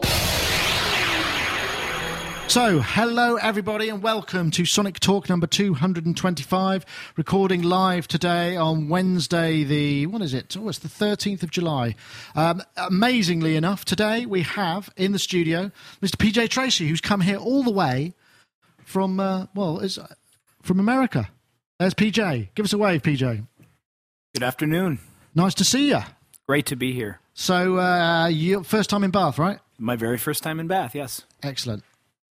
So, 2.47 2.79
hello 2.79 3.35
everybody, 3.35 3.89
and 3.89 4.01
welcome 4.01 4.49
to 4.51 4.63
Sonic 4.63 5.01
Talk 5.01 5.27
number 5.27 5.47
225, 5.47 6.85
recording 7.17 7.63
live 7.63 8.07
today 8.07 8.55
on 8.55 8.87
Wednesday, 8.87 9.65
the, 9.65 10.07
what 10.07 10.21
is 10.21 10.33
it? 10.33 10.55
Oh, 10.57 10.69
it's 10.69 10.79
the 10.79 10.87
13th 10.87 11.43
of 11.43 11.51
July. 11.51 11.95
Um, 12.35 12.63
amazingly 12.77 13.57
enough, 13.57 13.83
today 13.83 14.25
we 14.25 14.43
have 14.43 14.89
in 14.95 15.11
the 15.11 15.19
studio 15.19 15.71
Mr. 16.01 16.15
PJ 16.15 16.47
Tracy, 16.47 16.87
who's 16.87 17.01
come 17.01 17.19
here 17.19 17.35
all 17.35 17.63
the 17.63 17.71
way 17.71 18.13
from, 18.85 19.19
uh, 19.19 19.47
well, 19.53 19.79
is 19.79 19.99
from 20.61 20.79
America. 20.79 21.31
There's 21.79 21.93
PJ. 21.93 22.51
Give 22.55 22.63
us 22.63 22.71
a 22.71 22.77
wave, 22.77 23.03
PJ. 23.03 23.45
Good 24.33 24.43
afternoon. 24.43 24.99
Nice 25.35 25.53
to 25.55 25.65
see 25.65 25.89
you. 25.89 25.99
Great 26.49 26.65
to 26.65 26.75
be 26.75 26.93
here. 26.93 27.19
So, 27.35 27.77
uh, 27.77 28.25
you 28.25 28.63
first 28.63 28.89
time 28.89 29.03
in 29.03 29.11
Bath, 29.11 29.37
right? 29.37 29.59
My 29.77 29.95
very 29.95 30.17
first 30.17 30.41
time 30.41 30.59
in 30.59 30.65
Bath, 30.65 30.95
yes. 30.95 31.21
Excellent. 31.43 31.83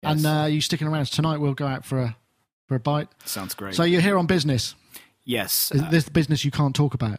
Yes. 0.04 0.12
And 0.12 0.24
uh, 0.24 0.46
you 0.46 0.60
sticking 0.60 0.86
around 0.86 1.06
tonight? 1.06 1.38
We'll 1.38 1.54
go 1.54 1.66
out 1.66 1.84
for 1.84 1.98
a 1.98 2.16
for 2.68 2.76
a 2.76 2.78
bite. 2.78 3.08
Sounds 3.24 3.54
great. 3.54 3.74
So 3.74 3.82
you're 3.82 4.00
here 4.00 4.16
on 4.16 4.26
business. 4.26 4.76
yes. 5.24 5.72
Is 5.72 5.82
uh, 5.82 5.90
this 5.90 6.08
business 6.08 6.44
you 6.44 6.52
can't 6.52 6.76
talk 6.76 6.94
about? 6.94 7.18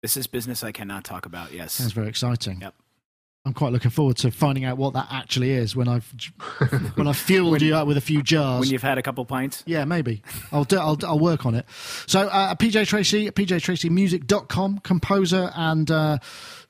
this 0.00 0.16
is 0.16 0.28
business 0.28 0.62
I 0.62 0.70
cannot 0.70 1.02
talk 1.02 1.26
about, 1.26 1.52
yes. 1.52 1.72
Sounds 1.72 1.90
very 1.90 2.06
exciting. 2.06 2.60
Yep. 2.60 2.72
I'm 3.48 3.54
quite 3.54 3.72
looking 3.72 3.90
forward 3.90 4.18
to 4.18 4.30
finding 4.30 4.66
out 4.66 4.76
what 4.76 4.92
that 4.92 5.06
actually 5.10 5.52
is 5.52 5.74
when 5.74 5.88
I've 5.88 6.12
when 6.96 7.08
I've 7.08 7.16
fueled 7.16 7.62
you 7.62 7.74
up 7.74 7.86
with 7.86 7.96
a 7.96 8.00
few 8.02 8.22
jars. 8.22 8.60
When 8.60 8.68
you've 8.68 8.82
had 8.82 8.98
a 8.98 9.02
couple 9.02 9.24
pints. 9.24 9.64
yeah, 9.66 9.86
maybe. 9.86 10.20
I'll, 10.52 10.64
do, 10.64 10.76
I'll 10.78 10.98
I'll 11.02 11.18
work 11.18 11.46
on 11.46 11.54
it. 11.54 11.64
So 12.06 12.28
uh, 12.28 12.54
PJ 12.56 12.86
Tracy, 12.86 13.30
pjtracymusic.com, 13.30 14.80
composer 14.80 15.50
and 15.56 15.90
uh, 15.90 16.18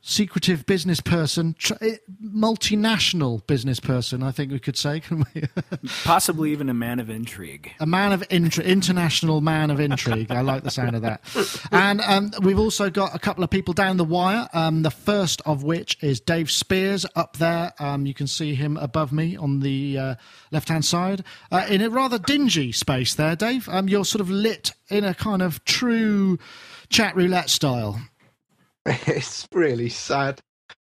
secretive 0.00 0.64
business 0.64 1.00
person, 1.00 1.54
tr- 1.58 1.74
eh, 1.80 1.96
multinational 2.24 3.46
business 3.46 3.80
person. 3.80 4.22
I 4.22 4.30
think 4.30 4.52
we 4.52 4.58
could 4.58 4.76
say, 4.76 5.00
can 5.08 5.24
we? 5.34 5.42
Possibly 6.04 6.52
even 6.52 6.68
a 6.68 6.74
man 6.74 7.00
of 7.00 7.10
intrigue. 7.10 7.72
A 7.80 7.86
man 7.86 8.12
of 8.12 8.26
intri- 8.28 8.64
international 8.64 9.40
man 9.40 9.70
of 9.70 9.80
intrigue. 9.80 10.30
I 10.30 10.40
like 10.40 10.62
the 10.62 10.70
sound 10.70 10.96
of 10.96 11.02
that. 11.02 11.20
And 11.72 12.00
um, 12.00 12.30
we've 12.42 12.58
also 12.58 12.90
got 12.90 13.14
a 13.14 13.18
couple 13.18 13.44
of 13.44 13.50
people 13.50 13.74
down 13.74 13.96
the 13.96 14.04
wire. 14.04 14.48
Um, 14.52 14.82
the 14.82 14.90
first 14.90 15.42
of 15.44 15.62
which 15.62 16.02
is 16.02 16.20
Dave 16.20 16.50
Spiers 16.50 17.04
up 17.16 17.36
there. 17.36 17.72
Um, 17.78 18.06
you 18.06 18.14
can 18.14 18.26
see 18.26 18.54
him 18.54 18.76
above 18.76 19.12
me 19.12 19.36
on 19.36 19.60
the 19.60 19.98
uh, 19.98 20.14
left 20.50 20.68
hand 20.68 20.84
side 20.84 21.24
uh, 21.50 21.66
in 21.68 21.82
a 21.82 21.90
rather 21.90 22.18
dingy 22.18 22.72
space 22.72 23.14
there, 23.14 23.36
Dave. 23.36 23.68
Um, 23.68 23.88
you're 23.88 24.04
sort 24.04 24.20
of 24.20 24.30
lit 24.30 24.72
in 24.88 25.04
a 25.04 25.14
kind 25.14 25.42
of 25.42 25.64
true 25.64 26.38
chat 26.88 27.14
roulette 27.16 27.50
style. 27.50 28.00
It's 29.06 29.46
really 29.52 29.88
sad. 29.88 30.40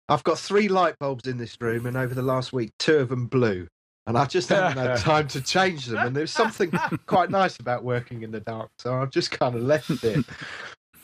I've 0.09 0.23
got 0.23 0.37
three 0.37 0.67
light 0.67 0.95
bulbs 0.99 1.27
in 1.27 1.37
this 1.37 1.55
room, 1.61 1.85
and 1.85 1.95
over 1.95 2.13
the 2.13 2.21
last 2.21 2.51
week, 2.53 2.71
two 2.79 2.97
of 2.97 3.09
them 3.09 3.27
blew. 3.27 3.67
And 4.05 4.17
I 4.17 4.25
just 4.25 4.49
haven't 4.49 4.77
had 4.77 4.97
time 4.99 5.27
to 5.29 5.41
change 5.41 5.85
them. 5.85 6.05
And 6.05 6.15
there's 6.15 6.31
something 6.31 6.71
quite 7.05 7.29
nice 7.29 7.57
about 7.59 7.83
working 7.83 8.23
in 8.23 8.31
the 8.31 8.41
dark, 8.41 8.69
so 8.79 8.93
I've 8.95 9.11
just 9.11 9.31
kind 9.31 9.55
of 9.55 9.61
left 9.61 9.89
it. 10.03 10.25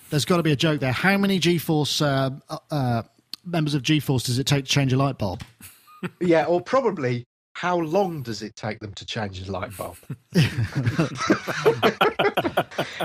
There's 0.10 0.26
got 0.26 0.38
to 0.38 0.44
be 0.44 0.52
a 0.52 0.56
joke 0.56 0.80
there. 0.82 0.92
How 0.92 1.18
many 1.18 1.40
G-force 1.40 2.02
uh, 2.02 2.32
uh, 2.72 3.04
members 3.46 3.74
of 3.74 3.84
G-force 3.84 4.24
does 4.24 4.38
it 4.40 4.46
take 4.48 4.66
to 4.66 4.72
change 4.72 4.92
a 4.92 4.98
light 4.98 5.18
bulb? 5.18 5.44
Yeah, 6.20 6.46
or 6.46 6.62
probably 6.62 7.26
how 7.54 7.78
long 7.78 8.22
does 8.24 8.42
it 8.42 8.56
take 8.56 8.80
them 8.80 8.94
to 8.94 9.06
change 9.06 9.48
a 9.48 9.52
light 9.52 9.76
bulb? 9.78 9.98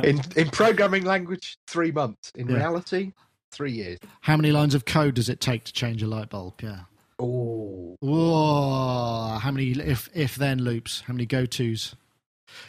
in 0.02 0.20
in 0.36 0.50
programming 0.50 1.04
language, 1.04 1.56
three 1.66 1.90
months. 1.92 2.30
In 2.34 2.48
Yeah. 2.48 2.56
reality, 2.56 3.12
three 3.54 3.72
years. 3.72 3.98
How 4.22 4.36
many 4.36 4.52
lines 4.52 4.74
of 4.74 4.84
code 4.84 5.14
does 5.14 5.28
it 5.28 5.40
take 5.40 5.64
to 5.64 5.72
change 5.72 6.02
a 6.02 6.06
light 6.06 6.30
bulb? 6.30 6.60
Yeah. 6.62 6.80
Oh, 7.18 7.96
Whoa, 8.00 9.38
how 9.40 9.50
many 9.50 9.70
if 9.70 10.10
if 10.14 10.34
then 10.34 10.58
loops? 10.58 11.02
How 11.06 11.14
many 11.14 11.26
go 11.26 11.46
tos? 11.46 11.94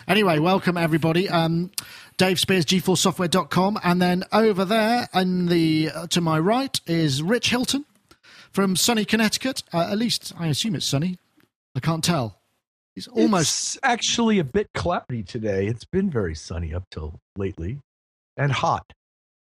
Anyway, 0.07 0.39
welcome 0.39 0.77
everybody. 0.77 1.27
Um, 1.29 1.71
Dave 2.17 2.39
Spiers, 2.39 2.65
GeForceSoftware.com, 2.65 3.79
and 3.83 4.01
then 4.01 4.23
over 4.31 4.65
there, 4.65 5.09
in 5.13 5.47
the 5.47 5.91
uh, 5.93 6.07
to 6.07 6.21
my 6.21 6.39
right 6.39 6.79
is 6.87 7.21
Rich 7.21 7.49
Hilton 7.49 7.85
from 8.51 8.75
sunny 8.75 9.03
Connecticut. 9.05 9.63
Uh, 9.73 9.87
at 9.91 9.97
least 9.97 10.33
I 10.39 10.47
assume 10.47 10.75
it's 10.75 10.85
sunny. 10.85 11.17
I 11.75 11.79
can't 11.79 12.03
tell. 12.03 12.39
It's 12.95 13.07
almost 13.07 13.75
It's 13.75 13.79
actually 13.83 14.39
a 14.39 14.45
bit 14.45 14.69
cloudy 14.73 15.23
today. 15.23 15.67
It's 15.67 15.83
been 15.83 16.09
very 16.09 16.35
sunny 16.35 16.73
up 16.73 16.83
till 16.89 17.19
lately, 17.35 17.79
and 18.37 18.51
hot. 18.51 18.93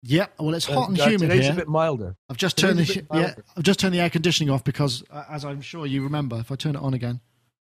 Yep. 0.05 0.33
Well, 0.39 0.55
it's 0.55 0.67
hot 0.67 0.89
and 0.91 1.01
Uh, 1.01 1.05
humid 1.07 1.21
today's 1.31 1.45
here. 1.45 1.53
a 1.53 1.57
bit 1.57 1.69
milder. 1.69 2.15
I've 2.29 2.37
just 2.37 2.57
turned 2.57 2.79
the 2.79 2.85
today's 2.85 3.05
a 3.11 3.15
bit 3.15 3.21
yeah. 3.21 3.35
I've 3.57 3.63
just 3.65 3.81
turned 3.81 3.95
the 3.95 4.01
air 4.01 4.11
conditioning 4.11 4.51
off 4.51 4.63
because, 4.63 5.03
uh, 5.11 5.25
as 5.29 5.45
I'm 5.45 5.61
sure 5.61 5.87
you 5.87 6.03
remember, 6.05 6.39
if 6.39 6.53
I 6.53 6.57
turn 6.57 6.77
it 6.77 6.83
on 6.83 6.95
again, 6.95 7.21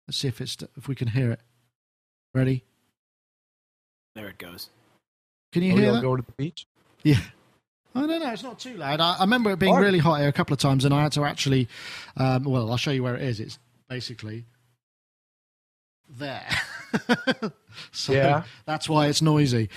let's 0.06 0.18
see 0.18 0.28
if 0.28 0.40
it's 0.40 0.56
if 0.76 0.86
we 0.88 0.94
can 0.94 1.08
hear 1.08 1.30
it. 1.32 1.40
Ready? 2.34 2.64
There 4.14 4.28
it 4.28 4.38
goes. 4.38 4.68
Can 5.52 5.62
you 5.62 5.72
Are 5.72 5.76
we 5.76 5.80
hear 5.82 5.90
all 5.90 5.96
that? 5.96 6.02
going 6.02 6.20
to 6.22 6.26
the 6.26 6.32
beach? 6.32 6.66
Yeah. 7.02 7.20
I 7.96 8.00
don't 8.06 8.20
know. 8.20 8.32
It's 8.32 8.42
not 8.42 8.58
too 8.58 8.76
loud. 8.76 9.00
I, 9.00 9.14
I 9.18 9.20
remember 9.20 9.50
it 9.52 9.58
being 9.60 9.70
Alright. 9.72 9.86
really 9.86 9.98
hot 10.00 10.18
here 10.18 10.28
a 10.28 10.32
couple 10.32 10.52
of 10.52 10.58
times, 10.58 10.84
and 10.84 10.92
I 10.92 11.02
had 11.02 11.12
to 11.12 11.24
actually. 11.24 11.68
Um, 12.16 12.42
well, 12.44 12.68
I'll 12.70 12.76
show 12.76 12.90
you 12.90 13.04
where 13.04 13.14
it 13.14 13.22
is. 13.22 13.38
It's 13.38 13.58
basically 13.88 14.44
there. 16.08 16.46
so 17.92 18.12
Yeah. 18.12 18.44
that's 18.66 18.88
why 18.88 19.06
it's 19.06 19.22
noisy. 19.22 19.68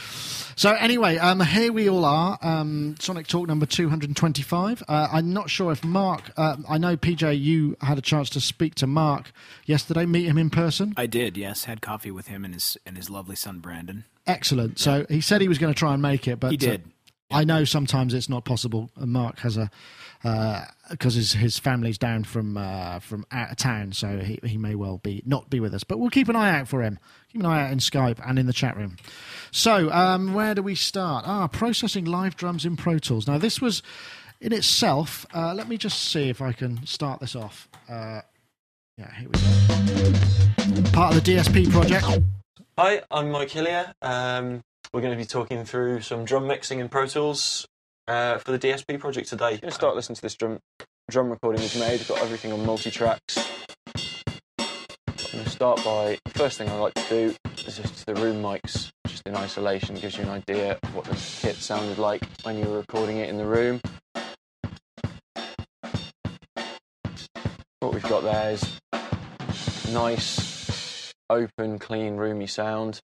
So 0.56 0.74
anyway, 0.74 1.18
um, 1.18 1.40
here 1.42 1.72
we 1.72 1.90
all 1.90 2.06
are. 2.06 2.38
Um, 2.42 2.96
Sonic 3.00 3.28
Talk 3.28 3.48
number 3.48 3.66
two 3.66 3.90
hundred 3.90 4.10
and 4.10 4.18
twenty-five. 4.18 4.84
Uh, 4.88 5.08
I'm 5.12 5.34
not 5.34 5.50
sure 5.50 5.72
if 5.72 5.84
Mark. 5.84 6.32
Uh, 6.38 6.58
I 6.68 6.78
know 6.78 6.98
PJ. 6.98 7.40
You 7.40 7.78
had 7.82 7.98
a 7.98 8.02
chance 8.02 8.30
to 8.32 8.42
speak 8.42 8.76
to 8.76 8.88
Mark 8.88 9.32
yesterday. 9.66 10.06
Meet 10.06 10.26
him 10.26 10.38
in 10.38 10.50
person. 10.50 10.94
I 10.98 11.06
did, 11.08 11.38
yes. 11.38 11.66
Had 11.66 11.82
coffee 11.82 12.12
with 12.12 12.28
him 12.28 12.44
and 12.46 12.54
his 12.54 12.78
and 12.86 12.98
his 12.98 13.10
lovely 13.10 13.36
son 13.36 13.60
Brandon. 13.60 14.06
Excellent. 14.26 14.78
So 14.80 15.06
he 15.10 15.22
said 15.22 15.42
he 15.42 15.48
was 15.48 15.58
going 15.58 15.74
to 15.74 15.78
try 15.78 15.94
and 15.94 16.02
make 16.02 16.28
it, 16.28 16.40
but 16.40 16.52
He 16.52 16.58
uh, 16.58 16.72
did. 16.72 16.84
I 17.30 17.44
know 17.44 17.64
sometimes 17.66 18.14
it's 18.14 18.30
not 18.30 18.46
possible. 18.46 18.90
And 18.96 19.12
Mark 19.12 19.40
has 19.40 19.58
a 19.58 19.70
because 20.22 21.14
his 21.14 21.34
his 21.34 21.60
family's 21.60 21.98
down 21.98 22.24
from 22.24 22.58
uh, 22.58 23.00
from 23.00 23.26
out 23.32 23.52
of 23.52 23.58
town, 23.58 23.92
so 23.94 24.20
he 24.20 24.40
he 24.44 24.58
may 24.58 24.76
well 24.76 24.98
be 24.98 25.22
not 25.26 25.50
be 25.50 25.60
with 25.60 25.74
us. 25.74 25.84
But 25.84 26.00
we'll 26.00 26.10
keep 26.10 26.30
an 26.30 26.36
eye 26.36 26.60
out 26.60 26.68
for 26.68 26.82
him. 26.82 27.00
Keep 27.32 27.42
an 27.42 27.48
eye 27.48 27.66
out 27.66 27.72
in 27.72 27.80
Skype 27.80 28.20
and 28.28 28.40
in 28.40 28.48
the 28.48 28.54
chat 28.54 28.76
room. 28.78 28.98
So 29.52 29.92
um, 29.92 30.34
where 30.34 30.56
do 30.56 30.62
we 30.62 30.76
start? 30.76 31.26
Ah, 31.28 31.48
processing 31.48 32.06
live 32.06 32.36
drums 32.36 32.66
in 32.66 32.78
Pro 32.78 32.98
Tools. 33.00 33.28
Now 33.28 33.38
this 33.38 33.62
was 33.62 33.84
in 34.42 34.54
itself. 34.54 35.26
Uh, 35.34 35.54
let 35.54 35.68
me 35.68 35.78
just 35.78 36.12
see 36.12 36.30
if 36.30 36.42
I 36.42 36.52
can 36.52 36.86
start 36.86 37.20
this 37.20 37.36
off. 37.36 37.68
Uh, 37.90 38.22
yeah, 38.98 39.12
here 39.14 39.30
we 39.30 39.40
go. 39.40 40.90
Part 40.92 41.16
of 41.16 41.24
the 41.24 41.32
DSP 41.36 41.72
project. 41.72 42.06
Hi, 42.78 43.02
I'm 43.12 43.32
Mike 43.32 43.52
Hillier. 43.52 43.94
Um, 44.02 44.64
we're 44.94 45.02
going 45.02 45.14
to 45.14 45.18
be 45.18 45.26
talking 45.26 45.66
through 45.66 46.02
some 46.02 46.26
drum 46.26 46.48
mixing 46.48 46.80
in 46.80 46.90
Pro 46.90 47.08
Tools 47.08 47.68
uh, 48.08 48.38
for 48.38 48.52
the 48.52 48.60
DSP 48.60 49.00
project 49.00 49.30
today. 49.30 49.54
I'm 49.54 49.60
to 49.60 49.72
start 49.72 49.96
listening 49.96 50.16
to 50.18 50.22
this 50.22 50.36
drum 50.36 50.60
drum 51.10 51.30
recording 51.30 51.62
we've 51.62 51.80
made. 51.80 52.00
We've 52.00 52.08
got 52.08 52.22
everything 52.22 52.52
on 52.52 52.66
multi 52.66 52.92
tracks. 52.92 53.38
I'm 53.38 55.32
going 55.32 55.44
to 55.44 55.50
start 55.50 55.84
by 55.84 56.18
first 56.30 56.58
thing 56.58 56.70
I 56.70 56.78
like 56.78 56.94
to 56.94 57.10
do 57.10 57.36
is 57.66 57.78
just 57.78 58.06
the 58.06 58.16
room 58.16 58.42
mics, 58.42 58.90
just 59.08 59.24
in 59.28 59.36
isolation, 59.36 59.96
gives 59.96 60.18
you 60.18 60.24
an 60.24 60.30
idea 60.30 60.80
of 60.82 60.96
what 60.96 61.06
the 61.06 61.16
kit 61.42 61.56
sounded 61.56 61.98
like 61.98 62.24
when 62.44 62.58
you 62.58 62.66
were 62.66 62.78
recording 62.78 63.18
it 63.18 63.30
in 63.30 63.38
the 63.38 63.46
room. 63.46 63.82
What 67.80 67.94
we've 67.94 68.04
got 68.04 68.24
there 68.24 68.52
is 68.52 68.80
nice, 69.92 71.14
open, 71.30 71.80
clean, 71.80 72.16
roomy 72.16 72.48
sound. 72.48 73.02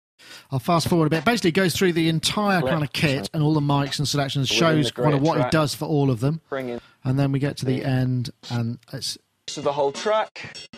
I'll 0.50 0.58
fast 0.58 0.88
forward 0.88 1.06
a 1.06 1.10
bit. 1.10 1.24
Basically, 1.24 1.52
goes 1.52 1.74
through 1.74 1.94
the 1.94 2.08
entire 2.08 2.60
kind 2.60 2.82
of 2.84 2.92
kit 2.92 3.30
and 3.32 3.42
all 3.42 3.54
the 3.54 3.60
mics 3.60 3.98
and 3.98 4.06
selections, 4.06 4.48
shows 4.48 4.90
kind 4.90 5.14
of 5.14 5.22
what 5.22 5.36
track. 5.36 5.50
does 5.50 5.74
for 5.74 5.86
all 5.86 6.10
of 6.10 6.20
them, 6.20 6.40
and 6.50 7.18
then 7.18 7.32
we 7.32 7.38
get 7.38 7.56
to 7.58 7.64
the 7.64 7.84
end, 7.84 8.30
and 8.50 8.78
it's, 8.92 9.18
to 9.46 9.60
the 9.60 9.72
whole 9.72 9.92
track. 9.92 10.68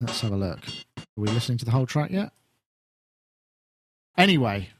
let's 0.00 0.20
have 0.20 0.32
a 0.32 0.36
look. 0.36 0.60
Are 0.68 1.02
we 1.16 1.28
listening 1.28 1.58
to 1.58 1.64
the 1.64 1.70
whole 1.70 1.86
track 1.86 2.10
yet? 2.10 2.30
Anyway, 4.16 4.70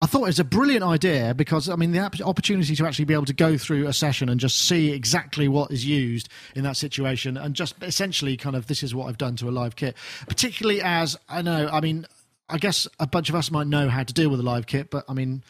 I 0.00 0.06
thought 0.06 0.22
it 0.22 0.26
was 0.26 0.38
a 0.38 0.44
brilliant 0.44 0.84
idea 0.84 1.34
because 1.34 1.68
I 1.68 1.74
mean 1.74 1.90
the 1.90 1.98
opportunity 2.24 2.76
to 2.76 2.86
actually 2.86 3.06
be 3.06 3.14
able 3.14 3.24
to 3.24 3.32
go 3.32 3.58
through 3.58 3.88
a 3.88 3.92
session 3.92 4.28
and 4.28 4.38
just 4.38 4.68
see 4.68 4.92
exactly 4.92 5.48
what 5.48 5.72
is 5.72 5.84
used 5.84 6.28
in 6.54 6.62
that 6.62 6.76
situation 6.76 7.36
and 7.36 7.54
just 7.54 7.74
essentially 7.82 8.36
kind 8.36 8.54
of 8.54 8.68
this 8.68 8.84
is 8.84 8.94
what 8.94 9.08
I've 9.08 9.18
done 9.18 9.34
to 9.36 9.48
a 9.48 9.50
live 9.50 9.74
kit. 9.74 9.96
Particularly 10.28 10.80
as 10.82 11.16
I 11.28 11.42
know, 11.42 11.68
I 11.72 11.80
mean, 11.80 12.06
I 12.48 12.58
guess 12.58 12.86
a 13.00 13.08
bunch 13.08 13.28
of 13.28 13.34
us 13.34 13.50
might 13.50 13.66
know 13.66 13.88
how 13.88 14.04
to 14.04 14.14
deal 14.14 14.30
with 14.30 14.38
a 14.38 14.44
live 14.44 14.66
kit, 14.66 14.88
but 14.90 15.04
I 15.08 15.14
mean, 15.14 15.42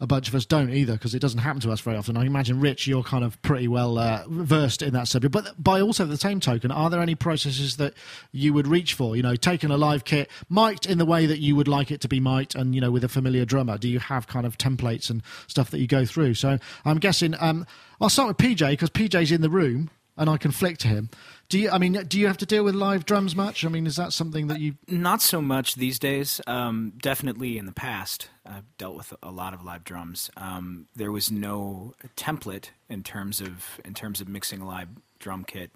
a 0.00 0.06
bunch 0.06 0.28
of 0.28 0.34
us 0.34 0.46
don't 0.46 0.70
either 0.70 0.94
because 0.94 1.14
it 1.14 1.20
doesn't 1.20 1.40
happen 1.40 1.60
to 1.60 1.70
us 1.70 1.80
very 1.80 1.96
often. 1.96 2.16
I 2.16 2.24
imagine, 2.24 2.58
Rich, 2.58 2.86
you're 2.86 3.02
kind 3.02 3.22
of 3.22 3.40
pretty 3.42 3.68
well 3.68 3.98
uh, 3.98 4.24
versed 4.28 4.80
in 4.82 4.94
that 4.94 5.08
subject. 5.08 5.32
But 5.32 5.62
by 5.62 5.80
also 5.80 6.06
the 6.06 6.16
same 6.16 6.40
token, 6.40 6.70
are 6.70 6.88
there 6.88 7.00
any 7.00 7.14
processes 7.14 7.76
that 7.76 7.94
you 8.32 8.52
would 8.54 8.66
reach 8.66 8.94
for? 8.94 9.14
You 9.14 9.22
know, 9.22 9.36
taking 9.36 9.70
a 9.70 9.76
live 9.76 10.04
kit, 10.04 10.30
mic'd 10.48 10.86
in 10.86 10.98
the 10.98 11.04
way 11.04 11.26
that 11.26 11.38
you 11.38 11.54
would 11.54 11.68
like 11.68 11.90
it 11.90 12.00
to 12.00 12.08
be 12.08 12.18
mic'd, 12.18 12.56
and 12.56 12.74
you 12.74 12.80
know, 12.80 12.90
with 12.90 13.04
a 13.04 13.08
familiar 13.08 13.44
drummer. 13.44 13.76
Do 13.76 13.88
you 13.88 13.98
have 13.98 14.26
kind 14.26 14.46
of 14.46 14.56
templates 14.56 15.10
and 15.10 15.22
stuff 15.46 15.70
that 15.70 15.80
you 15.80 15.86
go 15.86 16.04
through? 16.04 16.34
So 16.34 16.58
I'm 16.84 16.98
guessing. 16.98 17.34
Um, 17.38 17.66
I'll 18.00 18.08
start 18.08 18.28
with 18.28 18.38
PJ 18.38 18.70
because 18.70 18.88
PJ's 18.88 19.30
in 19.30 19.42
the 19.42 19.50
room 19.50 19.90
and 20.20 20.28
I 20.28 20.36
can 20.36 20.50
flick 20.50 20.76
to 20.78 20.88
him. 20.88 21.08
Do 21.48 21.58
you? 21.58 21.70
I 21.70 21.78
mean, 21.78 21.94
do 21.94 22.20
you 22.20 22.28
have 22.28 22.36
to 22.36 22.46
deal 22.46 22.62
with 22.62 22.74
live 22.76 23.06
drums 23.06 23.34
much? 23.34 23.64
I 23.64 23.68
mean, 23.68 23.86
is 23.86 23.96
that 23.96 24.12
something 24.12 24.46
that 24.48 24.60
you? 24.60 24.74
Not 24.86 25.22
so 25.22 25.40
much 25.40 25.74
these 25.74 25.98
days. 25.98 26.40
Um, 26.46 26.92
definitely 26.98 27.58
in 27.58 27.66
the 27.66 27.72
past, 27.72 28.28
I've 28.46 28.76
dealt 28.76 28.96
with 28.96 29.14
a 29.22 29.30
lot 29.30 29.54
of 29.54 29.64
live 29.64 29.82
drums. 29.82 30.30
Um, 30.36 30.86
there 30.94 31.10
was 31.10 31.32
no 31.32 31.94
template 32.16 32.66
in 32.88 33.02
terms 33.02 33.40
of 33.40 33.80
in 33.84 33.94
terms 33.94 34.20
of 34.20 34.28
mixing 34.28 34.60
a 34.60 34.66
live 34.66 34.88
drum 35.18 35.42
kit. 35.44 35.72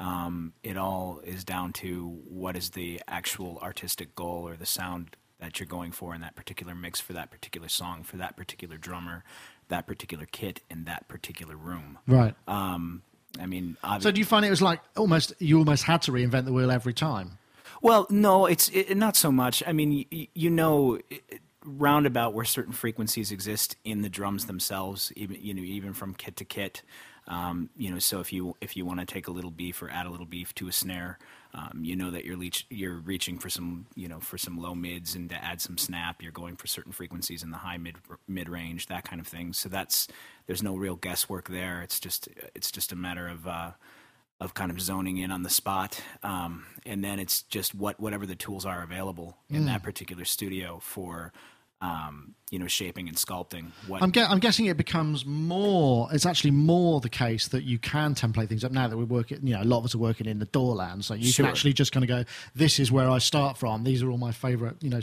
Um, 0.00 0.52
it 0.62 0.76
all 0.76 1.20
is 1.24 1.42
down 1.42 1.72
to 1.74 2.20
what 2.28 2.56
is 2.56 2.70
the 2.70 3.02
actual 3.08 3.58
artistic 3.60 4.14
goal 4.14 4.46
or 4.46 4.54
the 4.54 4.64
sound 4.64 5.16
that 5.40 5.58
you're 5.58 5.66
going 5.66 5.90
for 5.90 6.14
in 6.14 6.20
that 6.20 6.36
particular 6.36 6.74
mix 6.74 7.00
for 7.00 7.12
that 7.12 7.30
particular 7.30 7.68
song 7.68 8.02
for 8.02 8.16
that 8.16 8.36
particular 8.36 8.76
drummer, 8.76 9.24
that 9.68 9.86
particular 9.86 10.26
kit 10.30 10.60
in 10.70 10.84
that 10.84 11.08
particular 11.08 11.56
room. 11.56 11.98
Right. 12.06 12.34
Um, 12.46 13.02
I 13.40 13.46
mean, 13.46 13.76
so 14.00 14.10
do 14.10 14.18
you 14.18 14.24
find 14.24 14.44
it 14.44 14.50
was 14.50 14.62
like 14.62 14.80
almost 14.96 15.32
you 15.38 15.58
almost 15.58 15.84
had 15.84 16.02
to 16.02 16.12
reinvent 16.12 16.44
the 16.44 16.52
wheel 16.52 16.70
every 16.70 16.94
time? 16.94 17.38
Well, 17.80 18.06
no, 18.10 18.46
it's 18.46 18.68
it, 18.70 18.96
not 18.96 19.16
so 19.16 19.30
much. 19.30 19.62
I 19.66 19.72
mean, 19.72 20.04
you, 20.10 20.26
you 20.34 20.50
know, 20.50 20.98
roundabout 21.64 22.34
where 22.34 22.44
certain 22.44 22.72
frequencies 22.72 23.30
exist 23.30 23.76
in 23.84 24.02
the 24.02 24.08
drums 24.08 24.46
themselves, 24.46 25.12
even 25.14 25.38
you 25.40 25.54
know, 25.54 25.62
even 25.62 25.92
from 25.92 26.14
kit 26.14 26.36
to 26.36 26.44
kit. 26.44 26.82
Um, 27.26 27.68
you 27.76 27.90
know, 27.90 27.98
so 27.98 28.20
if 28.20 28.32
you 28.32 28.56
if 28.60 28.76
you 28.76 28.84
want 28.84 29.00
to 29.00 29.06
take 29.06 29.28
a 29.28 29.30
little 29.30 29.50
beef 29.50 29.82
or 29.82 29.90
add 29.90 30.06
a 30.06 30.10
little 30.10 30.26
beef 30.26 30.54
to 30.56 30.68
a 30.68 30.72
snare, 30.72 31.18
um, 31.54 31.80
you 31.82 31.96
know 31.96 32.10
that 32.10 32.24
you're 32.24 32.36
leech, 32.36 32.66
you're 32.70 32.98
reaching 32.98 33.38
for 33.38 33.48
some 33.48 33.86
you 33.94 34.08
know 34.08 34.20
for 34.20 34.36
some 34.38 34.58
low 34.58 34.74
mids 34.74 35.14
and 35.14 35.30
to 35.30 35.44
add 35.44 35.60
some 35.60 35.78
snap, 35.78 36.22
you're 36.22 36.32
going 36.32 36.56
for 36.56 36.66
certain 36.66 36.92
frequencies 36.92 37.42
in 37.42 37.50
the 37.50 37.58
high 37.58 37.78
mid 37.78 37.96
mid 38.26 38.48
range, 38.48 38.86
that 38.86 39.04
kind 39.04 39.20
of 39.20 39.26
thing. 39.26 39.52
So 39.52 39.68
that's 39.68 40.08
there's 40.46 40.62
no 40.62 40.76
real 40.76 40.96
guesswork 40.96 41.48
there. 41.48 41.82
It's 41.82 42.00
just 42.00 42.28
it's 42.54 42.70
just 42.70 42.92
a 42.92 42.96
matter 42.96 43.28
of 43.28 43.46
uh, 43.46 43.70
of 44.40 44.54
kind 44.54 44.70
of 44.70 44.80
zoning 44.80 45.16
in 45.16 45.30
on 45.30 45.42
the 45.42 45.50
spot, 45.50 46.00
um, 46.22 46.66
and 46.84 47.02
then 47.02 47.18
it's 47.18 47.42
just 47.42 47.74
what 47.74 47.98
whatever 47.98 48.26
the 48.26 48.36
tools 48.36 48.66
are 48.66 48.82
available 48.82 49.38
in 49.48 49.62
mm. 49.62 49.66
that 49.66 49.82
particular 49.82 50.24
studio 50.24 50.78
for 50.80 51.32
um, 51.80 52.34
you 52.50 52.58
know, 52.58 52.66
shaping 52.66 53.08
and 53.08 53.16
sculpting. 53.16 53.70
What 53.86 54.02
I'm, 54.02 54.10
I'm, 54.16 54.38
guessing 54.38 54.66
it 54.66 54.76
becomes 54.76 55.26
more. 55.26 56.08
It's 56.12 56.26
actually 56.26 56.52
more 56.52 57.00
the 57.00 57.08
case 57.08 57.48
that 57.48 57.64
you 57.64 57.78
can 57.78 58.14
template 58.14 58.48
things 58.48 58.64
up 58.64 58.72
now 58.72 58.88
that 58.88 58.96
we're 58.96 59.04
working. 59.04 59.46
You 59.46 59.54
know, 59.54 59.62
a 59.62 59.64
lot 59.64 59.78
of 59.78 59.84
us 59.84 59.94
are 59.94 59.98
working 59.98 60.26
in 60.26 60.38
the 60.38 60.46
DAW 60.46 60.72
land, 60.72 61.04
so 61.04 61.14
you 61.14 61.30
sure. 61.30 61.44
can 61.44 61.50
actually 61.50 61.74
just 61.74 61.92
kind 61.92 62.04
of 62.04 62.08
go. 62.08 62.24
This 62.54 62.78
is 62.78 62.90
where 62.90 63.08
I 63.08 63.18
start 63.18 63.58
from. 63.58 63.84
These 63.84 64.02
are 64.02 64.10
all 64.10 64.18
my 64.18 64.32
favorite. 64.32 64.76
You 64.82 64.90
know, 64.90 65.00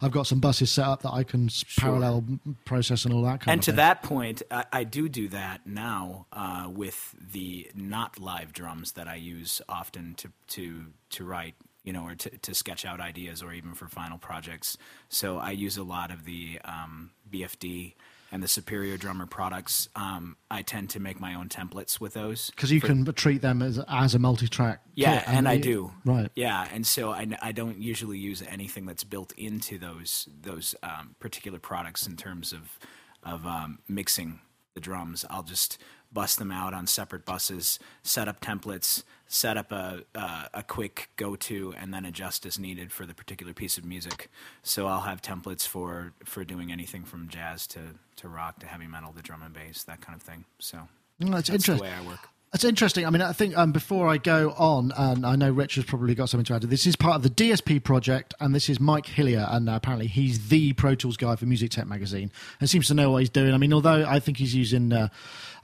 I've 0.00 0.12
got 0.12 0.26
some 0.26 0.38
buses 0.40 0.70
set 0.70 0.86
up 0.86 1.02
that 1.02 1.12
I 1.12 1.24
can 1.24 1.48
sure. 1.48 1.64
parallel 1.82 2.24
process 2.64 3.04
and 3.04 3.14
all 3.14 3.22
that 3.22 3.40
kind 3.40 3.48
and 3.48 3.48
of. 3.48 3.52
And 3.52 3.62
to 3.62 3.70
thing. 3.70 3.76
that 3.76 4.02
point, 4.02 4.42
I, 4.50 4.64
I, 4.72 4.84
do 4.84 5.08
do 5.08 5.28
that 5.28 5.66
now 5.66 6.26
uh, 6.32 6.68
with 6.70 7.14
the 7.32 7.70
not 7.74 8.18
live 8.18 8.52
drums 8.52 8.92
that 8.92 9.08
I 9.08 9.14
use 9.16 9.62
often 9.68 10.14
to 10.16 10.30
to 10.48 10.86
to 11.10 11.24
write 11.24 11.54
you 11.84 11.92
know, 11.92 12.04
or 12.04 12.14
to, 12.14 12.30
to 12.38 12.54
sketch 12.54 12.84
out 12.84 13.00
ideas 13.00 13.42
or 13.42 13.52
even 13.52 13.74
for 13.74 13.88
final 13.88 14.18
projects. 14.18 14.76
So 15.08 15.38
I 15.38 15.50
use 15.50 15.76
a 15.76 15.82
lot 15.82 16.10
of 16.10 16.24
the 16.24 16.60
um, 16.64 17.10
BFD 17.30 17.94
and 18.32 18.42
the 18.42 18.48
Superior 18.48 18.96
Drummer 18.96 19.26
products. 19.26 19.88
Um, 19.94 20.36
I 20.50 20.62
tend 20.62 20.90
to 20.90 21.00
make 21.00 21.20
my 21.20 21.34
own 21.34 21.48
templates 21.48 22.00
with 22.00 22.14
those 22.14 22.50
because 22.50 22.72
you 22.72 22.80
for, 22.80 22.86
can 22.86 23.04
treat 23.12 23.42
them 23.42 23.60
as 23.62 23.78
as 23.88 24.14
a 24.14 24.18
multi-track. 24.18 24.80
Yeah, 24.94 25.18
kit, 25.18 25.28
and 25.28 25.48
I 25.48 25.58
do. 25.58 25.92
Right. 26.04 26.30
Yeah, 26.34 26.66
and 26.72 26.86
so 26.86 27.10
I, 27.10 27.28
I 27.42 27.52
don't 27.52 27.78
usually 27.78 28.18
use 28.18 28.42
anything 28.48 28.86
that's 28.86 29.04
built 29.04 29.32
into 29.36 29.78
those 29.78 30.28
those 30.40 30.74
um, 30.82 31.14
particular 31.20 31.58
products 31.58 32.06
in 32.06 32.16
terms 32.16 32.52
of 32.52 32.78
of 33.22 33.46
um, 33.46 33.80
mixing 33.86 34.40
the 34.74 34.80
drums. 34.80 35.24
I'll 35.28 35.42
just 35.42 35.78
bust 36.12 36.38
them 36.38 36.50
out 36.50 36.74
on 36.74 36.86
separate 36.86 37.24
buses, 37.24 37.78
set 38.02 38.28
up 38.28 38.40
templates, 38.40 39.02
set 39.26 39.56
up 39.56 39.72
a, 39.72 40.02
a, 40.14 40.48
a 40.54 40.62
quick 40.62 41.08
go 41.16 41.36
to, 41.36 41.74
and 41.78 41.92
then 41.92 42.04
adjust 42.04 42.44
as 42.44 42.58
needed 42.58 42.92
for 42.92 43.06
the 43.06 43.14
particular 43.14 43.52
piece 43.54 43.78
of 43.78 43.84
music. 43.84 44.30
So 44.62 44.86
I'll 44.86 45.00
have 45.02 45.22
templates 45.22 45.66
for, 45.66 46.12
for 46.24 46.44
doing 46.44 46.70
anything 46.70 47.04
from 47.04 47.28
jazz 47.28 47.66
to, 47.68 47.80
to 48.16 48.28
rock 48.28 48.58
to 48.60 48.66
heavy 48.66 48.86
metal 48.86 49.12
to 49.12 49.22
drum 49.22 49.42
and 49.42 49.54
bass, 49.54 49.84
that 49.84 50.00
kind 50.00 50.16
of 50.16 50.22
thing. 50.22 50.44
So 50.58 50.88
that's, 51.18 51.32
that's 51.32 51.50
interesting. 51.50 51.76
the 51.76 51.82
way 51.82 51.92
I 51.92 52.06
work. 52.06 52.28
That's 52.52 52.64
interesting. 52.64 53.06
I 53.06 53.10
mean, 53.10 53.22
I 53.22 53.32
think 53.32 53.56
um, 53.56 53.72
before 53.72 54.08
I 54.08 54.18
go 54.18 54.50
on, 54.58 54.92
and 54.94 55.24
I 55.24 55.36
know 55.36 55.50
Richard's 55.50 55.86
probably 55.86 56.14
got 56.14 56.28
something 56.28 56.44
to 56.44 56.54
add. 56.54 56.62
This 56.62 56.86
is 56.86 56.96
part 56.96 57.16
of 57.16 57.22
the 57.22 57.30
DSP 57.30 57.82
project, 57.82 58.34
and 58.40 58.54
this 58.54 58.68
is 58.68 58.78
Mike 58.78 59.06
Hillier, 59.06 59.46
and 59.48 59.70
uh, 59.70 59.72
apparently 59.72 60.06
he's 60.06 60.48
the 60.48 60.74
Pro 60.74 60.94
Tools 60.94 61.16
guy 61.16 61.34
for 61.36 61.46
Music 61.46 61.70
Tech 61.70 61.86
magazine, 61.86 62.30
and 62.60 62.68
seems 62.68 62.88
to 62.88 62.94
know 62.94 63.10
what 63.10 63.20
he's 63.20 63.30
doing. 63.30 63.54
I 63.54 63.56
mean, 63.56 63.72
although 63.72 64.04
I 64.06 64.20
think 64.20 64.36
he's 64.36 64.54
using, 64.54 64.92
uh, 64.92 65.08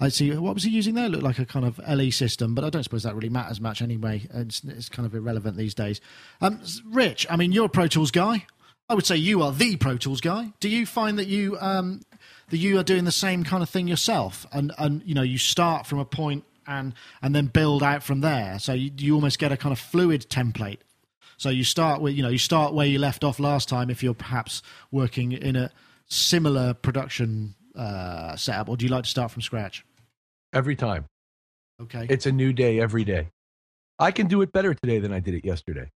I 0.01 0.09
see, 0.09 0.35
what 0.35 0.55
was 0.55 0.63
he 0.63 0.71
using 0.71 0.95
there? 0.95 1.05
It 1.05 1.11
looked 1.11 1.25
like 1.25 1.39
a 1.39 1.45
kind 1.45 1.67
of 1.67 1.79
LE 1.87 2.11
system, 2.11 2.55
but 2.55 2.65
I 2.65 2.71
don't 2.71 2.85
suppose 2.85 3.03
that 3.03 3.15
really 3.15 3.29
matters 3.29 3.61
much 3.61 3.83
anyway. 3.83 4.27
It's, 4.33 4.65
it's 4.65 4.89
kind 4.89 5.05
of 5.05 5.15
irrelevant 5.15 5.59
these 5.59 5.75
days. 5.75 6.01
Um, 6.41 6.63
Rich, 6.87 7.27
I 7.29 7.37
mean, 7.37 7.53
you're 7.53 7.67
a 7.67 7.69
Pro 7.69 7.89
Tools 7.89 8.11
guy. 8.11 8.47
I 8.89 8.95
would 8.95 9.05
say 9.05 9.17
you 9.17 9.43
are 9.43 9.53
the 9.53 9.77
Pro 9.77 9.99
Tools 9.99 10.23
guy. 10.23 10.55
Do 10.59 10.71
you 10.71 10.87
find 10.87 11.19
that 11.19 11.27
you 11.27 11.59
um, 11.61 12.01
that 12.49 12.57
you 12.57 12.79
are 12.79 12.83
doing 12.83 13.05
the 13.05 13.13
same 13.13 13.45
kind 13.45 13.63
of 13.63 13.69
thing 13.69 13.89
yourself, 13.89 14.47
and 14.53 14.73
and 14.79 15.03
you 15.05 15.15
know 15.15 15.21
you 15.21 15.37
start 15.37 15.87
from 15.87 15.99
a 15.99 16.07
point 16.07 16.45
and 16.69 16.95
and 17.21 17.35
then 17.35 17.47
build 17.47 17.83
out 17.83 18.03
from 18.03 18.21
there. 18.21 18.59
So 18.61 18.73
you, 18.75 18.93
you 18.97 19.15
almost 19.15 19.39
get 19.39 19.51
a 19.51 19.57
kind 19.57 19.73
of 19.73 19.81
fluid 19.81 20.27
template. 20.29 20.79
So 21.37 21.49
you 21.49 21.65
start 21.65 22.01
with 22.01 22.15
you 22.15 22.23
know 22.23 22.29
you 22.29 22.39
start 22.39 22.75
where 22.75 22.87
you 22.87 22.99
left 22.99 23.25
off 23.25 23.41
last 23.41 23.69
time 23.69 23.91
if 23.91 24.03
you're 24.03 24.15
perhaps 24.15 24.63
working 24.93 25.33
in 25.33 25.57
a 25.57 25.71
similar 26.07 26.75
production 26.75 27.55
uh, 27.75 28.37
setup, 28.37 28.69
or 28.69 28.77
do 28.77 28.85
you 28.85 28.91
like 28.91 29.05
to 29.05 29.11
start 29.11 29.31
from 29.31 29.43
scratch? 29.43 29.85
Every 30.53 30.77
time. 30.77 31.07
Okay. 31.81 32.07
It's 32.09 32.27
a 32.27 32.33
new 32.33 32.53
day 32.53 32.81
every 32.81 33.05
day. 33.05 33.29
I 33.99 34.11
can 34.11 34.27
do 34.27 34.43
it 34.43 34.53
better 34.53 34.75
today 34.75 34.99
than 34.99 35.13
I 35.13 35.21
did 35.21 35.35
it 35.35 35.45
yesterday. 35.45 35.91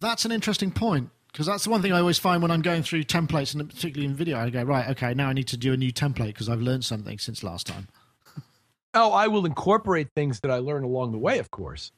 That's 0.00 0.24
an 0.24 0.32
interesting 0.32 0.70
point 0.70 1.10
because 1.32 1.46
that's 1.46 1.64
the 1.64 1.70
one 1.70 1.82
thing 1.82 1.92
I 1.92 2.00
always 2.00 2.18
find 2.18 2.42
when 2.42 2.50
I'm 2.50 2.62
going 2.62 2.82
through 2.82 3.04
templates, 3.04 3.54
and 3.54 3.68
particularly 3.68 4.06
in 4.06 4.14
video, 4.14 4.38
I 4.38 4.50
go 4.50 4.62
right, 4.62 4.88
okay, 4.90 5.14
now 5.14 5.28
I 5.28 5.32
need 5.32 5.48
to 5.48 5.56
do 5.56 5.72
a 5.72 5.76
new 5.76 5.92
template 5.92 6.26
because 6.26 6.48
I've 6.48 6.60
learned 6.60 6.84
something 6.84 7.18
since 7.18 7.42
last 7.42 7.66
time. 7.66 7.88
Oh, 8.94 9.12
I 9.12 9.28
will 9.28 9.46
incorporate 9.46 10.08
things 10.16 10.40
that 10.40 10.50
I 10.50 10.58
learn 10.58 10.84
along 10.84 11.12
the 11.12 11.18
way, 11.18 11.38
of 11.38 11.50
course. 11.50 11.92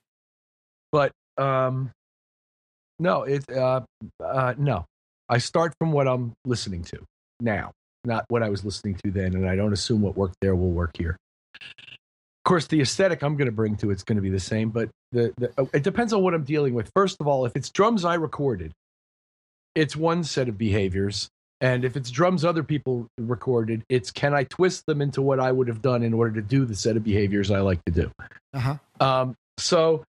But 0.93 1.13
um, 1.39 1.93
no, 2.99 3.23
it 3.23 3.49
uh, 3.51 3.81
uh, 4.25 4.55
no. 4.59 4.85
I 5.29 5.39
start 5.39 5.73
from 5.79 5.93
what 5.93 6.09
I'm 6.09 6.33
listening 6.45 6.83
to 6.85 7.05
now, 7.41 7.71
not 8.05 8.25
what 8.29 8.43
I 8.43 8.49
was 8.49 8.65
listening 8.65 8.97
to 9.05 9.11
then, 9.11 9.35
and 9.35 9.49
I 9.49 9.55
don't 9.55 9.73
assume 9.73 10.03
what 10.03 10.17
worked 10.17 10.37
there 10.41 10.57
will 10.57 10.71
work 10.71 10.97
here. 10.99 11.17
Of 11.55 12.45
course, 12.45 12.67
the 12.67 12.81
aesthetic 12.81 13.23
I'm 13.23 13.37
going 13.37 13.47
to 13.47 13.53
bring 13.53 13.77
to 13.77 13.91
it's 13.91 14.03
going 14.03 14.17
to 14.17 14.23
be 14.23 14.31
the 14.31 14.41
same, 14.41 14.71
but 14.71 14.89
the, 15.13 15.33
the 15.39 15.53
oh, 15.59 15.71
it 15.73 15.85
depends 15.85 16.13
on 16.13 16.23
what 16.23 16.35
I'm 16.35 16.43
dealing 16.43 16.75
with. 16.75 16.91
First 16.95 17.19
of 17.21 17.29
all, 17.29 17.47
if 17.47 17.53
it's 17.55 17.71
drums 17.71 18.05
I 18.05 18.15
recorded, 18.15 18.73
it's 19.75 19.95
one 19.95 20.25
set 20.25 20.49
of 20.49 20.59
behaviors 20.59 21.29
and 21.61 21.85
if 21.85 21.97
it's 21.97 22.11
drums 22.11 22.45
other 22.45 22.63
people 22.63 23.07
recorded, 23.19 23.85
it's 23.89 24.11
can 24.11 24.35
I 24.35 24.45
twist 24.45 24.87
them 24.87 25.03
into 25.03 25.21
what 25.21 25.41
I 25.41 25.53
would 25.53 25.69
have 25.69 25.83
done 25.83 26.03
in 26.03 26.15
order 26.15 26.41
to 26.41 26.43
do 26.43 26.65
the 26.65 26.75
set 26.75 26.97
of 26.97 27.05
behaviors 27.05 27.51
I 27.51 27.61
like 27.61 27.85
to 27.85 27.93
do. 27.93 28.11
Uh-huh. 28.55 28.77
Um, 29.01 29.35
so 29.59 30.05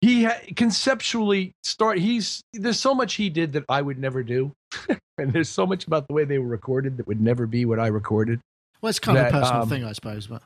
he 0.00 0.24
ha- 0.24 0.40
conceptually 0.54 1.52
start. 1.64 1.98
He's 1.98 2.42
there's 2.52 2.78
so 2.78 2.94
much 2.94 3.14
he 3.14 3.30
did 3.30 3.54
that 3.54 3.64
I 3.68 3.82
would 3.82 3.98
never 3.98 4.22
do, 4.22 4.52
and 5.18 5.32
there's 5.32 5.48
so 5.48 5.66
much 5.66 5.86
about 5.86 6.06
the 6.06 6.14
way 6.14 6.24
they 6.24 6.38
were 6.38 6.46
recorded 6.46 6.98
that 6.98 7.06
would 7.06 7.20
never 7.20 7.46
be 7.46 7.64
what 7.64 7.80
I 7.80 7.88
recorded. 7.88 8.40
Well, 8.80 8.90
it's 8.90 8.98
kind 8.98 9.18
that, 9.18 9.28
of 9.28 9.34
a 9.34 9.40
personal 9.40 9.62
um, 9.62 9.68
thing, 9.68 9.84
I 9.84 9.92
suppose, 9.92 10.26
but 10.26 10.42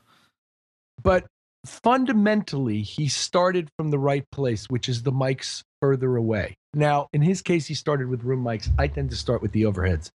but 1.03 1.25
fundamentally, 1.65 2.81
he 2.81 3.07
started 3.07 3.69
from 3.77 3.91
the 3.91 3.99
right 3.99 4.25
place, 4.31 4.65
which 4.69 4.89
is 4.89 5.03
the 5.03 5.11
mics 5.11 5.61
further 5.81 6.15
away. 6.15 6.55
Now, 6.73 7.09
in 7.13 7.21
his 7.21 7.41
case, 7.41 7.67
he 7.67 7.73
started 7.73 8.07
with 8.07 8.23
room 8.23 8.43
mics. 8.43 8.69
I 8.79 8.87
tend 8.87 9.09
to 9.11 9.15
start 9.15 9.41
with 9.41 9.51
the 9.51 9.63
overheads. 9.63 10.09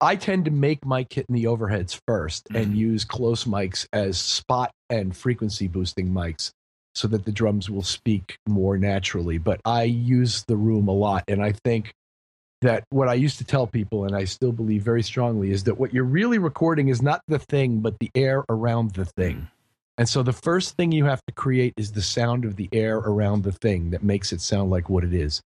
I 0.00 0.16
tend 0.16 0.46
to 0.46 0.50
make 0.50 0.84
my 0.84 1.04
kit 1.04 1.26
in 1.28 1.34
the 1.34 1.44
overheads 1.44 1.98
1st 2.08 2.42
mm-hmm. 2.42 2.56
and 2.56 2.76
use 2.76 3.04
close 3.04 3.44
mics 3.44 3.86
as 3.92 4.18
spot 4.18 4.70
and 4.88 5.16
frequency 5.16 5.68
boosting 5.68 6.08
mics 6.08 6.50
so 6.94 7.06
that 7.08 7.24
the 7.24 7.32
drums 7.32 7.70
will 7.70 7.82
speak 7.82 8.36
more 8.48 8.76
naturally. 8.78 9.38
But 9.38 9.60
I 9.64 9.84
use 9.84 10.44
the 10.44 10.56
room 10.56 10.88
a 10.88 10.92
lot. 10.92 11.24
And 11.28 11.42
I 11.42 11.52
think 11.64 11.92
that 12.62 12.84
what 12.90 13.08
I 13.08 13.14
used 13.14 13.38
to 13.38 13.44
tell 13.44 13.66
people, 13.66 14.04
and 14.04 14.14
I 14.14 14.24
still 14.24 14.52
believe 14.52 14.82
very 14.82 15.02
strongly, 15.02 15.50
is 15.50 15.64
that 15.64 15.78
what 15.78 15.94
you're 15.94 16.04
really 16.04 16.38
recording 16.38 16.88
is 16.88 17.00
not 17.00 17.22
the 17.28 17.38
thing, 17.38 17.80
but 17.80 17.98
the 18.00 18.10
air 18.14 18.44
around 18.48 18.92
the 18.92 19.04
thing. 19.04 19.36
Mm. 19.36 19.48
And 19.98 20.08
so 20.08 20.22
the 20.22 20.32
first 20.32 20.76
thing 20.76 20.92
you 20.92 21.04
have 21.04 21.22
to 21.26 21.34
create 21.34 21.74
is 21.76 21.92
the 21.92 22.02
sound 22.02 22.44
of 22.44 22.56
the 22.56 22.68
air 22.72 22.96
around 22.96 23.44
the 23.44 23.52
thing 23.52 23.90
that 23.90 24.02
makes 24.02 24.32
it 24.32 24.40
sound 24.40 24.70
like 24.70 24.88
what 24.88 25.04
it 25.04 25.12
is. 25.12 25.42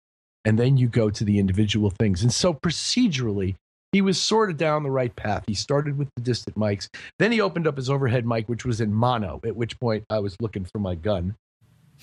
And 0.43 0.59
then 0.59 0.77
you 0.77 0.87
go 0.87 1.09
to 1.09 1.23
the 1.23 1.39
individual 1.39 1.89
things. 1.89 2.21
And 2.21 2.33
so 2.33 2.53
procedurally, 2.53 3.55
he 3.91 4.01
was 4.01 4.19
sort 4.19 4.49
of 4.49 4.57
down 4.57 4.83
the 4.83 4.91
right 4.91 5.15
path. 5.15 5.43
He 5.47 5.53
started 5.53 5.97
with 5.97 6.09
the 6.15 6.21
distant 6.21 6.57
mics. 6.57 6.87
Then 7.19 7.31
he 7.31 7.41
opened 7.41 7.67
up 7.67 7.77
his 7.77 7.89
overhead 7.89 8.25
mic, 8.25 8.47
which 8.47 8.65
was 8.65 8.79
in 8.79 8.93
mono, 8.93 9.41
at 9.43 9.55
which 9.55 9.79
point 9.79 10.05
I 10.09 10.19
was 10.19 10.35
looking 10.39 10.65
for 10.65 10.79
my 10.79 10.95
gun. 10.95 11.35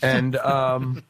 And 0.03 0.37
um, 0.37 1.03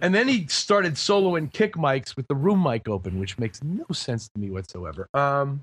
and 0.00 0.14
then 0.14 0.28
he 0.28 0.46
started 0.46 0.94
soloing 0.94 1.52
kick 1.52 1.74
mics 1.74 2.16
with 2.16 2.26
the 2.28 2.34
room 2.34 2.62
mic 2.62 2.88
open, 2.88 3.20
which 3.20 3.38
makes 3.38 3.62
no 3.62 3.84
sense 3.92 4.28
to 4.34 4.40
me 4.40 4.50
whatsoever. 4.50 5.08
Um, 5.12 5.62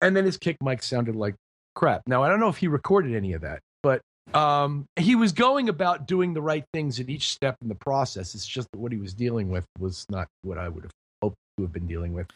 and 0.00 0.16
then 0.16 0.24
his 0.24 0.38
kick 0.38 0.56
mic 0.62 0.82
sounded 0.82 1.16
like 1.16 1.34
crap. 1.74 2.02
Now 2.06 2.22
I 2.22 2.28
don't 2.28 2.40
know 2.40 2.48
if 2.48 2.56
he 2.56 2.68
recorded 2.68 3.14
any 3.14 3.34
of 3.34 3.42
that, 3.42 3.60
but 3.82 4.00
um, 4.34 4.86
he 4.96 5.14
was 5.14 5.32
going 5.32 5.68
about 5.68 6.06
doing 6.06 6.32
the 6.32 6.42
right 6.42 6.64
things 6.72 6.98
at 7.00 7.10
each 7.10 7.30
step 7.30 7.56
in 7.60 7.68
the 7.68 7.74
process. 7.74 8.34
It's 8.34 8.46
just 8.46 8.68
that 8.72 8.78
what 8.78 8.92
he 8.92 8.98
was 8.98 9.12
dealing 9.12 9.50
with 9.50 9.66
was 9.78 10.06
not 10.08 10.26
what 10.42 10.56
I 10.56 10.68
would 10.68 10.84
have 10.84 10.92
hoped 11.22 11.36
to 11.58 11.64
have 11.64 11.72
been 11.72 11.86
dealing 11.86 12.14
with 12.14 12.26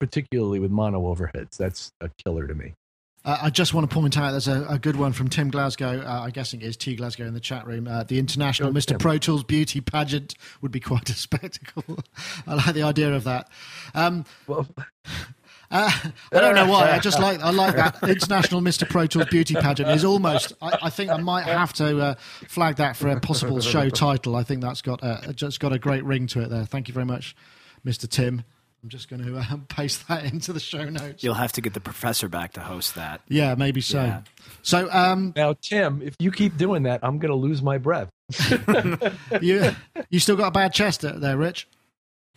particularly 0.00 0.58
with 0.58 0.72
mono 0.72 1.02
overheads. 1.14 1.56
That's 1.56 1.92
a 2.00 2.10
killer 2.24 2.48
to 2.48 2.54
me. 2.54 2.74
Uh, 3.22 3.38
I 3.42 3.50
just 3.50 3.74
want 3.74 3.88
to 3.88 3.94
point 3.94 4.16
out 4.16 4.30
there's 4.30 4.48
a, 4.48 4.66
a 4.68 4.78
good 4.78 4.96
one 4.96 5.12
from 5.12 5.28
Tim 5.28 5.50
Glasgow. 5.50 6.00
Uh, 6.00 6.22
I'm 6.24 6.30
guessing 6.30 6.62
it 6.62 6.66
is 6.66 6.76
T 6.76 6.96
Glasgow 6.96 7.26
in 7.26 7.34
the 7.34 7.40
chat 7.40 7.66
room. 7.66 7.86
Uh, 7.86 8.02
the 8.02 8.18
international 8.18 8.70
oh, 8.70 8.72
Mr. 8.72 8.86
Tim. 8.88 8.98
Pro 8.98 9.18
Tools 9.18 9.44
beauty 9.44 9.82
pageant 9.82 10.34
would 10.62 10.72
be 10.72 10.80
quite 10.80 11.08
a 11.10 11.12
spectacle. 11.12 11.98
I 12.46 12.54
like 12.54 12.74
the 12.74 12.82
idea 12.82 13.12
of 13.12 13.24
that. 13.24 13.50
Um, 13.94 14.24
well, 14.46 14.66
uh, 15.70 15.90
I 16.32 16.40
don't 16.40 16.54
know 16.54 16.66
why. 16.66 16.92
I 16.92 16.98
just 16.98 17.20
like 17.20 17.40
I 17.40 17.50
like 17.50 17.76
that 17.76 18.02
international 18.08 18.62
Mr. 18.62 18.88
Pro 18.88 19.06
Tools 19.06 19.26
beauty 19.26 19.54
pageant 19.54 19.90
is 19.90 20.02
almost. 20.02 20.54
I, 20.62 20.78
I 20.84 20.90
think 20.90 21.10
I 21.10 21.18
might 21.18 21.44
have 21.44 21.74
to 21.74 22.00
uh, 22.00 22.14
flag 22.48 22.76
that 22.76 22.96
for 22.96 23.08
a 23.08 23.20
possible 23.20 23.60
show 23.60 23.90
title. 23.90 24.34
I 24.34 24.44
think 24.44 24.62
that's 24.62 24.80
got 24.80 25.00
a, 25.02 25.34
just 25.34 25.60
got 25.60 25.74
a 25.74 25.78
great 25.78 26.04
ring 26.04 26.26
to 26.28 26.40
it 26.40 26.48
there. 26.48 26.64
Thank 26.64 26.88
you 26.88 26.94
very 26.94 27.06
much, 27.06 27.36
Mr. 27.84 28.08
Tim. 28.08 28.44
I'm 28.82 28.88
just 28.88 29.10
going 29.10 29.22
to 29.24 29.38
um, 29.38 29.66
paste 29.68 30.08
that 30.08 30.24
into 30.24 30.52
the 30.52 30.60
show 30.60 30.88
notes. 30.88 31.22
You'll 31.22 31.34
have 31.34 31.52
to 31.52 31.60
get 31.60 31.74
the 31.74 31.80
professor 31.80 32.28
back 32.28 32.54
to 32.54 32.60
host 32.60 32.94
that. 32.94 33.20
Yeah, 33.28 33.54
maybe 33.54 33.80
so. 33.80 34.02
Yeah. 34.02 34.22
So 34.62 34.90
um, 34.90 35.32
now, 35.36 35.54
Tim, 35.60 36.02
if 36.02 36.14
you 36.18 36.30
keep 36.30 36.56
doing 36.56 36.84
that, 36.84 37.00
I'm 37.02 37.18
going 37.18 37.30
to 37.30 37.36
lose 37.36 37.62
my 37.62 37.78
breath. 37.78 38.08
you 39.40 39.72
you 40.08 40.20
still 40.20 40.36
got 40.36 40.48
a 40.48 40.52
bad 40.52 40.72
chest 40.72 41.00
there, 41.02 41.36
Rich? 41.36 41.66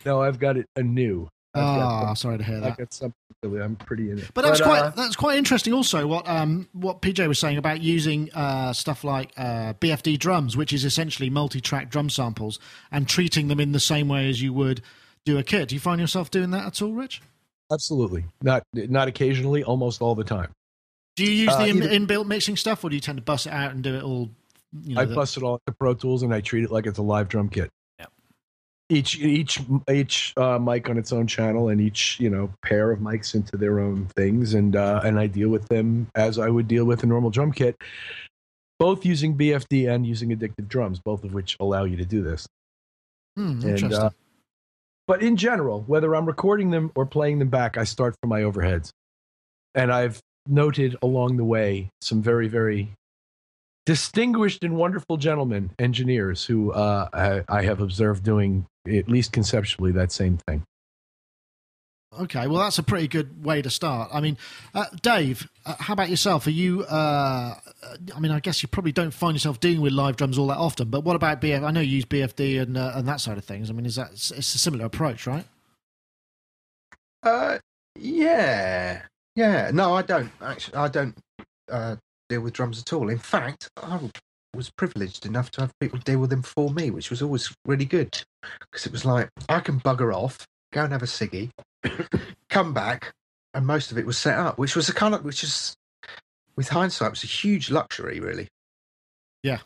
No, 0.04 0.20
I've 0.22 0.38
got 0.38 0.56
it 0.56 0.66
anew. 0.76 1.28
Oh, 1.54 2.14
sorry 2.14 2.38
to 2.38 2.44
hear 2.44 2.60
that. 2.60 2.72
I 2.72 2.76
got 2.76 2.92
something. 2.92 3.14
I'm 3.44 3.76
pretty 3.76 4.10
in 4.10 4.18
it. 4.18 4.30
But 4.32 4.42
that's 4.42 4.58
but, 4.58 4.66
quite 4.66 4.80
uh, 4.80 4.90
that's 4.90 5.16
quite 5.16 5.38
interesting. 5.38 5.72
Also, 5.72 6.06
what 6.06 6.26
um 6.26 6.66
what 6.72 7.02
PJ 7.02 7.28
was 7.28 7.38
saying 7.38 7.58
about 7.58 7.82
using 7.82 8.32
uh, 8.32 8.72
stuff 8.72 9.04
like 9.04 9.32
uh, 9.36 9.74
BFD 9.74 10.18
drums, 10.18 10.56
which 10.56 10.72
is 10.72 10.84
essentially 10.84 11.28
multi-track 11.28 11.90
drum 11.90 12.08
samples, 12.08 12.58
and 12.90 13.06
treating 13.06 13.48
them 13.48 13.60
in 13.60 13.72
the 13.72 13.80
same 13.80 14.08
way 14.08 14.28
as 14.30 14.40
you 14.40 14.52
would 14.54 14.82
do 15.24 15.38
a 15.38 15.42
kit. 15.42 15.68
Do 15.68 15.74
you 15.74 15.80
find 15.80 16.00
yourself 16.00 16.30
doing 16.30 16.50
that 16.50 16.66
at 16.66 16.82
all, 16.82 16.92
Rich? 16.92 17.22
Absolutely. 17.72 18.24
Not 18.42 18.62
not 18.74 19.08
occasionally, 19.08 19.64
almost 19.64 20.02
all 20.02 20.14
the 20.14 20.24
time. 20.24 20.50
Do 21.16 21.24
you 21.24 21.30
use 21.30 21.52
uh, 21.52 21.58
the 21.58 21.68
in, 21.68 22.06
inbuilt 22.06 22.26
mixing 22.26 22.56
stuff, 22.56 22.84
or 22.84 22.90
do 22.90 22.96
you 22.96 23.00
tend 23.00 23.18
to 23.18 23.22
bust 23.22 23.46
it 23.46 23.52
out 23.52 23.72
and 23.72 23.82
do 23.82 23.94
it 23.94 24.02
all? 24.02 24.30
You 24.82 24.96
know, 24.96 25.00
I 25.00 25.04
the... 25.04 25.14
bust 25.14 25.36
it 25.36 25.42
all 25.42 25.60
into 25.66 25.76
Pro 25.78 25.94
Tools, 25.94 26.22
and 26.22 26.34
I 26.34 26.40
treat 26.40 26.64
it 26.64 26.70
like 26.70 26.86
it's 26.86 26.98
a 26.98 27.02
live 27.02 27.28
drum 27.28 27.48
kit. 27.48 27.70
Yeah. 27.98 28.06
Each 28.90 29.18
each 29.18 29.60
each 29.90 30.34
uh, 30.36 30.58
mic 30.58 30.88
on 30.90 30.98
its 30.98 31.12
own 31.12 31.26
channel, 31.26 31.68
and 31.68 31.80
each 31.80 32.18
you 32.20 32.30
know 32.30 32.50
pair 32.62 32.90
of 32.90 33.00
mics 33.00 33.34
into 33.34 33.56
their 33.56 33.80
own 33.80 34.06
things, 34.16 34.54
and 34.54 34.76
uh, 34.76 35.00
and 35.04 35.18
I 35.18 35.26
deal 35.26 35.48
with 35.48 35.68
them 35.68 36.08
as 36.14 36.38
I 36.38 36.48
would 36.48 36.68
deal 36.68 36.84
with 36.84 37.02
a 37.02 37.06
normal 37.06 37.30
drum 37.30 37.52
kit, 37.52 37.76
both 38.78 39.06
using 39.06 39.36
BFD 39.36 39.88
and 39.88 40.04
using 40.04 40.30
addictive 40.30 40.68
drums, 40.68 40.98
both 40.98 41.24
of 41.24 41.32
which 41.32 41.56
allow 41.60 41.84
you 41.84 41.96
to 41.96 42.04
do 42.04 42.22
this. 42.22 42.46
Hmm, 43.36 43.60
and, 43.66 43.94
uh, 43.94 44.10
but 45.06 45.22
in 45.22 45.36
general, 45.36 45.82
whether 45.86 46.14
I'm 46.14 46.26
recording 46.26 46.70
them 46.70 46.90
or 46.94 47.06
playing 47.06 47.38
them 47.38 47.48
back, 47.48 47.76
I 47.76 47.84
start 47.84 48.14
from 48.20 48.30
my 48.30 48.42
overheads. 48.42 48.90
And 49.74 49.92
I've 49.92 50.20
noted 50.46 50.96
along 51.02 51.36
the 51.36 51.44
way 51.44 51.90
some 52.00 52.22
very, 52.22 52.48
very 52.48 52.92
distinguished 53.86 54.64
and 54.64 54.76
wonderful 54.76 55.16
gentlemen, 55.16 55.70
engineers, 55.78 56.44
who 56.44 56.72
uh, 56.72 57.08
I, 57.12 57.44
I 57.48 57.62
have 57.62 57.80
observed 57.80 58.22
doing, 58.22 58.66
at 58.86 59.08
least 59.08 59.32
conceptually, 59.32 59.92
that 59.92 60.12
same 60.12 60.38
thing. 60.46 60.62
Okay, 62.20 62.46
well, 62.46 62.60
that's 62.62 62.78
a 62.78 62.82
pretty 62.82 63.08
good 63.08 63.44
way 63.44 63.62
to 63.62 63.70
start. 63.70 64.10
I 64.12 64.20
mean, 64.20 64.36
uh, 64.74 64.86
Dave, 65.02 65.48
uh, 65.66 65.74
how 65.78 65.94
about 65.94 66.10
yourself? 66.10 66.46
Are 66.46 66.50
you? 66.50 66.84
Uh, 66.84 67.54
I 68.14 68.20
mean, 68.20 68.30
I 68.30 68.40
guess 68.40 68.62
you 68.62 68.68
probably 68.68 68.92
don't 68.92 69.12
find 69.12 69.34
yourself 69.34 69.60
dealing 69.60 69.80
with 69.80 69.92
live 69.92 70.16
drums 70.16 70.38
all 70.38 70.46
that 70.48 70.58
often. 70.58 70.88
But 70.90 71.04
what 71.04 71.16
about 71.16 71.40
BF? 71.40 71.64
I 71.64 71.70
know 71.70 71.80
you 71.80 71.96
use 71.96 72.04
BFD 72.04 72.60
and 72.62 72.76
uh, 72.76 72.92
and 72.94 73.08
that 73.08 73.20
side 73.20 73.38
of 73.38 73.44
things. 73.44 73.70
I 73.70 73.72
mean, 73.72 73.86
is 73.86 73.96
that 73.96 74.12
it's 74.12 74.30
a 74.30 74.58
similar 74.58 74.84
approach, 74.84 75.26
right? 75.26 75.44
Uh, 77.22 77.58
yeah, 77.98 79.02
yeah. 79.34 79.70
No, 79.72 79.94
I 79.94 80.02
don't 80.02 80.30
actually. 80.40 80.76
I 80.76 80.88
don't 80.88 81.16
uh, 81.70 81.96
deal 82.28 82.42
with 82.42 82.52
drums 82.52 82.80
at 82.80 82.92
all. 82.92 83.08
In 83.08 83.18
fact, 83.18 83.68
I 83.82 83.98
was 84.54 84.70
privileged 84.70 85.26
enough 85.26 85.50
to 85.52 85.62
have 85.62 85.72
people 85.80 85.98
deal 85.98 86.20
with 86.20 86.30
them 86.30 86.42
for 86.42 86.70
me, 86.70 86.90
which 86.90 87.10
was 87.10 87.22
always 87.22 87.52
really 87.66 87.84
good 87.84 88.22
because 88.60 88.86
it 88.86 88.92
was 88.92 89.04
like 89.04 89.28
I 89.48 89.60
can 89.60 89.80
bugger 89.80 90.14
off, 90.14 90.46
go 90.72 90.84
and 90.84 90.92
have 90.92 91.02
a 91.02 91.06
ciggy, 91.06 91.50
come 92.48 92.72
back, 92.72 93.14
and 93.52 93.66
most 93.66 93.92
of 93.92 93.98
it 93.98 94.06
was 94.06 94.18
set 94.18 94.38
up, 94.38 94.58
which 94.58 94.76
was 94.76 94.88
a 94.88 94.94
kind 94.94 95.14
of, 95.14 95.24
which 95.24 95.44
is, 95.44 95.76
with 96.56 96.68
hindsight, 96.68 97.10
was 97.10 97.24
a 97.24 97.28
huge 97.28 97.70
luxury, 97.70 98.20
really. 98.20 98.48
Yeah. 99.42 99.58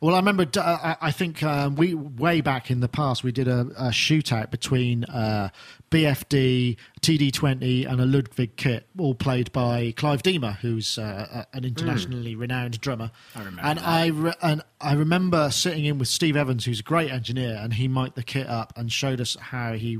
Well, 0.00 0.14
I 0.14 0.18
remember. 0.18 0.46
Uh, 0.56 0.94
I 0.98 1.10
think 1.10 1.42
um, 1.42 1.74
we 1.74 1.92
way 1.94 2.40
back 2.40 2.70
in 2.70 2.80
the 2.80 2.88
past 2.88 3.22
we 3.22 3.32
did 3.32 3.48
a, 3.48 3.60
a 3.76 3.88
shootout 3.90 4.50
between 4.50 5.04
uh, 5.04 5.50
BFD, 5.90 6.78
TD20, 7.02 7.86
and 7.86 8.00
a 8.00 8.06
Ludwig 8.06 8.56
kit, 8.56 8.88
all 8.98 9.14
played 9.14 9.52
by 9.52 9.92
Clive 9.96 10.22
Deamer, 10.22 10.52
who's 10.62 10.96
uh, 10.96 11.44
an 11.52 11.66
internationally 11.66 12.34
mm. 12.34 12.40
renowned 12.40 12.80
drummer. 12.80 13.10
I 13.34 13.40
remember. 13.40 13.62
And 13.62 13.78
that. 13.78 13.86
I 13.86 14.06
re- 14.06 14.34
and 14.40 14.62
I 14.80 14.94
remember 14.94 15.50
sitting 15.50 15.84
in 15.84 15.98
with 15.98 16.08
Steve 16.08 16.34
Evans, 16.34 16.64
who's 16.64 16.80
a 16.80 16.84
great 16.84 17.10
engineer, 17.10 17.58
and 17.60 17.74
he 17.74 17.86
mic'd 17.86 18.14
the 18.14 18.22
kit 18.22 18.46
up 18.46 18.72
and 18.76 18.90
showed 18.90 19.20
us 19.20 19.36
how 19.38 19.74
he 19.74 19.98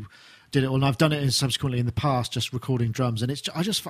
did 0.50 0.64
it 0.64 0.66
all. 0.66 0.76
And 0.76 0.84
I've 0.84 0.98
done 0.98 1.12
it 1.12 1.22
in, 1.22 1.30
subsequently 1.30 1.78
in 1.78 1.86
the 1.86 1.92
past, 1.92 2.32
just 2.32 2.52
recording 2.52 2.90
drums. 2.90 3.22
And 3.22 3.30
it's 3.30 3.48
I 3.54 3.62
just 3.62 3.86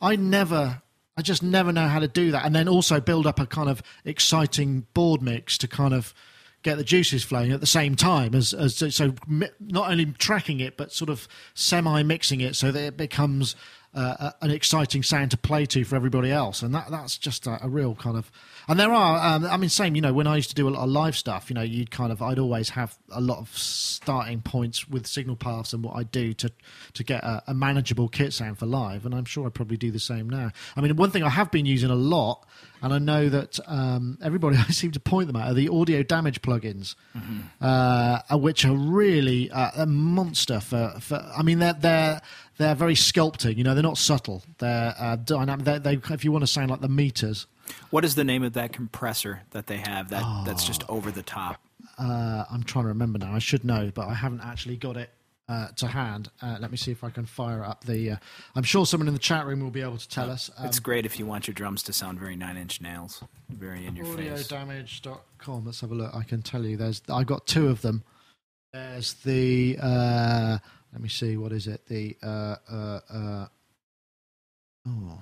I 0.00 0.16
never 0.16 0.82
I 1.16 1.22
just 1.22 1.42
never 1.42 1.72
know 1.72 1.88
how 1.88 1.98
to 1.98 2.08
do 2.08 2.30
that. 2.30 2.44
And 2.44 2.54
then 2.54 2.68
also 2.68 3.00
build 3.00 3.26
up 3.26 3.38
a 3.38 3.46
kind 3.46 3.68
of 3.68 3.82
exciting 4.04 4.86
board 4.94 5.22
mix 5.22 5.58
to 5.58 5.68
kind 5.68 5.94
of 5.94 6.14
get 6.62 6.76
the 6.76 6.84
juices 6.84 7.24
flowing 7.24 7.52
at 7.52 7.60
the 7.60 7.66
same 7.66 7.96
time 7.96 8.34
as, 8.34 8.54
as 8.54 8.76
so 8.94 9.14
not 9.60 9.90
only 9.90 10.06
tracking 10.06 10.60
it 10.60 10.76
but 10.76 10.92
sort 10.92 11.10
of 11.10 11.26
semi 11.54 12.02
mixing 12.04 12.40
it 12.40 12.54
so 12.54 12.70
that 12.70 12.82
it 12.82 12.96
becomes 12.96 13.56
uh, 13.94 14.30
an 14.40 14.50
exciting 14.50 15.02
sound 15.02 15.30
to 15.30 15.36
play 15.36 15.66
to 15.66 15.84
for 15.84 15.96
everybody 15.96 16.30
else 16.30 16.62
and 16.62 16.74
that 16.74 16.90
that's 16.90 17.18
just 17.18 17.46
a, 17.46 17.64
a 17.64 17.68
real 17.68 17.94
kind 17.94 18.16
of 18.16 18.30
and 18.68 18.78
there 18.78 18.92
are, 18.92 19.34
um, 19.34 19.44
I 19.44 19.56
mean, 19.56 19.68
same. 19.68 19.96
You 19.96 20.02
know, 20.02 20.12
when 20.12 20.26
I 20.26 20.36
used 20.36 20.50
to 20.50 20.54
do 20.54 20.68
a 20.68 20.70
lot 20.70 20.84
of 20.84 20.90
live 20.90 21.16
stuff, 21.16 21.50
you 21.50 21.54
know, 21.54 21.62
you'd 21.62 21.90
kind 21.90 22.12
of, 22.12 22.22
I'd 22.22 22.38
always 22.38 22.70
have 22.70 22.96
a 23.10 23.20
lot 23.20 23.38
of 23.38 23.56
starting 23.56 24.40
points 24.40 24.88
with 24.88 25.06
signal 25.06 25.36
paths 25.36 25.72
and 25.72 25.82
what 25.82 25.96
I 25.96 26.04
do 26.04 26.32
to 26.34 26.52
to 26.94 27.04
get 27.04 27.24
a, 27.24 27.42
a, 27.48 27.54
manageable 27.54 28.08
kit 28.08 28.32
sound 28.32 28.58
for 28.58 28.66
live. 28.66 29.04
And 29.04 29.14
I'm 29.14 29.24
sure 29.24 29.46
I 29.46 29.50
probably 29.50 29.76
do 29.76 29.90
the 29.90 29.98
same 29.98 30.30
now. 30.30 30.52
I 30.76 30.80
mean, 30.80 30.94
one 30.96 31.10
thing 31.10 31.24
I 31.24 31.28
have 31.28 31.50
been 31.50 31.66
using 31.66 31.90
a 31.90 31.96
lot, 31.96 32.46
and 32.82 32.92
I 32.92 32.98
know 32.98 33.28
that 33.28 33.58
um, 33.66 34.18
everybody 34.22 34.56
I 34.68 34.70
seem 34.70 34.92
to 34.92 35.00
point 35.00 35.26
them 35.26 35.36
at 35.36 35.50
are 35.50 35.54
the 35.54 35.68
audio 35.68 36.04
damage 36.04 36.40
plugins, 36.40 36.94
mm-hmm. 37.16 37.40
uh, 37.60 38.36
which 38.36 38.64
are 38.64 38.76
really 38.76 39.50
uh, 39.50 39.70
a 39.76 39.86
monster 39.86 40.60
for, 40.60 40.94
for. 41.00 41.16
I 41.36 41.42
mean, 41.42 41.58
they're 41.58 41.74
they're 41.74 42.20
they're 42.62 42.74
very 42.74 42.94
sculpting. 42.94 43.56
You 43.56 43.64
know, 43.64 43.74
they're 43.74 43.82
not 43.82 43.98
subtle. 43.98 44.42
They're 44.58 44.94
uh, 44.98 45.16
dynamic. 45.16 45.64
They, 45.64 45.78
they, 45.78 46.14
if 46.14 46.24
you 46.24 46.32
want 46.32 46.42
to 46.42 46.46
sound 46.46 46.70
like 46.70 46.80
the 46.80 46.88
meters, 46.88 47.46
what 47.90 48.04
is 48.04 48.14
the 48.14 48.24
name 48.24 48.42
of 48.42 48.52
that 48.54 48.72
compressor 48.72 49.42
that 49.50 49.66
they 49.66 49.78
have 49.78 50.10
that 50.10 50.22
oh, 50.24 50.42
that's 50.46 50.66
just 50.66 50.84
over 50.88 51.10
the 51.10 51.22
top? 51.22 51.60
Uh, 51.98 52.44
I'm 52.50 52.62
trying 52.62 52.84
to 52.84 52.88
remember 52.88 53.18
now. 53.18 53.34
I 53.34 53.38
should 53.38 53.64
know, 53.64 53.90
but 53.94 54.08
I 54.08 54.14
haven't 54.14 54.40
actually 54.40 54.76
got 54.76 54.96
it 54.96 55.10
uh, 55.48 55.68
to 55.76 55.86
hand. 55.86 56.30
Uh, 56.40 56.56
let 56.60 56.70
me 56.70 56.76
see 56.76 56.90
if 56.90 57.04
I 57.04 57.10
can 57.10 57.26
fire 57.26 57.64
up 57.64 57.84
the. 57.84 58.12
Uh, 58.12 58.16
I'm 58.54 58.62
sure 58.62 58.86
someone 58.86 59.08
in 59.08 59.14
the 59.14 59.20
chat 59.20 59.46
room 59.46 59.60
will 59.60 59.70
be 59.70 59.82
able 59.82 59.98
to 59.98 60.08
tell 60.08 60.30
us. 60.30 60.50
Um, 60.56 60.66
it's 60.66 60.78
great 60.78 61.06
if 61.06 61.18
you 61.18 61.26
want 61.26 61.46
your 61.46 61.54
drums 61.54 61.82
to 61.84 61.92
sound 61.92 62.18
very 62.18 62.36
nine 62.36 62.56
inch 62.56 62.80
nails, 62.80 63.22
very 63.50 63.86
in 63.86 63.96
your 63.96 64.06
face. 64.06 64.48
Audiodamage.com. 64.48 65.64
Let's 65.66 65.80
have 65.80 65.90
a 65.90 65.94
look. 65.94 66.14
I 66.14 66.22
can 66.22 66.42
tell 66.42 66.64
you. 66.64 66.76
There's. 66.76 67.02
I've 67.08 67.26
got 67.26 67.46
two 67.46 67.68
of 67.68 67.82
them. 67.82 68.02
There's 68.72 69.14
the. 69.14 69.76
Uh, 70.92 70.94
let 70.94 71.02
me 71.02 71.08
see. 71.08 71.36
What 71.36 71.52
is 71.52 71.66
it? 71.66 71.86
The. 71.86 72.16
Uh, 72.22 72.56
uh 72.70 73.46
oh. 74.88 75.18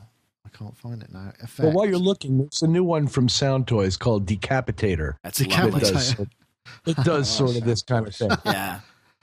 I 0.52 0.56
can't 0.56 0.76
find 0.76 1.02
it 1.02 1.12
now. 1.12 1.32
Effects. 1.40 1.58
Well, 1.60 1.72
while 1.72 1.86
you're 1.86 1.98
looking, 1.98 2.40
it's 2.40 2.62
a 2.62 2.66
new 2.66 2.84
one 2.84 3.06
from 3.06 3.28
Soundtoys 3.28 3.98
called 3.98 4.26
Decapitator. 4.26 5.14
That's 5.22 5.40
Decapitator. 5.40 5.76
It 5.76 5.92
does, 5.92 6.20
it 6.86 6.96
does 7.04 7.28
sort 7.28 7.56
of 7.56 7.64
this 7.64 7.82
kind 7.82 8.06
of 8.06 8.14
thing. 8.14 8.30
Yeah, 8.44 8.80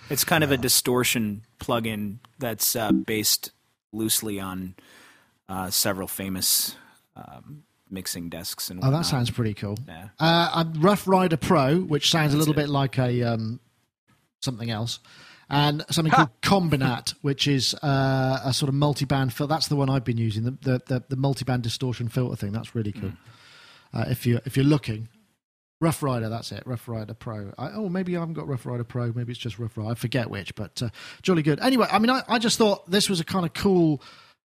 it's 0.10 0.24
kind 0.24 0.44
of 0.44 0.52
a 0.52 0.58
distortion 0.58 1.44
plugin 1.60 2.18
that's 2.40 2.76
uh, 2.76 2.92
based 2.92 3.52
loosely 3.92 4.40
on 4.40 4.76
uh, 5.50 5.70
several 5.70 6.08
famous 6.08 6.76
um, 7.16 7.64
mixing 7.90 8.30
desks. 8.30 8.70
And 8.70 8.80
oh, 8.84 8.92
that 8.92 9.06
sounds 9.06 9.30
pretty 9.30 9.54
cool. 9.54 9.78
Yeah. 9.88 10.10
Uh, 10.20 10.66
Rough 10.78 11.08
Rider 11.08 11.38
Pro, 11.38 11.80
which 11.80 12.10
sounds 12.10 12.32
that's 12.32 12.36
a 12.36 12.38
little 12.38 12.54
it. 12.54 12.64
bit 12.64 12.70
like 12.70 12.98
a 13.00 13.24
um, 13.24 13.60
something 14.42 14.70
else 14.70 15.00
and 15.50 15.86
something 15.90 16.12
called 16.12 16.30
Kombinat, 16.42 17.14
which 17.22 17.48
is 17.48 17.74
uh, 17.76 18.42
a 18.44 18.54
sort 18.54 18.70
of 18.70 18.76
multi-band 18.76 19.34
filter. 19.34 19.50
That's 19.50 19.68
the 19.68 19.76
one 19.76 19.90
I've 19.90 20.04
been 20.04 20.18
using, 20.18 20.44
the 20.44 20.58
the, 20.62 20.82
the, 20.86 21.04
the 21.10 21.16
multi-band 21.16 21.64
distortion 21.64 22.10
filter 22.10 22.36
thing. 22.36 22.52
That's 22.52 22.76
really 22.76 22.92
cool. 22.92 23.14
Uh, 23.94 24.06
if 24.10 24.26
you 24.26 24.40
if 24.46 24.58
you're 24.58 24.66
looking, 24.66 25.08
Rough 25.80 26.04
Rider, 26.04 26.28
that's 26.28 26.52
it. 26.52 26.64
Rough 26.66 26.88
Rider 26.88 27.14
Pro. 27.14 27.54
I, 27.58 27.70
oh, 27.72 27.88
maybe 27.88 28.18
I 28.18 28.20
haven't 28.20 28.34
got 28.34 28.48
Rough 28.48 28.66
Rider 28.66 28.84
Pro. 28.84 29.14
Maybe 29.14 29.32
it's 29.32 29.40
just 29.40 29.60
Rough 29.60 29.78
Rider. 29.78 29.92
I 29.92 29.94
forget 29.94 30.30
which, 30.30 30.56
but 30.56 30.82
uh, 30.82 30.90
jolly 31.22 31.44
good. 31.44 31.60
Anyway, 31.60 31.88
I 31.92 32.00
mean, 32.00 32.10
I, 32.10 32.24
I 32.28 32.40
just 32.40 32.58
thought 32.58 32.90
this 32.90 33.10
was 33.10 33.20
a 33.20 33.24
kind 33.24 33.46
of 33.46 33.54
cool 33.54 34.02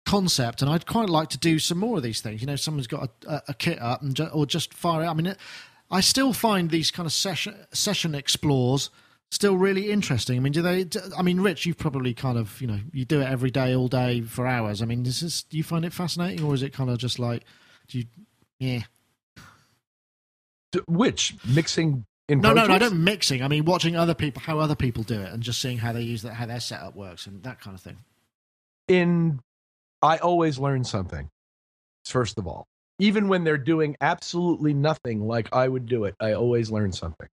concept, 0.06 0.62
and 0.62 0.70
I'd 0.70 0.86
quite 0.86 1.10
like 1.10 1.28
to 1.30 1.38
do 1.38 1.58
some 1.58 1.78
more 1.78 1.98
of 1.98 2.02
these 2.02 2.20
things. 2.20 2.40
You 2.40 2.46
know, 2.46 2.56
someone's 2.56 2.86
got 2.86 3.10
a, 3.26 3.30
a, 3.30 3.42
a 3.48 3.54
kit 3.54 3.78
up, 3.82 4.00
and 4.00 4.14
ju- 4.14 4.30
or 4.32 4.46
just 4.46 4.72
fire 4.72 5.02
it. 5.02 5.06
I 5.06 5.12
mean, 5.12 5.26
it, 5.26 5.38
I 5.90 6.00
still 6.00 6.32
find 6.32 6.70
these 6.70 6.90
kind 6.90 7.06
of 7.06 7.12
session 7.12 7.56
session 7.72 8.14
explores 8.14 8.90
still 9.30 9.56
really 9.56 9.90
interesting. 9.90 10.36
I 10.36 10.40
mean, 10.40 10.52
do 10.52 10.62
they? 10.62 10.84
Do, 10.84 11.00
I 11.16 11.22
mean, 11.22 11.40
Rich, 11.40 11.66
you've 11.66 11.78
probably 11.78 12.14
kind 12.14 12.38
of 12.38 12.60
you 12.60 12.66
know 12.66 12.80
you 12.92 13.04
do 13.04 13.20
it 13.20 13.26
every 13.26 13.50
day, 13.50 13.74
all 13.74 13.88
day 13.88 14.20
for 14.22 14.46
hours. 14.46 14.82
I 14.82 14.86
mean, 14.86 15.04
is 15.06 15.20
this, 15.20 15.42
do 15.42 15.56
you 15.56 15.62
find 15.62 15.84
it 15.84 15.92
fascinating, 15.92 16.44
or 16.44 16.54
is 16.54 16.62
it 16.62 16.72
kind 16.72 16.90
of 16.90 16.98
just 16.98 17.18
like 17.18 17.44
do 17.88 17.98
you? 17.98 18.04
Yeah. 18.58 18.82
Which 20.86 21.34
mixing 21.46 22.04
in 22.28 22.40
No, 22.40 22.52
no, 22.52 22.66
no, 22.66 22.74
I 22.74 22.78
don't 22.78 23.02
mixing. 23.02 23.42
I 23.42 23.48
mean, 23.48 23.64
watching 23.64 23.96
other 23.96 24.14
people, 24.14 24.42
how 24.42 24.58
other 24.58 24.74
people 24.74 25.02
do 25.02 25.20
it, 25.20 25.32
and 25.32 25.42
just 25.42 25.60
seeing 25.60 25.78
how 25.78 25.92
they 25.92 26.02
use 26.02 26.22
that, 26.22 26.34
how 26.34 26.46
their 26.46 26.60
setup 26.60 26.94
works, 26.94 27.26
and 27.26 27.42
that 27.44 27.60
kind 27.60 27.74
of 27.74 27.80
thing. 27.80 27.96
in 28.86 29.40
I 30.02 30.18
always 30.18 30.58
learn 30.58 30.84
something. 30.84 31.30
First 32.04 32.38
of 32.38 32.46
all, 32.46 32.66
even 32.98 33.28
when 33.28 33.44
they're 33.44 33.56
doing 33.58 33.96
absolutely 34.00 34.74
nothing 34.74 35.26
like 35.26 35.54
I 35.54 35.68
would 35.68 35.86
do 35.86 36.04
it, 36.04 36.14
I 36.20 36.34
always 36.34 36.70
learn 36.70 36.92
something. 36.92 37.28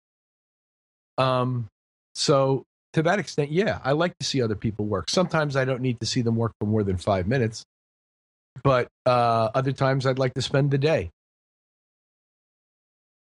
Um, 1.17 1.69
so 2.13 2.65
to 2.93 3.01
that 3.03 3.19
extent, 3.19 3.51
yeah, 3.51 3.79
I 3.83 3.91
like 3.93 4.17
to 4.19 4.25
see 4.25 4.41
other 4.41 4.55
people 4.55 4.85
work. 4.85 5.09
Sometimes 5.09 5.55
I 5.55 5.65
don't 5.65 5.81
need 5.81 5.99
to 5.99 6.05
see 6.05 6.21
them 6.21 6.35
work 6.35 6.53
for 6.59 6.67
more 6.67 6.83
than 6.83 6.97
five 6.97 7.27
minutes, 7.27 7.63
but 8.63 8.87
uh, 9.05 9.49
other 9.55 9.71
times 9.71 10.05
I'd 10.05 10.19
like 10.19 10.33
to 10.35 10.41
spend 10.41 10.71
the 10.71 10.77
day. 10.77 11.09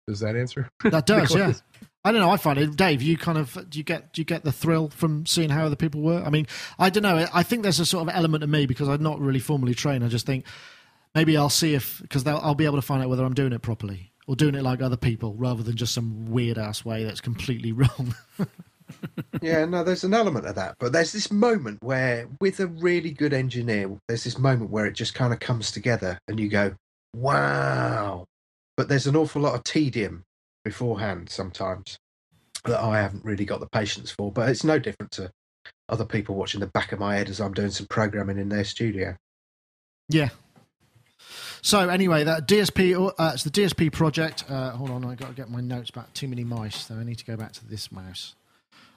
Does 0.08 0.20
that 0.20 0.36
answer? 0.36 0.70
That 0.84 1.08
does, 1.08 1.34
yeah. 1.34 1.54
I 2.04 2.12
don't 2.12 2.22
know. 2.22 2.30
I 2.30 2.38
find 2.38 2.60
it, 2.60 2.76
Dave. 2.76 3.02
You 3.02 3.18
kind 3.18 3.40
of 3.40 3.68
do 3.68 3.80
you 3.80 3.84
get 3.84 4.14
do 4.14 4.22
you 4.22 4.26
get 4.26 4.44
the 4.44 4.52
thrill 4.52 4.90
from 4.90 5.26
seeing 5.26 5.50
how 5.50 5.66
other 5.66 5.76
people 5.76 6.02
work? 6.02 6.24
I 6.24 6.30
mean, 6.30 6.46
I 6.78 6.92
don't 6.92 7.02
know. 7.02 7.26
I 7.34 7.42
think 7.42 7.64
there's 7.64 7.80
a 7.80 7.86
sort 7.86 8.08
of 8.08 8.16
element 8.16 8.44
of 8.44 8.50
me 8.50 8.68
because 8.68 8.88
I'm 8.88 9.02
not 9.02 9.20
really 9.20 9.40
formally 9.40 9.74
trained. 9.74 10.04
I 10.04 10.08
just 10.08 10.28
think 10.28 10.46
maybe 11.16 11.36
I'll 11.36 11.50
see 11.50 11.74
if 11.74 12.00
because 12.04 12.28
I'll 12.28 12.54
be 12.54 12.66
able 12.66 12.76
to 12.76 12.84
find 12.84 13.02
out 13.02 13.10
whether 13.10 13.26
I'm 13.26 13.34
doing 13.34 13.54
it 13.54 13.64
properly 13.64 14.12
or 14.28 14.36
doing 14.36 14.54
it 14.54 14.62
like 14.62 14.84
other 14.84 14.98
people 14.98 15.34
rather 15.34 15.64
than 15.64 15.76
just 15.76 15.96
some 15.96 16.28
weird 16.28 16.60
ass 16.60 16.86
way 16.86 17.04
that's 17.04 17.22
completely 17.22 17.72
wrong. 17.72 18.14
Yeah, 19.42 19.66
no, 19.66 19.84
there's 19.84 20.04
an 20.04 20.14
element 20.14 20.46
of 20.46 20.56
that, 20.56 20.76
but 20.80 20.92
there's 20.92 21.12
this 21.12 21.32
moment 21.32 21.84
where, 21.84 22.28
with 22.40 22.60
a 22.60 22.68
really 22.68 23.12
good 23.12 23.34
engineer, 23.34 23.92
there's 24.08 24.24
this 24.24 24.38
moment 24.38 24.72
where 24.72 24.86
it 24.86 24.94
just 24.94 25.14
kind 25.14 25.34
of 25.34 25.40
comes 25.40 25.72
together, 25.72 26.18
and 26.28 26.40
you 26.40 26.48
go, 26.48 26.74
"Wow!" 27.16 28.26
But 28.78 28.90
there's 28.90 29.08
an 29.08 29.16
awful 29.16 29.42
lot 29.42 29.56
of 29.56 29.64
tedium 29.64 30.24
beforehand 30.64 31.30
sometimes 31.30 31.98
that 32.66 32.80
I 32.80 33.00
haven't 33.00 33.24
really 33.24 33.46
got 33.46 33.60
the 33.60 33.68
patience 33.68 34.12
for. 34.12 34.32
But 34.32 34.50
it's 34.50 34.64
no 34.64 34.80
different 34.80 35.12
to 35.14 35.32
other 35.88 36.06
people 36.06 36.36
watching 36.36 36.60
the 36.60 36.68
back 36.68 36.92
of 36.92 37.00
my 37.00 37.16
head 37.16 37.30
as 37.30 37.40
I'm 37.40 37.54
doing 37.54 37.70
some 37.72 37.88
programming 37.88 38.40
in 38.40 38.50
their 38.50 38.64
studio. 38.64 39.16
Yeah. 40.10 40.30
So 41.62 41.90
anyway, 41.90 42.24
that 42.24 42.48
DSP, 42.48 43.14
uh, 43.18 43.32
it's 43.34 43.44
the 43.44 43.50
DSP 43.50 43.92
project. 43.92 44.44
Uh, 44.50 44.72
hold 44.72 44.92
on, 44.92 45.06
I 45.06 45.16
got 45.16 45.30
to 45.30 45.34
get 45.34 45.50
my 45.50 45.62
notes 45.62 45.92
back. 45.92 46.14
Too 46.14 46.28
many 46.28 46.44
mice, 46.44 46.86
so 46.86 46.96
I 46.96 47.04
need 47.04 47.18
to 47.18 47.26
go 47.26 47.38
back 47.38 47.54
to 47.54 47.66
this 47.66 47.92
mouse. 47.92 48.36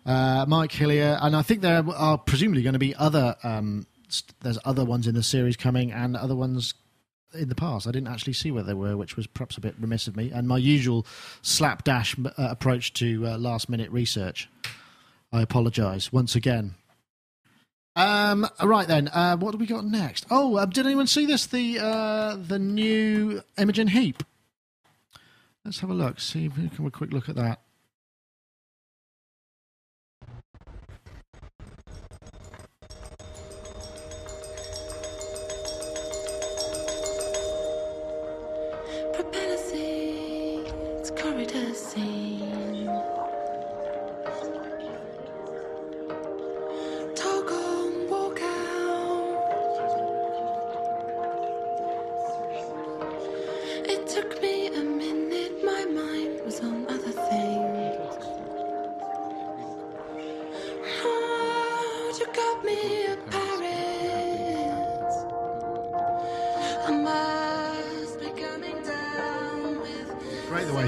Uh, 0.08 0.46
Mike 0.48 0.72
Hillier, 0.72 1.18
and 1.20 1.36
I 1.36 1.42
think 1.42 1.60
there 1.60 1.84
are 1.94 2.16
presumably 2.16 2.62
going 2.62 2.72
to 2.72 2.78
be 2.78 2.94
other. 2.94 3.36
Um, 3.42 3.86
st- 4.08 4.34
there's 4.40 4.58
other 4.64 4.82
ones 4.82 5.06
in 5.06 5.14
the 5.14 5.22
series 5.22 5.54
coming, 5.54 5.92
and 5.92 6.16
other 6.16 6.34
ones 6.34 6.72
in 7.34 7.50
the 7.50 7.54
past. 7.54 7.86
I 7.86 7.90
didn't 7.90 8.08
actually 8.08 8.32
see 8.32 8.50
where 8.50 8.62
they 8.62 8.72
were, 8.72 8.96
which 8.96 9.16
was 9.16 9.26
perhaps 9.26 9.58
a 9.58 9.60
bit 9.60 9.74
remiss 9.78 10.06
of 10.06 10.16
me. 10.16 10.30
And 10.30 10.48
my 10.48 10.56
usual 10.56 11.06
slapdash 11.42 12.16
uh, 12.18 12.30
approach 12.36 12.94
to 12.94 13.26
uh, 13.26 13.36
last 13.36 13.68
minute 13.68 13.90
research. 13.90 14.48
I 15.30 15.42
apologise 15.42 16.10
once 16.10 16.34
again. 16.34 16.74
Um, 17.94 18.48
right 18.62 18.88
then, 18.88 19.08
uh, 19.08 19.36
what 19.36 19.52
do 19.52 19.58
we 19.58 19.66
got 19.66 19.84
next? 19.84 20.24
Oh, 20.30 20.56
uh, 20.56 20.64
did 20.64 20.86
anyone 20.86 21.06
see 21.06 21.26
this? 21.26 21.44
The 21.44 21.80
uh, 21.80 22.36
the 22.36 22.58
new 22.58 23.42
Imogen 23.58 23.88
Heap. 23.88 24.22
Let's 25.66 25.80
have 25.80 25.90
a 25.90 25.94
look. 25.94 26.18
See 26.18 26.46
if 26.46 26.56
we 26.56 26.68
can 26.68 26.76
have 26.78 26.86
a 26.86 26.90
quick 26.90 27.12
look 27.12 27.28
at 27.28 27.36
that. 27.36 27.60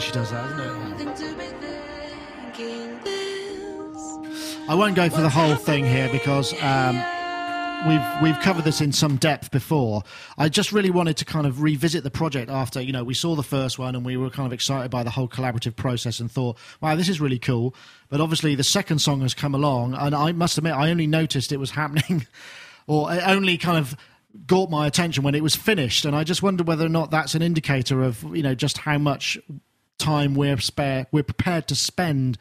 She 0.01 0.13
does 0.13 0.31
that, 0.31 0.47
isn't 0.47 0.61
it? 0.61 0.69
something 0.69 1.15
to 1.15 1.35
be 1.37 1.45
thinking 2.55 3.01
this. 3.05 4.57
I 4.69 4.75
won't 4.75 4.97
go 4.97 5.11
for 5.11 5.21
the 5.21 5.29
whole 5.29 5.55
thing 5.57 5.85
here 5.85 6.09
because 6.11 6.55
um, 6.63 6.97
we've 7.87 8.23
we've 8.23 8.41
covered 8.41 8.65
this 8.65 8.81
in 8.81 8.93
some 8.93 9.17
depth 9.17 9.51
before. 9.51 10.03
I 10.39 10.49
just 10.49 10.73
really 10.73 10.91
wanted 10.91 11.17
to 11.19 11.25
kind 11.25 11.47
of 11.47 11.63
revisit 11.63 12.03
the 12.03 12.11
project 12.11 12.51
after 12.51 12.81
you 12.81 12.93
know 12.93 13.05
we 13.05 13.15
saw 13.15 13.35
the 13.35 13.43
first 13.43 13.79
one 13.79 13.95
and 13.95 14.05
we 14.05 14.17
were 14.17 14.31
kind 14.31 14.47
of 14.47 14.53
excited 14.53 14.91
by 14.91 15.03
the 15.03 15.11
whole 15.11 15.29
collaborative 15.29 15.77
process 15.77 16.21
and 16.21 16.31
thought, 16.31 16.57
wow, 16.81 16.97
this 16.97 17.09
is 17.09 17.21
really 17.21 17.39
cool. 17.39 17.75
But 18.09 18.21
obviously 18.21 18.55
the 18.55 18.65
second 18.65 19.01
song 19.01 19.21
has 19.21 19.35
come 19.35 19.55
along, 19.55 19.95
and 19.95 20.15
I 20.15 20.33
must 20.33 20.57
admit 20.57 20.73
I 20.73 20.91
only 20.91 21.07
noticed 21.07 21.53
it 21.53 21.59
was 21.59 21.71
happening, 21.73 22.27
or 22.87 23.13
it 23.13 23.23
only 23.27 23.59
kind 23.59 23.79
of 23.79 23.97
caught 24.47 24.71
my 24.71 24.87
attention 24.87 25.25
when 25.25 25.35
it 25.35 25.43
was 25.43 25.57
finished, 25.57 26.05
and 26.05 26.15
I 26.15 26.25
just 26.25 26.43
wonder 26.43 26.65
whether 26.65 26.87
or 26.87 26.91
not 26.91 27.11
that's 27.11 27.35
an 27.35 27.43
indicator 27.43 28.03
of 28.03 28.25
you 28.35 28.43
know 28.43 28.55
just 28.55 28.79
how 28.79 28.99
much 28.99 29.39
time 30.01 30.35
we're 30.35 30.59
spare 30.59 31.07
we're 31.13 31.23
prepared 31.23 31.69
to 31.69 31.77
spend 31.77 32.39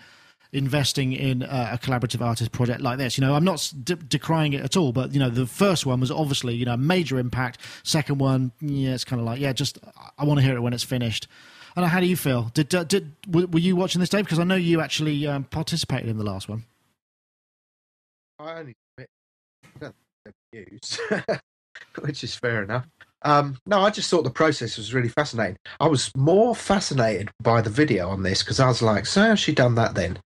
investing 0.52 1.14
in 1.14 1.44
uh, 1.44 1.70
a 1.74 1.78
collaborative 1.78 2.22
artist 2.22 2.52
project 2.52 2.82
like 2.82 2.98
this. 2.98 3.18
You 3.18 3.26
know, 3.26 3.36
I'm 3.36 3.44
not 3.44 3.72
de- 3.84 3.96
decrying 3.96 4.54
it 4.54 4.62
at 4.62 4.76
all, 4.76 4.92
but 4.92 5.14
you 5.14 5.20
know, 5.20 5.30
the 5.30 5.46
first 5.46 5.86
one 5.86 6.00
was 6.00 6.12
obviously 6.12 6.56
you 6.56 6.66
know 6.66 6.74
a 6.74 6.78
major 6.78 7.20
impact. 7.20 7.60
Second 7.84 8.20
one, 8.20 8.52
yeah, 8.62 8.94
it's 8.94 9.04
kind 9.04 9.20
of 9.20 9.26
like 9.26 9.40
yeah, 9.40 9.54
just 9.54 9.78
I 10.18 10.26
want 10.26 10.40
to 10.40 10.46
hear 10.46 10.56
it 10.56 10.62
when 10.62 10.74
it's 10.74 10.84
finished. 10.84 11.28
And 11.76 11.86
how 11.86 12.00
do 12.00 12.08
you 12.08 12.18
feel? 12.18 12.52
Did 12.54 12.70
did 12.88 13.14
were 13.28 13.60
you 13.60 13.76
watching 13.76 14.00
this, 14.00 14.10
Dave? 14.10 14.26
Because 14.26 14.40
I 14.40 14.44
know 14.44 14.56
you 14.56 14.82
actually 14.82 15.28
um, 15.28 15.44
participated 15.46 16.10
in 16.10 16.18
the 16.18 16.24
last 16.24 16.50
one. 16.50 16.66
I 18.40 18.60
only 18.60 18.76
views, 20.54 21.00
which 22.02 22.24
is 22.24 22.36
fair 22.36 22.64
enough. 22.64 22.88
Um, 23.24 23.58
no, 23.66 23.82
I 23.82 23.90
just 23.90 24.10
thought 24.10 24.24
the 24.24 24.30
process 24.30 24.78
was 24.78 24.94
really 24.94 25.10
fascinating. 25.10 25.58
I 25.80 25.88
was 25.88 26.12
more 26.16 26.56
fascinated 26.56 27.30
by 27.42 27.62
the 27.62 27.70
video 27.70 28.10
on 28.10 28.24
this 28.24 28.44
because 28.44 28.60
I 28.60 28.68
was 28.68 28.82
like, 28.82 29.06
so 29.06 29.22
how's 29.22 29.40
she 29.40 29.54
done 29.54 29.76
that 29.76 29.96
then? 29.96 30.20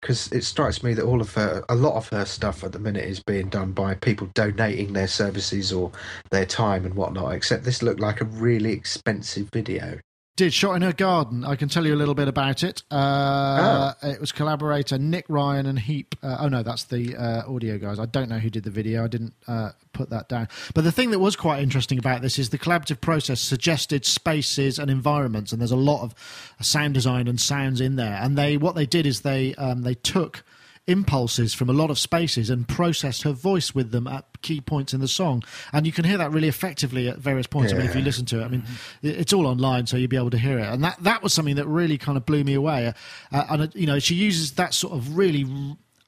Because 0.00 0.32
it 0.32 0.44
strikes 0.44 0.82
me 0.82 0.94
that 0.94 1.04
all 1.04 1.20
of 1.20 1.34
her, 1.34 1.62
a 1.68 1.74
lot 1.74 1.94
of 1.96 2.08
her 2.08 2.24
stuff 2.24 2.64
at 2.64 2.72
the 2.72 2.78
minute 2.78 3.04
is 3.04 3.22
being 3.22 3.50
done 3.50 3.72
by 3.72 3.94
people 3.94 4.30
donating 4.34 4.92
their 4.92 5.08
services 5.08 5.72
or 5.72 5.92
their 6.30 6.46
time 6.46 6.86
and 6.86 6.94
whatnot. 6.94 7.34
Except 7.34 7.64
this 7.64 7.82
looked 7.82 8.00
like 8.00 8.22
a 8.22 8.24
really 8.24 8.72
expensive 8.72 9.50
video. 9.52 9.98
Did 10.36 10.54
shot 10.54 10.74
in 10.74 10.80
her 10.82 10.94
garden. 10.94 11.44
I 11.44 11.54
can 11.54 11.68
tell 11.68 11.86
you 11.86 11.94
a 11.94 11.96
little 11.96 12.14
bit 12.14 12.26
about 12.26 12.64
it. 12.64 12.82
Uh, 12.90 13.92
It 14.02 14.20
was 14.20 14.32
collaborator 14.32 14.96
Nick 14.96 15.26
Ryan 15.28 15.66
and 15.66 15.78
Heap. 15.78 16.14
Uh, 16.22 16.38
oh 16.40 16.48
no, 16.48 16.62
that's 16.62 16.84
the 16.84 17.14
uh, 17.14 17.42
audio 17.52 17.76
guys. 17.76 17.98
I 17.98 18.06
don't 18.06 18.30
know 18.30 18.38
who 18.38 18.48
did 18.48 18.64
the 18.64 18.70
video. 18.70 19.04
I 19.04 19.08
didn't 19.08 19.34
uh, 19.46 19.72
put 19.92 20.08
that 20.10 20.30
down. 20.30 20.48
But 20.72 20.84
the 20.84 20.92
thing 20.92 21.10
that 21.10 21.18
was 21.18 21.36
quite 21.36 21.62
interesting 21.62 21.98
about 21.98 22.22
this 22.22 22.38
is 22.38 22.48
the 22.48 22.58
collaborative 22.58 23.02
process 23.02 23.38
suggested 23.40 24.06
spaces 24.06 24.78
and 24.78 24.90
environments, 24.90 25.52
and 25.52 25.60
there's 25.60 25.72
a 25.72 25.76
lot 25.76 26.02
of 26.02 26.14
sound 26.62 26.94
design 26.94 27.28
and 27.28 27.38
sounds 27.38 27.80
in 27.82 27.96
there. 27.96 28.18
And 28.22 28.38
they 28.38 28.56
what 28.56 28.74
they 28.74 28.86
did 28.86 29.04
is 29.04 29.20
they 29.20 29.54
um, 29.56 29.82
they 29.82 29.94
took 29.94 30.42
impulses 30.90 31.54
from 31.54 31.70
a 31.70 31.72
lot 31.72 31.90
of 31.90 31.98
spaces 31.98 32.50
and 32.50 32.68
processed 32.68 33.22
her 33.22 33.32
voice 33.32 33.74
with 33.74 33.90
them 33.90 34.06
at 34.06 34.24
key 34.42 34.60
points 34.60 34.94
in 34.94 35.00
the 35.00 35.08
song 35.08 35.42
and 35.72 35.86
you 35.86 35.92
can 35.92 36.04
hear 36.04 36.16
that 36.16 36.32
really 36.32 36.48
effectively 36.48 37.08
at 37.08 37.18
various 37.18 37.46
points 37.46 37.72
i 37.72 37.76
mean 37.76 37.86
if 37.86 37.94
you 37.94 38.00
listen 38.00 38.24
to 38.24 38.40
it 38.40 38.44
i 38.44 38.48
mean 38.48 38.62
it's 39.02 39.32
all 39.32 39.46
online 39.46 39.86
so 39.86 39.96
you'll 39.96 40.08
be 40.08 40.16
able 40.16 40.30
to 40.30 40.38
hear 40.38 40.58
it 40.58 40.66
and 40.66 40.82
that 40.82 40.96
that 41.02 41.22
was 41.22 41.32
something 41.32 41.56
that 41.56 41.66
really 41.66 41.98
kind 41.98 42.16
of 42.16 42.24
blew 42.24 42.42
me 42.42 42.54
away 42.54 42.92
uh, 43.32 43.44
and 43.50 43.62
uh, 43.62 43.66
you 43.74 43.86
know 43.86 43.98
she 43.98 44.14
uses 44.14 44.52
that 44.52 44.72
sort 44.72 44.94
of 44.94 45.16
really 45.16 45.44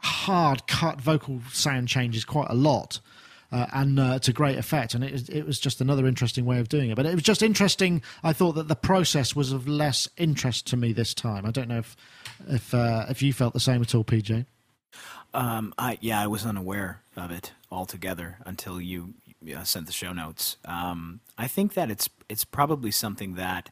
hard 0.02 0.66
cut 0.66 1.00
vocal 1.00 1.40
sound 1.50 1.88
changes 1.88 2.24
quite 2.24 2.50
a 2.50 2.54
lot. 2.54 3.00
Uh, 3.50 3.66
and 3.74 4.00
uh, 4.00 4.18
to 4.18 4.32
great 4.32 4.56
effect, 4.56 4.94
and 4.94 5.04
it, 5.04 5.28
it 5.28 5.44
was 5.44 5.60
just 5.60 5.82
another 5.82 6.06
interesting 6.06 6.46
way 6.46 6.58
of 6.58 6.70
doing 6.70 6.88
it. 6.88 6.96
But 6.96 7.04
it 7.04 7.12
was 7.12 7.22
just 7.22 7.42
interesting. 7.42 8.00
I 8.24 8.32
thought 8.32 8.52
that 8.52 8.66
the 8.66 8.74
process 8.74 9.36
was 9.36 9.52
of 9.52 9.68
less 9.68 10.08
interest 10.16 10.66
to 10.68 10.76
me 10.78 10.94
this 10.94 11.12
time. 11.12 11.44
I 11.44 11.50
don't 11.50 11.68
know 11.68 11.80
if 11.80 11.94
if 12.48 12.72
uh, 12.72 13.04
if 13.10 13.20
you 13.20 13.34
felt 13.34 13.52
the 13.52 13.60
same 13.60 13.82
at 13.82 13.94
all, 13.94 14.04
PJ. 14.04 14.46
Um, 15.34 15.74
I 15.78 15.98
yeah, 16.00 16.20
I 16.20 16.26
was 16.26 16.44
unaware 16.44 17.00
of 17.16 17.30
it 17.30 17.52
altogether 17.70 18.38
until 18.44 18.80
you 18.80 19.14
uh, 19.56 19.64
sent 19.64 19.86
the 19.86 19.92
show 19.92 20.12
notes. 20.12 20.56
Um, 20.64 21.20
I 21.38 21.48
think 21.48 21.74
that 21.74 21.90
it's 21.90 22.08
it's 22.28 22.44
probably 22.44 22.90
something 22.90 23.34
that 23.34 23.70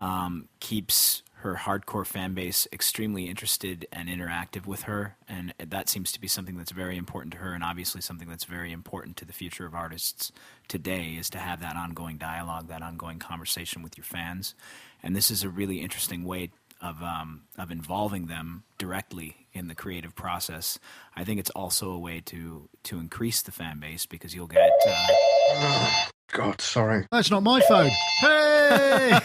um, 0.00 0.48
keeps 0.60 1.22
her 1.40 1.54
hardcore 1.54 2.06
fan 2.06 2.34
base 2.34 2.68
extremely 2.70 3.26
interested 3.26 3.86
and 3.90 4.10
interactive 4.10 4.66
with 4.66 4.82
her, 4.82 5.16
and 5.26 5.54
that 5.58 5.88
seems 5.88 6.12
to 6.12 6.20
be 6.20 6.28
something 6.28 6.58
that's 6.58 6.70
very 6.70 6.98
important 6.98 7.32
to 7.32 7.38
her, 7.38 7.54
and 7.54 7.64
obviously 7.64 8.02
something 8.02 8.28
that's 8.28 8.44
very 8.44 8.72
important 8.72 9.16
to 9.16 9.24
the 9.24 9.32
future 9.32 9.64
of 9.64 9.74
artists 9.74 10.32
today 10.68 11.16
is 11.18 11.30
to 11.30 11.38
have 11.38 11.60
that 11.60 11.76
ongoing 11.76 12.18
dialogue, 12.18 12.68
that 12.68 12.82
ongoing 12.82 13.18
conversation 13.18 13.82
with 13.82 13.96
your 13.96 14.04
fans, 14.04 14.54
and 15.02 15.16
this 15.16 15.30
is 15.30 15.42
a 15.42 15.48
really 15.48 15.80
interesting 15.80 16.24
way 16.24 16.50
of 16.80 17.02
um, 17.02 17.42
of 17.58 17.70
involving 17.70 18.26
them 18.26 18.64
directly 18.78 19.46
in 19.52 19.68
the 19.68 19.74
creative 19.74 20.14
process. 20.14 20.78
I 21.14 21.24
think 21.24 21.40
it's 21.40 21.50
also 21.50 21.90
a 21.90 21.98
way 21.98 22.20
to 22.26 22.68
to 22.84 22.98
increase 22.98 23.42
the 23.42 23.52
fan 23.52 23.80
base 23.80 24.06
because 24.06 24.34
you'll 24.34 24.46
get. 24.46 24.70
Uh, 24.86 26.04
God, 26.32 26.60
sorry. 26.60 27.06
That's 27.10 27.30
not 27.30 27.42
my 27.42 27.60
phone. 27.62 27.90
Hey! 28.20 29.18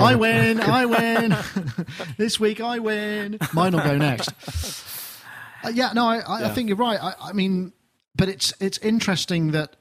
I 0.00 0.16
win. 0.18 0.60
I 0.60 0.86
win. 0.86 1.36
this 2.16 2.40
week 2.40 2.62
I 2.62 2.78
win. 2.78 3.38
Mine 3.52 3.74
will 3.74 3.82
go 3.82 3.98
next. 3.98 4.30
Uh, 5.62 5.68
yeah, 5.68 5.92
no, 5.92 6.06
I, 6.06 6.18
I, 6.18 6.44
I 6.46 6.48
think 6.50 6.68
you're 6.68 6.78
right. 6.78 6.98
I, 7.02 7.14
I 7.20 7.32
mean, 7.32 7.72
but 8.16 8.28
it's 8.28 8.54
it's 8.60 8.78
interesting 8.78 9.52
that 9.52 9.76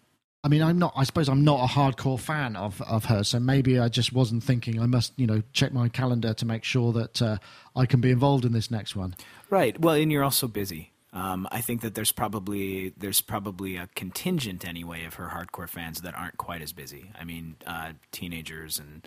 I 0.48 0.50
mean, 0.50 0.64
I'm 0.64 0.80
not. 0.80 0.94
I 0.96 1.04
suppose 1.04 1.28
I'm 1.28 1.44
not 1.44 1.60
a 1.60 1.74
hardcore 1.74 2.18
fan 2.18 2.56
of 2.56 2.82
of 2.84 3.04
her, 3.04 3.26
so 3.26 3.38
maybe 3.38 3.80
I 3.80 3.90
just 3.90 4.14
wasn't 4.14 4.46
thinking. 4.46 4.80
I 4.82 4.86
must, 4.86 5.12
you 5.18 5.28
know, 5.28 5.44
check 5.52 5.74
my 5.74 5.90
calendar 5.90 6.34
to 6.36 6.46
make 6.46 6.64
sure 6.64 6.94
that 6.94 7.22
uh, 7.22 7.38
I 7.76 7.86
can 7.86 8.00
be 8.00 8.12
involved 8.12 8.46
in 8.46 8.54
this 8.54 8.72
next 8.72 8.96
one. 8.96 9.18
Right. 9.50 9.78
Well, 9.78 9.96
and 9.96 10.10
you're 10.10 10.24
also 10.24 10.48
busy. 10.48 10.94
Um, 11.12 11.50
I 11.52 11.60
think 11.60 11.82
that 11.82 11.96
there's 11.96 12.14
probably 12.14 12.94
there's 12.96 13.20
probably 13.20 13.76
a 13.76 13.90
contingent 13.94 14.66
anyway 14.66 15.04
of 15.04 15.16
her 15.16 15.34
hardcore 15.36 15.68
fans 15.68 16.00
that 16.00 16.16
aren't 16.16 16.38
quite 16.38 16.62
as 16.62 16.72
busy. 16.72 17.12
I 17.20 17.26
mean, 17.26 17.58
uh, 17.66 17.92
teenagers 18.14 18.80
and 18.80 19.06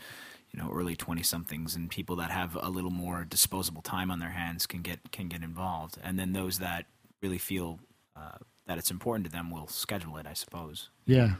you 0.51 0.61
know 0.61 0.71
early 0.71 0.95
twenty 0.95 1.23
somethings 1.23 1.75
and 1.75 1.89
people 1.89 2.17
that 2.17 2.31
have 2.31 2.55
a 2.55 2.69
little 2.69 2.91
more 2.91 3.25
disposable 3.25 3.81
time 3.81 4.11
on 4.11 4.19
their 4.19 4.33
hands 4.33 4.67
can 4.67 4.83
get 4.83 5.11
can 5.11 5.29
get 5.29 5.43
involved, 5.43 5.97
and 6.05 6.19
then 6.19 6.35
those 6.35 6.59
that 6.59 6.85
really 7.23 7.39
feel 7.39 7.79
uh, 8.15 8.37
that 8.67 8.79
it's 8.79 8.91
important 8.91 9.27
to 9.27 9.33
them 9.33 9.51
we'll 9.51 9.67
schedule 9.67 10.17
it. 10.17 10.27
I 10.27 10.35
suppose. 10.35 10.91
Yeah. 11.07 11.35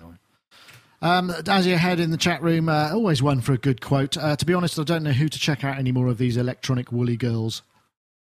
Um, 1.03 1.33
as 1.49 1.67
you 1.67 1.77
head 1.77 1.99
in 1.99 2.11
the 2.11 2.19
chat 2.19 2.43
room, 2.43 2.69
uh, 2.69 2.91
always 2.93 3.23
one 3.23 3.41
for 3.41 3.53
a 3.53 3.59
good 3.59 3.81
quote. 3.81 4.19
Uh, 4.19 4.37
to 4.37 4.45
be 4.45 4.53
honest, 4.53 4.79
I 4.79 4.83
don't 4.85 5.03
know 5.03 5.13
who 5.13 5.29
to 5.29 5.39
check 5.39 5.65
out 5.65 5.79
anymore 5.79 6.09
of 6.09 6.19
these 6.19 6.37
electronic 6.37 6.93
woolly 6.93 7.17
girls. 7.17 7.63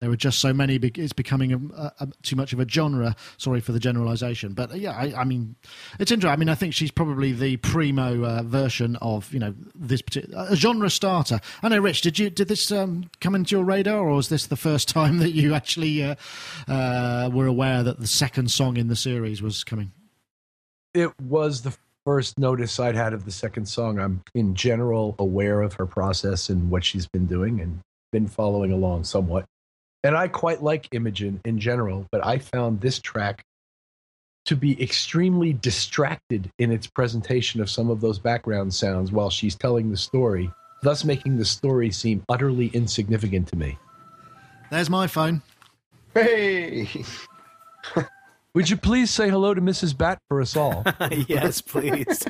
There 0.00 0.10
are 0.10 0.16
just 0.16 0.38
so 0.38 0.54
many. 0.54 0.76
It's 0.76 1.12
becoming 1.12 1.52
a, 1.52 1.92
a, 2.00 2.08
too 2.22 2.34
much 2.34 2.54
of 2.54 2.60
a 2.60 2.66
genre. 2.66 3.14
Sorry 3.36 3.60
for 3.60 3.72
the 3.72 3.78
generalisation, 3.78 4.54
but 4.54 4.72
uh, 4.72 4.76
yeah, 4.76 4.92
I, 4.92 5.12
I, 5.14 5.24
mean, 5.24 5.56
it's 5.98 6.10
interesting. 6.10 6.32
I 6.32 6.36
mean, 6.36 6.48
I 6.48 6.54
think 6.54 6.72
she's 6.72 6.90
probably 6.90 7.32
the 7.32 7.58
primo 7.58 8.24
uh, 8.24 8.42
version 8.42 8.96
of 8.96 9.30
you 9.30 9.38
know 9.38 9.54
this 9.74 10.00
particular 10.00 10.46
a 10.48 10.56
genre 10.56 10.88
starter. 10.88 11.38
I 11.62 11.68
know, 11.68 11.78
Rich. 11.78 12.00
Did 12.00 12.18
you 12.18 12.30
did 12.30 12.48
this 12.48 12.72
um, 12.72 13.10
come 13.20 13.34
into 13.34 13.56
your 13.56 13.64
radar, 13.64 13.98
or 13.98 14.12
was 14.14 14.30
this 14.30 14.46
the 14.46 14.56
first 14.56 14.88
time 14.88 15.18
that 15.18 15.32
you 15.32 15.52
actually 15.52 16.02
uh, 16.02 16.14
uh, 16.66 17.28
were 17.30 17.46
aware 17.46 17.82
that 17.82 18.00
the 18.00 18.06
second 18.06 18.50
song 18.50 18.78
in 18.78 18.88
the 18.88 18.96
series 18.96 19.42
was 19.42 19.64
coming? 19.64 19.92
It 20.94 21.12
was 21.20 21.60
the 21.60 21.76
first 22.06 22.38
notice 22.38 22.80
I'd 22.80 22.94
had 22.94 23.12
of 23.12 23.26
the 23.26 23.30
second 23.30 23.66
song. 23.66 23.98
I'm 23.98 24.22
in 24.34 24.54
general 24.54 25.14
aware 25.18 25.60
of 25.60 25.74
her 25.74 25.84
process 25.84 26.48
and 26.48 26.70
what 26.70 26.86
she's 26.86 27.06
been 27.06 27.26
doing, 27.26 27.60
and 27.60 27.80
been 28.12 28.28
following 28.28 28.72
along 28.72 29.04
somewhat 29.04 29.44
and 30.02 30.16
I 30.16 30.28
quite 30.28 30.62
like 30.62 30.88
Imogen 30.92 31.40
in 31.44 31.58
general, 31.58 32.06
but 32.10 32.24
I 32.24 32.38
found 32.38 32.80
this 32.80 32.98
track 32.98 33.44
to 34.46 34.56
be 34.56 34.82
extremely 34.82 35.52
distracted 35.52 36.50
in 36.58 36.72
its 36.72 36.86
presentation 36.86 37.60
of 37.60 37.70
some 37.70 37.90
of 37.90 38.00
those 38.00 38.18
background 38.18 38.72
sounds 38.72 39.12
while 39.12 39.30
she's 39.30 39.54
telling 39.54 39.90
the 39.90 39.96
story, 39.96 40.50
thus 40.82 41.04
making 41.04 41.36
the 41.36 41.44
story 41.44 41.90
seem 41.90 42.24
utterly 42.28 42.68
insignificant 42.68 43.48
to 43.48 43.56
me. 43.56 43.78
There's 44.70 44.88
my 44.88 45.06
phone. 45.06 45.42
Hey! 46.14 46.88
Would 48.54 48.68
you 48.68 48.76
please 48.76 49.10
say 49.10 49.28
hello 49.28 49.54
to 49.54 49.60
Mrs. 49.60 49.96
Bat 49.96 50.18
for 50.28 50.40
us 50.40 50.56
all? 50.56 50.84
yes, 51.28 51.60
please. 51.60 52.24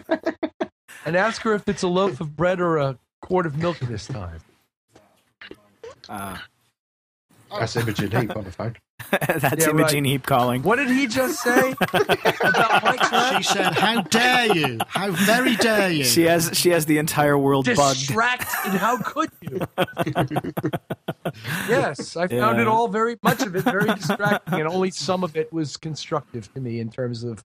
and 1.07 1.17
ask 1.17 1.43
her 1.43 1.55
if 1.55 1.67
it's 1.69 1.83
a 1.83 1.89
loaf 1.89 2.21
of 2.21 2.37
bread 2.37 2.61
or 2.61 2.77
a 2.77 2.99
quart 3.23 3.47
of 3.47 3.57
milk 3.57 3.79
this 3.79 4.07
time. 4.07 4.41
Uh, 6.09 6.37
That's 7.59 7.77
Imogen 7.77 8.11
Heap 8.11 8.37
on 8.37 8.45
the 8.45 8.51
phone. 8.53 8.77
that's 9.11 9.65
Yeah, 9.65 9.71
Imogen 9.71 10.05
right. 10.05 10.11
Heap 10.13 10.27
calling. 10.27 10.63
What 10.63 10.77
did 10.77 10.89
he 10.91 11.07
just 11.07 11.43
say 11.43 11.75
about 11.93 13.37
She 13.39 13.43
said, 13.43 13.73
"How 13.75 14.03
dare 14.03 14.55
you? 14.57 14.79
How 14.89 15.11
very 15.11 15.57
dare 15.57 15.91
you?" 15.91 16.05
She 16.05 16.23
has 16.23 16.51
she 16.55 16.71
has 16.71 16.87
the 16.87 16.99
entire 16.99 17.37
world 17.39 17.65
bugged. 17.67 17.99
Distracted? 17.99 18.71
How 18.73 18.99
could 18.99 19.31
you? 19.43 19.61
yes, 21.69 22.17
I 22.17 22.27
found 22.29 22.57
Yeah. 22.57 22.63
it 22.63 22.69
all 22.69 22.89
very 22.89 23.17
much 23.23 23.43
of 23.43 23.55
it 23.57 23.63
very 23.65 23.93
distracting, 23.95 24.61
and 24.61 24.69
only 24.69 24.91
some 24.91 25.25
of 25.25 25.37
it 25.37 25.53
was 25.53 25.77
constructive 25.77 26.53
to 26.55 26.61
me 26.61 26.81
in 26.81 26.91
terms 26.91 27.25
of 27.25 27.43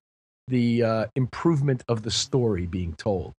the 0.48 0.84
uh, 0.84 1.06
improvement 1.16 1.84
of 1.88 2.04
the 2.04 2.12
story 2.12 2.66
being 2.68 2.94
told. 2.94 3.34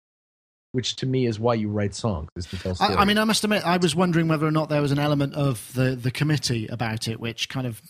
Which 0.76 0.96
to 0.96 1.06
me 1.06 1.24
is 1.24 1.40
why 1.40 1.54
you 1.54 1.70
write 1.70 1.94
songs, 1.94 2.28
is 2.36 2.44
to 2.48 2.58
tell 2.58 2.74
stories. 2.74 2.96
I, 2.98 3.00
I 3.00 3.04
mean, 3.06 3.16
I 3.16 3.24
must 3.24 3.42
admit, 3.42 3.64
I 3.64 3.78
was 3.78 3.96
wondering 3.96 4.28
whether 4.28 4.46
or 4.46 4.50
not 4.50 4.68
there 4.68 4.82
was 4.82 4.92
an 4.92 4.98
element 4.98 5.32
of 5.32 5.72
the, 5.72 5.96
the 5.96 6.10
committee 6.10 6.66
about 6.66 7.08
it, 7.08 7.18
which 7.18 7.48
kind 7.48 7.66
of 7.66 7.80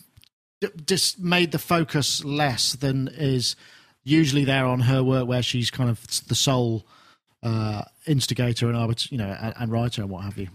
just 0.85 1.19
made 1.19 1.51
the 1.51 1.59
focus 1.59 2.23
less 2.23 2.71
than 2.71 3.09
is 3.09 3.57
usually 4.05 4.45
there 4.45 4.65
on 4.65 4.79
her 4.79 5.03
work, 5.03 5.27
where 5.27 5.43
she's 5.43 5.69
kind 5.69 5.89
of 5.89 5.99
the 6.29 6.33
sole 6.33 6.85
uh, 7.43 7.81
instigator 8.05 8.67
and 8.69 8.77
arbit- 8.77 9.11
you 9.11 9.17
know, 9.17 9.35
and, 9.37 9.53
and 9.57 9.69
writer 9.69 10.01
and 10.01 10.09
what 10.09 10.23
have 10.23 10.37
you. 10.37 10.47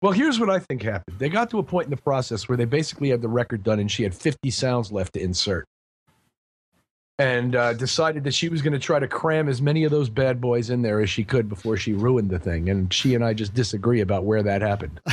Well, 0.00 0.12
here's 0.12 0.40
what 0.40 0.48
I 0.48 0.58
think 0.58 0.82
happened. 0.82 1.18
They 1.18 1.28
got 1.28 1.50
to 1.50 1.58
a 1.58 1.62
point 1.62 1.84
in 1.84 1.90
the 1.90 2.00
process 2.00 2.48
where 2.48 2.56
they 2.56 2.64
basically 2.64 3.10
had 3.10 3.20
the 3.20 3.28
record 3.28 3.62
done 3.62 3.78
and 3.78 3.90
she 3.90 4.04
had 4.04 4.14
50 4.14 4.50
sounds 4.50 4.90
left 4.90 5.12
to 5.12 5.20
insert. 5.20 5.66
And 7.22 7.54
uh, 7.54 7.72
decided 7.74 8.24
that 8.24 8.34
she 8.34 8.48
was 8.48 8.62
going 8.62 8.72
to 8.72 8.78
try 8.78 8.98
to 8.98 9.06
cram 9.06 9.48
as 9.48 9.62
many 9.62 9.84
of 9.84 9.90
those 9.90 10.08
bad 10.08 10.40
boys 10.40 10.70
in 10.70 10.82
there 10.82 11.00
as 11.00 11.08
she 11.10 11.22
could 11.24 11.48
before 11.48 11.76
she 11.76 11.92
ruined 11.92 12.30
the 12.30 12.38
thing. 12.38 12.68
And 12.68 12.92
she 12.92 13.14
and 13.14 13.24
I 13.24 13.32
just 13.34 13.54
disagree 13.54 14.00
about 14.00 14.24
where 14.24 14.42
that 14.42 14.62
happened. 14.62 15.00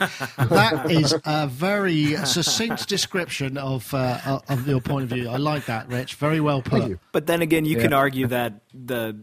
That 0.00 0.90
is 0.90 1.14
a 1.24 1.46
very 1.46 2.16
succinct 2.26 2.88
description 2.88 3.56
of 3.56 3.94
uh, 3.94 4.40
of 4.48 4.66
your 4.66 4.80
point 4.80 5.04
of 5.04 5.10
view. 5.10 5.28
I 5.28 5.36
like 5.36 5.66
that, 5.66 5.88
Rich. 5.88 6.14
Very 6.16 6.40
well 6.40 6.62
put. 6.62 6.98
But 7.12 7.26
then 7.26 7.42
again, 7.42 7.64
you 7.64 7.76
Yeah. 7.76 7.82
can 7.82 7.92
argue 7.92 8.26
that 8.26 8.54
the 8.74 9.16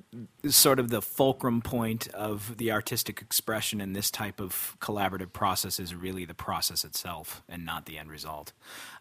sort 0.48 0.80
of 0.80 0.90
the 0.90 1.02
fulcrum 1.02 1.62
point 1.62 2.08
of 2.16 2.58
the 2.58 2.72
artistic 2.72 3.22
expression 3.22 3.80
in 3.80 3.94
this 3.94 4.10
type 4.10 4.40
of 4.40 4.76
collaborative 4.80 5.32
process 5.34 5.80
is 5.80 5.94
really 5.94 6.26
the 6.26 6.34
process 6.34 6.84
itself 6.84 7.44
and 7.48 7.66
not 7.66 7.86
the 7.86 7.98
end 7.98 8.10
result. 8.10 8.52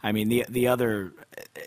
I 0.03 0.13
mean, 0.13 0.29
the 0.29 0.45
the 0.49 0.69
other, 0.69 1.13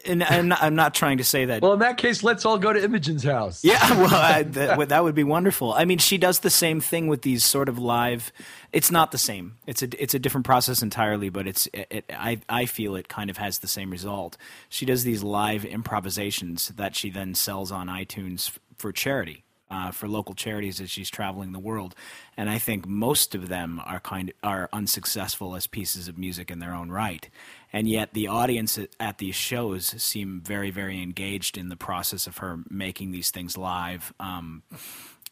and 0.06 0.24
I'm 0.24 0.48
not, 0.50 0.62
I'm 0.62 0.76
not 0.76 0.94
trying 0.94 1.18
to 1.18 1.24
say 1.24 1.46
that. 1.46 1.62
Well, 1.62 1.74
in 1.74 1.80
that 1.80 1.98
case, 1.98 2.24
let's 2.24 2.46
all 2.46 2.58
go 2.58 2.72
to 2.74 2.84
Imogen's 2.84 3.24
house. 3.24 3.64
Yeah, 3.64 3.80
well, 4.02 4.14
I, 4.14 4.44
that, 4.60 4.78
would- 4.78 4.90
that 4.90 5.04
would 5.04 5.16
be 5.16 5.24
wonderful. 5.24 5.74
I 5.74 5.86
mean, 5.86 5.98
she 5.98 6.18
does 6.18 6.40
the 6.40 6.50
same 6.50 6.80
thing 6.80 7.08
with 7.08 7.22
these 7.24 7.44
sort 7.44 7.70
of 7.70 7.80
live. 7.80 8.32
It's 8.72 8.92
not 8.92 9.12
the 9.12 9.18
same. 9.18 9.58
It's 9.68 9.82
a 9.84 10.02
it's 10.02 10.14
a 10.14 10.20
different 10.20 10.46
process 10.46 10.82
entirely, 10.82 11.30
but 11.30 11.48
it's 11.48 11.68
it, 11.74 11.88
it, 11.90 12.06
I 12.12 12.40
I 12.50 12.66
feel 12.66 12.96
it 12.96 13.08
kind 13.08 13.30
of 13.30 13.38
has 13.38 13.60
the 13.60 13.68
same 13.68 13.90
result. 13.92 14.38
She 14.70 14.86
does 14.86 15.04
these 15.04 15.24
live 15.24 15.64
improvisations 15.66 16.70
that 16.70 16.96
she 16.96 17.10
then 17.10 17.36
sells 17.36 17.72
on 17.72 17.88
iTunes 17.88 18.52
for 18.78 18.92
charity. 18.92 19.44
Uh, 19.74 19.90
for 19.90 20.08
local 20.08 20.36
charities 20.36 20.80
as 20.80 20.92
she's 20.92 21.10
traveling 21.10 21.52
the 21.52 21.58
world, 21.58 21.96
and 22.38 22.48
I 22.48 22.60
think 22.60 22.86
most 22.86 23.34
of 23.34 23.50
them 23.50 23.82
are 23.84 24.00
kind 24.00 24.32
are 24.44 24.70
unsuccessful 24.72 25.56
as 25.56 25.66
pieces 25.66 26.08
of 26.08 26.16
music 26.16 26.52
in 26.52 26.60
their 26.60 26.76
own 26.76 26.92
right, 26.92 27.28
and 27.72 27.88
yet 27.88 28.14
the 28.14 28.28
audience 28.28 28.78
at, 29.00 29.18
these 29.18 29.34
shows 29.36 29.88
seem 29.98 30.42
very 30.42 30.70
very 30.70 31.02
engaged 31.02 31.58
in 31.58 31.70
the 31.70 31.76
process 31.76 32.28
of 32.28 32.38
her 32.38 32.60
making 32.70 33.14
these 33.14 33.32
things 33.32 33.58
live, 33.58 34.14
um, 34.20 34.62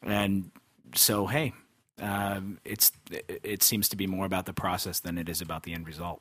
and 0.01 0.49
so 0.95 1.27
hey, 1.27 1.53
um, 2.01 2.57
it's 2.65 2.91
it, 3.11 3.41
it 3.43 3.63
seems 3.63 3.89
to 3.89 3.95
be 3.95 4.07
more 4.07 4.25
about 4.25 4.47
the 4.47 4.53
process 4.53 4.99
than 5.01 5.19
it 5.19 5.29
is 5.29 5.41
about 5.41 5.61
the 5.63 5.73
end 5.73 5.85
result. 5.85 6.19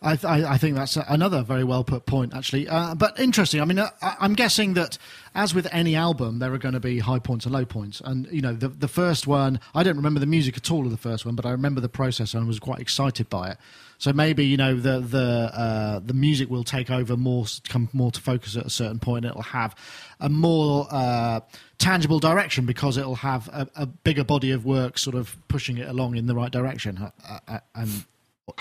I, 0.00 0.14
th- 0.14 0.24
I, 0.24 0.52
I 0.52 0.58
think 0.58 0.76
that's 0.76 0.96
another 0.96 1.42
very 1.42 1.64
well 1.64 1.82
put 1.82 2.06
point, 2.06 2.34
actually. 2.34 2.68
Uh, 2.68 2.94
but 2.94 3.18
interesting. 3.18 3.60
I 3.60 3.64
mean, 3.64 3.80
uh, 3.80 3.90
I, 4.00 4.16
I'm 4.20 4.34
guessing 4.34 4.74
that 4.74 4.96
as 5.34 5.54
with 5.54 5.66
any 5.72 5.96
album, 5.96 6.38
there 6.38 6.52
are 6.52 6.58
going 6.58 6.74
to 6.74 6.80
be 6.80 7.00
high 7.00 7.18
points 7.18 7.46
and 7.46 7.52
low 7.52 7.64
points. 7.64 8.00
And 8.04 8.28
you 8.30 8.40
know, 8.40 8.54
the 8.54 8.68
the 8.68 8.88
first 8.88 9.26
one, 9.26 9.58
I 9.74 9.82
don't 9.82 9.96
remember 9.96 10.20
the 10.20 10.26
music 10.26 10.56
at 10.56 10.70
all 10.70 10.84
of 10.84 10.92
the 10.92 10.96
first 10.96 11.26
one, 11.26 11.34
but 11.34 11.44
I 11.44 11.50
remember 11.50 11.80
the 11.80 11.88
process 11.88 12.34
and 12.34 12.46
was 12.46 12.60
quite 12.60 12.78
excited 12.78 13.28
by 13.28 13.50
it. 13.50 13.58
So 13.98 14.12
maybe 14.12 14.46
you 14.46 14.56
know 14.56 14.76
the 14.76 15.00
the 15.00 15.50
uh, 15.52 15.98
the 15.98 16.14
music 16.14 16.48
will 16.48 16.62
take 16.62 16.90
over 16.90 17.16
more, 17.16 17.46
come 17.68 17.88
more 17.92 18.12
to 18.12 18.20
focus 18.20 18.56
at 18.56 18.66
a 18.66 18.70
certain 18.70 19.00
point. 19.00 19.24
It'll 19.24 19.42
have 19.42 19.74
a 20.20 20.28
more 20.28 20.86
uh, 20.90 21.40
tangible 21.78 22.20
direction 22.20 22.64
because 22.64 22.96
it'll 22.96 23.16
have 23.16 23.48
a, 23.48 23.66
a, 23.74 23.86
bigger 23.86 24.24
body 24.24 24.52
of 24.52 24.64
work, 24.64 24.98
sort 24.98 25.16
of 25.16 25.36
pushing 25.48 25.78
it 25.78 25.88
along 25.88 26.16
in 26.16 26.26
the 26.26 26.34
right 26.34 26.52
direction, 26.52 26.98
uh, 26.98 27.38
uh, 27.48 27.58
and 27.74 28.04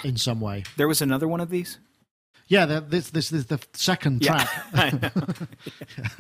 in 0.04 0.18
some 0.18 0.40
way. 0.42 0.64
There 0.76 0.88
was 0.88 1.02
another 1.02 1.28
one 1.28 1.40
of 1.40 1.50
these. 1.50 1.80
Yeah, 2.50 2.66
this 2.66 3.10
this 3.10 3.34
is 3.34 3.48
the 3.48 3.60
second 3.74 4.24
Yeah, 4.24 4.48
track. 4.72 5.12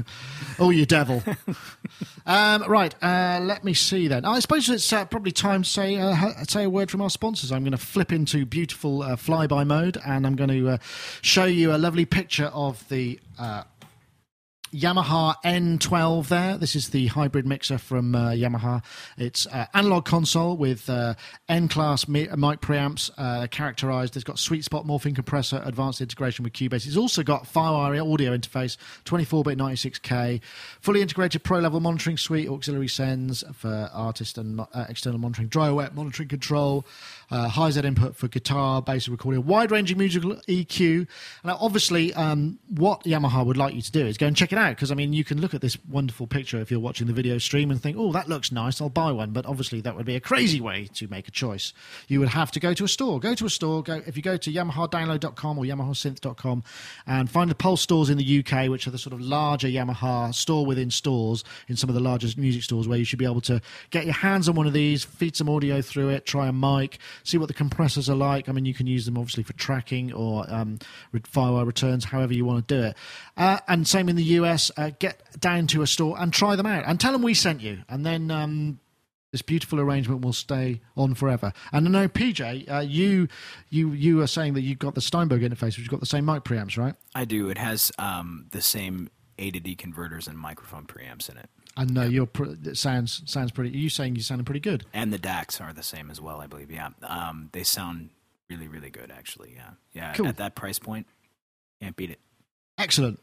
oh, 0.60 0.72
you 0.72 0.86
devil! 0.86 1.24
um, 2.26 2.64
right, 2.68 2.94
uh, 3.02 3.40
let 3.42 3.64
me 3.64 3.74
see 3.74 4.10
then. 4.10 4.26
I 4.26 4.40
suppose 4.40 4.70
it's 4.70 4.92
uh, 4.92 5.06
probably 5.06 5.32
time 5.32 5.64
to 5.64 5.70
say 5.70 5.96
uh, 5.96 6.44
say 6.44 6.66
a 6.66 6.70
word 6.70 6.92
from 6.92 7.02
our 7.02 7.10
sponsors. 7.10 7.54
I'm 7.54 7.64
going 7.64 7.72
to 7.72 7.78
flip 7.78 8.12
into 8.12 8.46
beautiful 8.46 9.04
uh, 9.04 9.16
flyby 9.16 9.66
mode, 9.66 9.98
and 10.06 10.28
I'm 10.28 10.36
going 10.36 10.50
to 10.50 10.70
uh, 10.72 10.78
show 11.22 11.46
you 11.46 11.74
a 11.74 11.78
lovely 11.78 12.06
picture 12.06 12.48
of 12.48 12.88
the. 12.90 13.20
Uh, 14.68 14.78
Yamaha 14.78 15.36
N12 15.44 16.28
there. 16.28 16.58
This 16.58 16.76
is 16.76 16.90
the 16.90 17.08
hybrid 17.08 17.46
mixer 17.46 17.78
from 17.78 18.16
uh, 18.16 18.32
Yamaha. 18.32 18.84
It's 19.18 19.48
uh, 19.48 19.66
analog 19.74 20.06
console 20.06 20.58
with 20.58 20.90
uh, 20.90 21.16
N 21.48 21.68
class 21.68 22.08
mi- 22.08 22.28
mic 22.36 22.62
preamps 22.62 23.10
uh, 23.18 23.48
characterized. 23.48 24.16
It's 24.16 24.24
got 24.24 24.40
sweet 24.40 24.64
spot 24.64 24.86
morphing 24.86 25.16
compressor, 25.16 25.62
advanced 25.64 26.02
integration 26.02 26.44
with 26.44 26.54
Cubase. 26.54 26.86
It's 26.86 26.98
also 26.98 27.24
got 27.24 27.44
FireWire 27.46 28.14
audio 28.14 28.36
interface, 28.36 28.78
24 29.06 29.44
bit 29.44 29.58
96K, 29.58 30.42
fully 30.82 31.02
integrated 31.02 31.44
pro 31.44 31.60
level 31.60 31.80
monitoring 31.80 32.18
suite, 32.18 32.50
auxiliary 32.50 32.88
sends 32.88 33.44
for 33.54 33.90
artist 33.94 34.38
and 34.38 34.60
uh, 34.60 34.86
external 34.90 35.20
monitoring, 35.20 35.48
dry 35.48 35.70
wet 35.70 35.96
monitoring 35.96 36.30
control, 36.30 36.86
uh, 37.30 37.48
high 37.48 37.70
Z 37.70 37.82
input 37.82 38.16
for 38.16 38.28
guitar, 38.28 38.82
bass 38.82 39.08
recording, 39.08 39.46
wide 39.46 39.72
ranging 39.72 39.98
musical 39.98 40.36
EQ. 40.48 41.08
And 41.44 41.52
obviously, 41.52 42.14
um, 42.14 42.60
what 42.70 43.04
Yamaha 43.04 43.46
would 43.46 43.58
like 43.58 43.74
you 43.74 43.82
to 43.82 43.92
do 43.92 44.06
is 44.06 44.18
go 44.18 44.28
and 44.28 44.36
check 44.36 44.52
it 44.52 44.58
out 44.58 44.76
because 44.76 44.92
I 44.92 44.96
mean, 44.96 45.14
you 45.14 45.24
can 45.24 45.42
look 45.42 45.54
at 45.54 45.62
this 45.62 45.78
wonderful 45.86 46.28
picture 46.28 46.60
if 46.60 46.72
you're 46.72 46.80
watching 46.80 47.08
the 47.08 47.14
video 47.14 47.38
stream 47.38 47.72
and 47.72 47.82
think, 47.82 47.98
oh, 47.98 48.12
that 48.14 48.30
looks 48.30 48.52
nice, 48.52 48.82
I'll 48.82 48.90
buy 48.90 49.12
one. 49.12 49.32
But 49.32 49.46
obviously, 49.46 49.82
that 49.82 49.96
would 49.96 50.06
be 50.06 50.16
a 50.16 50.20
crazy 50.20 50.62
way 50.62 50.88
to 50.94 51.08
make 51.08 51.28
a 51.28 51.32
choice. 51.32 51.74
You 52.08 52.20
would 52.20 52.30
have 52.30 52.52
to 52.52 52.60
go 52.60 52.74
to 52.74 52.84
a 52.84 52.88
store. 52.88 53.20
Go 53.20 53.36
to 53.36 53.46
a 53.46 53.50
store. 53.50 53.84
Go 53.84 54.02
if 54.06 54.16
you 54.16 54.24
go 54.24 54.38
to 54.38 54.52
YamahaDownload.com 54.52 55.58
or 55.58 55.66
YamahaSynth.com 55.66 56.64
and 57.06 57.30
find 57.30 57.52
the 57.52 57.56
Pulse 57.56 57.82
stores 57.82 58.10
in 58.10 58.18
the 58.18 58.40
UK, 58.40 58.70
which 58.70 58.88
are 58.88 58.92
the 58.92 58.98
sort 58.98 59.14
of 59.14 59.22
larger 59.22 59.68
Yamaha 59.68 60.34
store 60.34 60.66
within 60.66 60.92
stores 60.92 61.44
in 61.68 61.76
some 61.76 61.90
of 61.90 61.96
the 61.96 62.02
largest 62.02 62.38
music 62.38 62.64
stores, 62.64 62.88
where 62.88 62.98
you 62.98 63.06
should 63.06 63.20
be 63.20 63.26
able 63.26 63.42
to 63.42 63.62
get 63.90 64.06
your 64.06 64.14
hands 64.14 64.48
on 64.48 64.56
one 64.56 64.68
of 64.68 64.74
these, 64.74 65.04
feed 65.04 65.36
some 65.36 65.50
audio 65.50 65.82
through 65.82 66.10
it, 66.10 66.26
try 66.26 66.48
a 66.48 66.54
mic, 66.54 67.00
see 67.24 67.38
what 67.38 67.48
the 67.48 67.54
compressors 67.54 68.10
are 68.10 68.16
like. 68.16 68.50
I 68.50 68.52
mean, 68.52 68.66
you 68.66 68.74
can 68.74 68.88
use 68.88 69.06
them 69.06 69.18
obviously 69.18 69.44
for 69.44 69.54
tracking 69.54 70.14
or 70.14 70.46
um, 70.50 70.80
firewire 71.14 71.66
returns, 71.66 72.06
however 72.06 72.34
you 72.34 72.46
want 72.46 72.68
to 72.68 72.76
do 72.76 72.84
it. 72.84 72.98
Uh, 73.36 73.60
and 73.68 73.88
same 73.88 74.10
in 74.10 74.16
the 74.16 74.24
US. 74.24 74.72
Uh, 74.78 74.92
get 75.00 75.22
down 75.40 75.68
to 75.68 75.82
a 75.82 75.88
store 75.88 76.16
and 76.20 76.34
try 76.34 76.56
them 76.56 76.66
out, 76.66 76.84
and 76.88 77.00
tell 77.00 77.12
them 77.12 77.22
we 77.22 77.34
sent 77.34 77.62
you, 77.62 77.80
and 77.90 78.06
then. 78.06 78.32
Um, 78.32 78.80
this 79.32 79.42
beautiful 79.42 79.80
arrangement 79.80 80.22
will 80.22 80.34
stay 80.34 80.82
on 80.96 81.14
forever. 81.14 81.52
And 81.72 81.88
I 81.88 81.92
know, 81.92 82.08
PJ, 82.08 82.72
uh, 82.72 82.80
you 82.80 83.28
you 83.70 83.92
you 83.92 84.22
are 84.22 84.28
saying 84.28 84.54
that 84.54 84.62
you've 84.62 84.80
got 84.80 84.96
the 84.96 85.02
Steinberg 85.02 85.42
interface, 85.42 85.76
which 85.76 85.78
has 85.78 85.88
got 85.90 86.00
the 86.00 86.06
same 86.06 86.26
mic 86.26 86.44
preamps, 86.44 86.78
right? 86.78 86.96
I 87.14 87.26
do. 87.26 87.50
It 87.50 87.58
has 87.58 87.92
um, 88.00 88.48
the 88.52 88.62
same 88.62 89.10
A 89.38 89.52
to 89.52 89.60
D 89.60 89.76
converters 89.76 90.28
and 90.28 90.38
microphone 90.38 90.86
preamps 90.86 91.30
in 91.30 91.38
it, 91.38 91.50
And 91.80 91.96
uh, 91.98 92.04
you're 92.06 92.26
pr- 92.26 92.56
it 92.66 92.76
sounds 92.78 93.22
sounds 93.26 93.52
pretty. 93.52 93.78
You 93.78 93.90
saying 93.90 94.16
you 94.16 94.24
sounding 94.24 94.46
pretty 94.46 94.60
good? 94.60 94.86
and 94.94 95.14
the 95.14 95.20
DACs 95.20 95.62
are 95.62 95.72
the 95.74 95.84
same 95.84 96.10
as 96.10 96.20
well. 96.20 96.42
I 96.42 96.48
believe. 96.48 96.72
Yeah, 96.72 96.90
um, 97.04 97.50
they 97.54 97.64
sound 97.64 98.10
really, 98.50 98.68
really 98.68 98.90
good. 98.90 99.12
Actually, 99.12 99.54
yeah, 99.56 99.70
yeah. 99.94 100.14
Cool. 100.14 100.28
At 100.28 100.38
that 100.38 100.56
price 100.56 100.80
point, 100.80 101.06
can't 101.80 101.96
beat 101.96 102.10
it. 102.10 102.20
Excellent. 102.80 103.20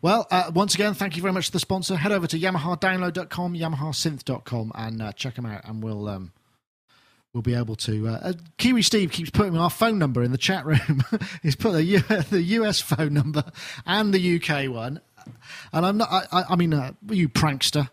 Well, 0.00 0.26
uh, 0.30 0.50
once 0.54 0.74
again, 0.74 0.94
thank 0.94 1.16
you 1.16 1.22
very 1.22 1.34
much 1.34 1.46
to 1.46 1.52
the 1.52 1.58
sponsor. 1.60 1.96
Head 1.96 2.12
over 2.12 2.26
to 2.28 2.38
YamahaDownload.com, 2.38 3.54
YamahaSynth.com, 3.54 4.72
and 4.74 5.02
uh, 5.02 5.12
check 5.12 5.34
them 5.34 5.44
out, 5.44 5.62
and 5.64 5.82
we'll 5.82 6.08
um, 6.08 6.32
we'll 7.34 7.42
be 7.42 7.54
able 7.54 7.76
to. 7.76 8.08
Uh, 8.08 8.12
uh, 8.22 8.32
Kiwi 8.58 8.82
Steve 8.82 9.10
keeps 9.10 9.28
putting 9.30 9.56
our 9.58 9.70
phone 9.70 9.98
number 9.98 10.22
in 10.22 10.30
the 10.32 10.38
chat 10.38 10.64
room. 10.64 11.02
He's 11.42 11.56
put 11.56 11.72
the, 11.72 11.82
U- 11.82 11.98
the 12.30 12.40
US 12.42 12.80
phone 12.80 13.12
number 13.12 13.44
and 13.86 14.14
the 14.14 14.36
UK 14.40 14.70
one, 14.72 15.00
and 15.72 15.84
I'm 15.84 15.96
not. 15.98 16.08
I, 16.10 16.22
I, 16.32 16.44
I 16.50 16.56
mean, 16.56 16.72
uh, 16.72 16.92
you 17.10 17.28
prankster. 17.28 17.90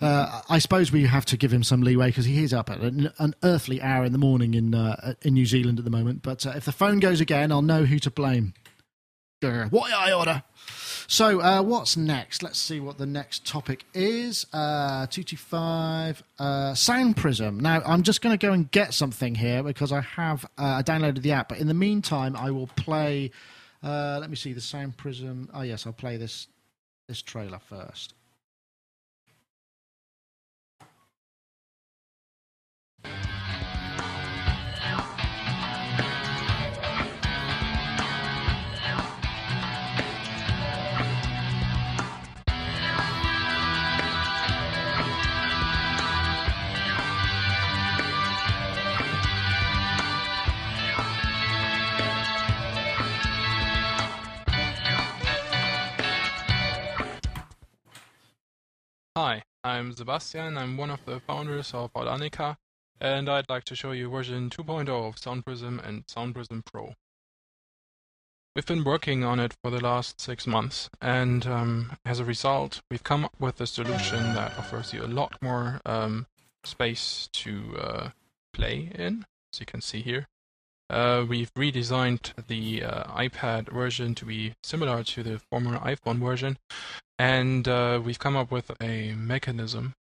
Uh, 0.00 0.42
I 0.48 0.58
suppose 0.58 0.92
we 0.92 1.04
have 1.06 1.24
to 1.26 1.36
give 1.36 1.52
him 1.52 1.62
some 1.62 1.82
leeway 1.82 2.08
because 2.08 2.24
he 2.24 2.42
is 2.42 2.52
up 2.52 2.70
at 2.70 2.80
an, 2.80 3.12
an 3.18 3.34
earthly 3.42 3.80
hour 3.82 4.04
in 4.04 4.12
the 4.12 4.18
morning 4.18 4.54
in 4.54 4.74
uh, 4.74 5.14
in 5.22 5.34
New 5.34 5.46
Zealand 5.46 5.78
at 5.78 5.84
the 5.84 5.90
moment. 5.90 6.22
But 6.22 6.46
uh, 6.46 6.52
if 6.56 6.64
the 6.64 6.72
phone 6.72 7.00
goes 7.00 7.20
again, 7.20 7.52
I'll 7.52 7.62
know 7.62 7.84
who 7.84 7.98
to 8.00 8.10
blame. 8.10 8.54
Grr, 9.42 9.70
What 9.70 9.92
I 9.92 10.12
order. 10.12 10.42
So, 11.08 11.40
uh, 11.40 11.62
what's 11.62 11.96
next? 11.96 12.42
Let's 12.42 12.58
see 12.58 12.80
what 12.80 12.98
the 12.98 13.06
next 13.06 13.46
topic 13.46 13.84
is. 13.94 14.44
Uh, 14.52 15.06
225 15.06 16.22
uh, 16.38 16.74
Sound 16.74 17.16
Prism. 17.16 17.60
Now, 17.60 17.80
I'm 17.86 18.02
just 18.02 18.22
going 18.22 18.36
to 18.36 18.44
go 18.44 18.52
and 18.52 18.68
get 18.70 18.92
something 18.92 19.36
here 19.36 19.62
because 19.62 19.92
I 19.92 20.00
have 20.00 20.46
I 20.58 20.82
downloaded 20.82 21.22
the 21.22 21.32
app. 21.32 21.50
But 21.50 21.58
in 21.58 21.68
the 21.68 21.74
meantime, 21.74 22.34
I 22.34 22.50
will 22.50 22.66
play. 22.66 23.30
Let 23.82 24.28
me 24.28 24.36
see 24.36 24.52
the 24.52 24.60
Sound 24.60 24.96
Prism. 24.96 25.48
Oh 25.54 25.62
yes, 25.62 25.86
I'll 25.86 25.92
play 25.92 26.16
this 26.16 26.48
this 27.06 27.22
trailer 27.22 27.60
first. 27.60 28.14
Hi, 59.16 59.44
I'm 59.64 59.94
Sebastian. 59.94 60.58
I'm 60.58 60.76
one 60.76 60.90
of 60.90 61.02
the 61.06 61.20
founders 61.20 61.72
of 61.72 61.90
Audanika, 61.94 62.58
and 63.00 63.30
I'd 63.30 63.48
like 63.48 63.64
to 63.64 63.74
show 63.74 63.92
you 63.92 64.10
version 64.10 64.50
2.0 64.50 64.90
of 64.90 65.16
SoundPrism 65.16 65.82
and 65.88 66.06
SoundPrism 66.06 66.66
Pro. 66.66 66.92
We've 68.54 68.66
been 68.66 68.84
working 68.84 69.24
on 69.24 69.40
it 69.40 69.54
for 69.62 69.70
the 69.70 69.80
last 69.80 70.20
six 70.20 70.46
months, 70.46 70.90
and 71.00 71.46
um, 71.46 71.92
as 72.04 72.20
a 72.20 72.26
result, 72.26 72.82
we've 72.90 73.02
come 73.02 73.24
up 73.24 73.32
with 73.40 73.58
a 73.58 73.66
solution 73.66 74.34
that 74.34 74.58
offers 74.58 74.92
you 74.92 75.02
a 75.02 75.08
lot 75.08 75.40
more 75.40 75.80
um, 75.86 76.26
space 76.64 77.30
to 77.32 77.74
uh, 77.78 78.08
play 78.52 78.92
in, 78.94 79.24
as 79.50 79.60
you 79.60 79.64
can 79.64 79.80
see 79.80 80.02
here. 80.02 80.26
Uh, 80.88 81.24
we've 81.28 81.52
redesigned 81.54 82.32
the 82.46 82.84
uh, 82.84 83.04
iPad 83.04 83.72
version 83.72 84.14
to 84.14 84.24
be 84.24 84.54
similar 84.62 85.02
to 85.02 85.22
the 85.22 85.40
former 85.50 85.78
iPhone 85.78 86.18
version, 86.18 86.56
and 87.18 87.66
uh, 87.66 88.00
we've 88.02 88.18
come 88.18 88.36
up 88.36 88.50
with 88.50 88.70
a 88.80 89.12
mechanism 89.14 89.94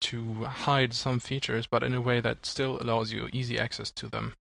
to 0.00 0.44
hide 0.44 0.94
some 0.94 1.20
features, 1.20 1.66
but 1.70 1.82
in 1.82 1.94
a 1.94 2.00
way 2.00 2.20
that 2.20 2.46
still 2.46 2.80
allows 2.80 3.12
you 3.12 3.28
easy 3.32 3.58
access 3.58 3.90
to 3.90 4.08
them. 4.08 4.34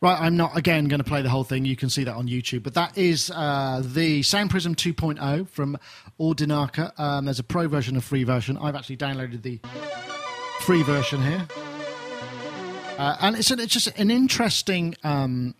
Right, 0.00 0.18
I'm 0.18 0.36
not 0.36 0.56
again 0.56 0.86
going 0.86 1.00
to 1.00 1.04
play 1.04 1.22
the 1.22 1.28
whole 1.28 1.44
thing. 1.44 1.64
You 1.64 1.76
can 1.76 1.90
see 1.90 2.04
that 2.04 2.14
on 2.14 2.28
YouTube, 2.28 2.62
but 2.62 2.74
that 2.74 2.96
is 2.96 3.30
uh, 3.34 3.82
the 3.84 4.22
Sound 4.22 4.50
Prism 4.50 4.74
2.0 4.74 5.48
from 5.48 5.78
Audanika. 6.18 6.98
Um, 6.98 7.26
there's 7.26 7.38
a 7.38 7.44
pro 7.44 7.68
version, 7.68 7.96
a 7.96 8.00
free 8.00 8.24
version. 8.24 8.56
I've 8.56 8.74
actually 8.74 8.96
downloaded 8.96 9.42
the 9.42 9.60
free 10.60 10.82
version 10.82 11.22
here, 11.22 11.46
uh, 13.00 13.16
and 13.20 13.36
it's, 13.36 13.50
an, 13.50 13.60
it's 13.60 13.72
just 13.72 13.88
an 13.98 14.10
interesting 14.10 14.94
um, 15.04 15.54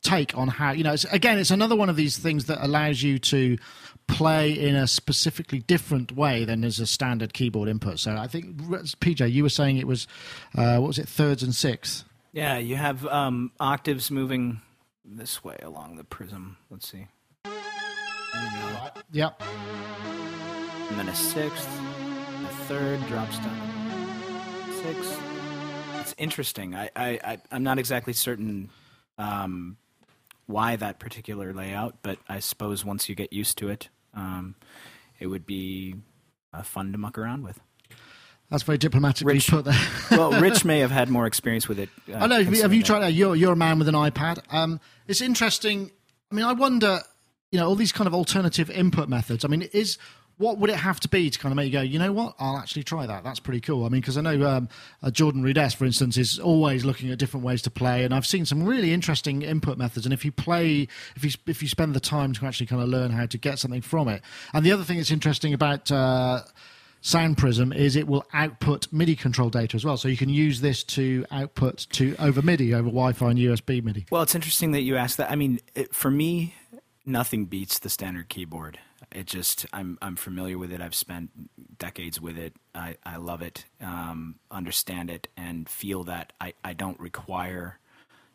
take 0.00 0.36
on 0.36 0.48
how 0.48 0.70
you 0.72 0.82
know. 0.82 0.94
It's, 0.94 1.04
again, 1.04 1.38
it's 1.38 1.50
another 1.50 1.76
one 1.76 1.90
of 1.90 1.96
these 1.96 2.16
things 2.16 2.46
that 2.46 2.64
allows 2.64 3.02
you 3.02 3.18
to 3.18 3.58
play 4.06 4.52
in 4.52 4.74
a 4.74 4.86
specifically 4.86 5.58
different 5.58 6.12
way 6.12 6.44
than 6.44 6.64
as 6.64 6.80
a 6.80 6.86
standard 6.86 7.34
keyboard 7.34 7.68
input. 7.68 7.98
So 7.98 8.16
I 8.16 8.26
think 8.28 8.56
PJ, 8.56 9.30
you 9.30 9.42
were 9.42 9.50
saying 9.50 9.76
it 9.76 9.86
was 9.86 10.06
uh, 10.56 10.78
what 10.78 10.88
was 10.88 10.98
it, 10.98 11.06
thirds 11.08 11.42
and 11.42 11.54
sixths. 11.54 12.04
Yeah, 12.32 12.56
you 12.56 12.76
have 12.76 13.06
um, 13.06 13.52
octaves 13.60 14.10
moving 14.10 14.62
this 15.04 15.44
way 15.44 15.58
along 15.62 15.96
the 15.96 16.04
prism. 16.04 16.56
Let's 16.70 16.88
see. 16.90 17.08
Yep. 19.12 19.42
And 20.88 20.98
then 20.98 21.08
a 21.08 21.14
sixth, 21.14 21.68
a 22.44 22.48
third 22.66 23.06
drops 23.06 23.38
down. 23.38 24.72
Six. 24.82 25.35
It's 26.06 26.14
interesting. 26.18 26.76
I, 26.76 26.88
I, 26.94 27.08
I 27.24 27.38
I'm 27.50 27.64
not 27.64 27.80
exactly 27.80 28.12
certain 28.12 28.70
um, 29.18 29.76
why 30.46 30.76
that 30.76 31.00
particular 31.00 31.52
layout, 31.52 31.96
but 32.02 32.18
I 32.28 32.38
suppose 32.38 32.84
once 32.84 33.08
you 33.08 33.16
get 33.16 33.32
used 33.32 33.58
to 33.58 33.68
it, 33.70 33.88
um, 34.14 34.54
it 35.18 35.26
would 35.26 35.46
be 35.46 35.96
uh, 36.52 36.62
fun 36.62 36.92
to 36.92 36.98
muck 36.98 37.18
around 37.18 37.42
with. 37.42 37.58
That's 38.50 38.62
very 38.62 38.78
diplomatically 38.78 39.34
Rich- 39.34 39.48
put 39.48 39.64
there. 39.64 39.88
Well, 40.12 40.40
Rich 40.40 40.64
may 40.64 40.78
have 40.78 40.92
had 40.92 41.08
more 41.08 41.26
experience 41.26 41.68
with 41.68 41.80
it. 41.80 41.88
Uh, 42.08 42.18
I 42.18 42.26
know. 42.28 42.36
Have 42.36 42.54
you, 42.54 42.62
have 42.62 42.70
considering 42.70 42.72
you 42.72 42.80
that. 42.82 42.86
tried 42.86 43.00
that? 43.00 43.12
You're, 43.12 43.34
you're 43.34 43.52
a 43.54 43.56
man 43.56 43.80
with 43.80 43.88
an 43.88 43.96
iPad. 43.96 44.38
Um, 44.50 44.78
it's 45.08 45.20
interesting. 45.20 45.90
I 46.30 46.34
mean, 46.36 46.44
I 46.44 46.52
wonder, 46.52 47.00
you 47.50 47.58
know, 47.58 47.66
all 47.66 47.74
these 47.74 47.90
kind 47.90 48.06
of 48.06 48.14
alternative 48.14 48.70
input 48.70 49.08
methods. 49.08 49.44
I 49.44 49.48
mean, 49.48 49.62
is 49.72 49.98
what 50.38 50.58
would 50.58 50.68
it 50.68 50.76
have 50.76 51.00
to 51.00 51.08
be 51.08 51.30
to 51.30 51.38
kind 51.38 51.52
of 51.52 51.56
make 51.56 51.66
you 51.66 51.72
go, 51.72 51.80
you 51.80 51.98
know 51.98 52.12
what, 52.12 52.34
I'll 52.38 52.58
actually 52.58 52.82
try 52.82 53.06
that. 53.06 53.24
That's 53.24 53.40
pretty 53.40 53.60
cool. 53.60 53.86
I 53.86 53.88
mean, 53.88 54.00
because 54.02 54.18
I 54.18 54.20
know 54.20 54.46
um, 54.46 54.68
uh, 55.02 55.10
Jordan 55.10 55.42
Rudess, 55.42 55.74
for 55.74 55.86
instance, 55.86 56.16
is 56.18 56.38
always 56.38 56.84
looking 56.84 57.10
at 57.10 57.18
different 57.18 57.44
ways 57.44 57.62
to 57.62 57.70
play, 57.70 58.04
and 58.04 58.12
I've 58.12 58.26
seen 58.26 58.44
some 58.44 58.64
really 58.64 58.92
interesting 58.92 59.42
input 59.42 59.78
methods. 59.78 60.04
And 60.04 60.12
if 60.12 60.24
you 60.24 60.32
play, 60.32 60.88
if 61.16 61.24
you 61.24 61.30
if 61.46 61.62
you 61.62 61.68
spend 61.68 61.94
the 61.94 62.00
time 62.00 62.32
to 62.34 62.46
actually 62.46 62.66
kind 62.66 62.82
of 62.82 62.88
learn 62.88 63.12
how 63.12 63.26
to 63.26 63.38
get 63.38 63.58
something 63.58 63.80
from 63.80 64.08
it, 64.08 64.22
and 64.52 64.64
the 64.64 64.72
other 64.72 64.84
thing 64.84 64.98
that's 64.98 65.10
interesting 65.10 65.54
about 65.54 65.90
uh, 65.90 66.42
Sound 67.00 67.38
Prism 67.38 67.72
is 67.72 67.96
it 67.96 68.06
will 68.06 68.24
output 68.34 68.92
MIDI 68.92 69.16
control 69.16 69.48
data 69.48 69.76
as 69.76 69.84
well. 69.84 69.96
So 69.96 70.08
you 70.08 70.16
can 70.16 70.28
use 70.28 70.60
this 70.60 70.82
to 70.84 71.24
output 71.30 71.86
to 71.92 72.14
over 72.18 72.42
MIDI, 72.42 72.74
over 72.74 72.88
Wi-Fi 72.88 73.30
and 73.30 73.38
USB 73.38 73.82
MIDI. 73.82 74.06
Well, 74.10 74.22
it's 74.22 74.34
interesting 74.34 74.72
that 74.72 74.82
you 74.82 74.96
asked 74.96 75.16
that. 75.16 75.30
I 75.30 75.36
mean, 75.36 75.60
it, 75.74 75.94
for 75.94 76.10
me, 76.10 76.54
nothing 77.06 77.46
beats 77.46 77.78
the 77.78 77.88
standard 77.88 78.28
keyboard. 78.28 78.78
It 79.16 79.24
just 79.26 79.64
I'm 79.72 79.96
I'm 80.02 80.14
familiar 80.14 80.58
with 80.58 80.70
it. 80.70 80.82
I've 80.82 80.94
spent 80.94 81.30
decades 81.78 82.20
with 82.20 82.36
it. 82.36 82.52
I, 82.74 82.96
I 83.02 83.16
love 83.16 83.40
it, 83.40 83.64
um, 83.80 84.34
understand 84.50 85.08
it, 85.08 85.28
and 85.38 85.66
feel 85.66 86.04
that 86.04 86.34
I, 86.38 86.52
I 86.62 86.74
don't 86.74 87.00
require 87.00 87.78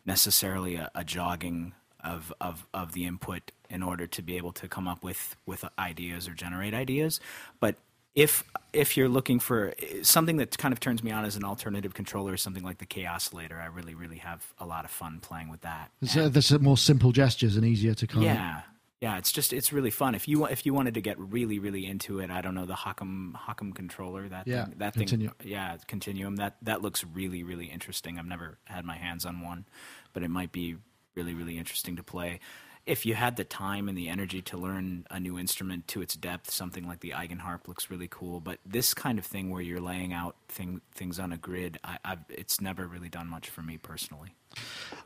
necessarily 0.04 0.74
a, 0.74 0.90
a 0.92 1.04
jogging 1.04 1.74
of, 2.02 2.32
of 2.40 2.66
of 2.74 2.94
the 2.94 3.06
input 3.06 3.52
in 3.70 3.84
order 3.84 4.08
to 4.08 4.22
be 4.22 4.36
able 4.36 4.50
to 4.54 4.66
come 4.66 4.88
up 4.88 5.04
with 5.04 5.36
with 5.46 5.64
ideas 5.78 6.26
or 6.26 6.34
generate 6.34 6.74
ideas. 6.74 7.20
But 7.60 7.76
if 8.16 8.42
if 8.72 8.96
you're 8.96 9.08
looking 9.08 9.38
for 9.38 9.74
something 10.02 10.36
that 10.38 10.58
kind 10.58 10.72
of 10.72 10.80
turns 10.80 11.04
me 11.04 11.12
on 11.12 11.24
as 11.24 11.36
an 11.36 11.44
alternative 11.44 11.94
controller, 11.94 12.36
something 12.36 12.64
like 12.64 12.78
the 12.78 12.86
Kaossilator, 12.86 13.62
I 13.62 13.66
really 13.66 13.94
really 13.94 14.18
have 14.18 14.52
a 14.58 14.66
lot 14.66 14.84
of 14.84 14.90
fun 14.90 15.20
playing 15.20 15.48
with 15.48 15.60
that. 15.60 15.92
So 16.02 16.24
uh, 16.24 16.28
there's 16.28 16.50
more 16.58 16.76
simple 16.76 17.12
gestures 17.12 17.56
and 17.56 17.64
easier 17.64 17.94
to 17.94 18.06
kind 18.08 18.26
of. 18.56 18.62
Yeah, 19.02 19.18
it's 19.18 19.32
just 19.32 19.52
it's 19.52 19.72
really 19.72 19.90
fun. 19.90 20.14
If 20.14 20.28
you 20.28 20.46
if 20.46 20.64
you 20.64 20.72
wanted 20.72 20.94
to 20.94 21.00
get 21.00 21.18
really 21.18 21.58
really 21.58 21.84
into 21.86 22.20
it, 22.20 22.30
I 22.30 22.40
don't 22.40 22.54
know 22.54 22.66
the 22.66 22.74
Haken 22.74 23.32
Haken 23.34 23.74
controller 23.74 24.28
that 24.28 24.46
Yeah, 24.46 24.66
thing, 24.66 24.74
that 24.78 24.94
Continuum. 24.94 25.34
thing 25.40 25.50
yeah 25.50 25.76
Continuum 25.88 26.36
that 26.36 26.56
that 26.62 26.82
looks 26.82 27.04
really 27.04 27.42
really 27.42 27.66
interesting. 27.66 28.16
I've 28.16 28.26
never 28.26 28.58
had 28.66 28.84
my 28.84 28.96
hands 28.96 29.26
on 29.26 29.40
one, 29.40 29.66
but 30.12 30.22
it 30.22 30.30
might 30.30 30.52
be 30.52 30.76
really 31.16 31.34
really 31.34 31.58
interesting 31.58 31.96
to 31.96 32.04
play. 32.04 32.38
If 32.84 33.06
you 33.06 33.14
had 33.14 33.36
the 33.36 33.44
time 33.44 33.88
and 33.88 33.96
the 33.96 34.08
energy 34.08 34.42
to 34.42 34.56
learn 34.56 35.06
a 35.10 35.20
new 35.20 35.38
instrument 35.38 35.86
to 35.88 36.02
its 36.02 36.14
depth, 36.16 36.50
something 36.50 36.86
like 36.86 37.00
the 37.00 37.10
Eigenharp 37.10 37.68
looks 37.68 37.90
really 37.90 38.08
cool. 38.08 38.40
But 38.40 38.58
this 38.66 38.92
kind 38.92 39.18
of 39.18 39.24
thing 39.24 39.50
where 39.50 39.62
you're 39.62 39.80
laying 39.80 40.12
out 40.12 40.34
thing, 40.48 40.80
things 40.92 41.20
on 41.20 41.32
a 41.32 41.36
grid, 41.36 41.78
I, 41.84 41.98
I've, 42.04 42.24
it's 42.28 42.60
never 42.60 42.86
really 42.86 43.08
done 43.08 43.28
much 43.28 43.48
for 43.48 43.62
me 43.62 43.78
personally. 43.78 44.34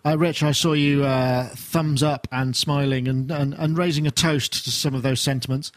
Uh, 0.04 0.16
Rich, 0.16 0.42
I 0.42 0.52
saw 0.52 0.72
you 0.72 1.04
uh, 1.04 1.48
thumbs 1.50 2.02
up 2.02 2.26
and 2.32 2.56
smiling 2.56 3.08
and, 3.08 3.30
and, 3.30 3.54
and 3.54 3.76
raising 3.76 4.06
a 4.06 4.10
toast 4.10 4.64
to 4.64 4.70
some 4.70 4.94
of 4.94 5.02
those 5.02 5.20
sentiments. 5.20 5.70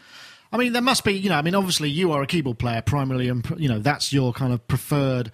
I 0.52 0.56
mean, 0.56 0.72
there 0.72 0.82
must 0.82 1.04
be, 1.04 1.12
you 1.12 1.28
know, 1.28 1.36
I 1.36 1.42
mean, 1.42 1.54
obviously 1.54 1.90
you 1.90 2.12
are 2.12 2.22
a 2.22 2.26
keyboard 2.26 2.58
player 2.58 2.82
primarily, 2.82 3.28
and 3.28 3.44
you 3.56 3.68
know 3.68 3.78
that's 3.78 4.12
your 4.12 4.32
kind 4.32 4.52
of 4.52 4.66
preferred 4.66 5.30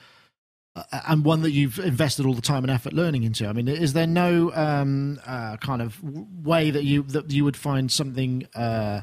and 1.08 1.24
one 1.24 1.42
that 1.42 1.52
you've 1.52 1.78
invested 1.78 2.26
all 2.26 2.34
the 2.34 2.42
time 2.42 2.64
and 2.64 2.70
effort 2.70 2.92
learning 2.92 3.22
into. 3.22 3.46
I 3.46 3.52
mean, 3.52 3.68
is 3.68 3.92
there 3.92 4.06
no 4.06 4.52
um, 4.54 5.20
uh, 5.26 5.56
kind 5.56 5.82
of 5.82 6.02
way 6.44 6.70
that 6.70 6.84
you 6.84 7.02
that 7.04 7.30
you 7.30 7.44
would 7.44 7.56
find 7.56 7.90
something 7.90 8.46
uh, 8.54 9.02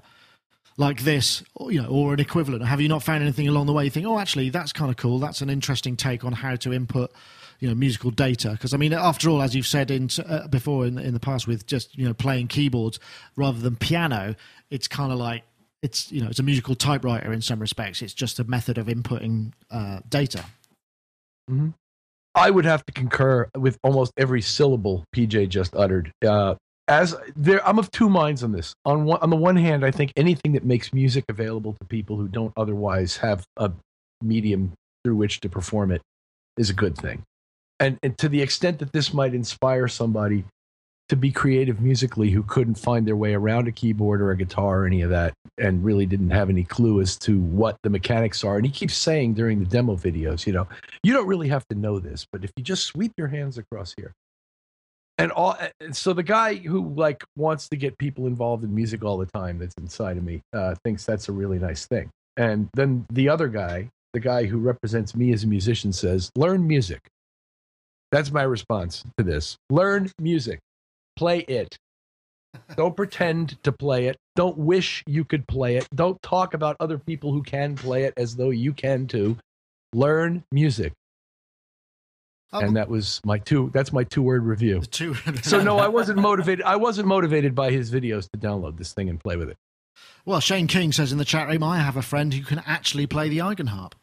like 0.77 1.01
this, 1.01 1.43
or, 1.55 1.71
you 1.71 1.81
know, 1.81 1.89
or 1.89 2.13
an 2.13 2.19
equivalent? 2.19 2.65
Have 2.65 2.81
you 2.81 2.89
not 2.89 3.03
found 3.03 3.23
anything 3.23 3.47
along 3.47 3.65
the 3.65 3.73
way? 3.73 3.85
You 3.85 3.89
think, 3.89 4.05
oh, 4.05 4.19
actually, 4.19 4.49
that's 4.49 4.73
kind 4.73 4.91
of 4.91 4.97
cool. 4.97 5.19
That's 5.19 5.41
an 5.41 5.49
interesting 5.49 5.95
take 5.95 6.23
on 6.23 6.33
how 6.33 6.55
to 6.57 6.73
input. 6.73 7.11
You 7.59 7.69
know, 7.69 7.75
musical 7.75 8.11
data. 8.11 8.49
Because 8.51 8.73
I 8.73 8.77
mean, 8.77 8.91
after 8.91 9.29
all, 9.29 9.41
as 9.41 9.55
you've 9.55 9.67
said 9.67 9.89
in 9.89 10.09
uh, 10.25 10.47
before 10.47 10.85
in 10.85 10.97
in 10.97 11.13
the 11.13 11.19
past, 11.19 11.47
with 11.47 11.65
just 11.65 11.97
you 11.97 12.05
know 12.05 12.13
playing 12.13 12.47
keyboards 12.47 12.99
rather 13.37 13.59
than 13.59 13.77
piano, 13.77 14.35
it's 14.69 14.87
kind 14.89 15.13
of 15.13 15.17
like 15.17 15.43
it's 15.81 16.11
you 16.11 16.21
know 16.21 16.27
it's 16.27 16.39
a 16.39 16.43
musical 16.43 16.75
typewriter 16.75 17.31
in 17.31 17.41
some 17.41 17.59
respects. 17.59 18.01
It's 18.01 18.13
just 18.13 18.37
a 18.39 18.43
method 18.43 18.77
of 18.77 18.87
inputting 18.87 19.53
uh, 19.71 20.01
data. 21.47 21.73
I 22.35 22.49
would 22.49 22.65
have 22.65 22.85
to 22.85 22.93
concur 22.93 23.47
with 23.55 23.77
almost 23.83 24.11
every 24.17 24.41
syllable 24.41 25.05
PJ 25.15 25.49
just 25.49 25.75
uttered. 25.75 26.11
Uh, 26.25 26.55
as 26.87 27.15
there, 27.35 27.65
I'm 27.67 27.79
of 27.79 27.91
two 27.91 28.09
minds 28.09 28.43
on 28.43 28.51
this. 28.51 28.73
On 28.85 29.05
one, 29.05 29.19
on 29.21 29.29
the 29.29 29.35
one 29.35 29.55
hand, 29.55 29.85
I 29.85 29.91
think 29.91 30.11
anything 30.15 30.53
that 30.53 30.65
makes 30.65 30.91
music 30.91 31.25
available 31.29 31.73
to 31.79 31.85
people 31.85 32.17
who 32.17 32.27
don't 32.27 32.53
otherwise 32.57 33.17
have 33.17 33.43
a 33.57 33.71
medium 34.21 34.73
through 35.03 35.15
which 35.15 35.39
to 35.41 35.49
perform 35.49 35.91
it 35.91 36.01
is 36.57 36.69
a 36.69 36.73
good 36.73 36.97
thing. 36.97 37.23
And, 37.79 37.97
and 38.03 38.17
to 38.17 38.29
the 38.29 38.41
extent 38.41 38.79
that 38.79 38.91
this 38.93 39.13
might 39.13 39.33
inspire 39.33 39.87
somebody 39.87 40.45
to 41.09 41.15
be 41.15 41.31
creative 41.31 41.81
musically 41.81 42.29
who 42.29 42.43
couldn't 42.43 42.75
find 42.75 43.05
their 43.05 43.15
way 43.15 43.33
around 43.33 43.67
a 43.67 43.71
keyboard 43.71 44.21
or 44.21 44.31
a 44.31 44.37
guitar 44.37 44.81
or 44.81 44.85
any 44.85 45.01
of 45.01 45.09
that 45.09 45.33
and 45.57 45.83
really 45.83 46.05
didn't 46.05 46.29
have 46.29 46.49
any 46.49 46.63
clue 46.63 47.01
as 47.01 47.17
to 47.17 47.39
what 47.39 47.75
the 47.83 47.89
mechanics 47.89 48.43
are. 48.43 48.55
And 48.55 48.65
he 48.65 48.71
keeps 48.71 48.95
saying 48.95 49.33
during 49.33 49.59
the 49.59 49.65
demo 49.65 49.95
videos, 49.95 50.47
you 50.47 50.53
know, 50.53 50.67
you 51.03 51.13
don't 51.13 51.27
really 51.27 51.49
have 51.49 51.67
to 51.67 51.75
know 51.75 51.99
this, 51.99 52.25
but 52.31 52.43
if 52.43 52.51
you 52.55 52.63
just 52.63 52.85
sweep 52.85 53.11
your 53.17 53.27
hands 53.27 53.57
across 53.57 53.93
here. 53.97 54.13
And 55.19 55.31
all 55.31 55.55
and 55.79 55.95
so 55.95 56.11
the 56.13 56.23
guy 56.23 56.55
who 56.55 56.89
like 56.95 57.23
wants 57.35 57.69
to 57.69 57.75
get 57.75 57.97
people 57.99 58.25
involved 58.25 58.63
in 58.63 58.73
music 58.73 59.03
all 59.03 59.17
the 59.17 59.27
time 59.27 59.59
that's 59.59 59.75
inside 59.75 60.17
of 60.17 60.23
me 60.23 60.41
uh, 60.53 60.73
thinks 60.83 61.05
that's 61.05 61.29
a 61.29 61.31
really 61.31 61.59
nice 61.59 61.85
thing. 61.85 62.09
And 62.37 62.67
then 62.73 63.05
the 63.11 63.29
other 63.29 63.47
guy, 63.47 63.89
the 64.13 64.19
guy 64.19 64.45
who 64.45 64.57
represents 64.57 65.15
me 65.15 65.31
as 65.31 65.43
a 65.43 65.47
musician 65.47 65.93
says, 65.93 66.31
"Learn 66.35 66.65
music." 66.65 66.99
That's 68.11 68.31
my 68.31 68.43
response 68.43 69.03
to 69.17 69.23
this. 69.23 69.57
Learn 69.69 70.11
music. 70.19 70.59
Play 71.15 71.39
it. 71.39 71.77
Don't 72.75 72.95
pretend 72.95 73.61
to 73.63 73.71
play 73.71 74.07
it. 74.07 74.17
Don't 74.35 74.57
wish 74.57 75.03
you 75.07 75.25
could 75.25 75.47
play 75.47 75.77
it. 75.77 75.87
Don't 75.93 76.21
talk 76.21 76.53
about 76.53 76.75
other 76.79 76.97
people 76.97 77.31
who 77.31 77.41
can 77.41 77.75
play 77.75 78.03
it 78.03 78.13
as 78.17 78.35
though 78.35 78.51
you 78.51 78.73
can 78.73 79.07
too. 79.07 79.37
Learn 79.93 80.43
music. 80.51 80.93
And 82.51 82.75
that 82.77 82.87
was 82.87 83.19
my 83.25 83.39
two 83.39 83.71
that's 83.73 83.91
my 83.91 84.03
two 84.03 84.21
word 84.21 84.43
review. 84.43 84.81
Two. 84.81 85.15
So 85.41 85.63
no, 85.63 85.79
I 85.79 85.87
wasn't 85.87 86.19
motivated 86.19 86.63
I 86.63 86.75
wasn't 86.75 87.07
motivated 87.07 87.55
by 87.55 87.71
his 87.71 87.91
videos 87.91 88.29
to 88.31 88.37
download 88.37 88.77
this 88.77 88.93
thing 88.93 89.09
and 89.09 89.19
play 89.19 89.35
with 89.35 89.49
it. 89.49 89.57
Well, 90.25 90.39
Shane 90.39 90.67
King 90.67 90.91
says 90.91 91.11
in 91.11 91.17
the 91.17 91.25
chat 91.25 91.47
room, 91.47 91.63
I 91.63 91.79
have 91.79 91.97
a 91.97 92.01
friend 92.01 92.33
who 92.33 92.43
can 92.43 92.61
actually 92.65 93.07
play 93.07 93.29
the 93.29 93.39
Eigenharp. 93.39 93.93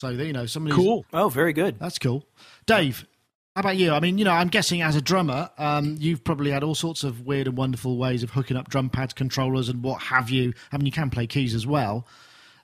So 0.00 0.14
there 0.14 0.26
you 0.26 0.32
know, 0.32 0.46
somebody. 0.46 0.74
Cool. 0.74 1.04
Oh, 1.12 1.28
very 1.28 1.52
good. 1.52 1.78
That's 1.78 1.98
cool. 1.98 2.24
Dave, 2.66 3.06
how 3.54 3.60
about 3.60 3.76
you? 3.76 3.92
I 3.92 4.00
mean, 4.00 4.16
you 4.18 4.24
know, 4.24 4.30
I'm 4.32 4.48
guessing 4.48 4.80
as 4.80 4.96
a 4.96 5.02
drummer, 5.02 5.50
um, 5.58 5.96
you've 5.98 6.24
probably 6.24 6.50
had 6.50 6.62
all 6.64 6.74
sorts 6.74 7.04
of 7.04 7.26
weird 7.26 7.46
and 7.48 7.56
wonderful 7.56 7.98
ways 7.98 8.22
of 8.22 8.30
hooking 8.30 8.56
up 8.56 8.70
drum 8.70 8.88
pads, 8.88 9.12
controllers, 9.12 9.68
and 9.68 9.82
what 9.82 10.00
have 10.02 10.30
you. 10.30 10.54
I 10.72 10.78
mean, 10.78 10.86
you 10.86 10.92
can 10.92 11.10
play 11.10 11.26
keys 11.26 11.54
as 11.54 11.66
well. 11.66 12.06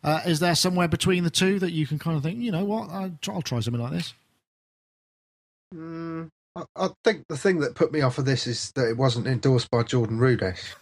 Uh, 0.03 0.21
is 0.25 0.41
there 0.41 0.55
somewhere 0.55 0.89
between 0.89 1.25
the 1.25 1.31
two 1.31 1.59
that 1.59 1.73
you 1.73 1.87
can 1.87 1.99
kind 1.99 2.17
of 2.17 2.23
think, 2.23 2.39
you 2.39 2.51
know 2.53 2.65
what, 2.65 2.89
I'll 2.91 3.13
try, 3.21 3.35
I'll 3.35 3.43
try 3.43 3.61
something 3.61 3.83
like 3.83 3.93
this? 3.93 4.15
Mm, 5.75 6.29
I, 6.57 6.63
I 6.77 6.89
think 7.05 7.25
the 7.29 7.37
thing 7.37 7.59
that 7.61 7.75
put 7.75 7.93
me 7.93 8.01
off 8.01 8.17
of 8.17 8.25
this 8.25 8.47
is 8.47 8.71
that 8.73 8.89
it 8.89 8.97
wasn't 8.97 9.27
endorsed 9.27 9.71
by 9.71 9.83
Jordan 9.83 10.19
Rudess. 10.19 10.75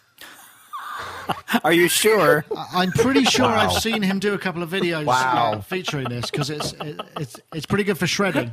Are 1.64 1.72
you 1.72 1.88
sure? 1.88 2.44
I- 2.56 2.66
I'm 2.74 2.92
pretty 2.92 3.24
sure 3.24 3.46
I've 3.46 3.72
seen 3.72 4.02
him 4.02 4.20
do 4.20 4.34
a 4.34 4.38
couple 4.38 4.62
of 4.62 4.70
videos 4.70 5.06
Wow. 5.06 5.54
uh, 5.54 5.60
featuring 5.62 6.08
this 6.08 6.30
because 6.30 6.50
it's 6.50 6.72
it, 6.74 7.00
it's 7.16 7.40
it's 7.52 7.66
pretty 7.66 7.82
good 7.84 7.98
for 7.98 8.06
shredding. 8.06 8.52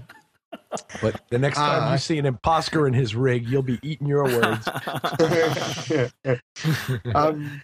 But 1.02 1.22
the 1.30 1.39
next 1.39 1.58
time 1.58 1.84
Ah. 1.84 1.92
you 1.94 1.98
see 1.98 2.18
an 2.18 2.26
imposter 2.26 2.88
in 2.88 2.94
his 2.94 3.16
rig, 3.16 3.48
you'll 3.48 3.62
be 3.62 3.80
eating 3.84 4.08
your 4.08 4.24
words. 4.24 4.68
um, 7.16 7.62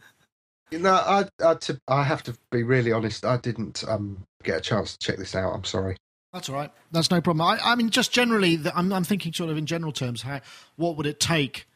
you 0.72 0.80
know, 0.80 0.94
I, 0.94 1.26
I, 1.44 1.56
to, 1.56 1.80
I 1.88 2.04
have 2.04 2.24
to 2.24 2.38
be 2.52 2.64
really 2.64 2.92
honest. 2.92 3.26
I 3.26 3.38
didn't 3.38 3.84
um, 3.88 4.26
get 4.44 4.58
a 4.58 4.62
chance 4.62 4.94
to 4.94 5.00
check 5.00 5.18
this 5.18 5.36
out. 5.36 5.54
I'm 5.54 5.64
sorry. 5.64 5.98
That's 6.34 6.50
all 6.50 6.56
right. 6.56 6.72
That's 6.92 7.10
no 7.10 7.22
problem. 7.22 7.42
I, 7.42 7.60
I 7.64 7.76
mean, 7.76 7.90
just 7.90 8.12
generally, 8.12 8.56
the, 8.56 8.76
I'm, 8.78 8.94
I'm 8.94 9.04
thinking 9.04 9.34
sort 9.34 9.50
of 9.50 9.58
in 9.58 9.66
general 9.66 9.92
terms. 9.92 10.22
How 10.22 10.42
what 10.76 10.96
would 10.98 11.08
it 11.08 11.20
take? 11.20 11.68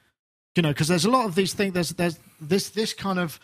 You 0.56 0.62
know, 0.62 0.69
because 0.69 0.88
there's 0.88 1.06
a 1.06 1.10
lot 1.10 1.26
of 1.26 1.34
these 1.34 1.54
things. 1.54 1.73
There's 1.73 1.89
there's 1.89 2.19
this 2.39 2.69
this 2.69 2.93
kind 2.93 3.17
of 3.17 3.39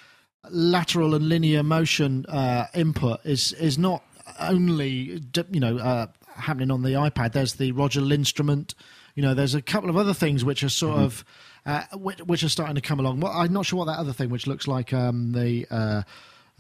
lateral 0.52 1.16
and 1.16 1.28
linear 1.28 1.64
motion 1.64 2.28
uh, 2.28 2.68
input 2.76 3.26
is 3.26 3.54
is 3.54 3.80
not 3.80 4.04
only 4.40 5.20
you 5.52 5.60
know 5.60 5.80
uh, 5.80 6.06
happening 6.40 6.72
on 6.72 6.84
the 6.84 6.90
iPad. 6.92 7.34
There's 7.34 7.54
the 7.56 7.72
Roger 7.72 8.02
LinnStrument. 8.02 8.74
You 9.16 9.24
know, 9.24 9.34
there's 9.34 9.56
a 9.56 9.62
couple 9.62 9.90
of 9.90 9.98
other 9.98 10.14
things 10.14 10.46
which 10.46 10.64
are 10.64 10.70
sort 10.70 11.00
of 11.00 11.26
uh, 11.66 11.84
which, 11.94 12.20
which 12.20 12.44
are 12.44 12.50
starting 12.50 12.76
to 12.76 12.82
come 12.82 13.00
along. 13.00 13.20
Well, 13.20 13.32
I'm 13.32 13.52
not 13.54 13.66
sure 13.66 13.80
what 13.80 13.86
that 13.86 14.00
other 14.00 14.14
thing, 14.14 14.30
which 14.30 14.48
looks 14.48 14.68
like 14.68 14.94
um, 14.94 15.32
the. 15.34 15.66
Uh, 15.70 16.02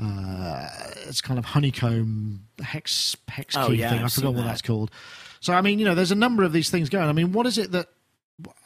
uh, 0.01 0.69
it's 1.07 1.19
kind 1.19 1.37
of 1.37 1.43
honeycomb 1.43 2.45
hex 2.63 3.17
hex 3.27 3.55
key 3.55 3.61
Oh, 3.61 3.71
yeah, 3.71 3.89
thing. 3.89 3.99
I 3.99 4.03
I've 4.05 4.13
forgot 4.13 4.29
what 4.33 4.37
that. 4.43 4.47
that's 4.47 4.61
called. 4.61 4.91
So 5.41 5.53
I 5.53 5.61
mean, 5.61 5.77
you 5.79 5.85
know, 5.85 5.93
there's 5.95 6.11
a 6.11 6.15
number 6.15 6.43
of 6.43 6.53
these 6.53 6.69
things 6.69 6.89
going. 6.89 7.09
I 7.09 7.11
mean, 7.13 7.33
what 7.33 7.45
is 7.45 7.57
it 7.57 7.71
that 7.71 7.89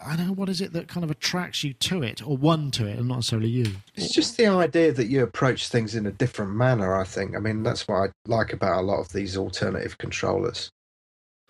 I 0.06 0.16
don't 0.16 0.28
know 0.28 0.34
what 0.34 0.50
is 0.50 0.62
it 0.62 0.74
that 0.74 0.88
kind 0.88 1.04
of 1.04 1.10
attracts 1.10 1.64
you 1.64 1.74
to 1.74 2.04
it, 2.04 2.26
or 2.26 2.38
one 2.38 2.72
to 2.72 2.86
it, 2.88 3.00
and 3.00 3.08
not 3.08 3.16
necessarily 3.16 3.50
you. 3.50 3.66
It's 3.96 4.14
just 4.14 4.38
the 4.38 4.48
idea 4.48 4.92
that 4.92 5.08
you 5.08 5.24
approach 5.24 5.70
things 5.70 5.96
in 5.96 6.06
a 6.06 6.12
different 6.12 6.52
manner, 6.52 6.96
I 6.96 7.04
think. 7.04 7.36
I 7.36 7.40
mean, 7.40 7.64
that's 7.64 7.88
what 7.88 7.96
I 7.96 8.08
like 8.28 8.54
about 8.54 8.80
a 8.80 8.86
lot 8.86 9.00
of 9.00 9.12
these 9.12 9.36
alternative 9.36 9.98
controllers. 9.98 10.70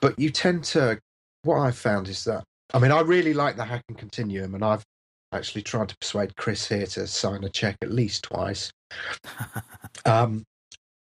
But 0.04 0.20
you 0.20 0.32
tend 0.32 0.66
to, 0.66 0.99
what 1.43 1.60
I've 1.60 1.78
found 1.78 2.10
is 2.10 2.26
that, 2.26 2.43
I 2.74 2.80
mean, 2.80 2.91
I 2.91 2.99
really 2.99 3.34
like 3.34 3.56
the 3.56 3.64
Haken 3.64 3.97
Continuum, 3.97 4.54
and 4.54 4.62
I've 4.62 4.84
actually 5.32 5.62
tried 5.62 5.88
to 5.88 5.97
persuade 5.97 6.36
Chris 6.36 6.68
here 6.68 6.86
to 6.88 7.08
sign 7.08 7.45
a 7.45 7.49
check 7.49 7.78
at 7.82 7.89
least 7.89 8.26
twice. 8.26 8.70
um, 10.06 10.43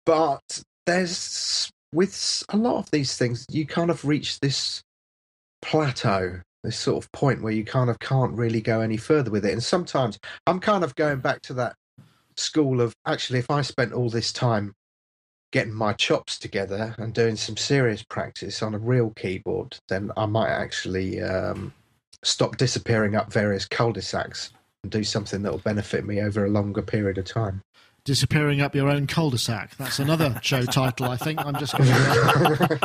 but 0.06 0.42
there's, 0.86 1.72
with 1.94 2.44
a 2.50 2.58
lot 2.58 2.80
of 2.80 2.92
these 2.92 3.16
things, 3.16 3.46
you 3.50 3.66
kind 3.66 3.90
of 3.90 4.04
reach 4.04 4.42
this 4.42 4.82
plateau 5.62 6.42
this 6.66 6.78
sort 6.78 7.02
of 7.02 7.10
point 7.14 7.42
where 7.42 7.54
you 7.54 7.64
kind 7.64 7.90
of 7.90 7.98
can't 8.00 8.34
really 8.34 8.60
go 8.60 8.82
any 8.82 8.98
further 8.98 9.32
with 9.32 9.46
it. 9.46 9.54
And 9.54 9.64
sometimes 9.64 10.20
I'm 10.46 10.60
kind 10.60 10.84
of 10.84 10.96
going 10.96 11.22
back 11.22 11.42
to 11.44 11.54
that 11.54 11.76
school 12.36 12.82
of 12.82 12.94
actually, 13.06 13.40
if 13.40 13.50
I 13.50 13.62
spent 13.62 13.94
all 13.94 14.10
this 14.10 14.34
time 14.34 14.74
getting 15.52 15.74
my 15.74 15.94
chops 15.94 16.40
together 16.40 16.96
and 16.98 17.14
doing 17.14 17.36
some 17.36 17.58
serious 17.58 18.04
practice 18.04 18.64
on 18.64 18.74
a 18.74 18.80
real 18.80 19.12
keyboard, 19.12 19.78
then 19.90 20.12
I 20.18 20.26
might 20.26 20.50
actually 20.50 21.22
um, 21.22 21.74
stop 22.24 22.58
disappearing 22.58 23.16
up 23.16 23.32
various 23.32 23.66
cul-de-sacs 23.66 24.52
and 24.84 24.92
do 24.92 25.04
something 25.04 25.44
that 25.44 25.52
will 25.52 25.60
benefit 25.60 26.06
me 26.06 26.22
over 26.22 26.46
a 26.46 26.50
longer 26.50 26.82
period 26.82 27.18
of 27.18 27.26
time 27.26 27.62
disappearing 28.04 28.62
up 28.62 28.74
your 28.74 28.90
own 28.90 29.06
cul-de-sac. 29.08 29.76
That's 29.78 30.00
another 30.00 30.40
show 30.44 30.64
title, 30.64 31.10
I 31.10 31.18
think. 31.18 31.44
I'm 31.46 31.56
just 31.56 31.78
going 31.78 31.90
to 31.90 32.80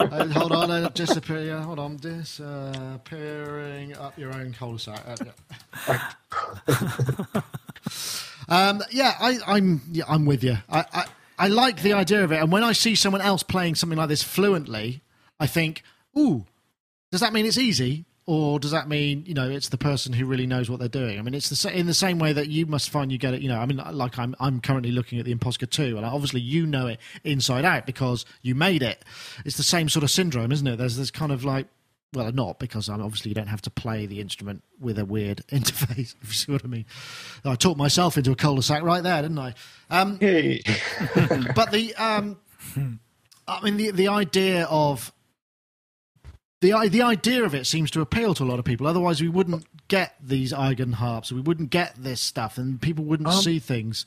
uh, 0.00 0.26
hold 0.28 0.52
on, 0.52 0.70
uh, 0.70 0.88
disappear. 0.90 1.58
Hold 1.60 1.78
on, 1.78 1.96
disappearing 1.96 3.96
up 3.96 4.18
your 4.18 4.34
own 4.34 4.52
cul-de-sac. 4.52 5.00
Uh, 5.06 5.16
yeah. 5.88 6.12
um, 8.48 8.82
yeah, 8.90 9.14
I, 9.20 9.38
I'm. 9.46 9.82
Yeah, 9.92 10.04
I'm 10.08 10.26
with 10.26 10.42
you. 10.42 10.56
I, 10.68 10.84
I, 10.92 11.04
I 11.38 11.48
like 11.48 11.82
the 11.82 11.92
idea 11.92 12.24
of 12.24 12.32
it, 12.32 12.40
and 12.40 12.50
when 12.50 12.64
I 12.64 12.72
see 12.72 12.94
someone 12.94 13.20
else 13.20 13.42
playing 13.42 13.76
something 13.76 13.98
like 13.98 14.08
this 14.08 14.22
fluently, 14.22 15.02
I 15.38 15.46
think, 15.46 15.82
"Ooh, 16.16 16.46
does 17.10 17.20
that 17.20 17.32
mean 17.32 17.46
it's 17.46 17.58
easy?" 17.58 18.04
or 18.28 18.60
does 18.60 18.72
that 18.72 18.86
mean 18.86 19.24
you 19.26 19.32
know 19.32 19.48
it's 19.48 19.70
the 19.70 19.78
person 19.78 20.12
who 20.12 20.26
really 20.26 20.46
knows 20.46 20.68
what 20.68 20.78
they're 20.78 20.86
doing? 20.86 21.18
I 21.18 21.22
mean, 21.22 21.32
it's 21.32 21.48
the 21.48 21.74
in 21.76 21.86
the 21.86 21.94
same 21.94 22.18
way 22.18 22.34
that 22.34 22.48
you 22.48 22.66
must 22.66 22.90
find 22.90 23.10
you 23.10 23.16
get 23.16 23.32
it. 23.32 23.40
You 23.40 23.48
know, 23.48 23.58
I 23.58 23.64
mean, 23.64 23.80
like 23.92 24.18
I'm 24.18 24.36
I'm 24.38 24.60
currently 24.60 24.92
looking 24.92 25.18
at 25.18 25.24
the 25.24 25.34
Imposca 25.34 25.68
two, 25.68 25.96
and 25.96 26.04
obviously 26.04 26.42
you 26.42 26.66
know 26.66 26.88
it 26.88 27.00
inside 27.24 27.64
out 27.64 27.86
because 27.86 28.26
you 28.42 28.54
made 28.54 28.82
it. 28.82 29.02
It's 29.46 29.56
the 29.56 29.62
same 29.62 29.88
sort 29.88 30.02
of 30.02 30.10
syndrome, 30.10 30.52
isn't 30.52 30.66
it? 30.66 30.76
There's 30.76 30.98
this 30.98 31.10
kind 31.10 31.32
of 31.32 31.42
like. 31.42 31.68
Well, 32.14 32.32
not 32.32 32.58
because 32.58 32.88
I'm 32.88 33.02
obviously 33.02 33.30
you 33.30 33.34
don't 33.34 33.48
have 33.48 33.62
to 33.62 33.70
play 33.70 34.06
the 34.06 34.20
instrument 34.20 34.62
with 34.80 34.98
a 34.98 35.04
weird 35.04 35.46
interface. 35.48 36.14
If 36.22 36.28
you 36.28 36.32
see 36.32 36.52
what 36.52 36.64
I 36.64 36.68
mean, 36.68 36.86
I 37.44 37.54
talked 37.54 37.78
myself 37.78 38.16
into 38.16 38.30
a 38.30 38.36
cul-de-sac 38.36 38.82
right 38.82 39.02
there, 39.02 39.20
didn't 39.20 39.38
I? 39.38 39.54
Um, 39.90 40.18
hey. 40.18 40.62
but 41.54 41.70
the 41.70 41.94
um, 41.96 42.38
I 43.46 43.60
mean 43.62 43.76
the 43.76 43.90
the 43.90 44.08
idea 44.08 44.64
of 44.64 45.12
the 46.60 46.88
the 46.88 47.02
idea 47.02 47.44
of 47.44 47.54
it 47.54 47.66
seems 47.66 47.90
to 47.92 48.00
appeal 48.00 48.34
to 48.34 48.44
a 48.44 48.46
lot 48.46 48.58
of 48.58 48.64
people. 48.64 48.86
Otherwise, 48.86 49.20
we 49.20 49.28
wouldn't 49.28 49.66
get 49.88 50.14
these 50.20 50.52
eigenharps. 50.52 51.30
We 51.30 51.40
wouldn't 51.40 51.70
get 51.70 51.94
this 51.96 52.20
stuff, 52.20 52.56
and 52.56 52.80
people 52.80 53.04
wouldn't 53.04 53.28
um, 53.28 53.42
see 53.42 53.58
things. 53.58 54.06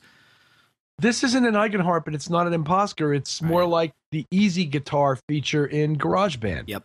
This 0.98 1.24
isn't 1.24 1.46
an 1.46 1.54
eigenharp, 1.54 2.06
and 2.06 2.14
it's 2.14 2.28
not 2.28 2.46
an 2.46 2.52
Imposca. 2.52 3.16
It's 3.16 3.40
right. 3.40 3.48
more 3.48 3.64
like 3.64 3.92
the 4.10 4.26
easy 4.30 4.64
guitar 4.64 5.18
feature 5.28 5.66
in 5.66 5.96
GarageBand. 5.96 6.64
Yep. 6.66 6.84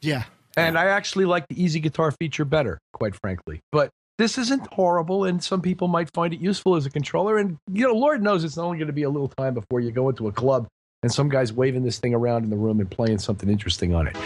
Yeah. 0.00 0.24
And 0.56 0.78
I 0.78 0.86
actually 0.86 1.24
like 1.24 1.46
the 1.48 1.60
easy 1.60 1.80
guitar 1.80 2.12
feature 2.12 2.44
better, 2.44 2.78
quite 2.92 3.16
frankly. 3.16 3.60
But 3.72 3.90
this 4.18 4.38
isn't 4.38 4.72
horrible, 4.72 5.24
and 5.24 5.42
some 5.42 5.60
people 5.60 5.88
might 5.88 6.08
find 6.14 6.32
it 6.32 6.40
useful 6.40 6.76
as 6.76 6.86
a 6.86 6.90
controller. 6.90 7.38
And 7.38 7.58
you 7.72 7.86
know, 7.86 7.94
Lord 7.94 8.22
knows 8.22 8.44
it's 8.44 8.56
only 8.56 8.78
going 8.78 8.86
to 8.86 8.92
be 8.92 9.02
a 9.02 9.10
little 9.10 9.28
time 9.28 9.54
before 9.54 9.80
you 9.80 9.90
go 9.90 10.08
into 10.08 10.28
a 10.28 10.32
club 10.32 10.68
and 11.04 11.12
some 11.12 11.28
guy's 11.28 11.52
waving 11.52 11.82
this 11.82 11.98
thing 11.98 12.14
around 12.14 12.44
in 12.44 12.50
the 12.50 12.56
room 12.56 12.80
and 12.80 12.90
playing 12.90 13.18
something 13.18 13.50
interesting 13.50 13.94
on 13.94 14.06
it. 14.06 14.16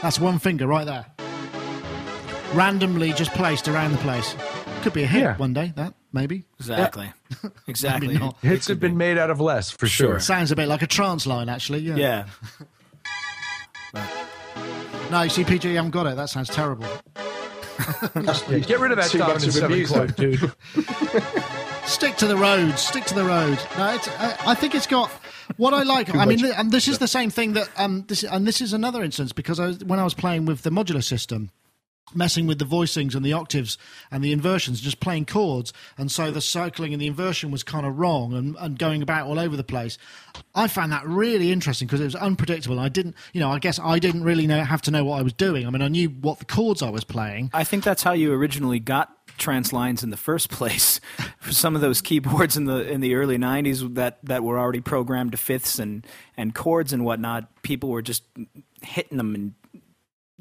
That's 0.00 0.18
one 0.18 0.38
finger 0.38 0.66
right 0.66 0.86
there. 0.86 1.04
Randomly 2.54 3.12
just 3.12 3.32
placed 3.32 3.68
around 3.68 3.92
the 3.92 3.98
place. 3.98 4.34
Could 4.80 4.94
be 4.94 5.02
a 5.02 5.06
hit 5.06 5.20
yeah. 5.20 5.36
one 5.36 5.52
day, 5.52 5.74
that, 5.76 5.92
maybe. 6.12 6.44
Exactly. 6.58 7.12
exactly. 7.66 8.18
Hits 8.42 8.68
have 8.68 8.80
been 8.80 8.96
made 8.96 9.18
out 9.18 9.30
of 9.30 9.40
less, 9.40 9.70
for 9.70 9.86
sure. 9.86 10.12
sure. 10.12 10.20
Sounds 10.20 10.50
a 10.50 10.56
bit 10.56 10.68
like 10.68 10.82
a 10.82 10.86
trance 10.86 11.26
line, 11.26 11.48
actually. 11.48 11.80
Yeah. 11.80 12.26
Yeah. 13.94 14.04
no, 15.10 15.22
you 15.22 15.30
see, 15.30 15.44
PJ, 15.44 15.64
you 15.64 15.76
haven't 15.76 15.90
got 15.90 16.06
it. 16.06 16.16
That 16.16 16.30
sounds 16.30 16.48
terrible. 16.48 16.86
get 18.60 18.78
rid 18.80 18.92
of 18.92 18.98
that 18.98 19.10
dominant 19.16 19.52
seven 19.52 19.86
quote, 19.86 20.16
dude. 20.16 20.52
Stick 21.86 22.16
to 22.16 22.26
the 22.26 22.36
road. 22.36 22.78
Stick 22.78 23.04
to 23.06 23.14
the 23.14 23.24
road. 23.24 23.58
No, 23.78 23.94
it's, 23.94 24.08
uh, 24.08 24.36
I 24.46 24.54
think 24.54 24.74
it's 24.74 24.86
got 24.86 25.10
what 25.56 25.74
I 25.74 25.82
like, 25.82 26.14
I 26.14 26.24
mean, 26.26 26.44
and 26.44 26.70
this 26.70 26.88
is 26.88 26.98
the 26.98 27.08
same 27.08 27.30
thing 27.30 27.54
that 27.54 27.68
um, 27.76 28.04
this, 28.06 28.22
and 28.22 28.46
this 28.46 28.60
is 28.60 28.72
another 28.72 29.02
instance 29.02 29.32
because 29.32 29.58
I 29.58 29.66
was, 29.66 29.84
when 29.84 29.98
I 29.98 30.04
was 30.04 30.14
playing 30.14 30.46
with 30.46 30.62
the 30.62 30.70
modular 30.70 31.02
system, 31.02 31.50
messing 32.14 32.46
with 32.46 32.58
the 32.58 32.64
voicings 32.64 33.14
and 33.14 33.24
the 33.24 33.32
octaves 33.32 33.78
and 34.10 34.22
the 34.22 34.32
inversions, 34.32 34.80
just 34.80 35.00
playing 35.00 35.26
chords. 35.26 35.72
And 35.96 36.10
so 36.10 36.30
the 36.30 36.40
cycling 36.40 36.92
and 36.92 37.00
the 37.00 37.06
inversion 37.06 37.50
was 37.50 37.62
kind 37.62 37.86
of 37.86 37.98
wrong 37.98 38.32
and, 38.32 38.56
and 38.58 38.78
going 38.78 39.02
about 39.02 39.26
all 39.26 39.38
over 39.38 39.56
the 39.56 39.64
place. 39.64 39.98
I 40.54 40.68
found 40.68 40.92
that 40.92 41.06
really 41.06 41.52
interesting 41.52 41.86
because 41.86 42.00
it 42.00 42.04
was 42.04 42.14
unpredictable. 42.14 42.78
I 42.78 42.88
didn't, 42.88 43.14
you 43.32 43.40
know, 43.40 43.50
I 43.50 43.58
guess 43.58 43.78
I 43.78 43.98
didn't 43.98 44.24
really 44.24 44.46
know, 44.46 44.62
have 44.64 44.82
to 44.82 44.90
know 44.90 45.04
what 45.04 45.18
I 45.18 45.22
was 45.22 45.32
doing. 45.32 45.66
I 45.66 45.70
mean, 45.70 45.82
I 45.82 45.88
knew 45.88 46.08
what 46.08 46.38
the 46.38 46.44
chords 46.44 46.82
I 46.82 46.90
was 46.90 47.04
playing. 47.04 47.50
I 47.52 47.64
think 47.64 47.84
that's 47.84 48.02
how 48.02 48.12
you 48.12 48.32
originally 48.32 48.80
got 48.80 49.16
trance 49.38 49.72
lines 49.72 50.02
in 50.02 50.10
the 50.10 50.16
first 50.16 50.50
place. 50.50 51.00
For 51.38 51.52
some 51.52 51.74
of 51.74 51.80
those 51.80 52.02
keyboards 52.02 52.56
in 52.56 52.66
the 52.66 52.88
in 52.88 53.00
the 53.00 53.14
early 53.14 53.38
'90s 53.38 53.94
that 53.94 54.18
that 54.24 54.44
were 54.44 54.58
already 54.58 54.80
programmed 54.80 55.32
to 55.32 55.38
fifths 55.38 55.78
and 55.78 56.06
and 56.36 56.54
chords 56.54 56.92
and 56.92 57.04
whatnot, 57.04 57.62
people 57.62 57.88
were 57.88 58.02
just 58.02 58.22
hitting 58.82 59.16
them 59.16 59.34
and 59.34 59.54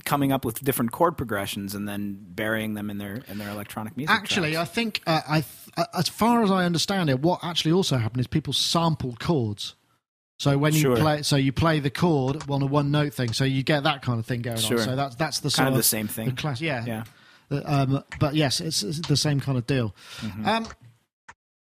coming 0.06 0.32
up 0.32 0.46
with 0.46 0.64
different 0.64 0.92
chord 0.92 1.18
progressions 1.18 1.76
and 1.76 1.88
then 1.88 2.18
burying 2.22 2.74
them 2.74 2.90
in 2.90 2.98
their 2.98 3.22
in 3.28 3.38
their 3.38 3.50
electronic 3.50 3.98
music. 3.98 4.16
Actually, 4.16 4.54
tracks. 4.54 4.70
I 4.70 4.74
think 4.74 5.02
uh, 5.08 5.22
I, 5.28 5.44
uh, 5.78 5.86
as 5.94 6.10
far 6.10 6.44
as 6.44 6.52
I 6.52 6.66
understand 6.66 7.10
it, 7.10 7.22
what 7.22 7.44
actually 7.44 7.72
also 7.72 7.98
happened 7.98 8.22
is 8.22 8.28
people 8.28 8.54
sampled 8.54 9.20
chords. 9.20 9.76
So 10.40 10.58
when 10.58 10.74
you 10.74 10.96
play, 10.96 11.22
so 11.22 11.36
you 11.36 11.52
play 11.52 11.82
the 11.82 11.90
chord 11.90 12.50
on 12.50 12.62
a 12.62 12.66
one 12.66 12.92
note 12.92 13.14
thing, 13.14 13.34
so 13.34 13.44
you 13.44 13.62
get 13.62 13.84
that 13.84 14.02
kind 14.02 14.20
of 14.20 14.26
thing 14.26 14.42
going 14.42 14.58
sure. 14.58 14.80
on. 14.80 14.86
So 14.86 14.96
that's 14.96 15.16
that's 15.16 15.40
the 15.42 15.50
kind 15.50 15.68
of, 15.68 15.74
of 15.74 15.78
the 15.80 15.84
same 15.84 16.08
thing. 16.08 16.28
The 16.28 16.36
class, 16.36 16.62
yeah, 16.62 16.86
yeah. 16.86 17.04
Um, 17.52 18.04
but 18.20 18.36
yes, 18.36 18.62
it's, 18.62 18.84
it's, 18.84 19.00
the 19.08 19.18
same 19.18 19.40
kind 19.40 19.58
of 19.58 19.68
deal. 19.68 19.96
Mm-hmm. 20.22 20.48
Um, 20.48 20.68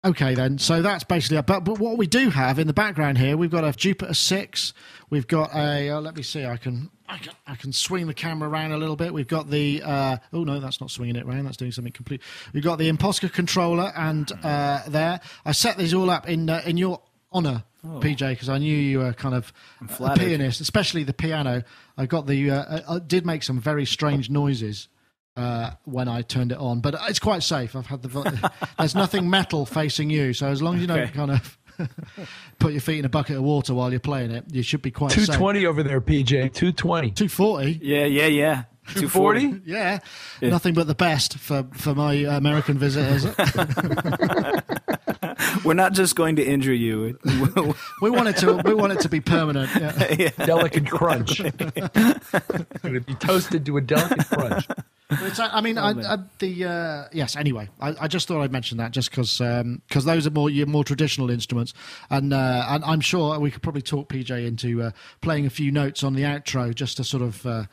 okay, 0.05 0.35
then. 0.35 0.57
So 0.59 0.81
that's 0.81 1.05
basically. 1.05 1.43
But 1.43 1.61
but 1.61 1.79
what 1.79 1.99
we 1.99 2.07
do 2.07 2.31
have 2.31 2.59
in 2.59 2.67
the 2.67 2.73
background 2.73 3.19
here, 3.19 3.37
we've 3.37 3.51
got 3.51 3.65
a 3.65 3.73
Jupiter 3.73 4.15
six. 4.15 4.73
We've 5.11 5.27
got 5.27 5.55
a. 5.55 5.91
Uh, 5.91 6.01
let 6.01 6.17
me 6.17 6.23
see. 6.23 6.47
I 6.47 6.57
can, 6.57 6.91
I 7.09 7.19
can 7.19 7.33
I 7.47 7.55
can 7.55 7.73
swing 7.73 8.07
the 8.07 8.15
camera 8.15 8.49
around 8.49 8.73
a 8.73 8.79
little 8.79 8.97
bit. 8.97 9.13
We've 9.13 9.29
got 9.29 9.51
the. 9.51 9.83
Uh, 9.83 10.17
oh 10.33 10.45
no, 10.45 10.61
that's 10.61 10.81
not 10.81 10.91
swinging 10.91 11.17
it 11.17 11.25
around. 11.25 11.45
That's 11.45 11.57
doing 11.57 11.73
something 11.73 11.93
complete. 11.93 12.23
We've 12.53 12.65
got 12.65 12.79
the 12.79 12.91
Imposca 12.91 13.33
controller 13.33 13.93
and 13.95 14.31
uh, 14.43 14.83
there. 14.89 15.21
I 15.45 15.53
set 15.53 15.77
these 15.77 15.93
all 15.93 16.11
up 16.11 16.29
in 16.29 16.49
uh, 16.49 16.63
in 16.65 16.77
your 16.77 17.03
honor. 17.33 17.65
Oh. 17.87 18.01
PJ, 18.01 18.31
because 18.31 18.49
I 18.49 18.57
knew 18.57 18.75
you 18.75 19.01
were 19.01 19.13
kind 19.13 19.35
of 19.35 19.53
a 20.01 20.17
pianist, 20.17 20.63
especially 20.63 21.05
the 21.05 21.13
piano. 21.13 21.65
I 21.99 22.07
got 22.07 22.27
the 22.27 22.51
uh, 22.51 22.81
I 22.89 22.99
did 22.99 23.27
make 23.27 23.43
some 23.43 23.61
very 23.61 23.85
strange 23.85 24.31
noises 24.31 24.89
uh, 25.37 25.73
when 25.85 26.09
I 26.09 26.23
turned 26.23 26.53
it 26.53 26.59
on, 26.59 26.81
but 26.81 26.95
it's 27.09 27.19
quite 27.19 27.43
safe. 27.43 27.77
I've 27.77 27.87
had 27.87 28.03
the 28.03 28.51
there's 28.79 28.95
nothing 28.95 29.29
metal 29.29 29.67
facing 29.67 30.09
you, 30.09 30.33
so 30.33 30.47
as 30.47 30.63
long 30.63 30.77
as 30.77 30.81
you 30.81 30.87
don't 30.87 31.13
kind 31.13 31.31
of 31.31 31.59
put 32.59 32.73
your 32.73 32.81
feet 32.81 32.99
in 32.99 33.05
a 33.05 33.09
bucket 33.09 33.37
of 33.37 33.43
water 33.43 33.75
while 33.75 33.91
you're 33.91 34.01
playing 34.01 34.31
it, 34.31 34.45
you 34.51 34.63
should 34.63 34.83
be 34.83 34.91
quite. 34.91 35.11
Two 35.11 35.27
twenty 35.27 35.67
over 35.67 35.83
there, 35.83 36.01
PJ. 36.01 36.53
Two 36.55 36.73
twenty. 36.73 37.11
Two 37.11 37.29
forty. 37.29 37.79
Yeah, 37.83 38.05
yeah, 38.05 38.27
yeah. 38.27 38.65
Two 38.95 39.09
forty. 39.09 39.61
Yeah. 39.65 40.01
yeah. 40.41 40.51
Nothing 40.51 40.75
but 40.75 40.87
the 40.87 40.95
best 40.95 41.39
for 41.39 41.67
for 41.73 41.95
my 41.95 42.15
American 42.15 42.79
visitors. 42.79 43.25
We're 45.65 45.75
not 45.75 45.93
just 45.93 46.17
going 46.17 46.37
to 46.37 46.45
injure 46.45 46.75
you. 46.75 47.19
we 48.03 48.11
want 48.11 48.29
it 48.29 48.37
to. 48.39 48.61
We 48.65 48.75
want 48.75 48.93
it 48.93 49.01
to 49.01 49.09
be 49.09 49.21
permanent. 49.21 49.71
Yeah. 49.75 50.13
yeah. 50.13 50.47
Delicate 50.47 50.91
crunch. 50.91 51.41
it's 51.41 52.81
going 52.83 52.95
to 52.95 53.01
be 53.01 53.15
toasted 53.15 53.67
to 53.67 53.77
a 53.77 53.81
delicate 53.81 54.27
crunch. 54.29 54.67
I 55.11 55.61
mean, 55.61 55.79
I, 55.79 55.91
I, 55.91 56.19
the 56.39 56.65
uh, 56.65 57.09
yes. 57.13 57.37
Anyway, 57.37 57.69
I, 57.81 57.95
I, 58.01 58.09
just 58.09 58.27
thought 58.27 58.43
I'd 58.43 58.53
mention 58.53 58.79
that 58.79 58.91
just 58.91 59.11
because 59.11 59.39
because 59.39 60.07
um, 60.07 60.07
those 60.07 60.27
are 60.27 60.31
more 60.31 60.51
your 60.51 60.67
more 60.67 60.85
traditional 60.85 61.31
instruments, 61.31 61.75
and 62.11 62.33
uh, 62.33 62.67
and 62.69 62.85
I'm 62.85 63.01
sure 63.01 63.39
we 63.39 63.51
could 63.51 63.63
probably 63.63 63.83
talk 63.83 64.09
PJ 64.09 64.47
into 64.47 64.83
uh, 64.83 64.91
playing 65.21 65.47
a 65.47 65.51
few 65.51 65.71
notes 65.71 66.03
on 66.03 66.15
the 66.15 66.23
outro 66.23 66.75
just 66.75 66.97
to 66.97 67.05
sort 67.05 67.23
of 67.23 67.45
uh, 67.47 67.65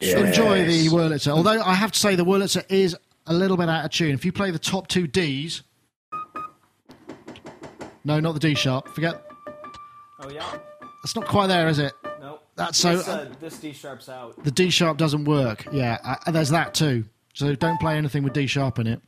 yes. 0.00 0.14
enjoy 0.18 0.64
the 0.64 0.88
Wurlitzer. 0.88 1.32
Although 1.32 1.60
I 1.62 1.74
have 1.74 1.92
to 1.92 1.98
say 1.98 2.16
the 2.16 2.24
Wurlitzer 2.24 2.64
is 2.68 2.96
a 3.26 3.34
little 3.34 3.56
bit 3.56 3.68
out 3.68 3.84
of 3.84 3.90
tune. 3.90 4.14
If 4.14 4.24
you 4.24 4.32
play 4.32 4.50
the 4.50 4.58
top 4.58 4.88
two 4.88 5.06
Ds, 5.06 5.62
no, 8.04 8.20
not 8.20 8.32
the 8.32 8.40
D 8.40 8.54
sharp. 8.54 8.88
Forget. 8.88 9.24
Oh 10.20 10.28
yeah. 10.30 10.58
That's 11.02 11.16
not 11.16 11.26
quite 11.26 11.46
there, 11.46 11.68
is 11.68 11.78
it? 11.78 11.92
No. 12.20 12.40
That's 12.56 12.78
so. 12.78 12.96
this 13.40 13.58
D 13.58 13.72
sharp's 13.72 14.08
out. 14.08 14.42
the 14.44 14.50
D 14.50 14.70
sharp 14.70 14.98
doesn't 14.98 15.24
work. 15.24 15.66
Yeah, 15.72 15.98
uh, 16.04 16.30
there's 16.30 16.50
that 16.50 16.74
too. 16.74 17.04
So 17.32 17.54
don't 17.54 17.80
play 17.80 17.96
anything 17.96 18.22
with 18.22 18.32
D 18.32 18.46
sharp 18.46 18.78
in 18.78 18.86
it. 18.86 19.00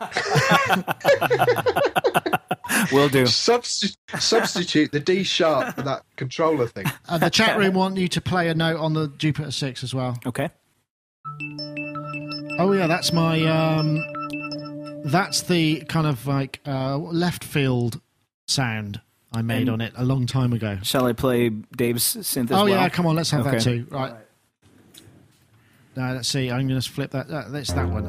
Will 2.92 3.08
do. 3.08 3.24
Substi- 3.24 3.96
substitute 4.18 4.92
the 4.92 5.00
D 5.00 5.22
sharp 5.22 5.74
for 5.74 5.82
that 5.82 6.02
controller 6.16 6.66
thing. 6.66 6.86
Uh, 7.08 7.16
the 7.16 7.30
chat 7.30 7.56
room 7.56 7.72
want 7.72 7.96
you 7.96 8.06
to 8.06 8.20
play 8.20 8.48
a 8.48 8.54
note 8.54 8.78
on 8.78 8.92
the 8.92 9.08
Jupiter 9.16 9.50
Six 9.50 9.82
as 9.82 9.94
well. 9.94 10.18
Okay. 10.26 10.50
Oh 12.58 12.72
yeah, 12.72 12.86
that's 12.86 13.12
my. 13.14 13.42
Um, 13.46 13.98
that's 15.04 15.42
the 15.42 15.80
kind 15.88 16.06
of 16.06 16.26
like 16.26 16.60
uh, 16.66 16.96
left 16.98 17.44
field 17.44 18.00
sound 18.46 19.00
I 19.32 19.42
made 19.42 19.62
And- 19.62 19.70
on 19.70 19.80
it 19.80 19.92
a 19.96 20.04
long 20.04 20.26
time 20.26 20.52
ago. 20.52 20.78
Shall 20.82 21.06
I 21.06 21.12
play 21.12 21.50
Dave's 21.50 22.02
synth 22.16 22.46
as 22.46 22.52
oh 22.52 22.64
well? 22.64 22.68
yeah, 22.68 22.88
come 22.88 23.06
on, 23.06 23.16
let's 23.16 23.30
have 23.30 23.44
that 23.44 23.54
Okay. 23.54 23.64
too. 23.64 23.86
Right. 23.90 24.14
Now 25.96 26.12
let's 26.12 26.28
see. 26.28 26.50
I'm 26.50 26.68
going 26.68 26.80
to 26.80 26.90
flip 26.90 27.10
that. 27.10 27.28
Uh, 27.30 27.48
that's 27.48 27.72
that 27.72 27.88
one. 27.88 28.08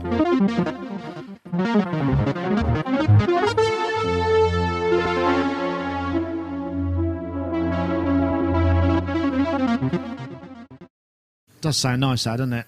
Does 11.61 11.77
sound 11.77 12.01
nice, 12.01 12.23
that 12.23 12.37
doesn't 12.37 12.53
it? 12.53 12.65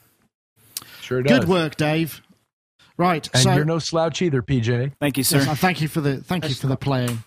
Sure 1.01 1.23
does. 1.23 1.39
Good 1.39 1.47
work, 1.47 1.75
Dave. 1.77 2.21
Right, 2.97 3.27
And 3.33 3.43
so 3.43 3.53
you're 3.55 3.65
no 3.65 3.79
slouch 3.79 4.21
either, 4.21 4.41
PJ. 4.41 4.93
Thank 4.99 5.17
you, 5.17 5.23
sir. 5.23 5.37
Yes, 5.39 5.59
thank 5.59 5.81
you 5.81 5.87
for 5.87 6.01
the 6.01 6.17
thank 6.17 6.47
you 6.47 6.55
for 6.55 6.67
the 6.67 6.77
playing. 6.77 7.23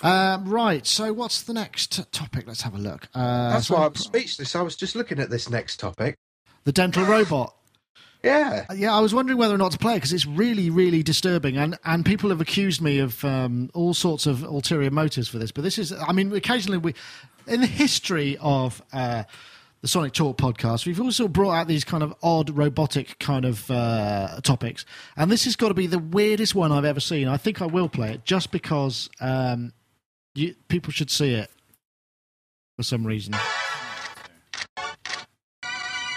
Um, 0.00 0.48
right, 0.48 0.86
so 0.86 1.12
what's 1.12 1.42
the 1.42 1.52
next 1.52 2.10
topic? 2.12 2.44
Let's 2.46 2.62
have 2.62 2.74
a 2.74 2.78
look. 2.78 3.08
Uh, 3.14 3.50
That's 3.54 3.66
so- 3.66 3.74
why 3.76 3.86
I'm 3.86 3.94
speechless. 3.96 4.54
I 4.54 4.62
was 4.62 4.76
just 4.76 4.94
looking 4.94 5.18
at 5.18 5.28
this 5.30 5.50
next 5.50 5.78
topic. 5.80 6.16
the 6.64 6.72
dental 6.72 7.04
robot. 7.04 7.54
Yeah. 8.24 8.64
Uh, 8.68 8.74
Yeah, 8.74 8.92
I 8.92 8.98
was 8.98 9.14
wondering 9.14 9.38
whether 9.38 9.54
or 9.54 9.58
not 9.58 9.70
to 9.70 9.78
play 9.78 9.94
because 9.94 10.12
it's 10.12 10.26
really, 10.26 10.70
really 10.70 11.04
disturbing, 11.04 11.56
and 11.56 11.78
and 11.84 12.04
people 12.04 12.30
have 12.30 12.40
accused 12.40 12.80
me 12.82 12.98
of 12.98 13.24
um, 13.24 13.70
all 13.74 13.94
sorts 13.94 14.26
of 14.26 14.42
ulterior 14.42 14.90
motives 14.90 15.28
for 15.28 15.38
this. 15.38 15.52
But 15.52 15.62
this 15.62 15.78
is, 15.78 15.92
I 15.92 16.12
mean, 16.12 16.32
occasionally 16.34 16.78
we, 16.78 16.94
in 17.46 17.60
the 17.60 17.68
history 17.68 18.36
of 18.40 18.82
uh, 18.92 19.22
the 19.80 19.88
Sonic 19.88 20.12
Talk 20.12 20.36
podcast, 20.36 20.86
we've 20.86 21.00
also 21.00 21.28
brought 21.28 21.52
out 21.52 21.68
these 21.68 21.84
kind 21.84 22.02
of 22.02 22.14
odd 22.22 22.50
robotic 22.50 23.18
kind 23.18 23.44
of 23.44 23.70
uh, 23.70 24.40
topics, 24.42 24.84
and 25.16 25.30
this 25.30 25.44
has 25.44 25.54
got 25.56 25.68
to 25.68 25.74
be 25.74 25.86
the 25.86 25.98
weirdest 25.98 26.54
one 26.54 26.72
I've 26.72 26.84
ever 26.84 27.00
seen. 27.00 27.28
I 27.28 27.36
think 27.36 27.62
I 27.62 27.66
will 27.66 27.88
play 27.88 28.12
it 28.12 28.24
just 28.24 28.50
because 28.50 29.08
um, 29.20 29.72
you, 30.34 30.54
people 30.68 30.92
should 30.92 31.10
see 31.10 31.34
it 31.34 31.50
for 32.76 32.82
some 32.82 33.06
reason. 33.06 33.34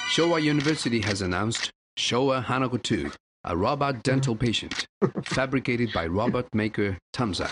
Showa 0.10 0.42
University 0.42 1.00
has 1.02 1.22
announced 1.22 1.72
Showa 1.98 2.44
Hanako 2.44 2.82
2, 2.82 3.12
a 3.46 3.56
robot 3.56 4.04
dental 4.04 4.36
patient, 4.36 4.88
fabricated 5.24 5.94
by 5.94 6.08
robot 6.08 6.48
maker 6.54 6.98
Tmsuk. 7.14 7.52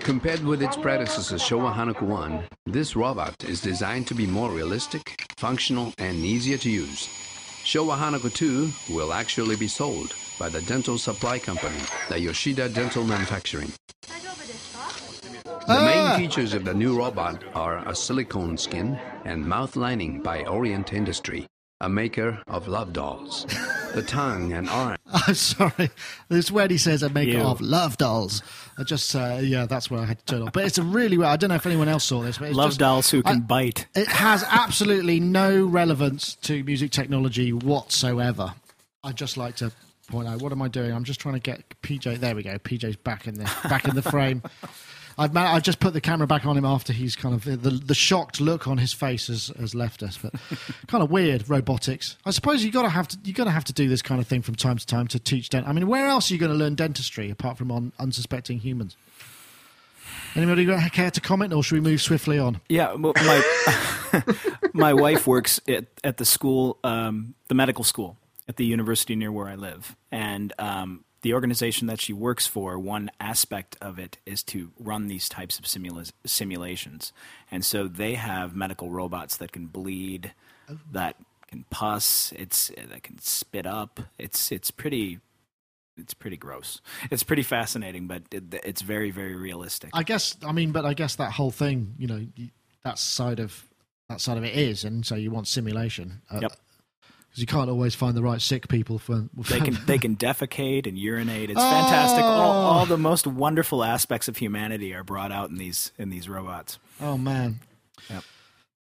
Compared 0.00 0.44
with 0.44 0.62
its 0.62 0.76
predecessor 0.76 1.36
Showa 1.36 1.74
Hanako 1.74 2.02
1, 2.02 2.44
this 2.66 2.94
robot 2.94 3.44
is 3.44 3.60
designed 3.60 4.06
to 4.06 4.14
be 4.14 4.26
more 4.26 4.50
realistic, 4.50 5.20
functional 5.36 5.92
and 5.98 6.16
easier 6.18 6.58
to 6.58 6.70
use. 6.70 7.08
Showa 7.64 7.96
Hanako 7.96 8.32
2 8.32 8.94
will 8.94 9.12
actually 9.12 9.56
be 9.56 9.66
sold 9.66 10.14
by 10.38 10.48
the 10.48 10.62
dental 10.62 10.98
supply 10.98 11.38
company, 11.38 11.78
the 12.08 12.20
Yoshida 12.20 12.68
Dental 12.68 13.04
Manufacturing. 13.04 13.72
The 15.66 15.80
main 15.80 16.06
ah! 16.06 16.16
features 16.18 16.52
of 16.52 16.64
the 16.64 16.74
new 16.74 16.96
robot 16.96 17.42
are 17.54 17.78
a 17.88 17.94
silicone 17.94 18.58
skin 18.58 19.00
and 19.24 19.46
mouth 19.46 19.76
lining 19.76 20.20
by 20.20 20.44
Orient 20.44 20.92
Industry, 20.92 21.46
a 21.80 21.88
maker 21.88 22.42
of 22.46 22.68
love 22.68 22.92
dolls. 22.92 23.46
The 23.94 24.02
tongue 24.02 24.52
and 24.52 24.68
arm 24.68 24.96
I'm 25.26 25.34
sorry. 25.34 25.90
This 26.28 26.50
when 26.50 26.70
he 26.70 26.78
says 26.78 27.02
a 27.02 27.08
maker 27.08 27.38
Ew. 27.38 27.42
of 27.44 27.60
love 27.60 27.96
dolls. 27.96 28.42
I 28.76 28.82
just 28.82 29.14
uh, 29.14 29.38
yeah, 29.40 29.66
that's 29.66 29.90
where 29.90 30.00
I 30.00 30.04
had 30.06 30.18
to 30.18 30.24
turn 30.24 30.42
off. 30.42 30.52
But 30.52 30.64
it's 30.64 30.78
a 30.78 30.82
really 30.82 31.16
well. 31.16 31.30
I 31.30 31.36
don't 31.36 31.48
know 31.50 31.54
if 31.56 31.66
anyone 31.66 31.88
else 31.88 32.04
saw 32.04 32.20
this, 32.22 32.38
but 32.38 32.48
it's 32.48 32.56
Love 32.56 32.70
just, 32.70 32.80
dolls 32.80 33.10
who 33.10 33.22
can 33.22 33.36
I- 33.36 33.40
bite. 33.40 33.86
It 33.94 34.08
has 34.08 34.44
absolutely 34.50 35.20
no 35.20 35.64
relevance 35.64 36.34
to 36.42 36.64
music 36.64 36.90
technology 36.90 37.52
whatsoever. 37.52 38.54
I'd 39.04 39.16
just 39.16 39.36
like 39.36 39.56
to 39.56 39.70
point 40.08 40.26
out. 40.28 40.42
What 40.42 40.50
am 40.52 40.60
I 40.62 40.68
doing? 40.68 40.92
I'm 40.92 41.04
just 41.04 41.20
trying 41.20 41.34
to 41.34 41.40
get 41.40 41.62
PJ. 41.82 42.18
There 42.18 42.34
we 42.34 42.42
go. 42.42 42.58
PJ's 42.58 42.96
back 42.96 43.26
in 43.28 43.34
the 43.34 43.44
back 43.68 43.86
in 43.86 43.94
the 43.94 44.02
frame. 44.02 44.42
I've 45.16 45.32
ma- 45.32 45.52
I've 45.52 45.62
just 45.62 45.78
put 45.80 45.92
the 45.92 46.00
camera 46.00 46.26
back 46.26 46.44
on 46.46 46.56
him 46.56 46.64
after 46.64 46.92
he's 46.92 47.14
kind 47.16 47.34
of 47.34 47.44
the 47.44 47.70
the 47.70 47.94
shocked 47.94 48.40
look 48.40 48.66
on 48.66 48.78
his 48.78 48.92
face 48.92 49.28
has, 49.28 49.48
has 49.58 49.74
left 49.74 50.02
us. 50.02 50.18
But 50.18 50.34
kind 50.88 51.02
of 51.02 51.10
weird 51.10 51.48
robotics. 51.48 52.16
I 52.24 52.30
suppose 52.30 52.64
you 52.64 52.72
got 52.72 52.82
to 52.82 52.88
have 52.88 53.08
to 53.08 53.18
you 53.24 53.32
got 53.32 53.44
to 53.44 53.50
have 53.50 53.64
to 53.64 53.72
do 53.72 53.88
this 53.88 54.02
kind 54.02 54.20
of 54.20 54.26
thing 54.26 54.42
from 54.42 54.54
time 54.54 54.76
to 54.76 54.86
time 54.86 55.06
to 55.08 55.18
teach 55.18 55.48
dent. 55.50 55.68
I 55.68 55.72
mean, 55.72 55.86
where 55.86 56.06
else 56.08 56.30
are 56.30 56.34
you 56.34 56.40
going 56.40 56.52
to 56.52 56.58
learn 56.58 56.74
dentistry 56.74 57.30
apart 57.30 57.58
from 57.58 57.70
on 57.70 57.92
unsuspecting 57.98 58.58
humans? 58.58 58.96
Anybody 60.34 60.64
got- 60.64 60.90
care 60.92 61.10
to 61.12 61.20
comment, 61.20 61.52
or 61.52 61.62
should 61.62 61.74
we 61.76 61.80
move 61.80 62.02
swiftly 62.02 62.38
on? 62.38 62.60
Yeah, 62.68 62.94
well, 62.94 63.12
my 63.16 64.22
my 64.72 64.92
wife 64.92 65.26
works 65.28 65.60
at, 65.68 65.86
at 66.02 66.16
the 66.16 66.24
school, 66.24 66.78
um, 66.82 67.34
the 67.48 67.54
medical 67.54 67.84
school 67.84 68.16
at 68.48 68.56
the 68.56 68.64
university 68.64 69.14
near 69.14 69.30
where 69.30 69.46
I 69.46 69.54
live, 69.54 69.94
and 70.10 70.52
um, 70.58 71.04
the 71.24 71.34
organization 71.34 71.86
that 71.88 72.00
she 72.00 72.12
works 72.12 72.46
for, 72.46 72.78
one 72.78 73.10
aspect 73.18 73.76
of 73.80 73.98
it 73.98 74.18
is 74.26 74.42
to 74.44 74.70
run 74.78 75.08
these 75.08 75.28
types 75.28 75.58
of 75.58 75.64
simula- 75.64 76.12
simulations, 76.24 77.12
and 77.50 77.64
so 77.64 77.88
they 77.88 78.14
have 78.14 78.54
medical 78.54 78.90
robots 78.90 79.36
that 79.38 79.50
can 79.50 79.66
bleed, 79.66 80.32
that 80.92 81.16
can 81.48 81.64
pus, 81.70 82.32
it's 82.36 82.70
that 82.76 83.02
can 83.02 83.18
spit 83.18 83.66
up. 83.66 84.00
It's 84.18 84.52
it's 84.52 84.70
pretty. 84.70 85.18
It's 85.96 86.12
pretty 86.12 86.36
gross. 86.36 86.80
It's 87.08 87.22
pretty 87.22 87.44
fascinating, 87.44 88.08
but 88.08 88.22
it, 88.32 88.42
it's 88.64 88.82
very, 88.82 89.12
very 89.12 89.36
realistic. 89.36 89.90
I 89.94 90.02
guess 90.02 90.36
I 90.44 90.50
mean, 90.50 90.72
but 90.72 90.84
I 90.84 90.92
guess 90.92 91.14
that 91.16 91.30
whole 91.30 91.52
thing, 91.52 91.94
you 91.98 92.08
know, 92.08 92.26
that 92.82 92.98
side 92.98 93.38
of 93.38 93.64
that 94.08 94.20
side 94.20 94.36
of 94.36 94.42
it 94.44 94.56
is, 94.56 94.82
and 94.84 95.06
so 95.06 95.14
you 95.14 95.30
want 95.30 95.46
simulation. 95.46 96.20
Uh, 96.30 96.40
Yep. 96.42 96.52
Because 97.34 97.40
you 97.40 97.46
can't 97.48 97.68
always 97.68 97.96
find 97.96 98.16
the 98.16 98.22
right 98.22 98.40
sick 98.40 98.68
people 98.68 99.00
for. 99.00 99.24
they 99.50 99.58
can 99.58 99.76
they 99.86 99.98
can 99.98 100.14
defecate 100.14 100.86
and 100.86 100.96
urinate. 100.96 101.50
It's 101.50 101.60
fantastic. 101.60 102.22
All, 102.22 102.40
Oh. 102.40 102.66
all 102.78 102.86
the 102.86 102.96
most 102.96 103.26
wonderful 103.26 103.82
aspects 103.82 104.28
of 104.28 104.36
humanity 104.36 104.94
are 104.94 105.02
brought 105.02 105.32
out 105.32 105.50
in 105.50 105.56
these 105.56 105.90
in 105.98 106.10
these 106.10 106.28
robots. 106.28 106.78
Oh 107.00 107.18
man. 107.18 107.58
Yep. 108.08 108.22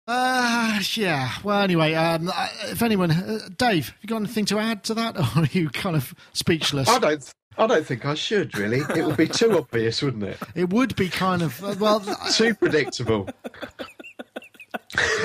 Uh, 0.06 0.78
yeah. 0.94 1.32
Well, 1.42 1.60
anyway, 1.62 1.94
um, 1.94 2.30
if 2.66 2.82
anyone, 2.82 3.10
uh, 3.10 3.40
Dave, 3.58 3.86
have 3.88 3.96
you 4.02 4.06
got 4.08 4.16
anything 4.18 4.44
to 4.44 4.60
add 4.60 4.84
to 4.84 4.94
that, 4.94 5.16
or 5.36 5.42
are 5.42 5.48
you 5.50 5.68
kind 5.68 5.96
of 5.96 6.14
speechless? 6.32 6.88
I 6.88 7.00
don't. 7.00 7.32
I 7.58 7.66
don't 7.66 7.84
think 7.86 8.04
I 8.06 8.14
should 8.14 8.56
really. 8.56 8.78
It 8.96 9.04
would 9.04 9.16
be 9.16 9.26
too 9.26 9.56
obvious, 9.58 10.02
wouldn't 10.02 10.22
it? 10.22 10.38
It 10.54 10.70
would 10.70 10.94
be 10.94 11.08
kind 11.08 11.42
of 11.42 11.64
uh, 11.64 11.74
well. 11.80 11.98
Too 12.32 12.54
predictable. 12.54 13.28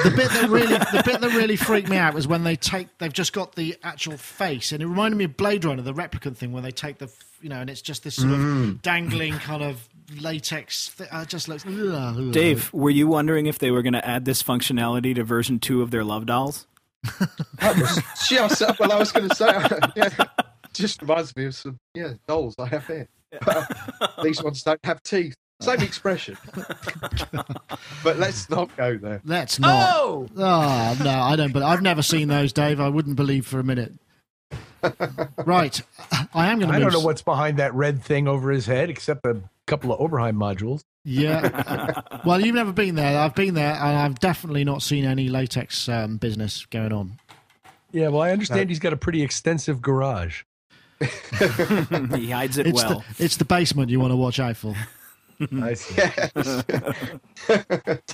The 0.04 0.14
bit 0.16 0.30
that 0.32 0.50
really 0.50 0.78
the 0.78 1.04
bit 1.06 1.22
that 1.22 1.34
really 1.34 1.56
freaked 1.56 1.90
me 1.90 1.98
out 1.98 2.14
was 2.14 2.28
when 2.28 2.44
they 2.44 2.56
take 2.56 2.88
they've 2.98 3.14
just 3.14 3.34
got 3.34 3.56
the 3.56 3.78
actual 3.84 4.18
face 4.18 4.72
and 4.72 4.82
it 4.82 4.88
reminded 4.88 5.18
me 5.18 5.26
of 5.26 5.38
Blade 5.38 5.66
Runner 5.66 5.82
the 5.82 5.94
replicant 5.94 6.38
thing 6.38 6.52
where 6.52 6.62
they 6.62 6.72
take 6.72 6.98
the 6.98 7.10
you 7.42 7.50
know 7.50 7.62
and 7.62 7.70
it's 7.70 7.82
just 7.82 8.04
this 8.04 8.16
sort 8.16 8.34
of 8.34 8.82
dangling 8.82 9.34
kind 9.34 9.64
of 9.64 9.88
latex 10.20 10.94
th- 10.96 11.10
uh, 11.12 11.26
just 11.26 11.48
looks 11.48 11.66
ugh. 11.66 12.32
Dave, 12.32 12.74
were 12.74 12.90
you 12.90 13.08
wondering 13.08 13.46
if 13.46 13.60
they 13.60 13.72
were 13.72 13.82
going 13.82 13.94
to 13.94 14.06
add 14.06 14.26
this 14.26 14.44
functionality 14.44 15.16
to 15.16 15.24
version 15.24 15.60
two 15.60 15.82
of 15.82 15.92
their 15.92 16.04
Love 16.04 16.26
Dolls? 16.26 16.68
Just 18.28 18.62
well, 18.80 18.92
I 18.92 18.96
was 18.98 19.12
going 19.12 19.28
to 19.28 19.36
say, 19.36 19.48
yeah, 19.96 20.10
just 20.74 21.02
reminds 21.02 21.36
me 21.36 21.46
of 21.46 21.56
some 21.56 21.80
yeah 21.96 22.14
dolls 22.28 22.56
I 22.60 22.68
have 22.68 22.86
here. 22.86 23.08
These 24.24 24.44
ones 24.44 24.62
don't 24.64 24.84
have 24.84 25.02
teeth. 25.02 25.36
Same 25.62 25.82
expression. 25.82 26.38
but 28.04 28.18
let's 28.18 28.50
not 28.50 28.76
go 28.76 28.98
there. 28.98 29.22
let's 29.24 29.60
not 29.60 29.90
oh 29.94 30.28
no 30.36 31.10
I 31.10 31.36
don't 31.36 31.54
but 31.54 31.64
I've 31.64 31.82
never 31.82 32.02
seen 32.02 32.28
those 32.28 32.52
Dave 32.52 32.80
I 32.80 32.90
wouldn't 32.90 33.16
believe 33.16 33.46
for 33.46 33.60
a 33.60 33.64
minute 33.64 33.94
right 35.46 35.80
I 36.34 36.48
am 36.48 36.60
going 36.60 36.72
to 36.72 36.76
I 36.76 36.80
don't 36.80 36.92
know 36.92 37.00
what's 37.02 37.22
behind 37.22 37.58
that 37.58 37.74
red 37.76 38.04
thing 38.04 38.28
over 38.28 38.50
his 38.52 38.66
head, 38.66 38.90
except 38.90 39.26
a 39.26 39.42
couple 39.68 39.94
of 39.94 40.00
Oberheim 40.00 40.36
modules. 40.36 40.84
yeah 41.06 42.02
well 42.26 42.44
you've 42.44 42.56
never 42.56 42.72
been 42.74 42.96
there 42.96 43.20
I've 43.20 43.36
been 43.36 43.54
there 43.54 43.74
and 43.74 43.98
I've 43.98 44.20
definitely 44.20 44.64
not 44.64 44.82
seen 44.82 45.06
any 45.06 45.30
latex 45.30 45.88
um, 45.88 46.18
business 46.18 46.66
going 46.66 46.92
on 46.92 47.14
Yeah, 47.92 48.08
well, 48.08 48.22
I 48.24 48.32
understand 48.32 48.70
he's 48.70 48.80
got 48.80 48.94
a 48.94 48.98
pretty 48.98 49.22
extensive 49.22 49.82
garage. 49.82 50.44
he 51.00 52.30
hides 52.30 52.58
it 52.58 52.68
it's 52.68 52.84
well. 52.84 53.04
the 53.18 53.24
it's 53.24 53.38
the 53.38 53.46
basement 53.46 53.90
you 53.90 54.00
want 54.00 54.12
to 54.12 54.16
watch 54.16 54.40
out 54.40 54.56
for 54.56 54.70
I 54.70 54.74
see. 54.74 54.88
Yes. 55.52 55.92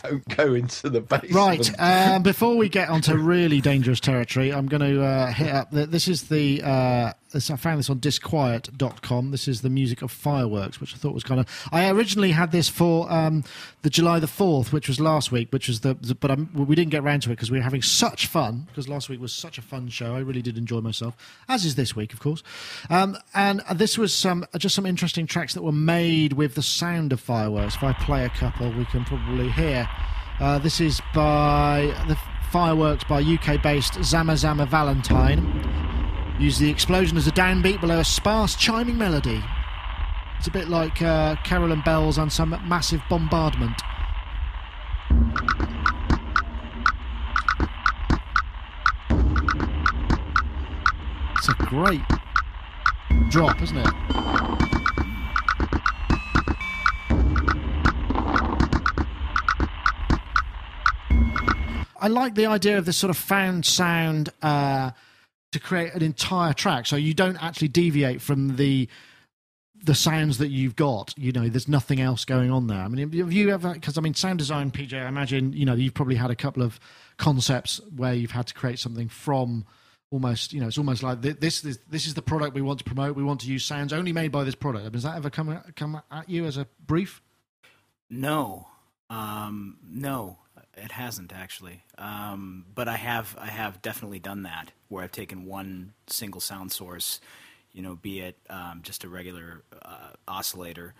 don't 0.02 0.28
go 0.36 0.54
into 0.54 0.90
the 0.90 1.02
basement. 1.02 1.34
Right. 1.34 1.80
Um, 1.80 2.24
before 2.24 2.56
we 2.56 2.70
get 2.70 2.90
onto 2.90 3.16
really 3.16 3.62
dangerous 3.62 4.00
territory, 4.00 4.54
I'm 4.54 4.68
going 4.68 4.82
to 4.82 5.04
uh, 5.04 5.32
hit 5.32 5.50
up. 5.54 5.72
The, 5.72 5.86
this 5.86 6.08
is 6.08 6.30
the 6.30 6.62
uh, 6.64 7.14
this, 7.32 7.50
I 7.50 7.56
found 7.56 7.80
this 7.80 7.90
on 7.90 8.00
disquiet.com. 8.00 9.32
This 9.32 9.48
is 9.48 9.62
the 9.62 9.70
music 9.70 10.02
of 10.02 10.12
fireworks, 10.12 10.80
which 10.80 10.94
I 10.94 10.98
thought 10.98 11.14
was 11.14 11.24
kind 11.24 11.40
of. 11.40 11.68
I 11.72 11.90
originally 11.90 12.32
had 12.32 12.52
this 12.52 12.70
for 12.70 13.12
um, 13.12 13.44
the 13.82 13.90
July 13.90 14.20
the 14.20 14.28
4th, 14.28 14.72
which 14.72 14.88
was 14.88 15.00
last 15.00 15.32
week, 15.32 15.50
which 15.52 15.68
was 15.68 15.82
the. 15.82 15.96
the 15.96 16.16
but 16.16 16.32
I'm, 16.32 16.50
we 16.54 16.76
didn't 16.76 16.92
get 16.92 17.04
around 17.04 17.22
to 17.24 17.30
it 17.30 17.34
because 17.34 17.52
we 17.52 17.58
were 17.58 17.64
having 17.64 17.82
such 17.82 18.28
fun, 18.28 18.66
because 18.68 18.88
last 18.88 19.10
week 19.10 19.20
was 19.20 19.34
such 19.34 19.58
a 19.58 19.62
fun 19.62 19.90
show. 19.90 20.16
I 20.16 20.20
really 20.20 20.42
did 20.42 20.58
enjoy 20.58 20.82
myself, 20.82 21.16
as 21.48 21.66
is 21.66 21.76
this 21.76 21.96
week, 21.96 22.14
of 22.14 22.20
course. 22.20 22.44
Um, 22.90 23.18
and 23.34 23.62
this 23.74 23.98
was 23.98 24.14
some 24.14 24.46
just 24.58 24.76
some 24.76 24.86
interesting 24.86 25.28
tracks 25.28 25.54
that 25.54 25.64
were 25.64 25.72
made 25.72 26.34
with 26.34 26.56
the 26.56 26.64
sound 26.64 27.14
of 27.14 27.20
fireworks. 27.20 27.76
If 27.76 27.84
I 27.84 27.94
play 27.94 28.26
a 28.26 28.30
couple, 28.30 28.72
we 28.72 28.86
can 28.86 29.06
probably 29.06 29.50
hear. 29.50 29.88
Uh, 30.40 30.60
this 30.60 30.80
is 30.80 31.02
by 31.16 31.94
the 32.08 32.18
fireworks 32.52 33.04
by 33.04 33.22
UK 33.22 33.62
based 33.62 34.04
Zama 34.04 34.38
Zama 34.38 34.66
Valentine. 34.66 35.87
Use 36.40 36.60
the 36.60 36.70
explosion 36.70 37.18
as 37.18 37.26
a 37.26 37.32
downbeat 37.32 37.82
below 37.82 38.00
a 38.00 38.06
sparse 38.06 38.56
chiming 38.56 38.96
melody. 38.98 39.44
It's 40.38 40.48
a 40.48 40.52
bit 40.52 40.70
like 40.70 41.02
uh, 41.02 41.36
carillon 41.44 41.82
bells 41.82 42.20
on 42.20 42.30
some 42.30 42.50
massive 42.68 43.02
bombardment. 43.10 43.82
It's 51.38 51.50
a 51.50 51.54
great 51.54 52.02
drop, 53.30 53.60
isn't 53.64 53.78
it? 53.78 53.94
I 62.00 62.08
like 62.10 62.36
the 62.36 62.46
idea 62.46 62.78
of 62.78 62.86
this 62.86 62.96
sort 62.96 63.10
of 63.10 63.18
found 63.18 63.66
sound 63.66 64.30
uh, 64.44 64.92
to 65.58 65.64
create 65.64 65.94
an 65.94 66.04
entire 66.04 66.54
track, 66.54 66.86
so 66.86 66.96
you 66.96 67.14
don't 67.14 67.42
actually 67.44 67.68
deviate 67.70 68.22
from 68.22 68.56
the 68.56 68.88
the 69.84 69.96
sounds 69.96 70.40
that 70.40 70.50
you've 70.50 70.76
got. 70.76 71.14
You 71.18 71.32
know, 71.32 71.50
there's 71.50 71.68
nothing 71.68 72.02
else 72.02 72.26
going 72.26 72.52
on 72.52 72.68
there. 72.68 72.80
I 72.80 72.88
mean, 72.88 73.12
have 73.12 73.32
you 73.32 73.50
ever? 73.50 73.74
Because 73.74 73.98
I 73.98 74.02
mean, 74.02 74.14
sound 74.14 74.40
design, 74.40 74.72
PJ. 74.72 74.94
I 74.94 75.08
imagine 75.08 75.54
you 75.54 75.66
know 75.66 75.74
you've 75.74 75.94
probably 75.94 76.16
had 76.16 76.32
a 76.32 76.36
couple 76.36 76.64
of 76.64 76.80
concepts 77.18 77.82
where 77.96 78.14
you've 78.14 78.32
had 78.32 78.48
to 78.48 78.54
create 78.54 78.80
something 78.80 79.10
from 79.10 79.66
almost 80.10 80.54
you 80.54 80.62
know 80.62 80.68
it's 80.68 80.78
almost 80.78 81.04
like 81.04 81.22
this 81.22 81.60
this 81.60 81.80
this 81.90 82.06
is 82.08 82.14
the 82.14 82.22
product 82.22 82.56
we 82.56 82.62
want 82.62 82.80
to 82.80 82.86
promote 82.86 83.14
we 83.14 83.24
want 83.24 83.42
to 83.42 83.48
use 83.48 83.66
sounds 83.66 83.92
only 83.92 84.14
made 84.14 84.32
by 84.32 84.42
this 84.42 84.56
product 84.56 84.94
has 84.94 85.04
that 85.04 85.18
ever 85.18 85.30
come 85.30 85.62
come 85.76 86.02
at 86.10 86.30
you 86.30 86.46
as 86.46 86.56
a 86.56 86.66
brief 86.86 87.22
no 88.10 88.66
um 89.10 89.76
no 89.84 90.38
it 90.78 90.92
hasn't 90.92 91.34
actually, 91.34 91.84
um, 91.98 92.66
but 92.74 92.88
I 92.88 92.98
have 92.98 93.36
I 93.40 93.48
have 93.48 93.82
definitely 93.82 94.20
done 94.20 94.44
that 94.44 94.72
where 94.90 95.04
I've 95.04 95.12
taken 95.12 95.46
one 95.46 95.94
single 96.08 96.42
sound 96.42 96.72
source, 96.72 97.20
you 97.72 97.82
know, 97.82 97.96
be 97.96 98.22
it 98.22 98.38
um, 98.50 98.80
just 98.84 99.04
a 99.04 99.10
regular 99.10 99.64
uh, 99.82 100.12
oscillator 100.28 100.94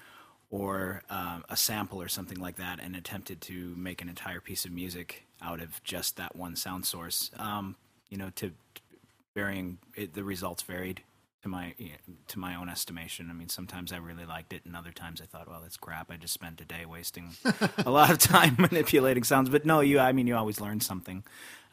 or 0.50 1.04
um, 1.10 1.44
a 1.50 1.58
sample 1.58 2.02
or 2.02 2.08
something 2.08 2.40
like 2.40 2.56
that, 2.58 2.80
and 2.82 2.96
attempted 2.96 3.42
to 3.42 3.74
make 3.76 4.02
an 4.02 4.10
entire 4.10 4.40
piece 4.40 4.64
of 4.64 4.72
music 4.72 5.26
out 5.42 5.62
of 5.62 5.84
just 5.84 6.16
that 6.18 6.36
one 6.36 6.56
sound 6.56 6.86
source. 6.86 7.32
Um, 7.38 7.76
you 8.10 8.18
know, 8.18 8.32
to 8.36 8.52
varying 9.36 9.78
it, 9.96 10.14
the 10.14 10.24
results 10.24 10.64
varied 10.64 11.02
to 11.48 11.52
my 11.52 11.74
to 12.28 12.40
my 12.40 12.56
own 12.56 12.70
estimation. 12.70 13.30
I 13.30 13.34
mean, 13.34 13.50
sometimes 13.50 13.92
I 13.92 13.98
really 13.98 14.26
liked 14.26 14.54
it, 14.54 14.66
and 14.66 14.76
other 14.76 14.92
times 14.92 15.22
I 15.22 15.26
thought, 15.26 15.48
well, 15.48 15.62
that's 15.62 15.78
crap. 15.78 16.12
I 16.12 16.18
just 16.18 16.34
spent 16.34 16.62
a 16.62 16.66
day 16.66 16.86
wasting 16.86 17.36
a 17.78 17.90
lot 17.90 18.12
of 18.12 18.18
time 18.20 18.56
manipulating 18.60 19.24
sounds. 19.24 19.50
But 19.50 19.66
no, 19.66 19.80
you 19.80 20.00
I 20.00 20.12
mean, 20.12 20.28
you 20.28 20.36
always 20.36 20.60
learn 20.60 20.82
something 20.82 21.24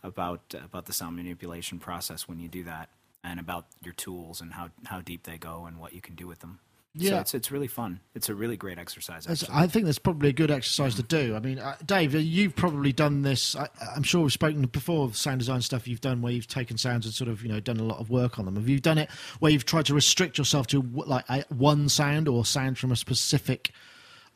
about 0.03 0.55
about 0.55 0.87
the 0.87 0.93
sound 0.93 1.17
manipulation 1.17 1.79
process 1.79 2.29
when 2.29 2.39
you 2.39 2.49
do 2.49 2.65
that, 2.65 2.89
and 3.23 3.41
about 3.41 3.67
your 3.83 3.95
tools 3.95 4.41
and 4.41 4.55
how 4.55 4.71
how 4.87 5.01
deep 5.01 5.25
they 5.25 5.39
go 5.39 5.67
and 5.67 5.79
what 5.79 5.93
you 5.93 6.01
can 6.01 6.15
do 6.15 6.27
with 6.27 6.41
them. 6.41 6.61
Yeah, 6.97 7.11
so 7.11 7.19
it's 7.19 7.35
it's 7.35 7.51
really 7.51 7.67
fun. 7.67 7.99
It's 8.15 8.29
a 8.29 8.35
really 8.37 8.57
great 8.57 8.79
exercise. 8.79 9.27
I 9.53 9.67
think 9.67 9.87
that's 9.87 9.99
probably 9.99 10.29
a 10.29 10.33
good 10.33 10.53
exercise 10.53 10.95
to 10.95 11.03
do. 11.03 11.35
I 11.35 11.41
mean, 11.41 11.59
uh, 11.59 11.75
Dave, 11.85 12.15
uh, 12.15 12.19
you've 12.19 12.55
probably 12.55 12.93
done 12.93 13.23
this. 13.23 13.57
I, 13.57 13.69
am 13.97 14.05
sure 14.05 14.23
we've 14.23 14.33
spoken 14.33 14.63
before 14.67 15.05
of 15.05 15.17
sound 15.17 15.41
design 15.41 15.61
stuff 15.61 15.89
you've 15.89 16.01
done 16.01 16.23
where 16.23 16.33
you've 16.33 16.47
taken 16.47 16.79
sounds 16.79 17.05
and 17.05 17.13
sort 17.13 17.29
of 17.29 17.43
you 17.43 17.49
know 17.49 17.59
done 17.59 17.79
a 17.81 17.83
lot 17.83 17.99
of 17.99 18.11
work 18.11 18.39
on 18.39 18.45
them. 18.45 18.55
Have 18.55 18.69
you 18.69 18.79
done 18.79 18.99
it 18.99 19.11
where 19.41 19.51
you've 19.51 19.65
tried 19.65 19.87
to 19.87 19.95
restrict 19.95 20.39
yourself 20.39 20.69
to 20.69 20.83
like 20.95 21.25
a, 21.29 21.45
one 21.49 21.89
sound 21.89 22.29
or 22.29 22.45
sound 22.45 22.79
from 22.79 22.93
a 22.93 22.97
specific 22.97 23.73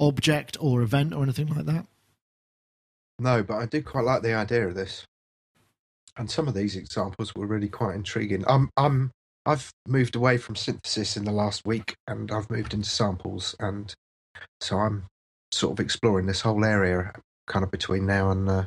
object 0.00 0.56
or 0.60 0.82
event 0.82 1.14
or 1.14 1.22
anything 1.22 1.46
like 1.46 1.66
that? 1.66 1.86
No, 3.20 3.44
but 3.44 3.54
I 3.54 3.66
do 3.66 3.82
quite 3.82 4.04
like 4.04 4.22
the 4.22 4.34
idea 4.34 4.66
of 4.66 4.74
this, 4.74 5.04
and 6.16 6.28
some 6.28 6.48
of 6.48 6.54
these 6.54 6.74
examples 6.74 7.36
were 7.36 7.46
really 7.46 7.68
quite 7.68 7.94
intriguing. 7.94 8.44
I'm 8.48 8.68
I'm 8.76 9.12
I've 9.48 9.72
moved 9.86 10.14
away 10.14 10.36
from 10.36 10.56
synthesis 10.56 11.16
in 11.16 11.24
the 11.24 11.32
last 11.32 11.66
week 11.66 11.96
and 12.06 12.30
I've 12.30 12.50
moved 12.50 12.74
into 12.74 12.88
samples. 12.88 13.56
And 13.58 13.94
so 14.60 14.76
I'm 14.76 15.06
sort 15.52 15.72
of 15.72 15.82
exploring 15.82 16.26
this 16.26 16.42
whole 16.42 16.66
area 16.66 17.12
kind 17.46 17.64
of 17.64 17.70
between 17.70 18.04
now 18.04 18.30
and 18.30 18.46
uh, 18.46 18.52
a 18.52 18.66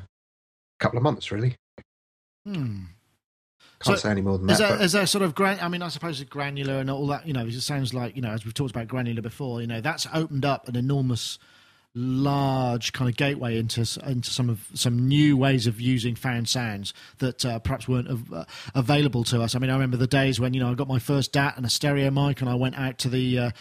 couple 0.80 0.98
of 0.98 1.04
months, 1.04 1.32
really. 1.32 1.56
Hmm. 2.48 2.86
Can't 3.80 3.98
so 4.00 4.08
say 4.08 4.10
any 4.10 4.22
more 4.22 4.40
than 4.40 4.48
that. 4.48 4.54
Is 4.54 4.60
there, 4.60 4.70
but... 4.70 4.82
is 4.82 4.92
there 4.94 5.06
sort 5.06 5.24
of 5.24 5.36
gran- 5.36 5.60
I 5.62 5.68
mean, 5.68 5.84
I 5.84 5.90
suppose 5.90 6.20
it's 6.20 6.30
granular 6.30 6.80
and 6.80 6.90
all 6.90 7.06
that. 7.08 7.28
You 7.28 7.34
know, 7.34 7.46
it 7.46 7.52
sounds 7.62 7.94
like 7.94 8.16
you 8.16 8.22
know, 8.24 8.30
as 8.30 8.44
we've 8.44 8.54
talked 8.54 8.72
about 8.72 8.88
granular 8.88 9.22
before. 9.22 9.62
You 9.62 9.68
know, 9.68 9.82
that's 9.82 10.08
opened 10.14 10.46
up 10.46 10.68
an 10.68 10.76
enormous 10.76 11.38
large 11.94 12.94
kind 12.94 13.10
of 13.10 13.18
gateway 13.18 13.58
into 13.58 13.82
into 14.06 14.30
some 14.30 14.50
of 14.50 14.68
some 14.74 15.08
new 15.08 15.36
ways 15.36 15.68
of 15.68 15.82
using 15.82 16.16
found 16.16 16.48
sounds 16.48 16.94
that 17.18 17.44
uh, 17.46 17.60
perhaps 17.60 17.88
weren't 17.88 18.10
av- 18.10 18.34
uh, 18.34 18.46
available 18.74 19.24
to 19.26 19.42
us. 19.42 19.56
I 19.56 19.60
mean, 19.60 19.70
I 19.70 19.74
remember 19.74 19.98
the 19.98 20.08
days 20.08 20.40
when 20.40 20.54
you 20.54 20.62
know 20.62 20.72
I 20.72 20.74
got 20.74 20.88
my 20.88 21.00
first 21.00 21.34
DAT 21.34 21.58
and 21.58 21.66
a 21.66 21.70
stereo 21.70 22.10
mic, 22.10 22.42
and 22.42 22.50
I 22.50 22.56
went 22.56 22.78
out 22.78 22.98
to 23.00 23.10
the 23.10 23.38
uh, 23.38 23.52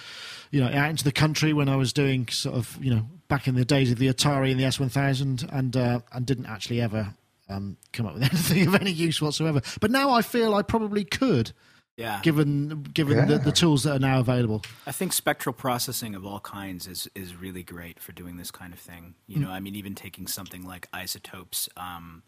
you 0.51 0.61
know 0.61 0.69
out 0.69 0.91
into 0.91 1.05
the 1.05 1.13
country 1.13 1.53
when 1.53 1.69
I 1.69 1.77
was 1.77 1.93
doing 1.93 2.29
sort 2.29 2.57
of 2.57 2.79
you 2.81 2.95
know 2.95 3.07
back 3.29 3.49
in 3.49 3.55
the 3.55 3.65
days 3.65 3.91
of 3.91 3.99
the 3.99 4.09
Atari 4.09 4.51
and 4.51 4.61
the 4.61 4.65
S1000, 4.65 5.49
and 5.53 5.77
uh, 5.77 6.01
and 6.13 6.25
didn't 6.25 6.47
actually 6.47 6.81
ever 6.81 7.15
um, 7.49 7.77
come 7.93 8.07
up 8.07 8.15
with 8.15 8.23
anything 8.31 8.69
of 8.69 8.75
any 8.81 8.93
use 8.93 9.21
whatsoever. 9.21 9.61
But 9.81 9.91
now 9.91 10.11
I 10.11 10.23
feel 10.23 10.55
I 10.55 10.63
probably 10.63 11.05
could. 11.05 11.53
Yeah. 12.01 12.21
Given 12.23 12.83
given 12.95 13.19
yeah. 13.19 13.25
the, 13.27 13.39
the, 13.39 13.53
tools 13.53 13.83
that 13.83 13.97
are 13.97 13.99
now 13.99 14.21
available, 14.21 14.63
I 14.87 14.93
think 14.93 15.13
spectral 15.13 15.53
processing 15.53 16.15
of 16.15 16.25
all 16.25 16.41
kinds 16.41 16.87
is 16.87 17.09
is 17.15 17.37
really 17.37 17.63
great 17.63 18.01
for 18.01 18.13
doing 18.13 18.39
this 18.39 18.51
kind 18.51 18.73
of 18.73 18.79
thing. 18.79 19.15
You 19.27 19.37
mm. 19.37 19.43
know, 19.43 19.51
I 19.51 19.61
mean, 19.61 19.75
even 19.77 19.95
taking 19.95 20.27
something 20.27 20.67
like 20.67 20.91
iZotope's. 20.93 21.69
um, 21.77 22.23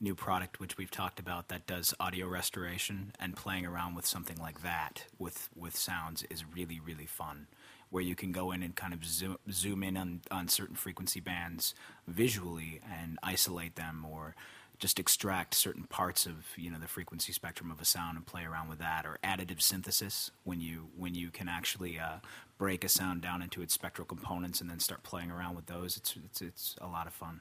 new 0.00 0.14
product, 0.16 0.58
which 0.58 0.76
we've 0.76 0.90
talked 0.90 1.20
about, 1.20 1.48
that 1.48 1.64
does 1.64 1.94
audio 2.00 2.26
restoration, 2.26 3.12
and 3.20 3.36
playing 3.36 3.64
around 3.64 3.94
with 3.94 4.04
something 4.04 4.36
like 4.38 4.62
that 4.62 5.04
with 5.18 5.48
with 5.54 5.76
sounds 5.76 6.24
is 6.24 6.44
really 6.44 6.80
really 6.80 7.06
fun. 7.06 7.46
Where 7.90 8.02
you 8.02 8.14
can 8.14 8.32
go 8.32 8.52
in 8.52 8.62
and 8.62 8.74
kind 8.74 8.94
of 8.94 9.04
zoom, 9.04 9.36
zoom 9.50 9.82
in 9.82 9.98
on, 9.98 10.22
on 10.30 10.48
certain 10.48 10.76
frequency 10.76 11.20
bands 11.20 11.74
visually 12.08 12.80
and 12.90 13.18
isolate 13.22 13.76
them, 13.76 14.06
or 14.10 14.34
just 14.82 14.98
extract 14.98 15.54
certain 15.54 15.84
parts 15.84 16.26
of 16.26 16.34
you 16.56 16.68
know 16.68 16.78
the 16.78 16.88
frequency 16.88 17.32
spectrum 17.32 17.70
of 17.70 17.80
a 17.80 17.84
sound 17.84 18.16
and 18.16 18.26
play 18.26 18.42
around 18.42 18.68
with 18.68 18.80
that 18.80 19.06
or 19.06 19.16
additive 19.22 19.62
synthesis 19.62 20.32
when 20.42 20.60
you 20.60 20.88
when 20.98 21.14
you 21.14 21.30
can 21.30 21.48
actually 21.48 22.00
uh, 22.00 22.16
break 22.58 22.82
a 22.82 22.88
sound 22.88 23.22
down 23.22 23.42
into 23.42 23.62
its 23.62 23.72
spectral 23.72 24.04
components 24.04 24.60
and 24.60 24.68
then 24.68 24.80
start 24.80 25.04
playing 25.04 25.30
around 25.30 25.54
with 25.54 25.66
those 25.66 25.96
it's 25.96 26.16
it's, 26.24 26.42
it's 26.42 26.76
a 26.80 26.88
lot 26.88 27.06
of 27.06 27.12
fun. 27.12 27.40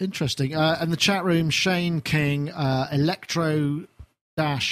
Interesting. 0.00 0.56
Uh, 0.56 0.76
and 0.80 0.90
the 0.90 0.96
chat 0.96 1.24
room 1.24 1.50
shane 1.50 2.00
king 2.00 2.50
uh, 2.50 2.88
electro 2.90 3.86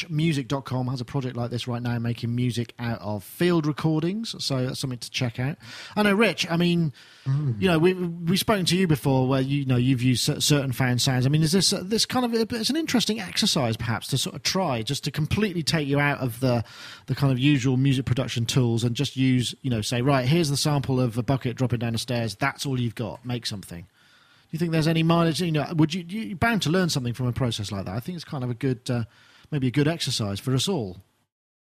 music.com 0.09 0.87
has 0.87 1.01
a 1.01 1.05
project 1.05 1.37
like 1.37 1.51
this 1.51 1.69
right 1.69 1.83
now 1.83 1.99
making 1.99 2.35
music 2.35 2.73
out 2.79 3.01
of 3.01 3.23
field 3.23 3.67
recordings. 3.67 4.35
So 4.43 4.65
that's 4.65 4.81
something 4.81 4.99
to 4.99 5.11
check 5.11 5.39
out. 5.39 5.57
I 5.95 6.03
know 6.03 6.15
rich 6.15 6.51
i 6.51 6.57
mean 6.57 6.93
mm. 7.27 7.61
you 7.61 7.69
know 7.69 7.79
we 7.79 7.93
we've 7.93 8.39
spoken 8.39 8.65
to 8.67 8.77
you 8.77 8.87
before 8.87 9.29
where 9.29 9.41
you 9.41 9.67
know 9.67 9.77
you've 9.77 10.03
used 10.03 10.43
certain 10.43 10.73
found 10.73 11.03
sounds. 11.03 11.27
I 11.27 11.29
mean 11.29 11.43
is 11.43 11.53
this 11.53 11.71
this 11.83 12.07
kind 12.07 12.25
of 12.25 12.53
it's 12.53 12.71
an 12.71 12.77
interesting 12.77 13.21
exercise 13.21 13.77
perhaps 13.77 14.09
to 14.09 14.19
sort 14.19 14.37
of 14.37 14.43
try 14.43 14.83
just 14.83 15.05
to 15.05 15.11
completely 15.11 15.63
take 15.63 15.87
you 15.87 16.01
out 16.01 16.21
of 16.21 16.41
the 16.41 16.65
the 17.07 17.15
kind 17.15 17.33
of 17.33 17.39
usual 17.39 17.77
music 17.77 18.07
production 18.07 18.47
tools 18.47 18.85
and 18.85 18.95
just 18.97 19.17
use 19.17 19.55
you 19.63 19.71
know 19.71 19.83
say 19.83 20.01
right 20.01 20.27
here's 20.27 20.51
the 20.51 20.57
sample 20.57 21.01
of 21.01 21.19
a 21.19 21.23
bucket 21.23 21.57
dropping 21.57 21.81
down 21.81 21.93
the 21.93 21.99
stairs. 21.99 22.35
That's 22.37 22.65
all 22.65 22.81
you've 22.81 22.95
got. 22.95 23.25
Make 23.25 23.45
something. 23.45 23.83
Do 23.83 24.55
you 24.55 24.59
think 24.59 24.73
there's 24.73 24.89
any 24.89 25.03
mileage? 25.03 25.43
You 25.43 25.53
know 25.53 25.67
would 25.77 25.93
you 25.93 26.05
you're 26.09 26.37
bound 26.37 26.63
to 26.63 26.71
learn 26.71 26.89
something 26.89 27.13
from 27.13 27.27
a 27.27 27.33
process 27.33 27.71
like 27.71 27.85
that. 27.85 27.95
I 27.95 28.01
think 28.01 28.17
it's 28.17 28.25
kind 28.25 28.45
of 28.45 28.51
a 28.51 28.55
good 28.55 28.91
uh, 28.91 29.05
maybe 29.51 29.69
a 29.69 29.71
good 29.71 29.89
exercise 29.89 30.41
for 30.41 30.55
us 30.55 30.69
all. 30.69 30.99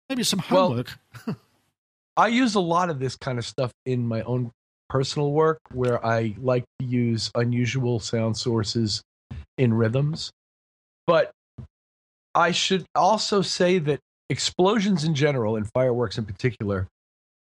Maybe 0.09 0.23
some 0.23 0.39
homework. 0.39 0.99
Well, 1.27 1.37
I 2.17 2.29
use 2.29 2.55
a 2.55 2.61
lot 2.61 2.91
of 2.91 2.99
this 2.99 3.17
kind 3.17 3.39
of 3.39 3.45
stuff 3.45 3.73
in 3.87 4.07
my 4.07 4.23
own 4.23 4.53
personal 4.89 5.33
work 5.33 5.59
where 5.73 6.05
I 6.05 6.35
like 6.39 6.65
to 6.79 6.87
use 6.87 7.31
unusual 7.35 7.99
sound 8.01 8.37
sources 8.37 9.03
in 9.59 9.75
rhythms. 9.75 10.31
But 11.07 11.33
I 12.35 12.53
should 12.53 12.85
also 12.95 13.43
say 13.43 13.79
that 13.79 14.01
explosions 14.31 15.05
in 15.05 15.15
general 15.15 15.57
and 15.57 15.71
fireworks 15.73 16.19
in 16.19 16.25
particular 16.25 16.89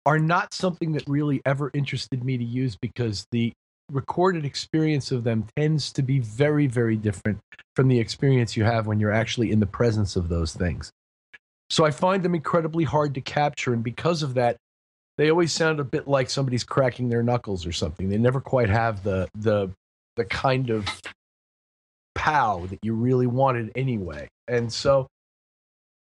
are 0.06 0.20
not 0.20 0.54
something 0.54 0.94
that 0.94 1.04
really 1.08 1.42
ever 1.46 1.70
interested 1.74 2.24
me 2.24 2.38
to 2.38 2.44
use 2.44 2.78
because 2.82 3.26
the 3.32 3.52
recorded 3.92 4.46
experience 4.46 5.12
of 5.12 5.24
them 5.24 5.48
tends 5.56 5.92
to 5.94 6.02
be 6.02 6.20
very, 6.20 6.68
very 6.68 6.98
different 6.98 7.40
from 7.76 7.88
the 7.88 8.00
experience 8.00 8.58
you 8.58 8.64
have 8.64 8.88
when 8.88 9.00
you're 9.00 9.12
actually 9.12 9.52
in 9.52 9.60
the 9.60 9.66
presence 9.66 10.16
of 10.16 10.30
those 10.30 10.54
things. 10.54 10.92
So 11.70 11.86
I 11.86 11.92
find 11.92 12.24
them 12.24 12.36
incredibly 12.36 12.84
hard 12.84 13.14
to 13.16 13.22
capture, 13.22 13.74
and 13.74 13.84
because 13.84 14.24
of 14.24 14.36
that, 14.36 14.58
they 15.18 15.30
always 15.30 15.52
sound 15.52 15.80
a 15.80 15.84
bit 15.84 16.08
like 16.08 16.30
somebody's 16.30 16.64
cracking 16.64 17.10
their 17.10 17.24
knuckles 17.24 17.66
or 17.66 17.72
something. 17.72 18.10
They 18.10 18.18
never 18.18 18.40
quite 18.40 18.70
have 18.70 19.04
the 19.04 19.28
the 19.36 19.70
the 20.16 20.26
kind 20.26 20.70
of 20.70 20.88
pow 22.16 22.66
that 22.68 22.80
you 22.84 22.94
really 22.94 23.28
wanted 23.28 23.72
anyway. 23.76 24.28
And 24.48 24.72
so 24.72 25.08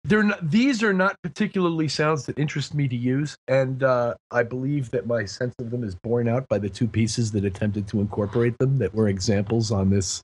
they're 0.05 0.23
not, 0.23 0.51
these 0.51 0.83
are 0.83 0.93
not 0.93 1.17
particularly 1.23 1.89
sounds 1.89 2.27
that 2.27 2.39
interest 2.39 2.75
me 2.75 2.89
to 2.89 2.97
use, 2.97 3.37
and 3.49 3.83
uh, 3.83 4.15
I 4.31 4.43
believe 4.43 4.91
that 4.91 5.07
my 5.07 5.25
sense 5.27 5.55
of 5.59 5.71
them 5.71 5.85
is 5.85 5.95
borne 5.95 6.29
out 6.29 6.49
by 6.49 6.59
the 6.59 6.71
two 6.71 6.89
pieces 6.89 7.33
that 7.33 7.45
attempted 7.45 7.87
to 7.89 8.01
incorporate 8.01 8.57
them 8.59 8.79
that 8.79 8.95
were 8.95 9.09
examples 9.09 9.71
on 9.71 9.91
this 9.91 10.23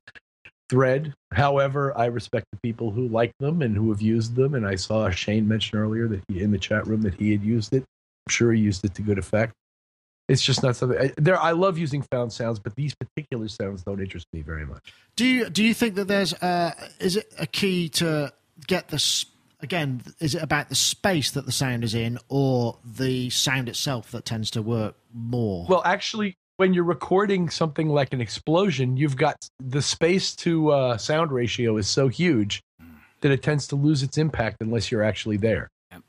thread. 0.70 1.14
However, 1.32 1.96
I 1.96 2.06
respect 2.06 2.46
the 2.52 2.58
people 2.62 2.90
who 2.90 3.08
like 3.08 3.32
them 3.38 3.60
and 3.60 3.76
who 3.76 3.90
have 3.90 4.00
used 4.00 4.34
them, 4.34 4.54
and 4.54 4.66
I 4.66 4.76
saw 4.76 5.10
Shane 5.10 5.46
mention 5.46 5.78
earlier 5.78 6.08
that 6.08 6.22
he 6.28 6.40
in 6.40 6.52
the 6.52 6.58
chat 6.58 6.86
room 6.86 7.02
that 7.02 7.14
he 7.14 7.32
had 7.32 7.42
used 7.42 7.74
it. 7.74 7.82
I'm 8.26 8.30
sure 8.30 8.52
he 8.52 8.60
used 8.60 8.84
it 8.84 8.94
to 8.94 9.02
good 9.02 9.18
effect. 9.18 9.52
It's 10.28 10.42
just 10.42 10.62
not 10.62 10.74
something. 10.74 10.98
I, 10.98 11.12
there, 11.16 11.40
I 11.40 11.52
love 11.52 11.78
using 11.78 12.02
found 12.02 12.32
sounds, 12.32 12.58
but 12.58 12.74
these 12.74 12.94
particular 12.94 13.46
sounds 13.46 13.84
don't 13.84 14.00
interest 14.00 14.26
me 14.32 14.42
very 14.42 14.66
much. 14.66 14.92
Do 15.14 15.24
you 15.24 15.48
do 15.48 15.62
you 15.62 15.72
think 15.72 15.94
that 15.96 16.08
there's 16.08 16.32
uh, 16.34 16.72
is 16.98 17.16
it 17.16 17.32
a 17.38 17.46
key 17.46 17.88
to 17.90 18.32
get 18.66 18.88
this 18.88 19.26
again? 19.60 20.02
Is 20.20 20.34
it 20.34 20.42
about 20.42 20.68
the 20.68 20.74
space 20.74 21.30
that 21.32 21.46
the 21.46 21.52
sound 21.52 21.84
is 21.84 21.94
in, 21.94 22.18
or 22.28 22.78
the 22.84 23.30
sound 23.30 23.68
itself 23.68 24.10
that 24.10 24.24
tends 24.24 24.50
to 24.52 24.62
work 24.62 24.96
more? 25.12 25.66
Well, 25.68 25.82
actually, 25.84 26.36
when 26.56 26.74
you're 26.74 26.84
recording 26.84 27.50
something 27.50 27.88
like 27.88 28.12
an 28.12 28.20
explosion, 28.20 28.96
you've 28.96 29.16
got 29.16 29.48
the 29.60 29.82
space 29.82 30.34
to 30.36 30.70
uh, 30.70 30.96
sound 30.96 31.32
ratio 31.32 31.76
is 31.76 31.88
so 31.88 32.08
huge 32.08 32.62
that 33.20 33.30
it 33.30 33.42
tends 33.42 33.66
to 33.68 33.76
lose 33.76 34.02
its 34.02 34.18
impact 34.18 34.58
unless 34.60 34.90
you're 34.90 35.02
actually 35.02 35.36
there. 35.36 35.68
Yep. 35.90 36.02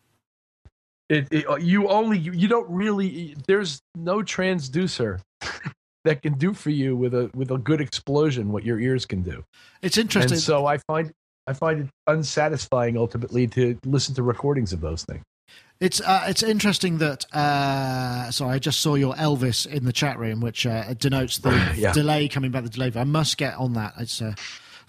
It, 1.09 1.27
it 1.31 1.61
you 1.61 1.87
only 1.87 2.17
you, 2.17 2.31
you 2.33 2.47
don't 2.47 2.69
really 2.69 3.35
there's 3.47 3.79
no 3.95 4.17
transducer 4.17 5.19
that 6.03 6.21
can 6.21 6.33
do 6.33 6.53
for 6.53 6.69
you 6.69 6.95
with 6.95 7.13
a 7.13 7.29
with 7.33 7.51
a 7.51 7.57
good 7.57 7.81
explosion 7.81 8.51
what 8.51 8.63
your 8.63 8.79
ears 8.79 9.05
can 9.05 9.21
do. 9.21 9.43
it's 9.81 9.97
interesting. 9.97 10.33
And 10.33 10.41
so 10.41 10.65
I 10.65 10.77
find 10.79 11.11
I 11.47 11.53
find 11.53 11.79
it 11.81 11.87
unsatisfying 12.07 12.97
ultimately 12.97 13.47
to 13.47 13.77
listen 13.85 14.13
to 14.15 14.23
recordings 14.23 14.73
of 14.73 14.81
those 14.81 15.03
things. 15.05 15.23
It's 15.79 16.01
uh, 16.01 16.25
it's 16.27 16.43
interesting 16.43 16.97
that 16.97 17.25
uh, 17.33 18.31
sorry, 18.31 18.55
I 18.55 18.59
just 18.59 18.79
saw 18.81 18.95
your 18.95 19.13
Elvis 19.13 19.65
in 19.67 19.85
the 19.85 19.93
chat 19.93 20.17
room, 20.19 20.41
which 20.41 20.65
uh, 20.65 20.93
denotes 20.95 21.37
the 21.37 21.51
Yeah. 21.77 21.93
delay 21.93 22.27
coming 22.27 22.51
back. 22.51 22.63
The 22.63 22.69
delay. 22.69 22.91
I 22.95 23.03
must 23.03 23.37
get 23.37 23.55
on 23.55 23.73
that. 23.73 23.93
It's 23.99 24.21
uh, 24.21 24.33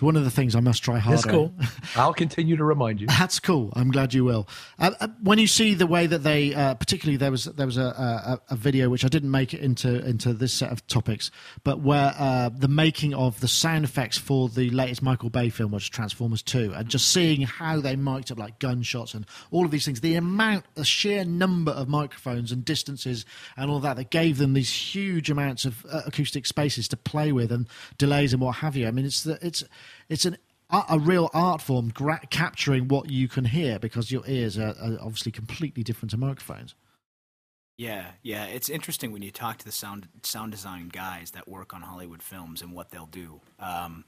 one 0.00 0.16
of 0.16 0.24
the 0.24 0.30
things 0.30 0.54
I 0.54 0.60
must 0.60 0.82
try 0.82 0.98
harder. 0.98 1.16
That's 1.16 1.30
cool. 1.30 1.54
I'll 1.96 2.14
continue 2.14 2.56
to 2.56 2.64
remind 2.64 3.00
you. 3.00 3.06
That's 3.06 3.40
cool. 3.40 3.72
I'm 3.74 3.90
glad 3.90 4.14
you 4.14 4.24
will. 4.24 4.48
Uh, 4.78 4.92
uh, 5.00 5.08
when 5.22 5.38
you 5.38 5.46
see 5.46 5.74
the 5.74 5.86
way 5.86 6.06
that 6.06 6.18
they, 6.18 6.54
uh, 6.54 6.74
particularly 6.74 7.16
there 7.16 7.30
was 7.30 7.44
there 7.44 7.66
was 7.66 7.76
a, 7.76 7.82
a, 7.82 8.40
a 8.50 8.56
video 8.56 8.88
which 8.88 9.04
I 9.04 9.08
didn't 9.08 9.30
make 9.30 9.54
it 9.54 9.60
into 9.60 10.04
into 10.04 10.32
this 10.32 10.52
set 10.52 10.70
of 10.70 10.86
topics, 10.86 11.30
but 11.64 11.80
where 11.80 12.14
uh, 12.18 12.50
the 12.50 12.68
making 12.68 13.14
of 13.14 13.40
the 13.40 13.48
sound 13.48 13.84
effects 13.84 14.18
for 14.18 14.48
the 14.48 14.70
latest 14.70 15.02
Michael 15.02 15.30
Bay 15.30 15.48
film, 15.48 15.72
which 15.72 15.84
is 15.84 15.88
Transformers 15.88 16.42
Two, 16.42 16.72
and 16.74 16.88
just 16.88 17.08
seeing 17.12 17.42
how 17.42 17.80
they 17.80 17.96
mic'd 17.96 18.30
up 18.30 18.38
like 18.38 18.58
gunshots 18.58 19.14
and 19.14 19.26
all 19.50 19.64
of 19.64 19.70
these 19.70 19.84
things, 19.84 20.00
the 20.00 20.14
amount, 20.14 20.64
the 20.74 20.84
sheer 20.84 21.24
number 21.24 21.72
of 21.72 21.88
microphones 21.88 22.52
and 22.52 22.64
distances 22.64 23.24
and 23.56 23.70
all 23.70 23.80
that 23.80 23.96
that 23.96 24.10
gave 24.10 24.38
them 24.38 24.52
these 24.54 24.70
huge 24.70 25.30
amounts 25.30 25.64
of 25.64 25.84
uh, 25.90 26.02
acoustic 26.06 26.46
spaces 26.46 26.88
to 26.88 26.96
play 26.96 27.32
with 27.32 27.50
and 27.50 27.66
delays 27.96 28.32
and 28.32 28.42
what 28.42 28.56
have 28.56 28.76
you. 28.76 28.86
I 28.86 28.90
mean, 28.90 29.04
it's 29.04 29.22
the, 29.24 29.38
it's 29.44 29.64
it's 30.08 30.24
an 30.24 30.38
a 30.70 30.98
real 30.98 31.30
art 31.32 31.62
form 31.62 31.88
gra- 31.88 32.20
capturing 32.28 32.88
what 32.88 33.08
you 33.08 33.26
can 33.26 33.46
hear 33.46 33.78
because 33.78 34.12
your 34.12 34.22
ears 34.26 34.58
are, 34.58 34.74
are 34.80 34.98
obviously 35.00 35.32
completely 35.32 35.82
different 35.82 36.10
to 36.10 36.18
microphones. 36.18 36.74
Yeah, 37.78 38.10
yeah. 38.22 38.44
It's 38.44 38.68
interesting 38.68 39.12
when 39.12 39.22
you 39.22 39.30
talk 39.30 39.58
to 39.58 39.64
the 39.64 39.72
sound 39.72 40.08
sound 40.22 40.50
design 40.52 40.88
guys 40.88 41.30
that 41.30 41.48
work 41.48 41.72
on 41.72 41.82
Hollywood 41.82 42.22
films 42.22 42.60
and 42.60 42.72
what 42.72 42.90
they'll 42.90 43.06
do. 43.06 43.40
Um, 43.58 44.04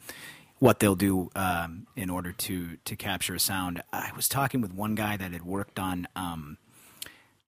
what 0.58 0.80
they'll 0.80 0.96
do 0.96 1.30
um, 1.34 1.86
in 1.96 2.10
order 2.10 2.32
to 2.32 2.76
to 2.84 2.96
capture 2.96 3.34
a 3.34 3.40
sound. 3.40 3.82
I 3.92 4.10
was 4.14 4.28
talking 4.28 4.60
with 4.60 4.74
one 4.74 4.94
guy 4.94 5.16
that 5.16 5.32
had 5.32 5.44
worked 5.44 5.78
on. 5.78 6.08
Um, 6.14 6.58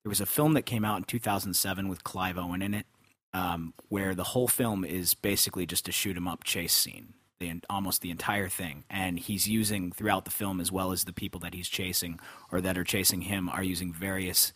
there 0.03 0.09
was 0.09 0.21
a 0.21 0.25
film 0.25 0.53
that 0.53 0.63
came 0.63 0.83
out 0.83 0.97
in 0.97 1.03
2007 1.03 1.87
with 1.87 2.03
Clive 2.03 2.37
Owen 2.37 2.61
in 2.61 2.73
it, 2.73 2.85
um, 3.33 3.73
where 3.89 4.15
the 4.15 4.23
whole 4.23 4.47
film 4.47 4.83
is 4.83 5.13
basically 5.13 5.65
just 5.65 5.87
a 5.87 5.91
shoot 5.91 6.17
'em 6.17 6.27
up 6.27 6.43
chase 6.43 6.73
scene. 6.73 7.13
The, 7.43 7.61
almost 7.69 8.01
the 8.01 8.09
entire 8.09 8.47
thing, 8.47 8.85
and 8.89 9.19
he's 9.19 9.47
using 9.47 9.91
throughout 9.91 10.25
the 10.25 10.31
film, 10.31 10.59
as 10.61 10.71
well 10.71 10.91
as 10.91 11.03
the 11.03 11.13
people 11.13 11.39
that 11.41 11.53
he's 11.53 11.67
chasing 11.67 12.19
or 12.51 12.61
that 12.61 12.77
are 12.77 12.83
chasing 12.83 13.21
him, 13.21 13.49
are 13.49 13.63
using 13.63 13.91
various 13.91 14.53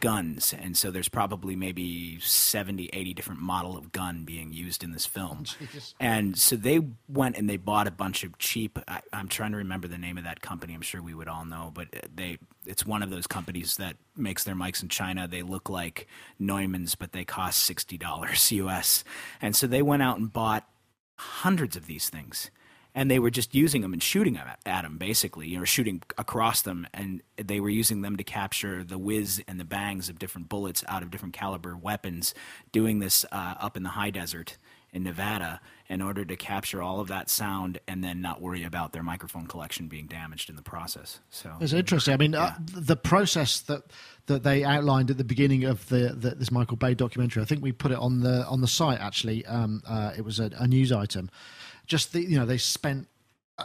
guns. 0.00 0.54
And 0.58 0.76
so 0.76 0.90
there's 0.90 1.08
probably 1.08 1.56
maybe 1.56 2.18
70 2.20 2.90
80 2.92 3.14
different 3.14 3.40
model 3.40 3.76
of 3.76 3.92
gun 3.92 4.24
being 4.24 4.52
used 4.52 4.84
in 4.84 4.92
this 4.92 5.06
film. 5.06 5.44
And 5.98 6.38
so 6.38 6.56
they 6.56 6.80
went 7.08 7.36
and 7.36 7.48
they 7.48 7.56
bought 7.56 7.86
a 7.86 7.90
bunch 7.90 8.24
of 8.24 8.38
cheap 8.38 8.78
I, 8.88 9.00
i'm 9.12 9.28
trying 9.28 9.52
to 9.52 9.58
remember 9.58 9.88
the 9.88 9.98
name 9.98 10.18
of 10.18 10.24
that 10.24 10.40
company. 10.40 10.74
I'm 10.74 10.80
sure 10.82 11.02
we 11.02 11.14
would 11.14 11.28
all 11.28 11.44
know 11.44 11.70
but 11.74 11.88
they 12.14 12.38
it's 12.66 12.86
one 12.86 13.02
of 13.02 13.10
those 13.10 13.26
companies 13.26 13.76
that 13.76 13.96
makes 14.16 14.44
their 14.44 14.54
mics 14.54 14.82
in 14.82 14.88
china. 14.88 15.26
They 15.26 15.42
look 15.42 15.68
like 15.68 16.06
neumann's 16.38 16.94
but 16.94 17.12
they 17.12 17.24
cost 17.24 17.68
$60 17.70 18.00
us 18.66 19.04
and 19.40 19.56
so 19.56 19.66
they 19.66 19.82
went 19.82 20.02
out 20.02 20.18
and 20.18 20.32
bought 20.32 20.68
hundreds 21.20 21.76
of 21.76 21.86
these 21.86 22.08
things. 22.08 22.50
And 22.92 23.08
they 23.08 23.20
were 23.20 23.30
just 23.30 23.54
using 23.54 23.82
them 23.82 23.92
and 23.92 24.02
shooting 24.02 24.36
at, 24.36 24.58
at 24.66 24.82
them 24.82 24.98
basically 24.98 25.46
you 25.46 25.58
know 25.58 25.64
shooting 25.64 26.02
across 26.18 26.62
them 26.62 26.88
and 26.92 27.22
they 27.36 27.60
were 27.60 27.68
using 27.68 28.02
them 28.02 28.16
to 28.16 28.24
capture 28.24 28.82
the 28.82 28.98
whiz 28.98 29.40
and 29.46 29.60
the 29.60 29.64
bangs 29.64 30.08
of 30.08 30.18
different 30.18 30.48
bullets 30.48 30.82
out 30.88 31.02
of 31.04 31.10
different 31.10 31.32
caliber 31.32 31.76
weapons 31.76 32.34
doing 32.72 32.98
this 32.98 33.24
uh, 33.30 33.54
up 33.60 33.76
in 33.76 33.84
the 33.84 33.90
high 33.90 34.10
desert 34.10 34.58
in 34.92 35.02
nevada 35.02 35.60
in 35.88 36.00
order 36.00 36.24
to 36.24 36.36
capture 36.36 36.82
all 36.82 37.00
of 37.00 37.08
that 37.08 37.28
sound 37.28 37.78
and 37.88 38.02
then 38.02 38.20
not 38.20 38.40
worry 38.40 38.62
about 38.64 38.92
their 38.92 39.02
microphone 39.02 39.46
collection 39.46 39.88
being 39.88 40.06
damaged 40.06 40.48
in 40.48 40.56
the 40.56 40.62
process 40.62 41.20
so 41.30 41.50
It's 41.60 41.72
interesting. 41.72 42.14
I 42.14 42.16
mean, 42.16 42.34
uh, 42.34 42.54
the 42.74 42.96
process 42.96 43.60
that 43.62 43.82
that 44.26 44.42
they 44.42 44.64
outlined 44.64 45.10
at 45.10 45.18
the 45.18 45.24
beginning 45.24 45.64
of 45.64 45.88
the, 45.88 46.14
the 46.16 46.30
this 46.36 46.50
Michael 46.50 46.76
Bay 46.76 46.94
documentary. 46.94 47.42
I 47.42 47.46
think 47.46 47.62
we 47.62 47.72
put 47.72 47.90
it 47.90 47.98
on 47.98 48.20
the 48.20 48.46
on 48.46 48.60
the 48.60 48.68
site. 48.68 49.00
Actually, 49.00 49.44
um, 49.46 49.82
uh, 49.86 50.12
it 50.16 50.24
was 50.24 50.38
a, 50.40 50.50
a 50.56 50.66
news 50.66 50.92
item. 50.92 51.30
Just 51.86 52.12
the 52.12 52.20
you 52.22 52.38
know 52.38 52.46
they 52.46 52.58
spent. 52.58 53.08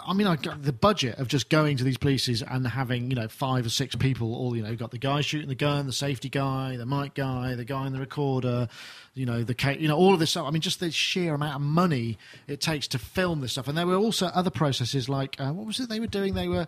I 0.06 0.14
mean, 0.14 0.28
I 0.28 0.36
got 0.36 0.64
the 0.64 0.74
budget 0.74 1.20
of 1.20 1.28
just 1.28 1.50
going 1.50 1.78
to 1.78 1.84
these 1.84 1.98
places 1.98 2.42
and 2.42 2.66
having 2.68 3.10
you 3.10 3.16
know 3.16 3.28
five 3.28 3.66
or 3.66 3.70
six 3.70 3.96
people. 3.96 4.34
All 4.34 4.56
you 4.56 4.64
know, 4.64 4.76
got 4.76 4.92
the 4.92 4.98
guy 4.98 5.22
shooting 5.22 5.50
the 5.50 5.56
gun, 5.56 5.86
the 5.86 5.94
safety 5.94 6.30
guy, 6.30 6.78
the 6.78 6.86
mic 6.86 7.14
guy, 7.14 7.56
the 7.56 7.66
guy 7.66 7.88
in 7.88 7.94
the 7.94 8.00
recorder. 8.00 8.68
You 9.14 9.26
know, 9.26 9.44
the 9.44 9.78
you 9.80 9.88
know 9.88 9.98
all 9.98 10.14
of 10.14 10.20
this 10.20 10.32
stuff. 10.32 10.46
I 10.46 10.52
mean, 10.52 10.62
just 10.62 10.80
the 10.80 10.92
sheer 10.92 11.34
amount 11.34 11.56
of 11.56 11.62
money 11.62 12.18
it 12.48 12.62
takes 12.62 12.88
to 12.90 13.00
film 13.00 13.42
this 13.42 13.54
stuff. 13.54 13.68
And 13.68 13.78
there 13.78 13.88
were 13.88 13.96
also 13.96 14.28
other 14.28 14.50
processes 14.50 15.08
like 15.10 15.36
uh, 15.40 15.52
what 15.52 15.66
was 15.66 15.80
it 15.80 15.90
they 15.90 16.00
were 16.00 16.08
doing? 16.08 16.34
They 16.34 16.48
were 16.48 16.68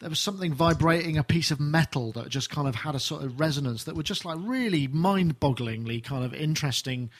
there 0.00 0.10
was 0.10 0.20
something 0.20 0.52
vibrating 0.52 1.16
a 1.16 1.24
piece 1.24 1.50
of 1.50 1.60
metal 1.60 2.12
that 2.12 2.28
just 2.28 2.50
kind 2.50 2.68
of 2.68 2.74
had 2.74 2.94
a 2.94 3.00
sort 3.00 3.22
of 3.22 3.40
resonance 3.40 3.84
that 3.84 3.96
were 3.96 4.02
just 4.02 4.24
like 4.24 4.38
really 4.40 4.86
mind-bogglingly 4.88 6.02
kind 6.04 6.24
of 6.24 6.34
interesting 6.34 7.10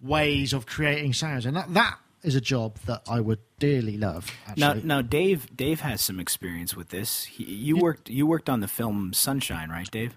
ways 0.00 0.52
of 0.52 0.66
creating 0.66 1.12
sounds 1.12 1.46
and 1.46 1.56
that 1.56 1.72
that 1.74 1.98
is 2.22 2.34
a 2.34 2.40
job 2.40 2.78
that 2.86 3.02
I 3.08 3.20
would 3.20 3.40
dearly 3.58 3.96
love 3.96 4.30
now, 4.56 4.70
actually. 4.70 4.86
now 4.86 5.02
Dave 5.02 5.56
Dave 5.56 5.80
has 5.80 6.00
some 6.00 6.20
experience 6.20 6.76
with 6.76 6.88
this. 6.88 7.24
He, 7.24 7.44
you 7.44 7.76
worked 7.76 8.08
you 8.10 8.26
worked 8.26 8.48
on 8.48 8.60
the 8.60 8.68
film 8.68 9.12
Sunshine, 9.12 9.70
right, 9.70 9.90
Dave? 9.90 10.16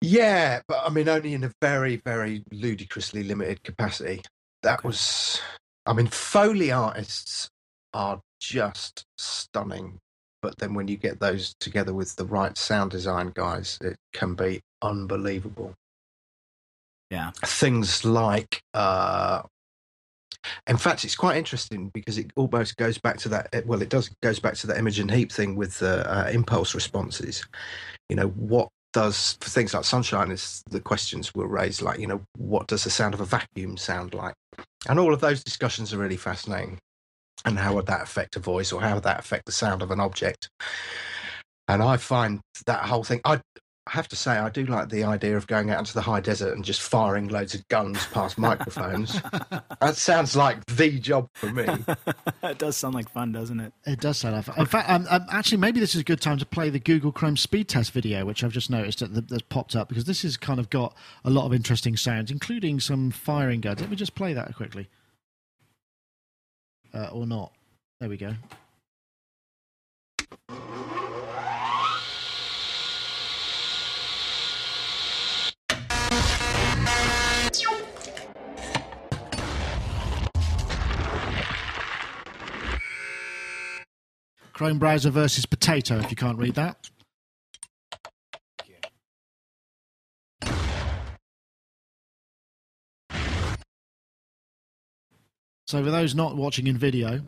Yeah, 0.00 0.60
but 0.68 0.82
I 0.84 0.90
mean, 0.90 1.08
only 1.08 1.34
in 1.34 1.44
a 1.44 1.52
very, 1.60 2.00
very 2.04 2.44
ludicrously 2.52 3.24
limited 3.24 3.64
capacity. 3.64 4.22
That 4.62 4.84
was, 4.84 5.40
I 5.86 5.92
mean, 5.92 6.06
Foley 6.06 6.70
artists 6.70 7.48
are 7.92 8.20
just 8.40 9.04
stunning. 9.16 9.98
But 10.40 10.58
then 10.58 10.74
when 10.74 10.86
you 10.86 10.96
get 10.96 11.18
those 11.18 11.54
together 11.58 11.92
with 11.92 12.14
the 12.14 12.24
right 12.24 12.56
sound 12.56 12.92
design 12.92 13.32
guys, 13.34 13.78
it 13.80 13.96
can 14.12 14.34
be 14.34 14.60
unbelievable. 14.82 15.74
Yeah. 17.10 17.32
Things 17.44 18.04
like, 18.04 18.60
uh, 18.74 19.42
in 20.66 20.76
fact, 20.76 21.04
it's 21.04 21.16
quite 21.16 21.36
interesting 21.36 21.90
because 21.90 22.18
it 22.18 22.30
almost 22.36 22.76
goes 22.76 22.98
back 22.98 23.18
to 23.18 23.28
that. 23.30 23.66
Well, 23.66 23.82
it 23.82 23.88
does 23.88 24.10
goes 24.22 24.38
back 24.38 24.54
to 24.54 24.66
that 24.68 24.78
Imogen 24.78 25.08
Heap 25.08 25.32
thing 25.32 25.56
with 25.56 25.78
the 25.78 26.08
uh, 26.10 26.28
impulse 26.30 26.74
responses. 26.74 27.44
You 28.08 28.16
know, 28.16 28.28
what 28.28 28.68
does 28.92 29.36
for 29.40 29.50
things 29.50 29.74
like 29.74 29.84
sunshine 29.84 30.30
is 30.30 30.62
the 30.70 30.80
questions 30.80 31.34
were 31.34 31.46
raised 31.46 31.82
like 31.82 31.98
you 31.98 32.06
know 32.06 32.22
what 32.36 32.66
does 32.66 32.84
the 32.84 32.90
sound 32.90 33.12
of 33.12 33.20
a 33.20 33.24
vacuum 33.24 33.76
sound 33.76 34.14
like 34.14 34.34
and 34.88 34.98
all 34.98 35.12
of 35.12 35.20
those 35.20 35.44
discussions 35.44 35.92
are 35.92 35.98
really 35.98 36.16
fascinating 36.16 36.78
and 37.44 37.58
how 37.58 37.74
would 37.74 37.86
that 37.86 38.02
affect 38.02 38.36
a 38.36 38.40
voice 38.40 38.72
or 38.72 38.80
how 38.80 38.94
would 38.94 39.04
that 39.04 39.20
affect 39.20 39.44
the 39.44 39.52
sound 39.52 39.82
of 39.82 39.90
an 39.90 40.00
object 40.00 40.48
and 41.68 41.82
i 41.82 41.98
find 41.98 42.40
that 42.64 42.84
whole 42.86 43.04
thing 43.04 43.20
i 43.26 43.38
I 43.88 43.92
have 43.92 44.08
to 44.08 44.16
say, 44.16 44.32
I 44.32 44.50
do 44.50 44.66
like 44.66 44.90
the 44.90 45.04
idea 45.04 45.34
of 45.34 45.46
going 45.46 45.70
out 45.70 45.78
into 45.78 45.94
the 45.94 46.02
high 46.02 46.20
desert 46.20 46.54
and 46.54 46.62
just 46.62 46.82
firing 46.82 47.28
loads 47.28 47.54
of 47.54 47.66
guns 47.68 48.04
past 48.08 48.36
microphones. 48.38 49.18
that 49.80 49.96
sounds 49.96 50.36
like 50.36 50.66
the 50.66 50.98
job 50.98 51.30
for 51.32 51.50
me. 51.50 51.64
it 52.42 52.58
does 52.58 52.76
sound 52.76 52.94
like 52.94 53.08
fun, 53.08 53.32
doesn't 53.32 53.58
it? 53.58 53.72
It 53.86 54.00
does 54.00 54.18
sound 54.18 54.36
like 54.36 54.44
fun. 54.44 54.58
In 54.58 54.66
fact, 54.66 54.90
um, 54.90 55.06
um, 55.08 55.24
actually, 55.30 55.56
maybe 55.56 55.80
this 55.80 55.94
is 55.94 56.02
a 56.02 56.04
good 56.04 56.20
time 56.20 56.36
to 56.36 56.44
play 56.44 56.68
the 56.68 56.78
Google 56.78 57.12
Chrome 57.12 57.38
speed 57.38 57.66
test 57.66 57.92
video, 57.92 58.26
which 58.26 58.44
I've 58.44 58.52
just 58.52 58.68
noticed 58.68 58.98
that, 58.98 59.28
that's 59.28 59.42
popped 59.42 59.74
up 59.74 59.88
because 59.88 60.04
this 60.04 60.20
has 60.20 60.36
kind 60.36 60.60
of 60.60 60.68
got 60.68 60.94
a 61.24 61.30
lot 61.30 61.46
of 61.46 61.54
interesting 61.54 61.96
sounds, 61.96 62.30
including 62.30 62.80
some 62.80 63.10
firing 63.10 63.62
guns. 63.62 63.80
Let 63.80 63.88
me 63.88 63.96
just 63.96 64.14
play 64.14 64.34
that 64.34 64.54
quickly. 64.54 64.88
Uh, 66.92 67.08
or 67.10 67.26
not. 67.26 67.52
There 68.00 68.10
we 68.10 68.18
go. 68.18 68.34
Chrome 84.58 84.80
browser 84.80 85.10
versus 85.10 85.46
potato, 85.46 85.98
if 86.00 86.10
you 86.10 86.16
can't 86.16 86.36
read 86.36 86.56
that. 86.56 86.90
So, 95.68 95.84
for 95.84 95.92
those 95.92 96.16
not 96.16 96.34
watching 96.34 96.66
in 96.66 96.76
video, 96.76 97.20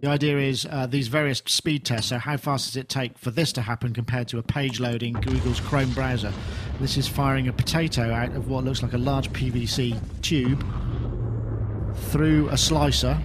the 0.00 0.08
idea 0.08 0.38
is 0.38 0.64
uh, 0.64 0.86
these 0.86 1.08
various 1.08 1.42
speed 1.44 1.84
tests. 1.84 2.08
So, 2.08 2.16
how 2.16 2.38
fast 2.38 2.68
does 2.68 2.76
it 2.76 2.88
take 2.88 3.18
for 3.18 3.30
this 3.30 3.52
to 3.52 3.60
happen 3.60 3.92
compared 3.92 4.28
to 4.28 4.38
a 4.38 4.42
page 4.42 4.80
load 4.80 5.02
in 5.02 5.12
Google's 5.12 5.60
Chrome 5.60 5.92
browser? 5.92 6.32
This 6.80 6.96
is 6.96 7.06
firing 7.06 7.48
a 7.48 7.52
potato 7.52 8.14
out 8.14 8.34
of 8.34 8.48
what 8.48 8.64
looks 8.64 8.82
like 8.82 8.94
a 8.94 8.98
large 8.98 9.28
PVC 9.34 10.00
tube 10.22 10.64
through 11.94 12.48
a 12.48 12.56
slicer. 12.56 13.20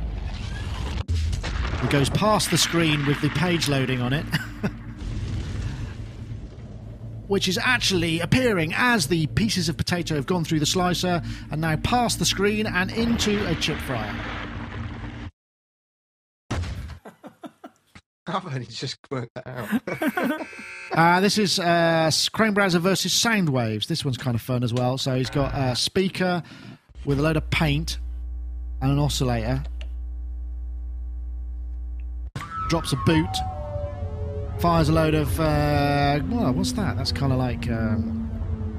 It 1.84 1.90
goes 1.90 2.10
past 2.10 2.50
the 2.50 2.58
screen 2.58 3.06
with 3.06 3.22
the 3.22 3.30
page 3.30 3.68
loading 3.68 4.02
on 4.02 4.14
it. 4.14 4.26
which 7.28 7.48
is 7.48 7.58
actually 7.58 8.20
appearing 8.20 8.74
as 8.76 9.08
the 9.08 9.26
pieces 9.28 9.70
of 9.70 9.78
potato 9.78 10.16
have 10.16 10.26
gone 10.26 10.44
through 10.44 10.60
the 10.60 10.66
slicer 10.66 11.22
and 11.52 11.62
now 11.62 11.76
past 11.78 12.20
the 12.20 12.26
screen 12.26 12.68
and 12.68 12.92
into 12.92 13.44
a 13.48 13.56
chip 13.56 13.78
fryer. 13.80 14.16
I've 18.28 18.46
only 18.46 18.66
just 18.68 18.98
worked 19.10 19.34
that 19.36 19.48
out. 19.48 20.42
Uh, 20.94 21.20
this 21.22 21.40
is 21.40 21.58
uh, 21.58 22.12
Chrome 22.34 22.54
browser 22.54 22.78
versus 22.78 23.12
Soundwaves. 23.12 23.88
This 23.88 24.06
one's 24.06 24.20
kind 24.20 24.36
of 24.36 24.42
fun 24.44 24.64
as 24.64 24.72
well. 24.72 25.00
So 25.00 25.16
he's 25.16 25.32
got 25.32 25.52
a 25.56 25.76
speaker 25.76 26.44
with 27.04 27.18
a 27.18 27.22
load 27.24 27.36
of 27.36 27.50
paint 27.50 27.98
and 28.80 28.92
an 28.92 29.00
oscillator. 29.00 29.64
Drops 32.74 32.92
a 32.92 32.96
boot. 33.06 33.38
Fires 34.58 34.90
a 34.90 34.94
load 34.94 35.14
of. 35.14 35.40
Uh, 35.40 36.20
well, 36.28 36.52
what's 36.54 36.72
that? 36.72 36.98
That's 36.98 37.12
kind 37.12 37.32
of 37.32 37.38
like 37.38 37.70
um, 37.70 38.32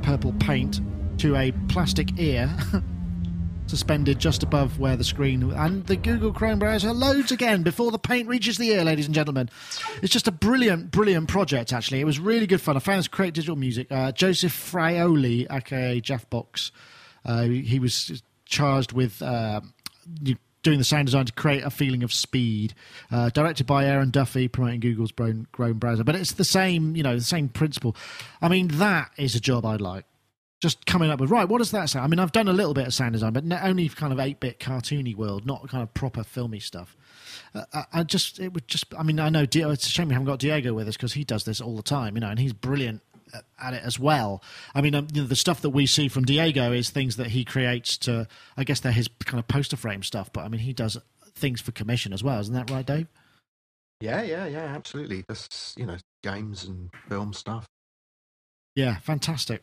purple 0.03 0.33
paint 0.41 0.81
to 1.19 1.37
a 1.37 1.53
plastic 1.69 2.19
ear. 2.19 2.53
Suspended 3.67 4.19
just 4.19 4.43
above 4.43 4.81
where 4.81 4.97
the 4.97 5.05
screen 5.05 5.49
and 5.53 5.87
the 5.87 5.95
Google 5.95 6.33
Chrome 6.33 6.59
browser 6.59 6.93
loads 6.93 7.31
again 7.31 7.63
before 7.63 7.93
the 7.93 8.01
paint 8.01 8.27
reaches 8.27 8.59
the 8.59 8.71
ear, 8.71 8.83
ladies 8.83 9.07
and 9.07 9.15
gentlemen. 9.15 9.49
It's 10.03 10.13
just 10.13 10.27
a 10.27 10.33
brilliant, 10.33 10.91
brilliant 10.91 11.29
project. 11.29 11.73
Actually, 11.73 12.01
it 12.01 12.05
was 12.05 12.19
really 12.19 12.49
good 12.49 12.61
fun. 12.61 12.77
I 12.77 12.81
found 12.81 12.99
this 12.99 13.07
Create 13.07 13.35
Digital 13.35 13.55
Music. 13.55 13.87
Uh, 13.93 14.11
Joseph 14.11 14.53
Fraioli, 14.53 15.47
aka 15.49 16.01
Jafbox, 16.01 16.73
uh, 17.25 17.45
he 17.45 17.79
was 17.79 18.25
charged 18.45 18.93
with 18.93 19.23
uh, 19.23 19.61
doing 20.65 20.79
the 20.79 20.85
sound 20.85 21.07
design 21.07 21.27
to 21.27 21.33
create 21.33 21.63
a 21.63 21.71
feeling 21.71 22.03
of 22.03 22.13
speed. 22.13 22.75
Uh, 23.13 23.31
directed 23.31 23.67
by 23.67 23.85
Aaron 23.85 24.11
Duffy, 24.11 24.49
promoting 24.49 24.81
Google's 24.81 25.13
Chrome 25.13 25.79
browser, 25.79 26.03
but 26.03 26.17
it's 26.17 26.33
the 26.33 26.45
same, 26.45 26.97
you 26.97 27.05
know, 27.05 27.15
the 27.15 27.23
same 27.23 27.49
principle. 27.49 27.95
I 28.43 28.49
mean, 28.49 28.69
that 28.69 29.13
is 29.17 29.37
a 29.37 29.41
job 29.41 29.65
I'd 29.65 29.81
like 29.81 30.05
just 30.61 30.87
coming 30.87 31.11
up 31.11 31.21
with 31.21 31.31
right 31.31 31.47
what 31.47 31.59
does 31.59 31.73
that 31.73 31.91
sound 31.91 32.05
i 32.05 32.09
mean 32.09 32.19
i've 32.19 32.33
done 32.33 32.49
a 32.49 32.53
little 32.53 32.73
bit 32.73 32.87
of 32.87 32.95
sound 32.95 33.13
design 33.13 33.35
but 33.35 33.45
only 33.63 33.87
kind 33.91 34.15
of 34.15 34.19
8-bit 34.19 34.59
cartoony 34.59 35.15
world 35.15 35.45
not 35.45 35.69
kind 35.69 35.83
of 35.83 35.93
proper 35.93 36.25
filmy 36.25 36.59
stuff 36.59 36.97
uh, 37.55 37.65
I, 37.75 37.85
I 37.93 38.03
just 38.03 38.41
it 38.41 38.55
would 38.55 38.67
just 38.67 38.87
i 38.99 39.03
mean 39.03 39.21
i 39.21 39.29
know 39.29 39.45
it's 39.53 39.87
a 39.87 39.91
shame 39.91 40.09
we 40.09 40.15
haven't 40.15 40.27
got 40.27 40.39
diego 40.39 40.73
with 40.73 40.89
us 40.89 40.97
because 40.97 41.13
he 41.13 41.23
does 41.23 41.45
this 41.45 41.61
all 41.61 41.77
the 41.77 41.83
time 41.83 42.15
you 42.15 42.21
know 42.21 42.31
and 42.31 42.39
he's 42.39 42.55
brilliant 42.55 43.03
at 43.61 43.75
it 43.75 43.83
as 43.85 43.99
well. 43.99 44.43
I 44.75 44.81
mean 44.81 44.95
um, 44.95 45.09
you 45.13 45.23
know, 45.23 45.29
the 45.29 45.37
stuff 45.37 45.61
that 45.63 45.71
we 45.71 45.87
see 45.87 46.09
from 46.09 46.25
diego 46.25 46.73
is 46.73 46.91
things 46.91 47.17
that 47.17 47.29
he 47.29 47.45
creates 47.45 47.97
to 47.99 48.27
i 48.57 48.65
guess 48.65 48.81
they're 48.81 48.93
his 48.93 49.09
kind 49.25 49.39
of 49.39 49.49
poster 49.49 49.77
frame 49.77 50.03
stuff 50.03 50.33
but 50.33 50.45
i 50.45 50.49
mean 50.49 50.61
he 50.61 50.73
does 50.73 50.97
things 51.35 51.61
for 51.61 51.73
commission 51.73 52.13
as 52.13 52.23
well. 52.23 52.41
Isn't 52.41 52.55
that 52.55 52.71
right 52.71 52.87
dave? 52.87 53.09
Yeah 54.01 54.23
yeah 54.23 54.47
yeah 54.47 54.65
absolutely. 54.65 55.25
That's 55.29 55.75
you 55.79 55.87
know 55.87 55.97
games 56.23 56.65
and 56.65 56.91
film 57.09 57.33
stuff. 57.33 57.67
Yeah 58.75 58.99
fantastic. 58.99 59.63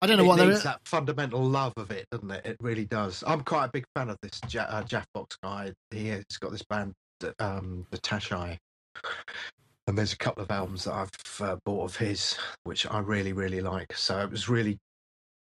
I 0.00 0.06
don't 0.06 0.16
know 0.16 0.24
it 0.24 0.26
what 0.26 0.46
needs 0.46 0.62
that 0.62 0.80
fundamental 0.84 1.42
love 1.42 1.72
of 1.76 1.90
it, 1.90 2.06
doesn't 2.12 2.30
it? 2.30 2.46
It 2.46 2.56
really 2.60 2.84
does. 2.84 3.24
I'm 3.26 3.40
quite 3.42 3.64
a 3.64 3.70
big 3.72 3.84
fan 3.96 4.10
of 4.10 4.16
this 4.22 4.40
ja- 4.48 4.62
uh, 4.68 4.84
Jafbox 4.84 5.36
guy. 5.42 5.72
He's 5.90 6.36
got 6.38 6.52
this 6.52 6.62
band, 6.62 6.92
um, 7.40 7.84
Datach'i, 7.90 8.58
and 9.88 9.96
there's 9.96 10.12
a 10.12 10.18
couple 10.18 10.42
of 10.42 10.50
albums 10.50 10.84
that 10.84 10.92
I've 10.92 11.40
uh, 11.40 11.56
bought 11.64 11.84
of 11.84 11.96
his, 11.96 12.36
which 12.64 12.86
I 12.90 12.98
really, 12.98 13.32
really 13.32 13.62
like. 13.62 13.96
So 13.96 14.20
it 14.20 14.30
was 14.30 14.46
really, 14.46 14.78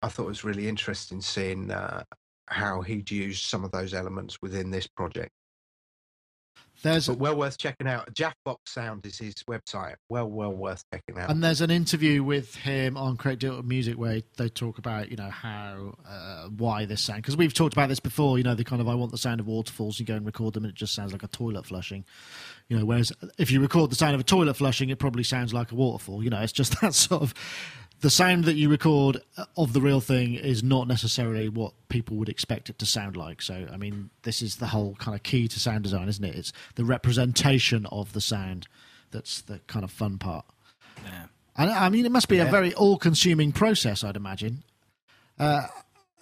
I 0.01 0.07
thought 0.07 0.23
it 0.23 0.29
was 0.29 0.43
really 0.43 0.67
interesting 0.67 1.21
seeing 1.21 1.69
uh, 1.69 2.03
how 2.47 2.81
he'd 2.81 3.11
used 3.11 3.43
some 3.43 3.63
of 3.63 3.69
those 3.71 3.93
elements 3.93 4.41
within 4.41 4.71
this 4.71 4.87
project. 4.87 5.29
There's 6.83 7.07
but 7.07 7.17
well 7.17 7.35
worth 7.35 7.57
checking 7.57 7.87
out. 7.87 8.13
Jafbox 8.13 8.57
Sound 8.65 9.05
is 9.05 9.17
his 9.17 9.35
website. 9.49 9.95
Well, 10.09 10.27
well 10.29 10.51
worth 10.51 10.83
checking 10.93 11.17
out. 11.17 11.29
And 11.29 11.43
there's 11.43 11.61
an 11.61 11.71
interview 11.71 12.23
with 12.23 12.55
him 12.55 12.97
on 12.97 13.17
Create 13.17 13.39
Digital 13.39 13.63
Music 13.63 13.97
where 13.97 14.21
they 14.37 14.49
talk 14.49 14.77
about 14.77 15.09
you 15.11 15.17
know 15.17 15.29
how 15.29 15.95
uh, 16.07 16.47
why 16.49 16.85
this 16.85 17.01
sound 17.01 17.21
because 17.21 17.37
we've 17.37 17.53
talked 17.53 17.73
about 17.73 17.89
this 17.89 17.99
before. 17.99 18.37
You 18.37 18.43
know 18.43 18.55
the 18.55 18.63
kind 18.63 18.81
of 18.81 18.87
I 18.87 18.95
want 18.95 19.11
the 19.11 19.17
sound 19.17 19.39
of 19.39 19.47
waterfalls. 19.47 19.99
You 19.99 20.05
go 20.05 20.15
and 20.15 20.25
record 20.25 20.53
them 20.53 20.63
and 20.63 20.71
it 20.71 20.77
just 20.77 20.95
sounds 20.95 21.11
like 21.11 21.23
a 21.23 21.27
toilet 21.27 21.65
flushing. 21.65 22.05
You 22.67 22.79
know, 22.79 22.85
whereas 22.85 23.11
if 23.37 23.51
you 23.51 23.59
record 23.59 23.91
the 23.91 23.95
sound 23.95 24.15
of 24.15 24.21
a 24.21 24.23
toilet 24.23 24.55
flushing, 24.55 24.89
it 24.89 24.99
probably 24.99 25.23
sounds 25.23 25.53
like 25.53 25.71
a 25.71 25.75
waterfall. 25.75 26.23
You 26.23 26.29
know, 26.29 26.41
it's 26.41 26.53
just 26.53 26.79
that 26.81 26.93
sort 26.93 27.21
of 27.21 27.33
the 28.01 28.09
sound 28.09 28.45
that 28.45 28.55
you 28.55 28.67
record 28.69 29.21
of 29.55 29.73
the 29.73 29.81
real 29.81 30.01
thing 30.01 30.33
is 30.33 30.63
not 30.63 30.87
necessarily 30.87 31.47
what 31.47 31.73
people 31.87 32.17
would 32.17 32.29
expect 32.29 32.69
it 32.69 32.79
to 32.79 32.85
sound 32.85 33.15
like. 33.15 33.41
So, 33.41 33.67
I 33.71 33.77
mean, 33.77 34.09
this 34.23 34.41
is 34.41 34.55
the 34.55 34.67
whole 34.67 34.95
kind 34.95 35.15
of 35.15 35.21
key 35.23 35.47
to 35.47 35.59
sound 35.59 35.83
design, 35.83 36.09
isn't 36.09 36.23
it? 36.23 36.35
It's 36.35 36.51
the 36.75 36.83
representation 36.83 37.85
of 37.87 38.13
the 38.13 38.21
sound 38.21 38.67
that's 39.11 39.41
the 39.41 39.59
kind 39.67 39.85
of 39.85 39.91
fun 39.91 40.17
part. 40.17 40.45
Yeah. 41.03 41.25
And 41.57 41.69
I 41.69 41.89
mean, 41.89 42.05
it 42.05 42.11
must 42.11 42.27
be 42.27 42.37
yeah. 42.37 42.47
a 42.47 42.51
very 42.51 42.73
all-consuming 42.73 43.51
process, 43.51 44.03
I'd 44.03 44.15
imagine. 44.15 44.63
Uh, 45.37 45.67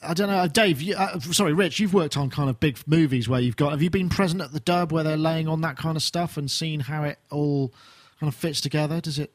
I 0.02 0.14
don't 0.14 0.30
know, 0.30 0.48
Dave. 0.48 0.82
You, 0.82 0.96
uh, 0.96 1.20
sorry, 1.20 1.54
Rich. 1.54 1.80
You've 1.80 1.94
worked 1.94 2.18
on 2.18 2.30
kind 2.30 2.50
of 2.50 2.60
big 2.60 2.78
movies 2.88 3.30
where 3.30 3.40
you've 3.40 3.58
got. 3.58 3.72
Have 3.72 3.82
you 3.82 3.90
been 3.90 4.10
present 4.10 4.42
at 4.42 4.52
the 4.52 4.60
dub 4.60 4.92
where 4.92 5.04
they're 5.04 5.18
laying 5.18 5.48
on 5.48 5.62
that 5.62 5.78
kind 5.78 5.96
of 5.96 6.04
stuff 6.04 6.36
and 6.36 6.50
seen 6.50 6.82
how 6.82 7.04
it 7.04 7.20
all 7.30 7.74
kind 8.20 8.32
of 8.32 8.36
fits 8.36 8.60
together? 8.60 9.00
Does 9.00 9.20
it? 9.20 9.32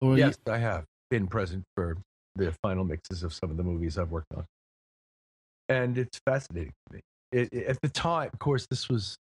Or 0.00 0.16
yes, 0.16 0.36
you... 0.46 0.52
I 0.52 0.58
have 0.58 0.86
been 1.10 1.26
present 1.26 1.64
for 1.74 1.98
the 2.34 2.52
final 2.62 2.84
mixes 2.84 3.22
of 3.22 3.32
some 3.32 3.50
of 3.50 3.56
the 3.56 3.62
movies 3.62 3.98
I've 3.98 4.10
worked 4.10 4.32
on, 4.34 4.44
and 5.68 5.98
it's 5.98 6.20
fascinating 6.24 6.72
to 6.88 6.94
me. 6.94 7.00
It, 7.32 7.48
it, 7.52 7.66
at 7.66 7.80
the 7.82 7.88
time, 7.88 8.30
of 8.32 8.38
course, 8.38 8.66
this 8.68 8.88
was 8.88 9.16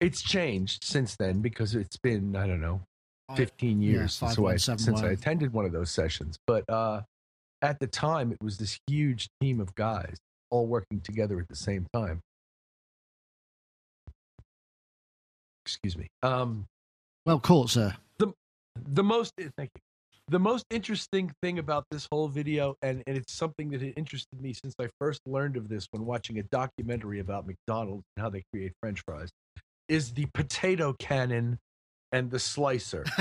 it's 0.00 0.22
changed 0.22 0.84
since 0.84 1.16
then 1.16 1.40
because 1.40 1.74
it's 1.74 1.96
been 1.96 2.36
I 2.36 2.46
don't 2.46 2.60
know, 2.60 2.82
fifteen 3.34 3.80
years 3.80 4.18
yeah, 4.20 4.28
since, 4.28 4.38
I, 4.38 4.76
since 4.76 5.02
I 5.02 5.08
attended 5.10 5.52
one 5.52 5.64
of 5.64 5.72
those 5.72 5.90
sessions. 5.90 6.38
But 6.46 6.68
uh, 6.68 7.02
at 7.62 7.78
the 7.80 7.86
time, 7.86 8.32
it 8.32 8.38
was 8.42 8.58
this 8.58 8.78
huge 8.86 9.28
team 9.40 9.60
of 9.60 9.74
guys 9.74 10.16
all 10.50 10.66
working 10.66 11.00
together 11.00 11.40
at 11.40 11.48
the 11.48 11.56
same 11.56 11.86
time. 11.92 12.20
Excuse 15.64 15.96
me. 15.96 16.06
Um, 16.22 16.66
well 17.24 17.40
caught, 17.40 17.70
sir. 17.70 17.94
The 18.18 18.32
the 18.76 19.02
most 19.02 19.32
thank 19.56 19.70
you 19.74 19.80
the 20.28 20.38
most 20.38 20.66
interesting 20.70 21.32
thing 21.42 21.58
about 21.58 21.84
this 21.90 22.08
whole 22.10 22.28
video, 22.28 22.76
and, 22.82 23.02
and 23.06 23.16
it's 23.16 23.32
something 23.32 23.70
that 23.70 23.80
had 23.80 23.94
interested 23.96 24.40
me 24.40 24.52
since 24.52 24.74
I 24.80 24.88
first 25.00 25.20
learned 25.26 25.56
of 25.56 25.68
this 25.68 25.86
when 25.90 26.04
watching 26.04 26.38
a 26.38 26.42
documentary 26.44 27.20
about 27.20 27.46
McDonald's 27.46 28.04
and 28.16 28.22
how 28.22 28.30
they 28.30 28.42
create 28.52 28.72
French 28.80 29.02
fries, 29.06 29.30
is 29.88 30.12
the 30.14 30.26
potato 30.34 30.94
cannon 30.98 31.58
and 32.10 32.30
the 32.30 32.40
slicer. 32.40 33.04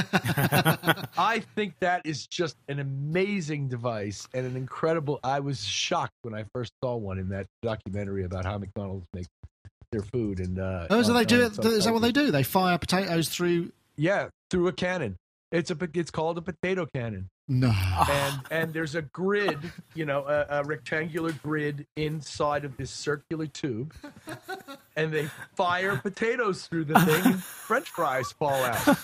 I 1.18 1.44
think 1.56 1.76
that 1.80 2.02
is 2.06 2.26
just 2.26 2.56
an 2.68 2.80
amazing 2.80 3.68
device 3.68 4.28
and 4.34 4.46
an 4.48 4.56
incredible. 4.56 5.20
I 5.24 5.42
was 5.42 5.64
shocked 5.64 6.14
when 6.24 6.34
I 6.34 6.46
first 6.54 6.72
saw 6.84 6.96
one 6.96 7.20
in 7.20 7.30
that 7.30 7.46
documentary 7.62 8.24
about 8.24 8.46
how 8.46 8.58
McDonald's 8.58 9.06
makes 9.14 9.28
their 9.92 10.02
food. 10.02 10.40
And 10.40 10.58
uh, 10.58 10.88
oh, 10.90 11.04
so 11.04 11.14
they 11.14 11.26
do 11.26 11.42
it? 11.42 11.58
Is 11.66 11.86
that 11.86 11.94
what 11.94 12.02
they 12.02 12.12
do? 12.12 12.32
They 12.32 12.44
fire 12.44 12.78
potatoes 12.80 13.30
through? 13.30 13.72
Yeah, 13.96 14.30
through 14.50 14.68
a 14.68 14.74
cannon 14.74 15.18
It's 15.56 15.72
a 15.72 15.78
it's 15.94 16.12
called 16.12 16.38
a 16.38 16.42
potato 16.42 16.86
cannon, 16.94 17.30
No. 17.48 17.72
and 18.10 18.42
and 18.52 18.74
there's 18.74 18.94
a 18.96 19.02
grid, 19.02 19.58
you 19.94 20.06
know, 20.06 20.26
a, 20.28 20.60
a 20.60 20.64
rectangular 20.64 21.32
grid 21.32 21.88
inside 21.96 22.66
of 22.66 22.76
this 22.78 22.92
circular 22.92 23.48
tube, 23.48 23.94
and 24.98 25.14
they 25.14 25.28
fire 25.56 25.96
potatoes 25.98 26.68
through 26.68 26.86
the 26.86 27.00
thing, 27.00 27.22
and 27.34 27.44
French 27.44 27.90
fries 27.90 28.32
fall 28.34 28.54
out. 28.64 28.98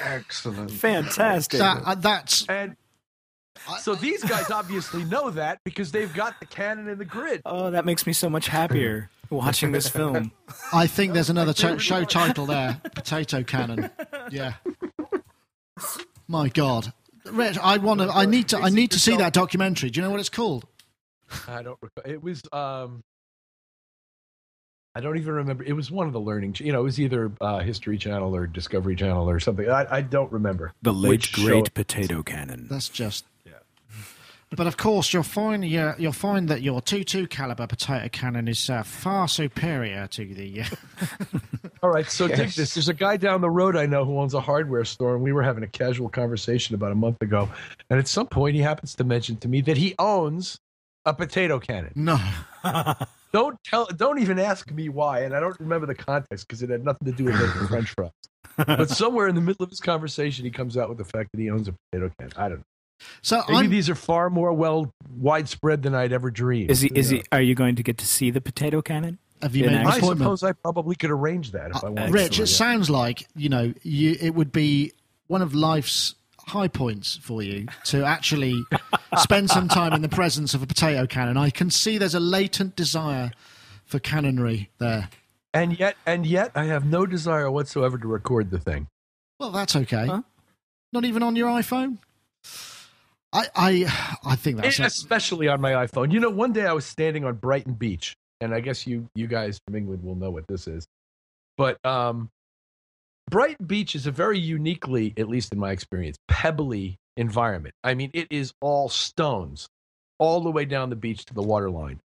Excellent. 0.00 0.70
Fantastic. 0.70 1.58
That, 1.58 1.82
uh, 1.84 1.94
that's 1.96 2.46
And 2.46 2.76
so 3.80 3.96
these 3.96 4.22
guys 4.22 4.50
obviously 4.52 5.02
know 5.04 5.30
that 5.30 5.58
because 5.64 5.90
they've 5.90 6.14
got 6.14 6.38
the 6.38 6.46
cannon 6.46 6.88
in 6.88 6.98
the 6.98 7.04
grid. 7.04 7.42
oh, 7.44 7.70
that 7.72 7.84
makes 7.84 8.06
me 8.06 8.12
so 8.12 8.30
much 8.30 8.46
happier 8.46 9.10
watching 9.30 9.72
this 9.72 9.88
film. 9.88 10.30
I 10.72 10.86
think 10.86 11.12
there's 11.14 11.30
another 11.30 11.52
to- 11.54 11.78
show 11.80 12.04
title 12.04 12.46
there. 12.46 12.80
Potato 12.94 13.42
cannon. 13.42 13.90
Yeah. 14.30 14.52
My 16.26 16.48
God, 16.48 16.92
Rich, 17.24 17.58
I 17.58 17.78
want 17.78 18.00
to. 18.00 18.08
I 18.08 18.26
need 18.26 18.48
to. 18.48 18.58
I 18.58 18.68
need 18.68 18.90
to 18.92 18.98
see 18.98 19.16
that 19.16 19.32
documentary. 19.32 19.90
Do 19.90 20.00
you 20.00 20.04
know 20.04 20.10
what 20.10 20.20
it's 20.20 20.28
called? 20.28 20.66
I 21.46 21.62
don't 21.62 21.78
recall. 21.80 22.10
It 22.10 22.22
was 22.22 22.42
um 22.52 23.02
I 24.98 25.00
don't 25.00 25.16
even 25.16 25.34
remember. 25.34 25.62
It 25.62 25.74
was 25.74 25.92
one 25.92 26.08
of 26.08 26.12
the 26.12 26.20
learning, 26.20 26.56
you 26.58 26.72
know, 26.72 26.80
it 26.80 26.84
was 26.84 26.98
either 26.98 27.30
uh, 27.40 27.60
History 27.60 27.98
Channel 27.98 28.34
or 28.34 28.48
Discovery 28.48 28.96
Channel 28.96 29.30
or 29.30 29.38
something. 29.38 29.70
I, 29.70 29.86
I 29.88 30.00
don't 30.00 30.32
remember. 30.32 30.72
The 30.82 30.92
late 30.92 31.30
great 31.30 31.72
potato 31.72 32.24
cannon. 32.24 32.66
That's 32.68 32.88
just. 32.88 33.24
But 34.56 34.66
of 34.66 34.76
course, 34.76 35.12
you'll 35.12 35.22
find 35.22 35.64
you 35.64 35.92
you'll 35.98 36.12
find 36.12 36.48
that 36.48 36.62
your 36.62 36.80
2.2 36.80 37.28
caliber 37.28 37.66
potato 37.66 38.08
cannon 38.08 38.48
is 38.48 38.70
uh, 38.70 38.82
far 38.82 39.28
superior 39.28 40.06
to 40.08 40.24
the. 40.34 40.62
Uh, 40.62 40.66
All 41.82 41.90
right, 41.90 42.08
so 42.10 42.26
dig 42.28 42.38
Yes. 42.38 42.56
this. 42.56 42.74
There's 42.74 42.88
a 42.88 42.94
guy 42.94 43.16
down 43.18 43.40
the 43.40 43.50
road 43.50 43.76
I 43.76 43.86
know 43.86 44.04
who 44.04 44.18
owns 44.18 44.34
a 44.34 44.40
hardware 44.40 44.84
store, 44.84 45.14
and 45.14 45.22
we 45.22 45.32
were 45.32 45.42
having 45.42 45.62
a 45.64 45.68
casual 45.68 46.08
conversation 46.08 46.74
about 46.74 46.92
a 46.92 46.94
month 46.94 47.20
ago. 47.22 47.48
And 47.90 47.98
at 47.98 48.08
some 48.08 48.26
point, 48.26 48.54
he 48.56 48.62
happens 48.62 48.94
to 48.96 49.04
mention 49.04 49.36
to 49.38 49.48
me 49.48 49.60
that 49.62 49.76
he 49.76 49.94
owns 49.98 50.58
a 51.04 51.12
potato 51.14 51.58
cannon. 51.60 51.92
no. 51.94 52.18
Don't 53.32 53.62
tell. 53.62 53.84
Don't 53.84 54.18
even 54.20 54.38
ask 54.38 54.70
me 54.72 54.88
why, 54.88 55.20
and 55.24 55.36
I 55.36 55.40
don't 55.40 55.58
remember 55.60 55.86
the 55.86 55.94
context 55.94 56.48
because 56.48 56.62
it 56.62 56.70
had 56.70 56.82
nothing 56.82 57.04
to 57.04 57.12
do 57.12 57.24
with 57.24 57.34
making 57.34 57.68
French 57.68 57.90
fries. 57.94 58.10
But 58.66 58.88
somewhere 58.88 59.28
in 59.28 59.34
the 59.34 59.42
middle 59.42 59.62
of 59.64 59.68
his 59.70 59.80
conversation, 59.80 60.46
he 60.46 60.50
comes 60.50 60.78
out 60.78 60.88
with 60.88 60.96
the 60.96 61.04
fact 61.04 61.28
that 61.32 61.38
he 61.40 61.50
owns 61.50 61.68
a 61.68 61.74
potato 61.92 62.10
cannon. 62.18 62.32
I 62.38 62.48
don't 62.48 62.58
know. 62.58 62.64
So 63.22 63.42
Maybe 63.48 63.58
I'm, 63.58 63.70
these 63.70 63.88
are 63.88 63.94
far 63.94 64.30
more 64.30 64.52
well 64.52 64.92
widespread 65.16 65.82
than 65.82 65.94
I'd 65.94 66.12
ever 66.12 66.30
dreamed. 66.30 66.70
Is 66.70 66.80
he? 66.80 66.90
Is 66.94 67.12
You 67.12 67.18
he? 67.18 67.24
Are 67.32 67.40
you 67.40 67.54
going 67.54 67.76
to 67.76 67.82
get 67.82 67.98
to 67.98 68.06
see 68.06 68.30
the 68.30 68.40
potato 68.40 68.82
cannon? 68.82 69.18
have 69.42 69.54
you 69.54 69.66
made 69.66 69.74
an. 69.74 69.86
I 69.86 70.00
suppose 70.00 70.42
I 70.42 70.52
probably 70.52 70.96
could 70.96 71.10
arrange 71.10 71.52
that 71.52 71.70
if 71.70 71.84
I 71.84 71.88
uh, 71.88 71.90
wanted. 71.90 72.12
Rich, 72.12 72.36
to. 72.36 72.42
it 72.42 72.48
sounds 72.48 72.90
like 72.90 73.26
you 73.34 73.48
know 73.48 73.72
you. 73.82 74.16
It 74.20 74.34
would 74.34 74.52
be 74.52 74.92
one 75.26 75.42
of 75.42 75.54
life's 75.54 76.14
high 76.38 76.68
points 76.68 77.16
for 77.16 77.42
you 77.42 77.66
to 77.84 78.04
actually 78.04 78.62
spend 79.18 79.50
some 79.50 79.68
time 79.68 79.92
in 79.92 80.02
the 80.02 80.08
presence 80.08 80.54
of 80.54 80.62
a 80.62 80.66
potato 80.66 81.06
cannon. 81.06 81.36
I 81.36 81.50
can 81.50 81.70
see 81.70 81.98
there's 81.98 82.14
a 82.14 82.20
latent 82.20 82.74
desire 82.74 83.32
for 83.84 83.98
cannonry 83.98 84.68
there. 84.78 85.08
and 85.54 85.78
yet, 85.78 85.96
and 86.06 86.26
yet, 86.26 86.52
I 86.54 86.64
have 86.64 86.84
no 86.84 87.06
desire 87.06 87.50
whatsoever 87.50 87.98
to 87.98 88.08
record 88.08 88.50
the 88.50 88.58
thing. 88.58 88.86
Well, 89.38 89.50
that's 89.50 89.76
okay. 89.76 90.06
Huh? 90.06 90.22
Not 90.92 91.04
even 91.04 91.22
on 91.22 91.36
your 91.36 91.48
iPhone. 91.48 91.98
I 93.32 93.46
I 93.54 94.18
I 94.24 94.36
think 94.36 94.60
that's 94.60 94.78
especially 94.78 95.48
on 95.48 95.60
my 95.60 95.72
iPhone. 95.72 96.12
You 96.12 96.20
know, 96.20 96.30
one 96.30 96.52
day 96.52 96.66
I 96.66 96.72
was 96.72 96.86
standing 96.86 97.24
on 97.24 97.34
Brighton 97.36 97.74
Beach, 97.74 98.16
and 98.40 98.54
I 98.54 98.60
guess 98.60 98.86
you 98.86 99.08
you 99.14 99.26
guys 99.26 99.60
from 99.66 99.76
England 99.76 100.02
will 100.02 100.14
know 100.14 100.30
what 100.30 100.46
this 100.48 100.66
is. 100.66 100.86
But 101.56 101.84
um, 101.84 102.30
Brighton 103.30 103.66
Beach 103.66 103.94
is 103.94 104.06
a 104.06 104.12
very 104.12 104.38
uniquely, 104.38 105.12
at 105.16 105.28
least 105.28 105.52
in 105.52 105.58
my 105.58 105.72
experience, 105.72 106.16
pebbly 106.28 106.96
environment. 107.16 107.74
I 107.84 107.94
mean, 107.94 108.10
it 108.14 108.28
is 108.30 108.52
all 108.60 108.88
stones, 108.88 109.68
all 110.18 110.40
the 110.40 110.50
way 110.50 110.64
down 110.64 110.90
the 110.90 110.96
beach 110.96 111.24
to 111.26 111.34
the 111.34 111.42
waterline, 111.42 112.00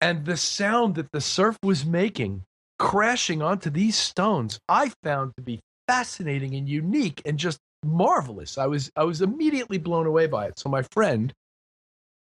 and 0.00 0.24
the 0.24 0.36
sound 0.36 0.96
that 0.96 1.12
the 1.12 1.20
surf 1.20 1.58
was 1.62 1.86
making 1.86 2.44
crashing 2.82 3.40
onto 3.40 3.70
these 3.70 3.96
stones, 3.96 4.58
I 4.68 4.90
found 5.04 5.34
to 5.36 5.42
be 5.42 5.60
fascinating 5.86 6.56
and 6.56 6.68
unique 6.68 7.22
and 7.24 7.38
just 7.38 7.58
marvelous. 7.84 8.58
I 8.58 8.66
was 8.66 8.90
I 8.96 9.04
was 9.04 9.22
immediately 9.22 9.78
blown 9.78 10.06
away 10.06 10.26
by 10.26 10.46
it. 10.46 10.58
So 10.58 10.68
my 10.68 10.82
friend, 10.92 11.32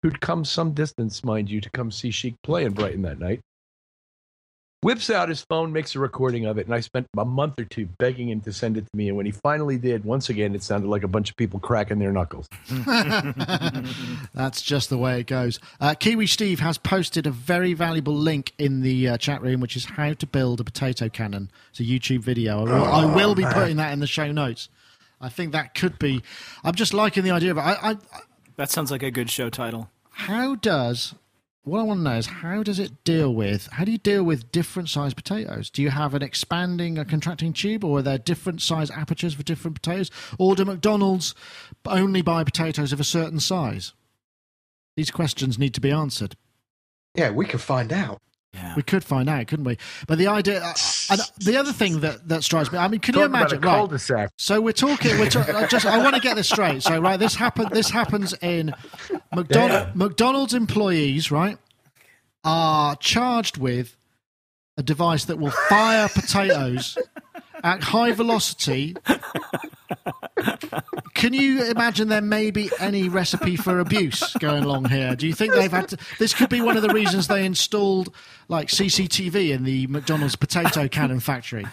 who'd 0.04 0.22
come 0.22 0.45
some 0.45 0.74
distance, 0.74 1.24
mind 1.24 1.50
you, 1.50 1.62
to 1.62 1.70
come 1.70 1.91
see 1.91 2.12
Chic 2.12 2.36
play 2.43 2.66
in 2.66 2.74
Brighton 2.74 3.02
that 3.04 3.20
night, 3.20 3.41
whips 4.82 5.10
out 5.10 5.30
his 5.30 5.41
phone, 5.41 5.74
makes 5.74 5.95
a 5.95 6.00
recording 6.00 6.45
of 6.45 6.58
it, 6.58 6.66
and 6.66 6.74
I 6.74 6.80
spent 6.80 7.08
a 7.18 7.26
month 7.26 7.60
or 7.60 7.66
two 7.66 7.88
begging 7.97 8.30
him 8.30 8.41
to 8.41 8.54
send 8.54 8.78
it 8.78 8.86
to 8.86 8.97
me. 8.97 9.10
And 9.10 9.18
when 9.18 9.26
he 9.26 9.32
finally 9.32 9.78
did, 9.78 10.06
once 10.06 10.30
again, 10.30 10.56
it 10.56 10.64
sounded 10.64 10.88
like 10.88 11.04
a 11.04 11.08
bunch 11.08 11.30
of 11.30 11.36
people 11.36 11.60
cracking 11.60 12.00
their 12.00 12.12
knuckles. 12.12 12.47
That's 14.34 14.62
just 14.62 14.89
the 14.89 14.97
way 14.97 15.20
it 15.20 15.28
goes. 15.28 15.60
Uh, 15.82 15.95
Kiwi 15.95 16.28
Steve 16.28 16.60
has 16.60 16.78
posted 16.78 17.28
a 17.28 17.32
very 17.32 17.74
valuable 17.74 18.16
link 18.16 18.54
in 18.58 18.82
the 18.82 19.10
uh, 19.10 19.18
chat 19.18 19.41
room, 19.41 19.60
which 19.60 19.76
is 19.76 19.86
how 19.86 20.14
to 20.14 20.26
build 20.26 20.62
a 20.62 20.64
potato 20.64 21.10
cannon. 21.10 21.52
It's 21.72 21.80
a 21.80 21.84
YouTube 21.84 22.20
video. 22.20 22.60
I 22.60 22.64
will, 22.64 22.86
I 22.86 23.16
will 23.16 23.36
be 23.36 23.45
putting 23.45 23.78
that 23.78 23.91
in 23.93 24.00
the 24.00 24.08
show 24.08 24.32
notes. 24.32 24.70
I 25.22 25.30
think 25.30 25.51
that 25.51 25.76
could 25.76 25.99
be. 25.99 26.22
I'm 26.63 26.76
just 26.76 26.93
liking 26.93 27.24
the 27.24 27.32
idea 27.32 27.51
of 27.51 27.57
it. 27.57 27.61
I, 27.61 27.91
I, 27.91 27.95
That 28.55 28.72
sounds 28.72 28.91
like 28.91 29.03
a 29.03 29.11
good 29.11 29.30
show 29.30 29.49
title. 29.49 29.89
how 30.11 30.55
does 30.55 31.15
what 31.63 31.82
I 31.82 31.84
want 31.84 31.99
to 31.99 32.03
know 32.03 32.15
is 32.17 32.26
how 32.26 32.63
does 32.63 32.80
it 32.80 33.03
deal 33.03 33.32
with 33.34 33.67
how 33.74 33.84
do 33.84 33.91
you 33.91 33.97
deal 33.97 34.24
with 34.24 34.51
different 34.51 34.89
size 34.89 35.13
potatoes? 35.13 35.70
Do 35.70 35.82
you 35.82 35.89
have 35.91 36.13
an 36.13 36.24
expanding, 36.24 36.97
a 36.97 37.05
contracting 37.05 37.53
tube, 37.53 37.84
or 37.84 37.99
are 37.99 38.01
there 38.01 38.17
different 38.17 38.61
size 38.61 38.89
apertures 38.89 39.34
for 39.36 39.43
different 39.43 39.76
potatoes, 39.76 40.09
or 40.39 40.55
do 40.55 40.65
McDonald's 40.65 41.36
only 41.86 42.22
buy 42.22 42.43
potatoes 42.43 42.91
of 42.93 42.99
a 42.99 43.03
certain 43.03 43.39
size? 43.39 43.93
These 44.95 45.11
questions 45.11 45.59
need 45.59 45.74
to 45.76 45.82
be 45.82 45.91
answered. 45.91 46.36
Yeah, 47.13 47.30
we 47.32 47.45
can 47.45 47.59
find 47.59 47.91
out. 47.93 48.20
Yeah. 48.54 48.74
We 48.76 48.82
could 48.82 49.04
find 49.04 49.30
out, 49.30 49.45
couldn't 49.47 49.66
we? 49.66 49.78
But 50.08 50.18
the 50.18 50.26
idea, 50.28 50.62
uh, 50.64 50.74
and 51.12 51.22
the 51.38 51.56
other 51.58 51.72
thing 51.72 52.00
that, 52.00 52.28
that 52.30 52.43
strikes 52.43 52.72
me, 52.72 52.80
I 52.80 52.88
mean, 52.88 53.00
can 53.00 53.14
you 53.14 53.22
Talk 53.22 53.30
about 53.30 53.41
a 53.41 53.56
imagine? 53.56 53.62
Right, 53.62 53.76
cul-de-sac. 53.76 54.32
so 54.38 54.60
we're 54.60 54.72
talking. 54.74 55.20
We're 55.20 55.30
ta- 55.30 55.45
I 55.56 55.68
just. 55.68 55.86
I 55.86 56.00
want 56.04 56.16
to 56.16 56.22
get 56.22 56.36
this 56.36 56.50
straight. 56.50 56.82
So 56.82 57.00
right, 57.00 57.18
this 57.20 57.36
happen. 57.36 57.68
This 57.72 57.91
happens 57.91 58.34
in 58.41 58.74
McDonald, 59.36 59.95
McDonald's 59.95 60.54
employees. 60.56 61.30
Right, 61.32 61.58
are 62.43 62.95
charged 62.95 63.58
with 63.58 63.95
a 64.78 64.84
device 64.84 65.26
that 65.26 65.38
will 65.38 65.52
fire 65.52 66.10
potatoes 66.10 66.97
at 67.64 67.84
high 67.84 68.14
velocity. 68.14 68.95
Can 71.14 71.34
you 71.34 71.64
imagine 71.66 72.08
there 72.08 72.22
may 72.22 72.52
be 72.52 72.70
any 72.80 73.10
recipe 73.10 73.56
for 73.56 73.80
abuse 73.80 74.34
going 74.40 74.64
along 74.64 74.86
here? 74.86 75.16
Do 75.16 75.28
you 75.28 75.34
think 75.34 75.54
they've 75.54 75.72
had 75.72 75.90
to, 75.90 75.98
this 76.18 76.34
could 76.34 76.50
be 76.50 76.62
one 76.62 76.78
of 76.78 76.84
the 76.84 76.94
reasons 76.94 77.28
they 77.28 77.46
installed 77.46 78.14
like 78.48 78.68
CCTV 78.68 79.52
in 79.52 79.64
the 79.64 79.88
McDonald's 79.88 80.36
potato 80.36 80.88
cannon 80.88 81.20
factory? 81.20 81.66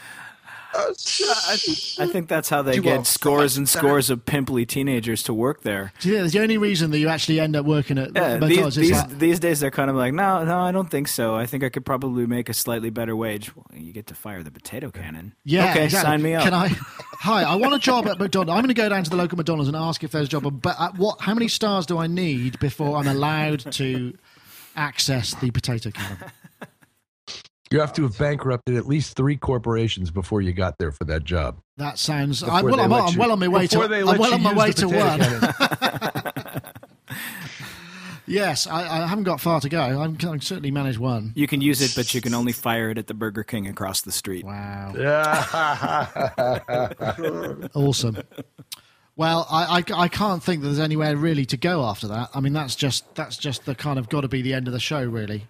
I, 0.79 1.53
I 2.01 2.07
think 2.07 2.29
that's 2.29 2.49
how 2.49 2.63
they 2.63 2.75
You 2.77 2.83
get 2.83 3.07
scores 3.07 3.57
and 3.57 3.69
scores 3.69 4.11
of 4.11 4.25
pimply 4.27 4.67
teenagers 4.67 5.23
to 5.25 5.35
work 5.35 5.63
there. 5.63 5.93
Do 6.01 6.09
you 6.09 6.15
think 6.15 6.25
that's 6.25 6.35
the 6.35 6.41
only 6.43 6.59
reason 6.59 6.91
that 6.91 6.99
you 6.99 7.09
actually 7.09 7.41
end 7.41 7.57
up 7.57 7.65
working 7.67 7.99
at 7.99 8.15
Yeah, 8.15 8.35
these, 8.39 8.41
McDonald's? 8.41 8.77
is 8.79 8.89
these, 8.89 9.03
that- 9.03 9.19
these 9.19 9.41
days 9.41 9.61
they're 9.61 9.71
kind 9.71 9.91
of 9.91 9.97
like, 9.97 10.13
no, 10.13 10.45
no, 10.45 10.59
I 10.61 10.73
don't 10.73 10.91
think 10.91 11.09
so. 11.09 11.35
I 11.35 11.47
think 11.47 11.65
I 11.65 11.69
could 11.69 11.85
probably 11.87 12.27
make 12.27 12.49
a 12.49 12.55
slightly 12.55 12.91
better 12.91 13.17
wage. 13.17 13.55
Well, 13.57 13.67
you 13.75 13.93
get 13.93 14.07
to 14.09 14.15
fire 14.15 14.43
the 14.43 14.51
potato 14.51 14.91
cannon. 14.91 15.35
Yeah, 15.45 15.71
okay, 15.71 15.85
exactly. 15.85 16.11
sign 16.11 16.23
me 16.23 16.35
up. 16.35 16.45
Can 16.45 16.55
I? 16.55 16.69
Hi, 17.21 17.43
I 17.43 17.55
want 17.57 17.75
a 17.75 17.79
job 17.79 18.07
at 18.07 18.19
McDonald's. 18.19 18.51
I'm 18.51 18.59
going 18.63 18.69
to 18.69 18.75
go 18.75 18.89
down 18.89 19.03
to 19.05 19.11
the 19.11 19.17
local 19.17 19.37
McDonald's 19.37 19.69
and 19.69 19.77
ask 19.77 20.05
if 20.05 20.11
there's 20.13 20.27
a 20.27 20.31
job. 20.31 20.61
But 20.63 20.77
at 20.81 20.97
what? 20.99 21.21
How 21.21 21.35
many 21.35 21.49
stars 21.49 21.87
do 21.87 21.99
I 21.99 22.07
need 22.07 22.59
before 22.59 22.97
I'm 22.99 23.09
allowed 23.09 23.73
to 23.73 24.17
access 24.77 25.35
the 25.35 25.51
potato 25.51 25.91
cannon? 25.91 26.19
You 27.71 27.81
have 27.81 27.93
to 27.95 28.03
have 28.03 28.17
bankrupted 28.17 28.77
at 28.77 28.87
least 28.87 29.17
three 29.17 29.37
corporations 29.37 30.11
before 30.13 30.41
you 30.41 30.53
got 30.53 30.79
there 30.79 30.93
for 30.93 31.05
that 31.07 31.25
job. 31.25 31.59
That 31.79 31.99
sounds. 31.99 32.43
I'm, 32.43 32.65
well, 32.65 32.81
I'm, 32.81 32.91
let 32.91 33.03
I'm 33.03 33.13
you- 33.13 33.19
well 33.19 33.33
on 33.33 33.39
my 33.41 33.49
way 33.49 33.67
to. 33.67 33.77
before 33.77 33.89
they 33.89 34.01
I'm 34.01 34.07
let 34.07 34.19
well 34.21 34.31
you 34.31 34.37
on 34.37 34.43
my 34.43 34.51
use 34.51 34.59
way 34.59 34.71
the 34.71 34.75
to 34.75 34.89
potato 34.89 35.41
one. 36.61 36.63
yes, 38.27 38.67
I, 38.69 39.03
I 39.03 39.07
haven't 39.09 39.25
got 39.25 39.41
far 39.41 39.61
to 39.61 39.69
go. 39.69 39.81
I'm, 39.81 40.15
I 40.15 40.17
can 40.17 40.41
certainly 40.41 40.71
manage 40.71 40.97
one. 40.99 41.33
You 41.35 41.49
can 41.49 41.61
use 41.61 41.81
it, 41.81 41.93
but 41.97 42.15
you 42.15 42.21
can 42.21 42.35
only 42.35 42.53
fire 42.53 42.91
it 42.91 42.99
at 42.99 43.09
the 43.09 43.15
Burger 43.15 43.43
King 43.43 43.67
across 43.67 44.03
the 44.03 44.13
street. 44.13 44.45
Wow. 44.45 44.93
Yeah. 46.37 46.89
Awesome. 47.75 48.19
Well, 49.17 49.47
I, 49.51 49.79
I, 49.79 49.83
I 50.05 50.09
can't 50.09 50.43
think 50.43 50.61
that 50.61 50.69
there's 50.69 50.79
anywhere 50.79 51.17
really 51.17 51.47
to 51.47 51.57
go 51.57 51.85
after 51.85 52.07
that. 52.09 52.29
I 52.35 52.41
mean, 52.41 52.53
that's 52.53 52.77
just 52.77 53.15
that's 53.15 53.37
just 53.37 53.65
the 53.65 53.75
kind 53.75 53.99
of 53.99 54.09
got 54.09 54.23
to 54.23 54.29
be 54.29 54.43
the 54.43 54.55
end 54.55 54.67
of 54.67 54.73
the 54.73 54.81
show, 54.81 55.03
really. 55.03 55.47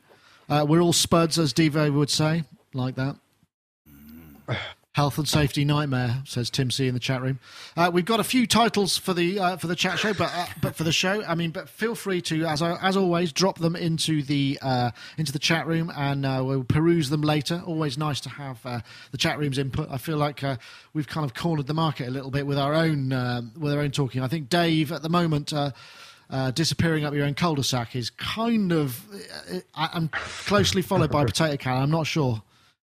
Uh, 0.48 0.64
we're 0.68 0.80
all 0.80 0.92
spuds, 0.92 1.38
as 1.38 1.52
Devo 1.52 1.92
would 1.92 2.10
say, 2.10 2.44
like 2.72 2.94
that. 2.94 3.16
Health 4.92 5.18
and 5.18 5.28
safety 5.28 5.62
nightmare, 5.64 6.22
says 6.24 6.48
Tim 6.48 6.70
C 6.70 6.86
in 6.88 6.94
the 6.94 7.00
chat 7.00 7.20
room. 7.20 7.38
Uh, 7.76 7.90
we've 7.92 8.06
got 8.06 8.18
a 8.18 8.24
few 8.24 8.46
titles 8.46 8.96
for 8.96 9.12
the 9.12 9.38
uh, 9.38 9.56
for 9.58 9.66
the 9.66 9.76
chat 9.76 9.98
show, 9.98 10.14
but 10.14 10.32
uh, 10.34 10.46
but 10.62 10.74
for 10.74 10.84
the 10.84 10.92
show, 10.92 11.22
I 11.24 11.34
mean, 11.34 11.50
but 11.50 11.68
feel 11.68 11.94
free 11.94 12.22
to, 12.22 12.46
as 12.46 12.62
as 12.62 12.96
always, 12.96 13.30
drop 13.30 13.58
them 13.58 13.76
into 13.76 14.22
the 14.22 14.58
uh, 14.62 14.92
into 15.18 15.32
the 15.32 15.38
chat 15.38 15.66
room, 15.66 15.92
and 15.94 16.24
uh, 16.24 16.42
we'll 16.42 16.64
peruse 16.64 17.10
them 17.10 17.20
later. 17.20 17.62
Always 17.66 17.98
nice 17.98 18.20
to 18.20 18.30
have 18.30 18.62
the 19.10 19.18
chat 19.18 19.38
room's 19.38 19.58
input. 19.58 19.88
I 19.90 19.98
feel 19.98 20.16
like 20.16 20.42
we've 20.94 21.08
kind 21.08 21.26
of 21.26 21.34
cornered 21.34 21.66
the 21.66 21.74
market 21.74 22.08
a 22.08 22.10
little 22.10 22.30
bit 22.30 22.46
with 22.46 22.58
our 22.58 22.72
own 22.72 23.10
with 23.58 23.74
our 23.74 23.80
own 23.80 23.90
talking. 23.90 24.22
I 24.22 24.28
think 24.28 24.48
Dave 24.48 24.92
at 24.92 25.02
the 25.02 25.10
moment. 25.10 25.52
Uh, 26.30 26.46
uh, 26.46 26.50
disappearing 26.52 27.04
up 27.04 27.14
your 27.14 27.24
own 27.24 27.34
cul-de-sac 27.34 27.96
is 27.96 28.10
kind 28.10 28.72
of 28.72 29.04
uh, 29.52 29.60
I, 29.74 29.90
I'm 29.92 30.08
closely 30.08 30.82
followed 30.82 31.10
by 31.10 31.24
potato 31.26 31.56
can. 31.56 31.82
I'm 31.82 31.90
not 31.90 32.06
sure. 32.06 32.42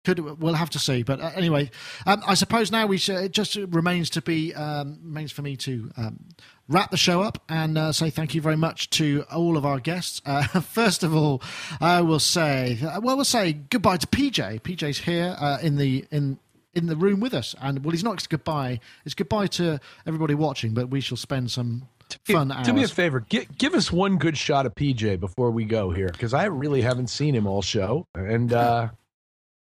Could 0.04 0.20
we'll 0.40 0.54
have 0.54 0.68
to 0.70 0.78
see. 0.78 1.02
But 1.02 1.20
uh, 1.20 1.30
anyway, 1.34 1.70
um, 2.04 2.22
I 2.26 2.34
suppose 2.34 2.70
now 2.70 2.86
we 2.86 2.98
should, 2.98 3.16
it 3.16 3.32
just 3.32 3.56
remains 3.56 4.10
to 4.10 4.22
be 4.22 4.52
um, 4.52 4.98
remains 5.02 5.32
for 5.32 5.40
me 5.40 5.56
to 5.56 5.90
um, 5.96 6.28
wrap 6.68 6.90
the 6.90 6.98
show 6.98 7.22
up 7.22 7.42
and 7.48 7.78
uh, 7.78 7.90
say 7.90 8.10
thank 8.10 8.34
you 8.34 8.42
very 8.42 8.56
much 8.56 8.90
to 8.90 9.24
all 9.32 9.56
of 9.56 9.64
our 9.64 9.80
guests. 9.80 10.20
Uh, 10.26 10.42
first 10.60 11.02
of 11.02 11.16
all, 11.16 11.40
I 11.80 12.02
will 12.02 12.20
say 12.20 12.78
uh, 12.82 13.00
well 13.00 13.16
we'll 13.16 13.24
say 13.24 13.54
goodbye 13.54 13.96
to 13.96 14.06
PJ. 14.06 14.60
PJ's 14.60 14.98
here 14.98 15.36
uh, 15.38 15.58
in 15.62 15.76
the 15.76 16.04
in 16.10 16.38
in 16.74 16.86
the 16.86 16.96
room 16.96 17.20
with 17.20 17.32
us, 17.32 17.54
and 17.62 17.82
well 17.82 17.92
he's 17.92 18.04
not 18.04 18.28
goodbye. 18.28 18.80
It's 19.06 19.14
goodbye 19.14 19.46
to 19.46 19.80
everybody 20.06 20.34
watching, 20.34 20.74
but 20.74 20.90
we 20.90 21.00
shall 21.00 21.16
spend 21.16 21.50
some 21.50 21.88
fun 22.26 22.50
hours. 22.52 22.66
Do 22.66 22.72
me 22.72 22.82
a 22.84 22.88
favor. 22.88 23.24
Gi- 23.28 23.48
give 23.58 23.74
us 23.74 23.90
one 23.92 24.16
good 24.16 24.36
shot 24.36 24.66
of 24.66 24.74
PJ 24.74 25.20
before 25.20 25.50
we 25.50 25.64
go 25.64 25.90
here, 25.90 26.08
because 26.08 26.34
I 26.34 26.44
really 26.44 26.82
haven't 26.82 27.08
seen 27.08 27.34
him 27.34 27.46
all 27.46 27.62
show. 27.62 28.06
And 28.14 28.52
uh, 28.52 28.90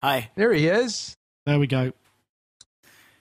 Hi. 0.02 0.30
there 0.36 0.52
he 0.52 0.68
is. 0.68 1.16
There 1.46 1.58
we 1.58 1.66
go. 1.66 1.92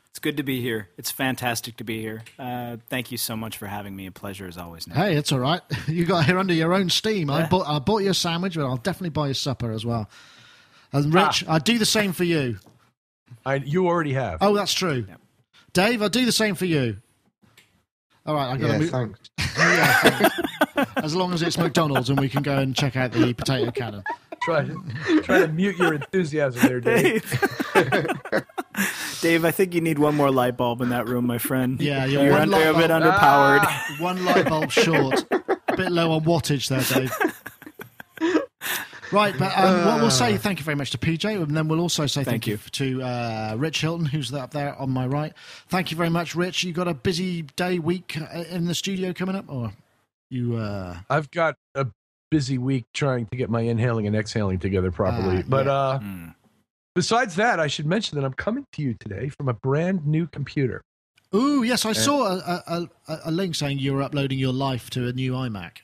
It's 0.10 0.20
good 0.20 0.38
to 0.38 0.44
be 0.44 0.62
here. 0.62 0.88
It's 0.98 1.12
fantastic 1.12 1.76
to 1.78 1.84
be 1.84 2.00
here. 2.00 2.24
Uh, 2.40 2.78
thank 2.90 3.12
you 3.12 3.18
so 3.18 3.36
much 3.36 3.58
for 3.58 3.68
having 3.68 3.94
me. 3.96 4.06
A 4.06 4.12
pleasure 4.12 4.48
as 4.48 4.58
always. 4.58 4.88
Nick. 4.88 4.96
Hey, 4.96 5.16
it's 5.18 5.32
all 5.34 5.40
right. 5.40 5.62
You 5.88 6.06
got 6.06 6.26
here 6.26 6.40
under 6.40 6.54
your 6.54 6.74
own 6.74 6.90
steam. 6.90 7.30
I 7.30 7.46
bought 7.48 7.68
I 7.68 7.80
bought 7.80 8.00
you 8.04 8.12
a 8.12 8.14
sandwich, 8.14 8.56
but 8.56 8.66
I'll 8.66 8.78
definitely 8.78 9.10
buy 9.10 9.28
you 9.28 9.34
supper 9.34 9.72
as 9.72 9.86
well. 9.86 10.10
And 10.94 11.14
Rich, 11.14 11.44
I'd 11.50 11.66
do 11.66 11.78
the 11.78 11.86
same 11.86 12.14
for 12.14 12.24
you. 12.24 12.58
I, 13.46 13.56
you 13.56 13.88
already 13.88 14.14
have. 14.14 14.38
Oh, 14.42 14.56
that's 14.56 14.74
true. 14.74 15.06
Dave, 15.74 16.02
I'll 16.02 16.08
do 16.10 16.26
the 16.26 16.32
same 16.32 16.56
for 16.56 16.66
you. 16.66 16.98
All 18.26 18.36
right, 18.36 18.52
I've 18.52 18.60
got 18.60 18.68
Yeah, 18.68 18.74
to 18.74 18.80
move. 18.80 18.90
thanks. 18.90 19.20
Yeah, 19.58 20.86
as 20.98 21.16
long 21.16 21.34
as 21.34 21.42
it's 21.42 21.58
McDonald's 21.58 22.10
and 22.10 22.20
we 22.20 22.28
can 22.28 22.44
go 22.44 22.58
and 22.58 22.76
check 22.76 22.98
out 22.98 23.14
the 23.14 23.34
potato 23.34 23.72
cannon. 23.72 24.04
Try, 24.42 24.68
try 25.24 25.40
to 25.40 25.48
mute 25.48 25.78
your 25.78 25.94
enthusiasm 25.94 26.62
there, 26.68 26.82
Dave. 26.82 27.24
Dave, 29.22 29.46
I 29.46 29.52
think 29.52 29.74
you 29.74 29.80
need 29.80 29.98
one 29.98 30.14
more 30.16 30.30
light 30.32 30.58
bulb 30.58 30.82
in 30.82 30.90
that 30.90 31.08
room, 31.08 31.26
my 31.26 31.38
friend. 31.38 31.80
Yeah, 31.82 32.04
you're 32.06 32.24
you're, 32.26 32.34
under, 32.34 32.58
a 32.58 32.74
bit 32.74 32.90
bulb. 32.90 33.04
underpowered. 33.04 33.60
Ah, 33.64 33.96
one 34.00 34.26
light 34.26 34.50
bulb 34.50 34.70
short. 34.72 35.24
A 35.32 35.78
bit 35.78 35.92
low 35.92 36.12
on 36.12 36.26
wattage 36.26 36.68
there, 36.68 36.82
Dave. 37.00 37.14
Right, 39.16 39.34
but 39.40 39.58
um, 39.58 39.86
what 39.86 40.02
we'll 40.02 40.12
say 40.12 40.38
thank 40.38 40.60
you 40.60 40.66
very 40.66 40.76
much 40.76 40.92
to 40.92 40.98
PJ, 40.98 41.42
and 41.42 41.56
then 41.56 41.68
we'll 41.70 41.80
also 41.80 42.06
say 42.06 42.24
thank, 42.24 42.44
Thank 42.44 42.48
you. 42.48 42.58
to 42.58 43.02
uh, 43.02 43.56
Rich 43.58 43.82
Hilton, 43.82 44.06
who's 44.06 44.34
up 44.34 44.52
there 44.52 44.76
on 44.76 44.90
my 44.90 45.08
right. 45.08 45.34
Thank 45.70 45.90
you 45.92 45.98
very 45.98 46.10
much, 46.10 46.36
Rich. 46.36 46.64
You 46.64 46.74
got 46.74 46.88
a 46.88 46.94
busy 46.94 47.44
day, 47.56 47.80
week 47.80 48.18
uh, 48.20 48.44
in 48.50 48.66
the 48.66 48.76
studio 48.76 49.14
coming 49.14 49.36
up, 49.36 49.46
or 49.48 49.72
you? 50.30 50.58
Uh, 50.58 50.98
I've 51.10 51.32
got 51.32 51.56
a 51.76 51.88
busy 52.30 52.58
week 52.58 52.86
trying 52.94 53.26
to 53.28 53.38
get 53.38 53.50
my 53.50 53.62
inhaling 53.62 54.06
and 54.08 54.16
exhaling 54.16 54.60
together 54.60 54.92
properly. 54.92 55.38
Ah, 55.40 55.44
but 55.48 55.66
yeah. 55.68 55.72
uh, 55.72 56.00
Hmm. 56.00 56.28
besides 56.94 57.36
that, 57.36 57.60
I 57.60 57.68
should 57.68 57.86
mention 57.86 58.20
that 58.20 58.26
I'm 58.26 58.34
coming 58.34 58.66
to 58.74 58.82
you 58.82 58.96
today 59.00 59.30
from 59.30 59.48
a 59.48 59.54
brand 59.54 60.06
new 60.06 60.28
computer. 60.28 60.82
ooh, 61.34 61.64
yes, 61.64 61.86
I 61.86 61.94
saw 61.94 62.28
a, 62.28 62.38
a, 62.68 62.90
a, 63.08 63.20
a 63.26 63.32
link 63.32 63.56
saying 63.56 63.80
you 63.80 63.94
were 63.94 64.02
uploading 64.02 64.40
your 64.40 64.54
life 64.54 64.90
to 64.92 65.08
a 65.08 65.14
new 65.14 65.32
iMac. 65.34 65.78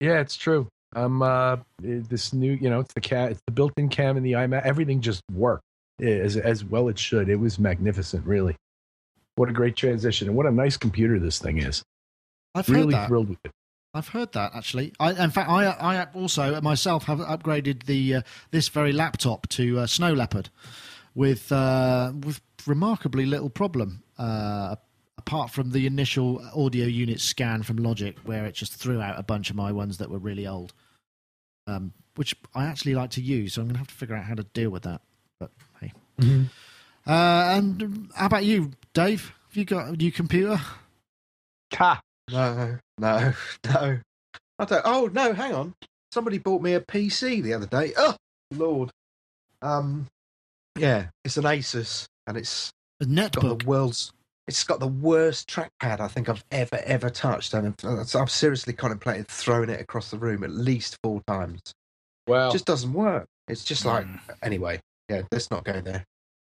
Yeah, 0.00 0.18
it's 0.20 0.36
true. 0.36 0.66
I'm 0.94 1.22
uh 1.22 1.56
this 1.80 2.32
new, 2.32 2.52
you 2.52 2.68
know, 2.70 2.80
it's 2.80 2.94
the 2.94 3.00
cat, 3.00 3.30
it's 3.32 3.42
the 3.46 3.52
built-in 3.52 3.88
cam 3.88 4.16
and 4.16 4.24
the 4.24 4.32
iMac. 4.32 4.62
Everything 4.64 5.00
just 5.00 5.22
worked 5.32 5.64
as 6.00 6.36
as 6.36 6.64
well 6.64 6.88
it 6.88 6.98
should. 6.98 7.28
It 7.28 7.36
was 7.36 7.58
magnificent, 7.58 8.26
really. 8.26 8.56
What 9.36 9.48
a 9.48 9.52
great 9.52 9.76
transition, 9.76 10.28
and 10.28 10.36
what 10.36 10.46
a 10.46 10.50
nice 10.50 10.76
computer 10.76 11.18
this 11.18 11.38
thing 11.38 11.58
is. 11.58 11.82
I've 12.54 12.66
heard 12.66 12.76
Really 12.76 13.06
thrilled 13.06 13.30
with 13.30 13.38
it. 13.44 13.52
I've 13.94 14.08
heard 14.08 14.32
that 14.32 14.52
actually. 14.54 14.92
I, 15.00 15.12
in 15.12 15.30
fact, 15.30 15.48
I 15.48 15.66
I 15.66 16.06
also 16.14 16.60
myself 16.60 17.04
have 17.04 17.18
upgraded 17.18 17.84
the 17.84 18.16
uh, 18.16 18.22
this 18.50 18.68
very 18.68 18.92
laptop 18.92 19.48
to 19.50 19.80
uh, 19.80 19.86
Snow 19.86 20.12
Leopard 20.12 20.50
with 21.14 21.50
uh, 21.52 22.12
with 22.22 22.40
remarkably 22.66 23.26
little 23.26 23.50
problem. 23.50 24.02
Apart 25.18 25.50
from 25.50 25.70
the 25.70 25.86
initial 25.86 26.42
audio 26.54 26.86
unit 26.86 27.20
scan 27.20 27.62
from 27.62 27.76
Logic, 27.76 28.16
where 28.24 28.44
it 28.46 28.54
just 28.54 28.74
threw 28.74 29.00
out 29.00 29.18
a 29.18 29.22
bunch 29.22 29.50
of 29.50 29.56
my 29.56 29.70
ones 29.70 29.98
that 29.98 30.10
were 30.10 30.18
really 30.18 30.46
old, 30.46 30.72
um, 31.66 31.92
which 32.16 32.34
I 32.54 32.64
actually 32.66 32.94
like 32.94 33.10
to 33.10 33.20
use. 33.20 33.54
So 33.54 33.60
I'm 33.60 33.68
going 33.68 33.74
to 33.74 33.78
have 33.78 33.88
to 33.88 33.94
figure 33.94 34.16
out 34.16 34.24
how 34.24 34.34
to 34.34 34.42
deal 34.42 34.70
with 34.70 34.82
that. 34.84 35.00
But 35.38 35.50
hey, 35.80 35.92
uh, 37.06 37.54
and 37.56 37.82
um, 37.82 38.10
how 38.16 38.26
about 38.26 38.44
you, 38.44 38.72
Dave? 38.94 39.32
Have 39.48 39.56
you 39.56 39.64
got 39.64 39.88
a 39.88 39.92
new 39.92 40.10
computer? 40.10 40.58
Ha! 41.74 42.00
No, 42.30 42.78
no, 42.98 43.32
no. 43.66 43.98
I 44.58 44.64
don't. 44.64 44.82
Oh 44.84 45.10
no, 45.12 45.32
hang 45.34 45.54
on. 45.54 45.74
Somebody 46.10 46.38
bought 46.38 46.62
me 46.62 46.74
a 46.74 46.80
PC 46.80 47.42
the 47.42 47.54
other 47.54 47.66
day. 47.66 47.92
Oh 47.96 48.16
Lord. 48.54 48.90
Um, 49.60 50.06
yeah, 50.78 51.06
it's 51.24 51.36
an 51.36 51.44
Asus, 51.44 52.06
and 52.26 52.36
it's 52.36 52.70
A 53.00 53.04
got 53.06 53.32
netbook. 53.32 53.58
the 53.60 53.66
world's. 53.66 54.12
It's 54.48 54.64
got 54.64 54.80
the 54.80 54.88
worst 54.88 55.48
trackpad 55.48 56.00
I 56.00 56.08
think 56.08 56.28
I've 56.28 56.44
ever 56.50 56.80
ever 56.84 57.10
touched, 57.10 57.54
and 57.54 57.74
I've, 57.84 58.16
I've 58.16 58.30
seriously 58.30 58.72
contemplated 58.72 59.28
throwing 59.28 59.70
it 59.70 59.80
across 59.80 60.10
the 60.10 60.18
room 60.18 60.42
at 60.42 60.50
least 60.50 60.96
four 61.02 61.22
times. 61.26 61.60
Well, 62.26 62.48
It 62.50 62.52
just 62.52 62.64
doesn't 62.66 62.92
work. 62.92 63.26
It's 63.48 63.64
just 63.64 63.84
like 63.84 64.06
Mm. 64.06 64.20
anyway. 64.42 64.80
Yeah, 65.08 65.22
let's 65.30 65.50
not 65.50 65.64
go 65.64 65.80
there. 65.80 66.04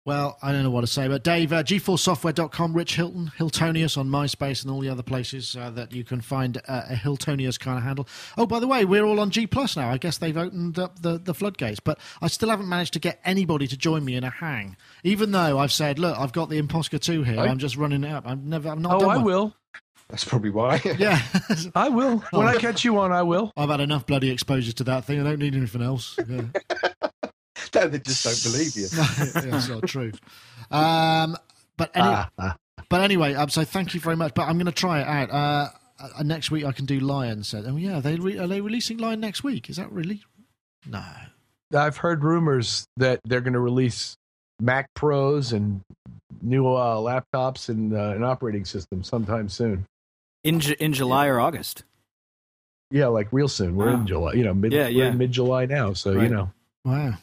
Well, 0.07 0.39
I 0.41 0.53
don't 0.53 0.63
know 0.63 0.71
what 0.71 0.83
to 0.83 0.87
say, 0.87 1.09
but 1.09 1.25
Dave, 1.25 1.53
uh, 1.53 1.65
gforcesoftware.com, 1.65 2.75
Rich 2.75 2.95
Hilton, 2.95 3.33
Hiltonius 3.37 3.99
on 3.99 4.09
MySpace 4.09 4.63
and 4.63 4.71
all 4.71 4.79
the 4.79 4.89
other 4.89 5.03
places 5.03 5.57
uh, 5.57 5.69
that 5.71 5.93
you 5.93 6.05
can 6.05 6.21
find 6.21 6.59
uh, 6.69 6.83
a 6.89 6.95
Hiltonius 6.95 7.59
kind 7.59 7.77
of 7.77 7.83
handle. 7.83 8.07
Oh, 8.39 8.47
by 8.47 8.61
the 8.61 8.69
way, 8.69 8.85
we're 8.85 9.05
all 9.05 9.19
on 9.19 9.31
G 9.31 9.49
Plus 9.49 9.77
now. 9.77 9.91
I 9.91 9.99
guess 9.99 10.19
they've 10.19 10.37
opened 10.37 10.79
up 10.79 11.03
the, 11.03 11.19
the 11.19 11.35
floodgates, 11.35 11.81
but 11.81 11.99
I 12.23 12.29
still 12.29 12.51
haven't 12.51 12.69
managed 12.69 12.93
to 12.93 13.01
get 13.01 13.21
anybody 13.25 13.67
to 13.67 13.77
join 13.77 14.05
me 14.05 14.15
in 14.15 14.23
a 14.23 14.31
hang. 14.31 14.77
Even 15.03 15.33
though 15.33 15.59
I've 15.59 15.73
said, 15.73 15.99
look, 15.99 16.17
I've 16.17 16.33
got 16.33 16.51
the 16.51 16.63
Imposcar 16.63 17.01
2 17.01 17.25
here, 17.25 17.41
I- 17.41 17.49
I'm 17.49 17.59
just 17.59 17.77
running 17.77 18.05
it 18.05 18.13
up. 18.13 18.29
I've 18.29 18.45
never, 18.45 18.69
I've 18.69 18.79
not 18.79 18.95
oh, 18.95 19.01
done 19.01 19.11
I 19.11 19.17
one. 19.17 19.25
will. 19.25 19.57
That's 20.09 20.23
probably 20.23 20.51
why. 20.51 20.81
Yeah. 20.99 21.21
I 21.75 21.89
will. 21.89 22.19
When 22.31 22.47
I 22.47 22.59
catch 22.59 22.85
you 22.85 22.97
on, 23.01 23.11
I 23.11 23.23
will. 23.23 23.51
I've 23.57 23.71
had 23.71 23.81
enough 23.81 24.07
bloody 24.07 24.31
exposure 24.31 24.73
to 24.75 24.85
that 24.85 25.05
thing. 25.05 25.21
I 25.21 25.25
don't 25.25 25.41
need 25.41 25.57
anything 25.57 25.83
else. 25.83 26.17
Yeah. 26.29 26.43
no, 27.75 27.89
they 27.89 27.99
just 27.99 28.25
don't 28.25 28.53
believe 28.53 28.77
you. 28.77 28.87
No, 28.97 29.51
that's 29.51 29.69
not 29.69 29.87
true. 29.87 30.13
Um, 30.71 31.37
but 31.77 31.91
any, 31.95 32.05
Ah, 32.09 32.31
ah. 32.39 32.57
but 32.89 33.01
anyway, 33.03 33.35
um, 33.35 33.49
so 33.49 33.65
thank 33.65 33.95
you 33.95 34.01
very 34.01 34.17
much. 34.17 34.35
But 34.35 34.49
I'm 34.49 34.57
going 34.57 34.67
to 34.67 34.73
try 34.73 35.01
it 35.01 35.07
out. 35.07 35.31
Uh, 35.31 35.69
uh, 36.19 36.23
next 36.23 36.51
week 36.51 36.65
I 36.65 36.73
can 36.73 36.85
do 36.87 37.01
Lion. 37.01 37.43
Said, 37.45 37.65
oh 37.67 37.77
yeah, 37.77 38.01
they 38.01 38.17
re- 38.17 38.39
are 38.39 38.47
they 38.47 38.61
releasing 38.61 38.99
Lion 38.99 39.21
next 39.21 39.43
week? 39.45 39.71
Is 39.71 39.77
that 39.77 39.91
really? 39.93 40.23
No. 40.87 41.03
I've 41.75 41.97
heard 41.97 42.23
rumors 42.23 42.87
that 42.97 43.21
they're 43.25 43.41
going 43.41 43.55
to 43.55 43.61
release 43.61 44.17
Mac 44.61 44.87
Pros 44.95 45.53
and 45.53 45.81
new 46.43 46.67
uh, 46.69 46.97
laptops 46.97 47.69
and 47.69 47.93
uh, 47.93 48.11
an 48.15 48.23
operating 48.23 48.65
system 48.65 49.03
sometime 49.03 49.49
soon. 49.49 49.85
In 50.45 50.61
Ju- 50.61 50.77
in 50.79 50.93
July 50.93 51.27
or 51.27 51.41
August. 51.41 51.83
Yeah, 52.91 53.09
like 53.09 53.29
real 53.33 53.49
soon. 53.49 53.75
We're 53.75 53.87
Wow. 53.93 53.95
in 54.01 54.07
July. 54.07 54.33
You 54.35 54.45
know, 54.45 54.55
mid 54.55 54.73
yeah, 54.73 54.87
yeah. 54.87 55.11
mid 55.11 55.33
July 55.33 55.67
now. 55.67 55.93
So 55.93 56.13
you 56.13 56.29
know, 56.29 56.51
Wow. 56.85 57.15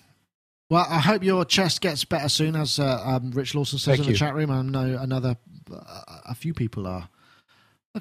Well, 0.73 0.87
I 0.89 1.01
hope 1.01 1.23
your 1.23 1.45
chest 1.45 1.81
gets 1.81 2.03
better 2.03 2.27
soon, 2.27 2.55
as 2.55 2.79
uh, 2.79 2.99
um, 3.05 3.29
Rich 3.29 3.53
Lawson 3.53 3.77
says 3.77 3.97
Thank 3.97 3.99
in 3.99 4.05
the 4.05 4.11
you. 4.13 4.17
chat 4.17 4.33
room. 4.33 4.49
I 4.49 4.63
know 4.63 4.97
another, 4.99 5.37
uh, 5.71 6.01
a 6.25 6.33
few 6.33 6.51
people 6.51 6.87
are 6.87 7.09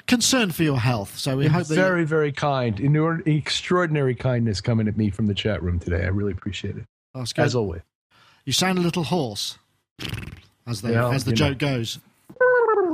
concerned 0.07 0.55
for 0.55 0.63
your 0.63 0.79
health. 0.79 1.19
So 1.19 1.37
we 1.37 1.49
hope 1.49 1.67
that. 1.67 1.75
very 1.75 2.05
very 2.07 2.33
kind, 2.33 2.79
Inor- 2.79 3.27
extraordinary 3.27 4.15
kindness 4.15 4.63
coming 4.63 4.89
at 4.89 4.97
me 4.97 5.11
from 5.11 5.27
the 5.27 5.35
chat 5.35 5.63
room 5.63 5.81
today. 5.81 6.03
I 6.05 6.09
really 6.09 6.33
appreciate 6.33 6.79
it, 6.79 6.87
as 7.37 7.55
always. 7.55 7.83
You 8.47 8.55
sound 8.55 8.79
a 8.79 8.81
little 8.81 9.05
hoarse, 9.05 9.59
as 10.67 10.81
the 10.81 10.93
Yeah, 10.93 11.11
as 11.11 11.25
the 11.25 11.33
joke 11.33 11.59
goes. 11.59 11.99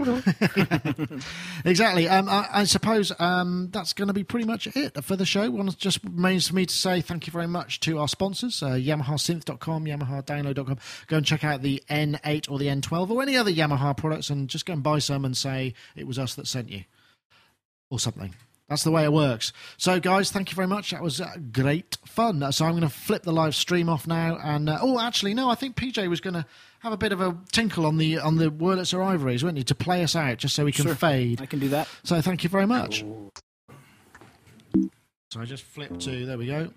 exactly. 1.64 2.09
Um, 2.09 2.28
I, 2.28 2.49
I 2.53 2.64
suppose 2.64 3.12
um, 3.18 3.68
that's 3.72 3.92
going 3.92 4.09
to 4.09 4.14
be 4.14 4.24
pretty 4.24 4.47
much 4.47 4.66
it 4.77 5.02
for 5.05 5.16
the 5.16 5.27
show. 5.27 5.51
One 5.51 5.68
just 5.70 6.02
remains 6.05 6.48
for 6.48 6.55
me 6.55 6.66
to 6.66 6.74
say 6.74 7.01
thank 7.01 7.27
you 7.27 7.32
very 7.32 7.47
much 7.47 7.81
to 7.81 7.98
our 7.98 8.09
sponsors, 8.09 8.62
uh, 8.62 8.70
YamahaSynth.com, 8.70 9.85
YamahaDownload.com. 9.85 10.78
Go 11.06 11.16
and 11.16 11.27
check 11.27 11.44
out 11.44 11.62
the 11.62 11.82
N8 11.90 12.51
or 12.51 12.59
the 12.59 12.66
N12 12.66 13.10
or 13.10 13.23
any 13.23 13.36
other 13.36 13.52
Yamaha 13.52 13.97
products 13.97 14.31
and 14.31 14.48
just 14.48 14.66
go 14.66 14.73
and 14.73 14.82
buy 14.82 14.98
some 14.98 15.24
and 15.24 15.36
say 15.36 15.74
it 15.97 16.06
was 16.06 16.18
us 16.18 16.35
that 16.35 16.47
sent 16.47 16.70
you 16.70 16.85
or 17.90 17.98
something. 17.98 18.35
That's 18.68 18.85
the 18.85 18.90
way 18.90 19.05
it 19.05 19.12
works. 19.12 19.52
So, 19.78 19.98
guys, 19.98 20.31
thank 20.31 20.51
you 20.51 20.55
very 20.55 20.68
much. 20.68 20.90
That 20.90 21.02
was 21.02 21.23
uh, 21.23 21.36
great 21.52 21.97
fun. 22.05 22.43
Uh, 22.43 22.52
So, 22.52 22.66
I'm 22.66 22.73
going 22.73 22.82
to 22.82 22.90
flip 22.90 23.23
the 23.23 23.32
live 23.32 23.55
stream 23.55 23.89
off 23.89 24.06
now. 24.06 24.39
And 24.43 24.68
uh, 24.68 24.78
oh, 24.82 25.01
actually, 25.01 25.32
no, 25.32 25.48
I 25.48 25.55
think 25.55 25.74
PJ 25.74 26.06
was 26.09 26.20
going 26.20 26.35
to 26.35 26.44
have 26.80 26.92
a 26.92 26.96
bit 26.96 27.12
of 27.12 27.20
a 27.20 27.36
tinkle 27.52 27.86
on 27.86 27.96
the 27.98 28.18
on 28.18 28.36
the 28.36 28.50
Wurlitzer 28.50 29.05
Ivories, 29.05 29.42
weren't 29.44 29.56
you, 29.59 29.64
to 29.64 29.74
play 29.74 30.02
us 30.02 30.14
out, 30.14 30.38
just 30.38 30.55
so 30.55 30.64
we 30.64 30.72
can 30.72 30.84
Sure. 30.84 30.94
fade. 30.94 31.40
I 31.40 31.46
can 31.46 31.59
do 31.59 31.68
that. 31.70 31.88
So, 32.05 32.20
thank 32.20 32.44
you 32.44 32.50
very 32.50 32.66
much. 32.66 33.05
So, 35.30 35.40
I 35.40 35.44
just 35.44 35.64
flip 35.64 35.98
to 36.00 36.26
there 36.26 36.38
we 36.38 36.46
go. 36.46 36.70